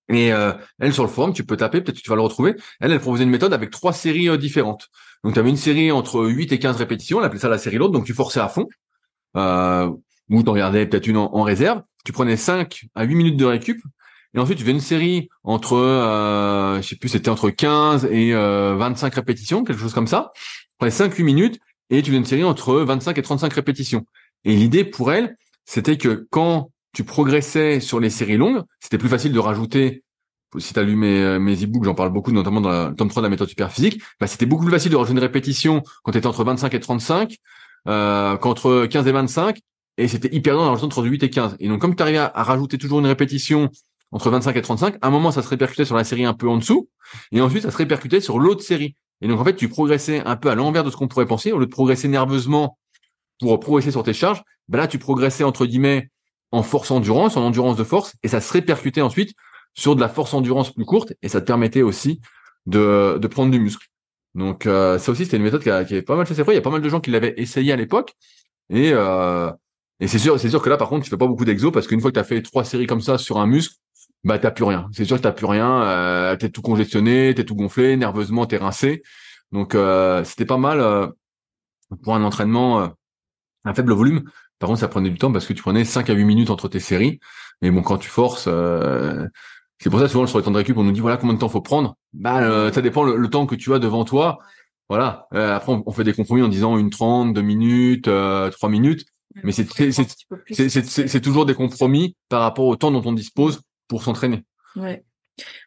Et 0.09 0.33
euh, 0.33 0.51
elle, 0.79 0.93
sur 0.93 1.03
le 1.03 1.09
forum, 1.09 1.31
tu 1.31 1.45
peux 1.45 1.55
taper, 1.55 1.79
peut-être 1.79 1.95
que 1.95 2.01
tu 2.01 2.09
vas 2.09 2.17
le 2.17 2.23
retrouver. 2.23 2.55
Elle, 2.81 2.91
elle 2.91 2.99
proposait 2.99 3.23
une 3.23 3.29
méthode 3.29 3.53
avec 3.53 3.71
trois 3.71 3.93
séries 3.93 4.37
différentes. 4.37 4.89
Donc, 5.23 5.33
tu 5.33 5.39
avais 5.39 5.49
une 5.49 5.55
série 5.55 5.93
entre 5.93 6.25
8 6.25 6.51
et 6.51 6.59
15 6.59 6.75
répétitions. 6.75 7.19
Elle 7.19 7.25
appelait 7.25 7.39
ça 7.39 7.47
la 7.47 7.57
série 7.57 7.77
lourde. 7.77 7.93
Donc, 7.93 8.03
tu 8.03 8.13
forçais 8.13 8.41
à 8.41 8.49
fond. 8.49 8.67
Ou 10.29 10.43
tu 10.43 10.49
regardais 10.49 10.85
peut-être 10.85 11.07
une 11.07 11.17
en, 11.17 11.43
réserve. 11.43 11.81
Tu 12.05 12.11
prenais 12.11 12.37
5 12.37 12.85
à 12.95 13.03
8 13.03 13.15
minutes 13.15 13.37
de 13.37 13.45
récup. 13.45 13.81
Et 14.33 14.39
ensuite, 14.39 14.57
tu 14.57 14.63
fais 14.63 14.71
une 14.71 14.79
série 14.79 15.29
entre, 15.43 15.75
euh, 15.75 16.81
je 16.81 16.87
sais 16.87 16.95
plus, 16.95 17.09
c'était 17.09 17.29
entre 17.29 17.49
15 17.49 18.05
et 18.05 18.33
euh, 18.33 18.75
25 18.77 19.13
répétitions, 19.13 19.63
quelque 19.63 19.79
chose 19.79 19.93
comme 19.93 20.07
ça. 20.07 20.31
Après 20.79 20.89
5-8 20.89 21.23
minutes, 21.23 21.59
et 21.89 22.01
tu 22.01 22.11
fais 22.11 22.17
une 22.17 22.25
série 22.25 22.45
entre 22.45 22.75
25 22.75 23.17
et 23.17 23.21
35 23.21 23.51
répétitions. 23.53 24.05
Et 24.45 24.55
l'idée 24.55 24.85
pour 24.85 25.11
elle, 25.11 25.35
c'était 25.65 25.97
que 25.97 26.27
quand 26.31 26.71
tu 26.93 27.03
progressais 27.03 27.81
sur 27.81 27.99
les 27.99 28.09
séries 28.09 28.37
longues, 28.37 28.61
c'était 28.79 28.97
plus 28.97 29.09
facile 29.09 29.33
de 29.33 29.39
rajouter 29.39 30.03
si 30.59 30.73
tu 30.73 30.79
as 30.79 30.83
lu 30.83 30.95
mes, 30.95 31.39
mes 31.39 31.63
e-books, 31.63 31.85
j'en 31.85 31.95
parle 31.95 32.11
beaucoup, 32.11 32.31
notamment 32.31 32.61
dans 32.61 32.89
le 32.89 32.95
tome 32.95 33.09
3 33.09 33.21
de 33.21 33.25
la 33.25 33.29
méthode 33.29 33.47
super 33.47 33.71
physique, 33.71 34.01
bah, 34.19 34.27
c'était 34.27 34.45
beaucoup 34.45 34.63
plus 34.63 34.71
facile 34.71 34.91
de 34.91 34.97
rajouter 34.97 35.13
une 35.13 35.23
répétition 35.23 35.81
quand 36.03 36.11
tu 36.11 36.17
étais 36.17 36.27
entre 36.27 36.43
25 36.43 36.73
et 36.73 36.79
35 36.79 37.37
euh, 37.87 38.37
qu'entre 38.37 38.85
15 38.85 39.07
et 39.07 39.11
25, 39.11 39.59
et 39.97 40.07
c'était 40.07 40.33
hyper 40.33 40.55
long 40.55 40.69
rajouter 40.69 40.85
entre 40.85 41.03
8 41.05 41.23
et 41.23 41.29
15. 41.29 41.57
Et 41.59 41.67
donc 41.67 41.81
comme 41.81 41.95
tu 41.95 42.01
arrivais 42.01 42.17
à, 42.19 42.31
rajouter 42.43 42.77
toujours 42.77 42.99
une 42.99 43.07
répétition 43.07 43.69
entre 44.11 44.29
25 44.29 44.55
et 44.55 44.61
35. 44.61 44.95
À 45.01 45.07
un 45.07 45.09
moment, 45.09 45.31
ça 45.31 45.41
se 45.41 45.47
répercutait 45.47 45.85
sur 45.85 45.95
la 45.95 46.03
série 46.03 46.25
un 46.25 46.33
peu 46.33 46.47
en 46.47 46.57
dessous, 46.57 46.89
et 47.31 47.41
ensuite, 47.41 47.63
ça 47.63 47.71
se 47.71 47.77
répercutait 47.77 48.19
sur 48.19 48.39
l'autre 48.39 48.61
série. 48.61 48.95
Et 49.21 49.27
donc, 49.27 49.39
en 49.39 49.45
fait, 49.45 49.55
tu 49.55 49.69
progressais 49.69 50.21
un 50.25 50.35
peu 50.35 50.49
à 50.49 50.55
l'envers 50.55 50.83
de 50.83 50.89
ce 50.89 50.97
qu'on 50.97 51.07
pourrait 51.07 51.27
penser. 51.27 51.51
Au 51.51 51.59
lieu 51.59 51.65
de 51.65 51.71
progresser 51.71 52.07
nerveusement 52.07 52.77
pour 53.39 53.59
progresser 53.59 53.91
sur 53.91 54.03
tes 54.03 54.13
charges, 54.13 54.43
ben 54.67 54.79
là, 54.79 54.87
tu 54.87 54.99
progressais, 54.99 55.43
entre 55.43 55.65
guillemets, 55.65 56.09
en 56.51 56.63
force 56.63 56.91
endurance, 56.91 57.37
en 57.37 57.43
endurance 57.43 57.77
de 57.77 57.83
force, 57.83 58.15
et 58.23 58.27
ça 58.27 58.41
se 58.41 58.51
répercutait 58.51 59.01
ensuite 59.01 59.33
sur 59.73 59.95
de 59.95 60.01
la 60.01 60.09
force 60.09 60.33
endurance 60.33 60.71
plus 60.73 60.85
courte, 60.85 61.13
et 61.21 61.29
ça 61.29 61.39
te 61.39 61.45
permettait 61.45 61.81
aussi 61.81 62.19
de, 62.65 63.17
de 63.19 63.27
prendre 63.27 63.51
du 63.51 63.59
muscle. 63.59 63.87
Donc, 64.35 64.65
euh, 64.65 64.97
ça 64.97 65.11
aussi, 65.11 65.25
c'était 65.25 65.37
une 65.37 65.43
méthode 65.43 65.63
qui, 65.63 65.69
avait 65.69 66.01
pas 66.01 66.15
mal 66.15 66.25
fait 66.25 66.35
ses. 66.35 66.43
Il 66.47 66.53
y 66.53 66.57
a 66.57 66.61
pas 66.61 66.69
mal 66.69 66.81
de 66.81 66.89
gens 66.89 66.99
qui 66.99 67.11
l'avaient 67.11 67.33
essayé 67.37 67.71
à 67.71 67.75
l'époque, 67.75 68.13
et, 68.69 68.91
euh, 68.93 69.51
et 70.01 70.07
c'est 70.07 70.19
sûr, 70.19 70.39
c'est 70.39 70.49
sûr 70.49 70.61
que 70.61 70.69
là, 70.69 70.77
par 70.77 70.89
contre, 70.89 71.03
tu 71.03 71.11
fais 71.11 71.17
pas 71.17 71.27
beaucoup 71.27 71.45
d'exo 71.45 71.71
parce 71.71 71.87
qu'une 71.87 72.01
fois 72.01 72.09
que 72.09 72.15
tu 72.15 72.19
as 72.19 72.23
fait 72.23 72.41
trois 72.41 72.63
séries 72.65 72.87
comme 72.87 73.01
ça 73.01 73.19
sur 73.19 73.37
un 73.37 73.45
muscle, 73.45 73.75
bah 74.23 74.39
t'as 74.39 74.49
plus 74.49 74.63
rien. 74.63 74.89
C'est 74.91 75.05
sûr 75.05 75.17
que 75.17 75.21
t'as 75.21 75.31
plus 75.31 75.45
rien. 75.45 75.83
Euh, 75.83 76.35
t'es 76.35 76.49
tout 76.49 76.63
congestionné, 76.63 77.33
t'es 77.35 77.45
tout 77.45 77.55
gonflé, 77.55 77.97
nerveusement 77.97 78.47
t'es 78.47 78.57
rincé. 78.57 79.03
Donc 79.51 79.75
euh, 79.75 80.23
c'était 80.23 80.45
pas 80.45 80.57
mal 80.57 80.79
euh, 80.79 81.07
pour 82.03 82.15
un 82.15 82.23
entraînement 82.23 82.81
euh, 82.81 82.87
à 83.63 83.73
faible 83.75 83.93
volume. 83.93 84.23
Par 84.57 84.69
contre, 84.69 84.79
ça 84.79 84.87
prenait 84.87 85.09
du 85.11 85.17
temps 85.19 85.31
parce 85.31 85.45
que 85.45 85.53
tu 85.53 85.61
prenais 85.61 85.85
5 85.85 86.09
à 86.09 86.13
8 86.13 86.25
minutes 86.25 86.49
entre 86.49 86.67
tes 86.67 86.79
séries. 86.79 87.19
Mais 87.61 87.69
bon, 87.69 87.83
quand 87.83 87.97
tu 87.97 88.09
forces, 88.09 88.45
euh, 88.47 89.27
c'est 89.79 89.91
pour 89.91 89.99
ça 89.99 90.07
souvent 90.07 90.25
sur 90.25 90.39
les 90.39 90.43
temps 90.43 90.51
de 90.51 90.57
récup, 90.57 90.77
on 90.77 90.83
nous 90.83 90.91
dit 90.91 90.99
voilà 90.99 91.17
combien 91.17 91.35
de 91.35 91.39
temps 91.39 91.49
faut 91.49 91.61
prendre? 91.61 91.95
Bah 92.13 92.71
ça 92.71 92.81
dépend 92.81 93.03
le, 93.03 93.29
temps 93.29 93.45
que 93.45 93.55
tu 93.55 93.73
as 93.73 93.79
devant 93.79 94.05
toi. 94.05 94.39
Voilà. 94.89 95.27
après, 95.31 95.71
on, 95.85 95.91
fait 95.91 96.03
des 96.03 96.13
compromis 96.13 96.41
en 96.41 96.49
disant 96.49 96.77
une 96.77 96.89
30, 96.89 97.33
2 97.33 97.41
minutes, 97.41 98.03
3 98.05 98.69
minutes. 98.69 99.05
Mais 99.43 99.51
c'est 99.51 101.21
toujours 101.21 101.45
des 101.45 101.53
compromis 101.53 102.15
par 102.29 102.41
rapport 102.41 102.65
au 102.65 102.75
temps 102.75 102.91
dont 102.91 103.03
on 103.05 103.13
dispose 103.13 103.61
pour 103.87 104.03
s'entraîner. 104.03 104.43
Ouais. 104.75 105.03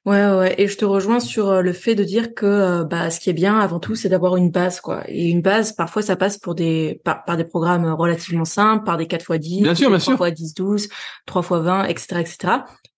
Ouais, 0.04 0.26
ouais, 0.26 0.54
et 0.58 0.68
je 0.68 0.76
te 0.76 0.84
rejoins 0.84 1.18
sur 1.18 1.48
euh, 1.48 1.62
le 1.62 1.72
fait 1.72 1.94
de 1.94 2.04
dire 2.04 2.34
que 2.34 2.46
euh, 2.46 2.84
bah 2.84 3.10
ce 3.10 3.18
qui 3.18 3.30
est 3.30 3.34
bien 3.34 3.58
avant 3.58 3.80
tout, 3.80 3.94
c'est 3.94 4.10
d'avoir 4.10 4.36
une 4.36 4.50
base 4.50 4.80
quoi. 4.80 5.02
Et 5.08 5.30
une 5.30 5.40
base, 5.40 5.72
parfois 5.72 6.02
ça 6.02 6.14
passe 6.14 6.38
pour 6.38 6.54
des 6.54 7.00
par, 7.02 7.24
par 7.24 7.36
des 7.36 7.44
programmes 7.44 7.86
relativement 7.86 8.44
simples, 8.44 8.84
par 8.84 8.98
des 8.98 9.06
4 9.06 9.34
x 9.34 9.40
10, 9.40 9.62
bien 9.62 9.74
sûr, 9.74 9.88
bien 9.88 9.98
3 9.98 10.28
x 10.28 10.40
10 10.40 10.54
12, 10.54 10.88
3 11.26 11.42
x 11.42 11.50
20, 11.50 11.84
etc., 11.86 12.20
etc 12.20 12.52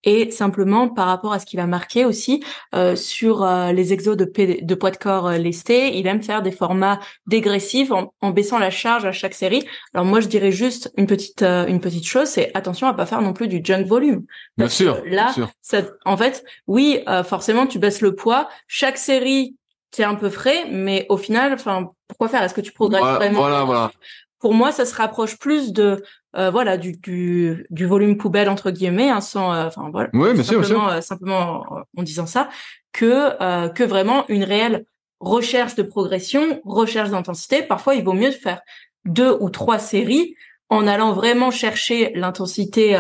et 0.07 0.31
simplement 0.31 0.89
par 0.89 1.09
rapport 1.09 1.33
à 1.33 1.41
ce 1.41 1.45
qu'il 1.45 1.59
va 1.59 1.67
marquer 1.67 2.05
aussi 2.07 2.43
euh, 2.75 2.97
sur 2.97 3.43
euh, 3.43 3.73
les 3.73 3.93
exos 3.93 4.17
de, 4.17 4.25
de 4.25 4.75
poids 4.75 4.93
de 4.93 4.97
corps 4.97 5.27
euh, 5.27 5.37
lestés, 5.37 5.99
il 5.99 6.07
aime 6.07 6.23
faire 6.23 6.41
des 6.43 6.53
formats 6.53 7.01
dégressifs 7.27 7.91
en, 7.91 8.15
en, 8.23 8.31
baissant 8.31 8.59
la 8.59 8.71
charge 8.71 9.05
à 9.05 9.13
chaque 9.13 9.35
série. 9.35 9.67
Alors 9.93 10.07
moi 10.07 10.21
je 10.21 10.29
dirais 10.29 10.53
juste 10.53 10.93
une 10.97 11.07
petite 11.07 11.43
euh, 11.43 11.67
une 11.67 11.81
petite 11.81 12.07
chose, 12.07 12.29
c'est 12.29 12.53
attention 12.55 12.87
à 12.87 12.95
pas 12.95 13.05
faire 13.05 13.21
non 13.21 13.33
plus 13.33 13.49
du 13.49 13.61
junk 13.63 13.85
volume. 13.85 14.25
Bien 14.57 14.69
sûr. 14.69 15.03
Là, 15.05 15.35
Ça, 15.61 15.83
en 16.05 16.17
fait, 16.17 16.45
oui, 16.69 17.01
forcément 17.25 17.67
tu 17.67 17.79
baisses 17.79 18.01
le 18.01 18.15
poids. 18.15 18.49
Chaque 18.69 18.97
série 18.97 19.57
c'est 19.91 20.05
un 20.05 20.15
peu 20.15 20.29
frais, 20.29 20.67
mais 20.71 21.07
au 21.09 21.17
final, 21.17 21.55
enfin, 21.55 21.91
pourquoi 22.07 22.29
faire? 22.29 22.43
Est-ce 22.43 22.53
que 22.55 22.61
tu 22.61 22.73
progresses 22.73 23.03
vraiment 23.03 23.41
Voilà, 23.41 23.65
voilà 23.65 23.91
pour 24.39 24.55
moi, 24.55 24.71
ça 24.71 24.85
se 24.85 24.95
rapproche 24.95 25.39
plus 25.39 25.73
de 25.73 26.03
euh, 26.37 26.51
voilà 26.51 26.77
du, 26.77 26.93
du, 26.93 27.67
du 27.71 27.87
volume 27.87 28.19
poubelle 28.19 28.51
entre 28.51 28.71
guillemets, 28.71 29.09
hein, 29.09 29.23
sans 29.23 29.55
euh, 29.55 29.67
enfin 29.67 29.89
voilà, 29.91 30.11
oui, 30.13 30.45
simplement 30.45 30.91
euh, 30.91 31.01
simplement 31.01 31.65
en 31.97 32.03
disant 32.03 32.27
ça 32.27 32.51
que 32.93 33.69
que 33.73 33.85
vraiment 33.85 34.27
une 34.29 34.45
réelle 34.45 34.85
recherche 35.21 35.75
de 35.77 35.83
progression, 35.83 36.61
recherche 36.65 37.11
d'intensité. 37.11 37.63
Parfois, 37.63 37.95
il 37.95 38.05
vaut 38.05 38.13
mieux 38.13 38.31
faire 38.31 38.61
deux 39.05 39.37
ou 39.41 39.51
trois 39.51 39.79
séries 39.79 40.35
en 40.69 40.87
allant 40.87 41.13
vraiment 41.13 41.51
chercher 41.51 42.13
l'intensité 42.15 42.99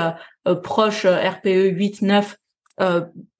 proche 0.63 1.07
RPE 1.07 1.73
8 1.73 2.03
9 2.03 2.37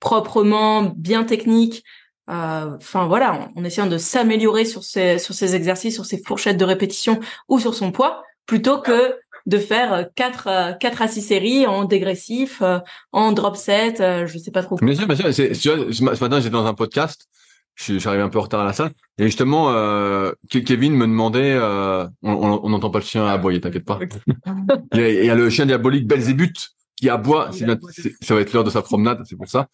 proprement 0.01 0.93
bien 0.97 1.25
technique 1.25 1.85
enfin 2.27 3.07
voilà, 3.07 3.51
en, 3.55 3.65
essayant 3.65 3.87
de 3.87 3.99
s'améliorer 3.99 4.65
sur 4.65 4.83
ces 4.83 5.19
sur 5.19 5.35
ces 5.35 5.55
exercices, 5.55 5.95
sur 5.95 6.07
ces 6.07 6.23
fourchettes 6.23 6.57
de 6.57 6.65
répétition 6.65 7.21
ou 7.49 7.61
sur 7.61 7.75
son 7.75 7.93
poids, 7.93 8.23
plutôt 8.47 8.81
que 8.81 9.15
de 9.47 9.59
faire 9.59 10.09
quatre 10.15 10.77
quatre 10.79 11.03
à 11.03 11.09
six 11.09 11.23
séries 11.23 11.67
en 11.67 11.85
dégressif, 11.85 12.61
euh, 12.63 12.79
en 13.13 13.33
drop 13.33 13.57
set, 13.57 14.01
euh, 14.01 14.27
je 14.27 14.39
sais 14.39 14.51
pas 14.51 14.63
trop. 14.63 14.77
Bien 14.77 14.95
sûr, 14.95 15.07
bien 15.07 15.17
sûr. 15.17 15.33
C'est, 15.33 15.55
ce 15.55 16.05
matin, 16.05 16.41
j'étais 16.41 16.51
dans 16.51 16.67
un 16.67 16.75
podcast. 16.75 17.27
J'arrivais 17.77 18.23
un 18.23 18.31
peu 18.31 18.39
en 18.39 18.43
retard 18.43 18.61
à 18.61 18.65
la 18.65 18.73
salle 18.73 18.93
et 19.19 19.25
justement, 19.25 19.71
euh, 19.71 20.33
Kevin 20.49 20.95
me 20.95 21.07
demandait, 21.07 21.53
euh, 21.53 22.07
on 22.23 22.71
n'entend 22.71 22.89
pas 22.89 23.01
le 23.01 23.05
chien 23.05 23.27
aboyer, 23.27 23.61
t'inquiète 23.61 23.85
pas. 23.85 23.99
il, 24.95 25.01
y 25.01 25.29
a, 25.29 25.35
le 25.35 25.51
chien 25.51 25.67
diabolique 25.67 26.07
Belzébuth 26.07 26.71
qui 26.97 27.11
aboie. 27.11 27.51
ça 27.53 28.35
va 28.35 28.41
être 28.41 28.53
l'heure 28.55 28.65
de 28.65 28.71
sa 28.71 28.81
promenade, 28.81 29.21
c'est 29.27 29.37
pour 29.37 29.49
ça. 29.49 29.69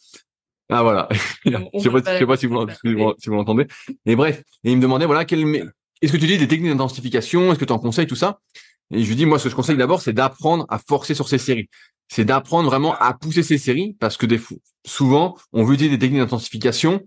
Ah 0.68 0.82
voilà. 0.82 1.08
je 1.44 1.52
sais 1.78 1.90
pas, 1.90 2.18
sais 2.18 2.26
pas 2.26 2.36
si 2.36 2.46
vous, 2.46 2.66
si 2.72 3.28
vous 3.28 3.34
l'entendez. 3.36 3.68
Et 4.04 4.16
bref, 4.16 4.42
et 4.64 4.72
il 4.72 4.76
me 4.78 4.82
demandait 4.82 5.06
voilà, 5.06 5.24
quel, 5.24 5.44
est-ce 6.02 6.12
que 6.12 6.16
tu 6.16 6.26
dis 6.26 6.36
des 6.36 6.48
techniques 6.48 6.72
d'intensification? 6.72 7.52
Est-ce 7.52 7.60
que 7.60 7.64
tu 7.64 7.72
en 7.72 7.78
conseilles 7.78 8.08
tout 8.08 8.16
ça? 8.16 8.40
Et 8.92 9.02
je 9.02 9.08
lui 9.08 9.16
dis 9.16 9.26
moi, 9.26 9.38
ce 9.38 9.44
que 9.44 9.50
je 9.50 9.54
conseille 9.54 9.76
d'abord, 9.76 10.02
c'est 10.02 10.12
d'apprendre 10.12 10.66
à 10.68 10.78
forcer 10.78 11.14
sur 11.14 11.28
ces 11.28 11.38
séries. 11.38 11.68
C'est 12.08 12.24
d'apprendre 12.24 12.68
vraiment 12.68 12.94
à 12.96 13.14
pousser 13.14 13.42
ces 13.42 13.58
séries 13.58 13.96
parce 13.98 14.16
que 14.16 14.26
des 14.26 14.40
souvent, 14.86 15.36
on 15.52 15.64
veut 15.64 15.74
utiliser 15.74 15.96
des 15.96 16.00
techniques 16.00 16.20
d'intensification, 16.20 17.00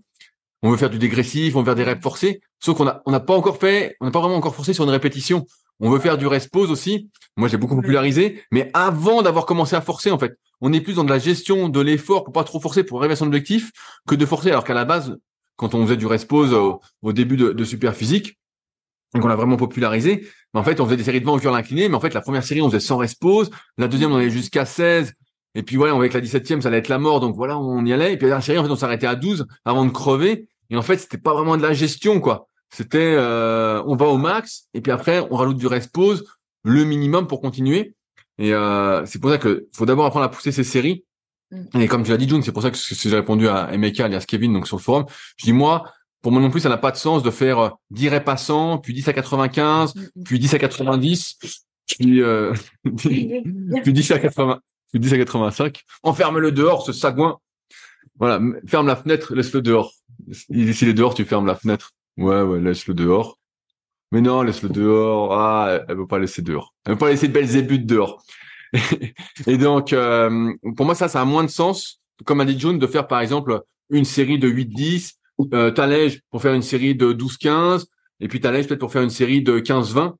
on 0.62 0.70
veut 0.70 0.76
faire 0.76 0.90
du 0.90 0.98
dégressif, 0.98 1.54
on 1.54 1.60
veut 1.60 1.64
faire 1.64 1.74
des 1.76 1.84
reps 1.84 2.02
forcés, 2.02 2.40
sauf 2.58 2.76
qu'on 2.76 2.88
a, 2.88 3.02
on 3.06 3.12
n'a 3.12 3.20
pas 3.20 3.36
encore 3.36 3.58
fait, 3.58 3.96
on 4.00 4.06
n'a 4.06 4.10
pas 4.10 4.20
vraiment 4.20 4.36
encore 4.36 4.54
forcé 4.54 4.74
sur 4.74 4.84
une 4.84 4.90
répétition. 4.90 5.46
On 5.78 5.90
veut 5.90 6.00
faire 6.00 6.18
du 6.18 6.26
rest 6.26 6.50
pause 6.50 6.70
aussi. 6.70 7.10
Moi, 7.36 7.48
j'ai 7.48 7.58
beaucoup 7.58 7.76
popularisé, 7.76 8.42
mais 8.50 8.70
avant 8.72 9.22
d'avoir 9.22 9.46
commencé 9.46 9.76
à 9.76 9.80
forcer, 9.82 10.10
en 10.10 10.18
fait, 10.18 10.36
on 10.60 10.72
est 10.72 10.80
plus 10.80 10.94
dans 10.94 11.04
de 11.04 11.10
la 11.10 11.18
gestion 11.18 11.68
de 11.68 11.80
l'effort 11.80 12.24
pour 12.24 12.32
pas 12.32 12.44
trop 12.44 12.60
forcer 12.60 12.82
pour 12.82 12.98
arriver 12.98 13.12
à 13.12 13.16
son 13.16 13.26
objectif 13.26 13.70
que 14.08 14.14
de 14.14 14.24
forcer. 14.24 14.50
Alors 14.50 14.64
qu'à 14.64 14.74
la 14.74 14.86
base, 14.86 15.18
quand 15.56 15.74
on 15.74 15.84
faisait 15.84 15.98
du 15.98 16.06
rest 16.06 16.26
pause 16.26 16.54
au, 16.54 17.12
début 17.12 17.36
de, 17.36 17.52
de 17.52 17.64
super 17.64 17.94
physique, 17.94 18.38
et 19.14 19.20
qu'on 19.20 19.28
a 19.28 19.36
vraiment 19.36 19.56
popularisé, 19.56 20.26
en 20.58 20.64
fait, 20.64 20.80
on 20.80 20.84
faisait 20.84 20.96
des 20.96 21.04
séries 21.04 21.20
de 21.20 21.26
vent 21.26 21.36
au 21.36 21.40
cœur 21.40 21.54
incliné, 21.54 21.88
mais 21.88 21.94
en 21.96 22.00
fait, 22.00 22.14
la 22.14 22.20
première 22.20 22.44
série, 22.44 22.62
on 22.62 22.68
faisait 22.68 22.80
sans 22.80 22.96
rest 22.96 23.20
pause. 23.20 23.50
La 23.78 23.88
deuxième, 23.88 24.12
on 24.12 24.16
allait 24.16 24.30
jusqu'à 24.30 24.64
16. 24.64 25.12
Et 25.54 25.62
puis, 25.62 25.76
voilà, 25.76 25.94
avec 25.94 26.12
la 26.12 26.20
17e, 26.20 26.60
ça 26.60 26.68
allait 26.68 26.78
être 26.78 26.88
la 26.88 26.98
mort. 26.98 27.20
Donc, 27.20 27.34
voilà, 27.34 27.58
on 27.58 27.84
y 27.84 27.92
allait. 27.92 28.12
Et 28.12 28.16
puis, 28.16 28.28
la 28.28 28.40
série, 28.40 28.58
en 28.58 28.64
fait, 28.64 28.70
on 28.70 28.76
s'arrêtait 28.76 29.06
à 29.06 29.14
12 29.14 29.46
avant 29.64 29.84
de 29.84 29.90
crever. 29.90 30.48
Et 30.70 30.76
en 30.76 30.82
fait, 30.82 30.98
c'était 30.98 31.18
pas 31.18 31.34
vraiment 31.34 31.56
de 31.56 31.62
la 31.62 31.72
gestion, 31.72 32.20
quoi. 32.20 32.48
C'était, 32.70 33.14
euh, 33.16 33.82
on 33.86 33.96
va 33.96 34.06
au 34.06 34.18
max. 34.18 34.68
Et 34.74 34.80
puis 34.80 34.92
après, 34.92 35.26
on 35.30 35.36
rajoute 35.36 35.56
du 35.56 35.66
rest 35.66 35.92
pause, 35.92 36.24
le 36.64 36.84
minimum 36.84 37.26
pour 37.26 37.40
continuer. 37.40 37.94
Et 38.38 38.52
euh, 38.52 39.04
c'est 39.06 39.20
pour 39.20 39.30
ça 39.30 39.38
que 39.38 39.68
faut 39.74 39.86
d'abord 39.86 40.06
apprendre 40.06 40.26
à 40.26 40.30
pousser 40.30 40.52
ces 40.52 40.64
séries. 40.64 41.04
Mm. 41.50 41.80
Et 41.80 41.88
comme 41.88 42.02
tu 42.02 42.10
l'as 42.10 42.16
dit, 42.16 42.28
June, 42.28 42.42
c'est 42.42 42.52
pour 42.52 42.62
ça 42.62 42.70
que 42.70 42.76
j'ai 42.76 43.16
répondu 43.16 43.48
à 43.48 43.72
Emeka 43.72 44.06
alias 44.06 44.24
Kevin 44.26 44.52
donc 44.52 44.66
sur 44.66 44.76
le 44.76 44.82
forum. 44.82 45.06
Je 45.36 45.46
dis 45.46 45.52
moi, 45.52 45.84
pour 46.26 46.32
moi 46.32 46.42
non 46.42 46.50
plus, 46.50 46.58
ça 46.58 46.68
n'a 46.68 46.76
pas 46.76 46.90
de 46.90 46.96
sens 46.96 47.22
de 47.22 47.30
faire 47.30 47.76
10 47.92 48.08
repassants, 48.08 48.78
puis 48.78 48.92
10 48.92 49.06
à 49.06 49.12
95, 49.12 49.94
mm, 49.94 50.00
mm. 50.00 50.24
puis 50.24 50.40
10 50.40 50.54
à 50.54 50.58
90, 50.58 51.38
puis, 51.86 52.20
euh, 52.20 52.52
puis 52.96 53.40
10 53.86 54.10
à 54.10 54.18
80, 54.18 54.58
puis 54.90 54.98
10 54.98 55.12
à 55.12 55.18
85. 55.18 55.84
Enferme-le 56.02 56.50
dehors, 56.50 56.84
ce 56.84 56.92
sagouin. 56.92 57.38
Voilà, 58.18 58.40
ferme 58.66 58.88
la 58.88 58.96
fenêtre, 58.96 59.36
laisse-le 59.36 59.62
dehors. 59.62 59.92
S'il 60.32 60.88
est 60.88 60.94
dehors, 60.94 61.14
tu 61.14 61.24
fermes 61.24 61.46
la 61.46 61.54
fenêtre. 61.54 61.92
Ouais, 62.16 62.42
ouais, 62.42 62.60
laisse-le 62.60 62.94
dehors. 62.94 63.38
Mais 64.10 64.20
non, 64.20 64.42
laisse-le 64.42 64.68
dehors. 64.68 65.32
Ah, 65.32 65.78
elle 65.88 65.96
veut 65.96 66.08
pas 66.08 66.18
laisser 66.18 66.42
dehors. 66.42 66.74
Elle 66.86 66.94
veut 66.94 66.98
pas 66.98 67.10
laisser 67.10 67.28
Belzébuth 67.28 67.86
dehors. 67.86 68.20
et 69.46 69.58
donc, 69.58 69.92
euh, 69.92 70.52
pour 70.76 70.86
moi, 70.86 70.96
ça, 70.96 71.06
ça 71.06 71.20
a 71.20 71.24
moins 71.24 71.44
de 71.44 71.50
sens, 71.50 72.00
comme 72.24 72.40
a 72.40 72.44
dit 72.44 72.58
June, 72.58 72.80
de 72.80 72.86
faire 72.88 73.06
par 73.06 73.20
exemple 73.20 73.62
une 73.90 74.04
série 74.04 74.40
de 74.40 74.48
8-10, 74.48 75.12
euh, 75.52 75.70
t'allèges 75.70 76.20
pour 76.30 76.42
faire 76.42 76.54
une 76.54 76.62
série 76.62 76.94
de 76.94 77.12
12-15, 77.12 77.86
et 78.20 78.28
puis 78.28 78.40
t'allèges 78.40 78.66
peut-être 78.66 78.80
pour 78.80 78.92
faire 78.92 79.02
une 79.02 79.10
série 79.10 79.42
de 79.42 79.58
15-20. 79.58 80.14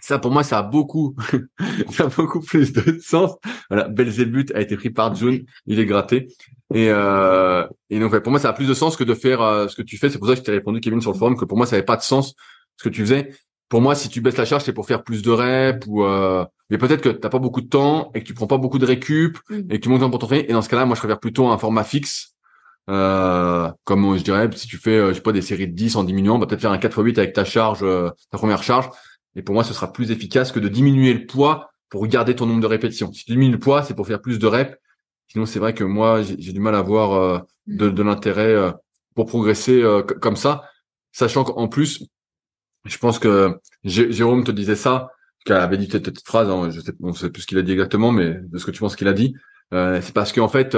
Ça, 0.00 0.18
pour 0.18 0.30
moi, 0.30 0.44
ça 0.44 0.58
a 0.58 0.62
beaucoup, 0.62 1.16
ça 1.90 2.04
a 2.04 2.06
beaucoup 2.06 2.40
plus 2.40 2.72
de 2.72 2.98
sens. 3.00 3.32
Voilà, 3.68 3.88
Belzébuth 3.88 4.52
a 4.54 4.60
été 4.60 4.76
pris 4.76 4.90
par 4.90 5.14
June, 5.14 5.44
il 5.66 5.80
est 5.80 5.86
gratté. 5.86 6.28
Et, 6.74 6.88
euh, 6.90 7.66
et 7.90 7.98
donc, 7.98 8.16
pour 8.18 8.30
moi, 8.30 8.38
ça 8.38 8.50
a 8.50 8.52
plus 8.52 8.68
de 8.68 8.74
sens 8.74 8.96
que 8.96 9.04
de 9.04 9.14
faire 9.14 9.40
euh, 9.40 9.68
ce 9.68 9.76
que 9.76 9.82
tu 9.82 9.96
fais. 9.96 10.10
C'est 10.10 10.18
pour 10.18 10.28
ça 10.28 10.34
que 10.34 10.40
je 10.40 10.44
t'ai 10.44 10.52
répondu, 10.52 10.80
Kevin, 10.80 11.00
sur 11.00 11.12
le 11.12 11.18
forum, 11.18 11.36
que 11.36 11.44
pour 11.44 11.56
moi, 11.56 11.66
ça 11.66 11.76
n'avait 11.76 11.86
pas 11.86 11.96
de 11.96 12.02
sens 12.02 12.34
ce 12.76 12.84
que 12.84 12.88
tu 12.88 13.00
faisais. 13.00 13.30
Pour 13.68 13.80
moi, 13.80 13.94
si 13.94 14.08
tu 14.08 14.20
baisses 14.20 14.36
la 14.36 14.44
charge, 14.44 14.64
c'est 14.64 14.72
pour 14.72 14.86
faire 14.86 15.02
plus 15.02 15.22
de 15.22 15.30
reps 15.30 15.86
ou 15.86 16.02
euh... 16.02 16.44
mais 16.70 16.78
peut-être 16.78 17.02
que 17.02 17.10
t'as 17.10 17.28
pas 17.28 17.38
beaucoup 17.38 17.60
de 17.60 17.68
temps 17.68 18.10
et 18.14 18.20
que 18.20 18.24
tu 18.24 18.32
prends 18.32 18.46
pas 18.46 18.56
beaucoup 18.56 18.78
de 18.78 18.86
récup 18.86 19.38
mm. 19.50 19.70
et 19.70 19.78
que 19.78 19.82
tu 19.82 19.90
montes 19.90 20.02
en 20.02 20.08
pour 20.08 20.20
ton 20.20 20.30
Et 20.30 20.44
dans 20.44 20.62
ce 20.62 20.70
cas-là, 20.70 20.86
moi, 20.86 20.94
je 20.94 21.00
préfère 21.00 21.20
plutôt 21.20 21.48
un 21.48 21.58
format 21.58 21.84
fixe. 21.84 22.34
Euh, 22.88 23.70
comme 23.84 24.16
je 24.16 24.22
dirais, 24.22 24.48
si 24.54 24.66
tu 24.66 24.78
fais, 24.78 24.96
euh, 24.96 25.08
je 25.10 25.14
sais 25.14 25.20
pas, 25.20 25.32
des 25.32 25.42
séries 25.42 25.68
de 25.68 25.74
10 25.74 25.96
en 25.96 26.04
diminuant, 26.04 26.38
bah, 26.38 26.46
peut-être 26.46 26.62
faire 26.62 26.72
un 26.72 26.78
4 26.78 26.92
x 26.98 27.04
8 27.04 27.18
avec 27.18 27.32
ta 27.34 27.44
charge, 27.44 27.80
euh, 27.82 28.10
ta 28.30 28.38
première 28.38 28.62
charge. 28.62 28.88
Et 29.36 29.42
pour 29.42 29.54
moi, 29.54 29.64
ce 29.64 29.74
sera 29.74 29.92
plus 29.92 30.10
efficace 30.10 30.52
que 30.52 30.60
de 30.60 30.68
diminuer 30.68 31.12
le 31.12 31.26
poids 31.26 31.70
pour 31.90 32.06
garder 32.06 32.34
ton 32.34 32.46
nombre 32.46 32.60
de 32.60 32.66
répétitions. 32.66 33.12
Si 33.12 33.24
tu 33.24 33.32
diminues 33.32 33.52
le 33.52 33.58
poids, 33.58 33.82
c'est 33.82 33.94
pour 33.94 34.06
faire 34.06 34.20
plus 34.20 34.38
de 34.38 34.46
reps. 34.46 34.74
Sinon, 35.28 35.44
c'est 35.44 35.58
vrai 35.58 35.74
que 35.74 35.84
moi, 35.84 36.22
j'ai 36.22 36.52
du 36.52 36.60
mal 36.60 36.74
à 36.74 36.82
voir 36.82 37.12
euh, 37.12 37.38
de, 37.66 37.90
de 37.90 38.02
l'intérêt 38.02 38.72
pour 39.14 39.26
progresser 39.26 39.82
comme 40.22 40.36
ça, 40.36 40.62
sachant 41.12 41.44
qu'en 41.44 41.68
plus, 41.68 42.06
je 42.86 42.96
pense 42.98 43.18
que 43.18 43.58
Jérôme 43.84 44.44
te 44.44 44.52
disait 44.52 44.76
ça, 44.76 45.10
qu'elle 45.44 45.56
avait 45.56 45.76
dit 45.76 45.88
cette, 45.90 46.26
phrase, 46.26 46.48
hein, 46.48 46.70
je 46.70 46.80
sais, 46.80 46.92
on 47.02 47.12
sait 47.12 47.28
plus 47.28 47.42
ce 47.42 47.46
qu'il 47.46 47.58
a 47.58 47.62
dit 47.62 47.72
exactement, 47.72 48.12
mais 48.12 48.36
de 48.40 48.58
ce 48.58 48.64
que 48.64 48.70
tu 48.70 48.80
penses 48.80 48.96
qu'il 48.96 49.08
a 49.08 49.12
dit, 49.12 49.34
c'est 49.72 50.14
parce 50.14 50.32
qu'en 50.32 50.48
fait, 50.48 50.76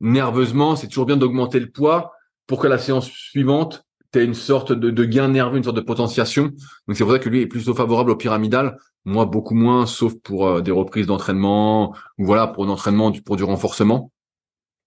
nerveusement, 0.00 0.76
c'est 0.76 0.88
toujours 0.88 1.06
bien 1.06 1.16
d'augmenter 1.16 1.60
le 1.60 1.70
poids 1.70 2.12
pour 2.46 2.60
que 2.60 2.66
la 2.66 2.78
séance 2.78 3.08
suivante, 3.10 3.84
tu 4.12 4.22
une 4.22 4.34
sorte 4.34 4.72
de, 4.72 5.04
gain 5.04 5.28
nerveux, 5.28 5.58
une 5.58 5.64
sorte 5.64 5.76
de 5.76 5.82
potentiation. 5.82 6.44
Donc 6.86 6.96
c'est 6.96 7.04
pour 7.04 7.12
ça 7.12 7.18
que 7.18 7.28
lui 7.28 7.42
est 7.42 7.46
plutôt 7.46 7.74
favorable 7.74 8.10
au 8.10 8.16
pyramidal, 8.16 8.78
moi 9.04 9.26
beaucoup 9.26 9.54
moins, 9.54 9.86
sauf 9.86 10.14
pour 10.22 10.46
euh, 10.46 10.60
des 10.60 10.70
reprises 10.70 11.06
d'entraînement 11.06 11.94
ou 12.16 12.24
voilà 12.24 12.46
pour 12.46 12.64
un 12.64 12.68
entraînement 12.68 13.12
pour 13.24 13.36
du 13.36 13.44
renforcement. 13.44 14.10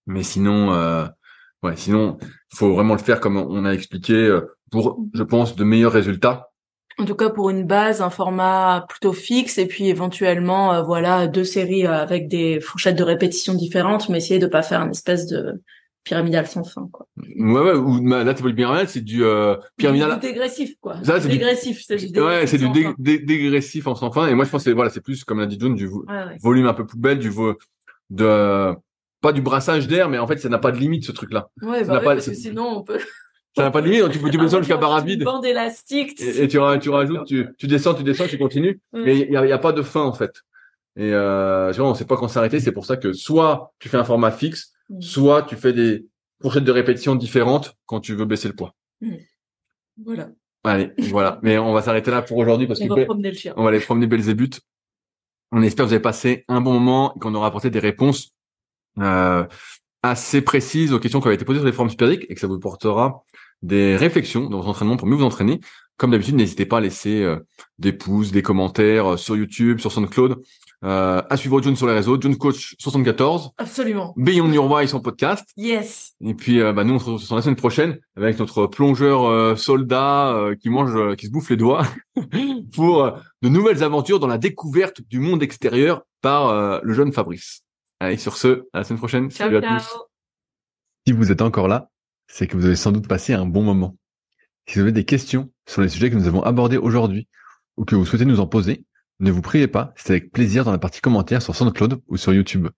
Mais 0.06 0.24
sinon, 0.24 0.72
euh, 0.72 1.06
ouais, 1.62 1.76
sinon, 1.76 2.18
faut 2.52 2.74
vraiment 2.74 2.94
le 2.94 3.00
faire 3.00 3.20
comme 3.20 3.36
on 3.36 3.64
a 3.64 3.72
expliqué 3.72 4.40
pour, 4.72 5.04
je 5.14 5.22
pense, 5.22 5.54
de 5.54 5.62
meilleurs 5.62 5.92
résultats. 5.92 6.51
En 7.02 7.04
tout 7.04 7.16
cas, 7.16 7.30
pour 7.30 7.50
une 7.50 7.64
base, 7.64 8.00
un 8.00 8.10
format 8.10 8.86
plutôt 8.88 9.12
fixe, 9.12 9.58
et 9.58 9.66
puis 9.66 9.88
éventuellement, 9.88 10.72
euh, 10.72 10.82
voilà, 10.82 11.26
deux 11.26 11.42
séries 11.42 11.84
euh, 11.84 12.00
avec 12.00 12.28
des 12.28 12.60
fourchettes 12.60 12.94
de 12.94 13.02
répétition 13.02 13.54
différentes, 13.54 14.08
mais 14.08 14.18
essayer 14.18 14.38
de 14.38 14.46
pas 14.46 14.62
faire 14.62 14.82
une 14.82 14.92
espèce 14.92 15.26
de 15.26 15.60
pyramidal 16.04 16.46
sans 16.46 16.62
fin, 16.62 16.88
quoi. 16.92 17.08
Ouais, 17.16 17.60
ouais. 17.60 17.72
Ou 17.72 18.06
là, 18.06 18.24
c'est 18.36 18.42
pas 18.42 18.48
le 18.48 18.54
pyramidal, 18.54 18.88
c'est 18.88 19.00
du 19.00 19.24
euh, 19.24 19.56
pyramidal. 19.76 20.20
dégressif, 20.20 20.76
quoi. 20.80 21.02
Ça, 21.02 21.20
c'est 21.20 21.28
dégressif, 21.28 21.82
c'est 21.84 21.96
du 21.96 22.20
Ouais, 22.20 22.46
c'est 22.46 22.58
du 22.58 22.68
dégressif 22.98 23.88
en 23.88 23.96
sans 23.96 24.12
fin. 24.12 24.28
Et 24.28 24.34
moi, 24.34 24.44
je 24.44 24.50
pense 24.50 24.62
que 24.62 24.70
voilà, 24.70 24.88
c'est 24.88 25.00
plus 25.00 25.24
comme 25.24 25.40
l'a 25.40 25.46
dit 25.46 25.58
June, 25.60 25.74
du 25.74 25.90
volume 26.40 26.66
un 26.66 26.74
peu 26.74 26.86
plus 26.86 26.98
belle, 26.98 27.18
du 27.18 27.30
vo 27.30 27.54
de 28.10 28.76
pas 29.20 29.32
du 29.32 29.40
brassage 29.40 29.88
d'air, 29.88 30.08
mais 30.08 30.18
en 30.18 30.26
fait, 30.28 30.38
ça 30.38 30.48
n'a 30.48 30.58
pas 30.58 30.70
de 30.70 30.78
limite 30.78 31.04
ce 31.04 31.12
truc-là. 31.12 31.48
Ouais, 31.62 31.84
bah 31.84 32.00
parce 32.04 32.26
que 32.26 32.34
sinon 32.34 32.76
on 32.76 32.82
peut. 32.82 33.00
Ça 33.54 33.64
n'a 33.64 33.70
pas 33.70 33.82
de 33.82 33.88
limite, 33.88 34.10
tu 34.10 34.18
peux, 34.18 34.30
tu 34.30 34.38
peux 34.38 34.44
descendre 34.44 34.62
jusqu'à 34.62 34.78
barre 34.78 35.04
vide. 35.04 35.24
Bande 35.24 35.44
élastique. 35.44 36.20
Et, 36.20 36.44
et, 36.44 36.48
tu, 36.48 36.58
tu 36.80 36.90
rajoutes, 36.90 37.26
tu, 37.26 37.46
tu 37.58 37.66
descends, 37.66 37.94
tu 37.94 38.02
descends, 38.02 38.26
tu 38.26 38.38
continues. 38.38 38.80
Mais 38.92 39.18
il 39.18 39.30
y 39.30 39.36
a, 39.36 39.44
y 39.44 39.52
a, 39.52 39.58
pas 39.58 39.72
de 39.72 39.82
fin, 39.82 40.02
en 40.02 40.14
fait. 40.14 40.32
Et, 40.96 41.12
euh, 41.12 41.72
vois, 41.76 41.88
on 41.88 41.94
sait 41.94 42.06
pas 42.06 42.16
quand 42.16 42.28
s'arrêter. 42.28 42.60
C'est 42.60 42.72
pour 42.72 42.86
ça 42.86 42.96
que 42.96 43.12
soit 43.12 43.74
tu 43.78 43.88
fais 43.88 43.98
un 43.98 44.04
format 44.04 44.30
fixe, 44.30 44.72
soit 45.00 45.42
tu 45.42 45.56
fais 45.56 45.72
des, 45.72 46.06
fourchettes 46.42 46.64
de 46.64 46.72
répétitions 46.72 47.14
différentes 47.14 47.74
quand 47.86 48.00
tu 48.00 48.14
veux 48.14 48.26
baisser 48.26 48.48
le 48.48 48.54
poids. 48.54 48.74
Mmh. 49.00 49.14
Voilà. 50.04 50.28
Allez, 50.64 50.92
voilà. 51.10 51.38
Mais 51.42 51.56
on 51.56 51.72
va 51.72 51.80
s'arrêter 51.80 52.10
là 52.10 52.20
pour 52.20 52.36
aujourd'hui 52.36 52.66
parce 52.66 52.80
On 52.80 52.88
que 52.88 53.00
va 53.00 53.04
promener 53.04 53.30
le 53.30 53.36
chien. 53.36 53.54
on 53.56 53.62
va 53.62 53.70
aller 53.70 53.80
promener 53.80 54.06
Belzébuth. 54.06 54.60
On 55.52 55.62
espère 55.62 55.84
que 55.84 55.88
vous 55.88 55.94
avez 55.94 56.02
passé 56.02 56.44
un 56.48 56.60
bon 56.60 56.72
moment 56.72 57.14
et 57.14 57.20
qu'on 57.20 57.34
aura 57.34 57.46
apporté 57.46 57.70
des 57.70 57.78
réponses 57.78 58.30
euh, 58.98 59.44
assez 60.02 60.42
précises 60.42 60.92
aux 60.92 60.98
questions 60.98 61.20
qui 61.20 61.28
avaient 61.28 61.34
été 61.34 61.44
posées 61.44 61.60
sur 61.60 61.66
les 61.66 61.72
forums 61.72 61.90
Superdic 61.90 62.26
et 62.28 62.34
que 62.34 62.40
ça 62.40 62.46
vous 62.46 62.58
portera 62.58 63.24
des 63.62 63.96
réflexions 63.96 64.48
dans 64.48 64.60
vos 64.60 64.68
entraînements 64.68 64.96
pour 64.96 65.08
mieux 65.08 65.16
vous 65.16 65.24
entraîner. 65.24 65.60
Comme 65.96 66.10
d'habitude, 66.10 66.34
n'hésitez 66.34 66.66
pas 66.66 66.78
à 66.78 66.80
laisser 66.80 67.22
euh, 67.22 67.38
des 67.78 67.92
pouces, 67.92 68.32
des 68.32 68.42
commentaires 68.42 69.12
euh, 69.12 69.16
sur 69.16 69.36
YouTube, 69.36 69.78
sur 69.78 69.92
SoundCloud, 69.92 70.42
euh, 70.84 71.22
à 71.30 71.36
suivre 71.36 71.62
John 71.62 71.76
sur 71.76 71.86
les 71.86 71.92
réseaux, 71.92 72.20
John 72.20 72.36
Coach 72.36 72.74
74, 72.80 73.50
Absolument. 73.58 74.12
Beyond 74.16 74.50
Your 74.50 74.68
Why 74.68 74.88
son 74.88 75.00
podcast. 75.00 75.48
Yes. 75.56 76.14
Et 76.20 76.34
puis, 76.34 76.60
euh, 76.60 76.72
bah, 76.72 76.82
nous, 76.82 76.94
on 76.94 76.98
se 76.98 77.04
retrouve 77.04 77.22
sur 77.22 77.36
la 77.36 77.42
semaine 77.42 77.54
prochaine 77.56 77.98
avec 78.16 78.36
notre 78.40 78.66
plongeur 78.66 79.24
euh, 79.26 79.54
soldat 79.54 80.34
euh, 80.34 80.56
qui 80.56 80.70
mange, 80.70 80.96
euh, 80.96 81.14
qui 81.14 81.26
se 81.26 81.30
bouffe 81.30 81.50
les 81.50 81.56
doigts 81.56 81.86
pour 82.74 83.04
euh, 83.04 83.10
de 83.42 83.48
nouvelles 83.48 83.84
aventures 83.84 84.18
dans 84.18 84.26
la 84.26 84.38
découverte 84.38 85.02
du 85.08 85.20
monde 85.20 85.42
extérieur 85.42 86.02
par 86.20 86.48
euh, 86.48 86.80
le 86.82 86.94
jeune 86.94 87.12
Fabrice. 87.12 87.60
Allez, 88.00 88.16
sur 88.16 88.36
ce, 88.36 88.64
à 88.72 88.78
la 88.78 88.84
semaine 88.84 88.98
prochaine. 88.98 89.30
Ciao, 89.30 89.46
Salut 89.46 89.58
à 89.58 89.60
ciao. 89.60 89.78
tous. 89.78 89.98
Si 91.06 91.12
vous 91.12 91.30
êtes 91.30 91.42
encore 91.42 91.68
là, 91.68 91.90
c'est 92.32 92.46
que 92.46 92.56
vous 92.56 92.64
avez 92.64 92.76
sans 92.76 92.92
doute 92.92 93.06
passé 93.06 93.34
un 93.34 93.44
bon 93.44 93.62
moment. 93.62 93.96
Si 94.66 94.76
vous 94.76 94.80
avez 94.80 94.92
des 94.92 95.04
questions 95.04 95.52
sur 95.68 95.82
les 95.82 95.90
sujets 95.90 96.10
que 96.10 96.16
nous 96.16 96.26
avons 96.26 96.42
abordés 96.42 96.78
aujourd'hui 96.78 97.28
ou 97.76 97.84
que 97.84 97.94
vous 97.94 98.06
souhaitez 98.06 98.24
nous 98.24 98.40
en 98.40 98.46
poser, 98.46 98.86
ne 99.20 99.30
vous 99.30 99.42
privez 99.42 99.68
pas, 99.68 99.92
c'est 99.96 100.14
avec 100.14 100.32
plaisir 100.32 100.64
dans 100.64 100.72
la 100.72 100.78
partie 100.78 101.02
commentaires 101.02 101.42
sur 101.42 101.54
SoundCloud 101.54 102.00
ou 102.08 102.16
sur 102.16 102.32
YouTube. 102.32 102.68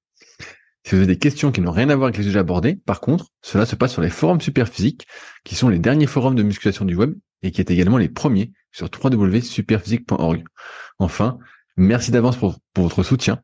Si 0.85 0.91
vous 0.91 0.97
avez 0.97 1.07
des 1.07 1.19
questions 1.19 1.53
qui 1.53 1.61
n'ont 1.61 1.71
rien 1.71 1.89
à 1.89 1.95
voir 1.95 2.09
avec 2.09 2.19
les 2.19 2.25
sujets 2.25 2.41
abordés, 2.41 2.75
par 2.75 3.01
contre, 3.01 3.27
cela 3.43 3.65
se 3.65 3.77
passe 3.77 3.93
sur 3.93 4.03
les 4.03 4.11
forums 4.11 4.41
Superphysique, 4.41 5.07
qui 5.45 5.55
sont 5.55 5.69
les 5.69 5.79
derniers 5.79 6.09
forums 6.09 6.35
de 6.35 6.43
musculation 6.43 6.85
du 6.85 6.97
web 6.97 7.15
et 7.43 7.53
qui 7.53 7.61
est 7.61 7.71
également 7.71 7.97
les 7.97 8.09
premiers 8.09 8.53
sur 8.73 8.89
www.superphysique.org. 8.93 10.45
Enfin, 10.99 11.39
merci 11.77 12.11
d'avance 12.11 12.37
pour, 12.37 12.59
pour 12.73 12.85
votre 12.85 13.05
soutien, 13.05 13.41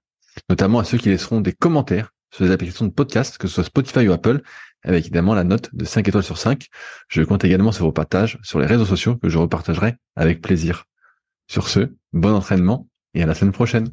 notamment 0.48 0.80
à 0.80 0.84
ceux 0.84 0.98
qui 0.98 1.08
laisseront 1.08 1.40
des 1.40 1.52
commentaires 1.52 2.10
sur 2.32 2.44
les 2.44 2.50
applications 2.50 2.86
de 2.86 2.92
podcast, 2.92 3.38
que 3.38 3.48
ce 3.48 3.54
soit 3.54 3.64
Spotify 3.64 4.08
ou 4.08 4.12
Apple, 4.12 4.42
avec 4.82 5.04
évidemment 5.04 5.34
la 5.34 5.44
note 5.44 5.74
de 5.74 5.84
5 5.84 6.08
étoiles 6.08 6.24
sur 6.24 6.38
5. 6.38 6.66
Je 7.08 7.22
compte 7.22 7.44
également 7.44 7.72
sur 7.72 7.84
vos 7.84 7.92
partages 7.92 8.38
sur 8.42 8.58
les 8.58 8.66
réseaux 8.66 8.86
sociaux 8.86 9.16
que 9.16 9.28
je 9.28 9.38
repartagerai 9.38 9.96
avec 10.16 10.40
plaisir. 10.40 10.84
Sur 11.48 11.68
ce, 11.68 11.92
bon 12.12 12.34
entraînement 12.34 12.88
et 13.14 13.22
à 13.22 13.26
la 13.26 13.34
semaine 13.34 13.52
prochaine. 13.52 13.90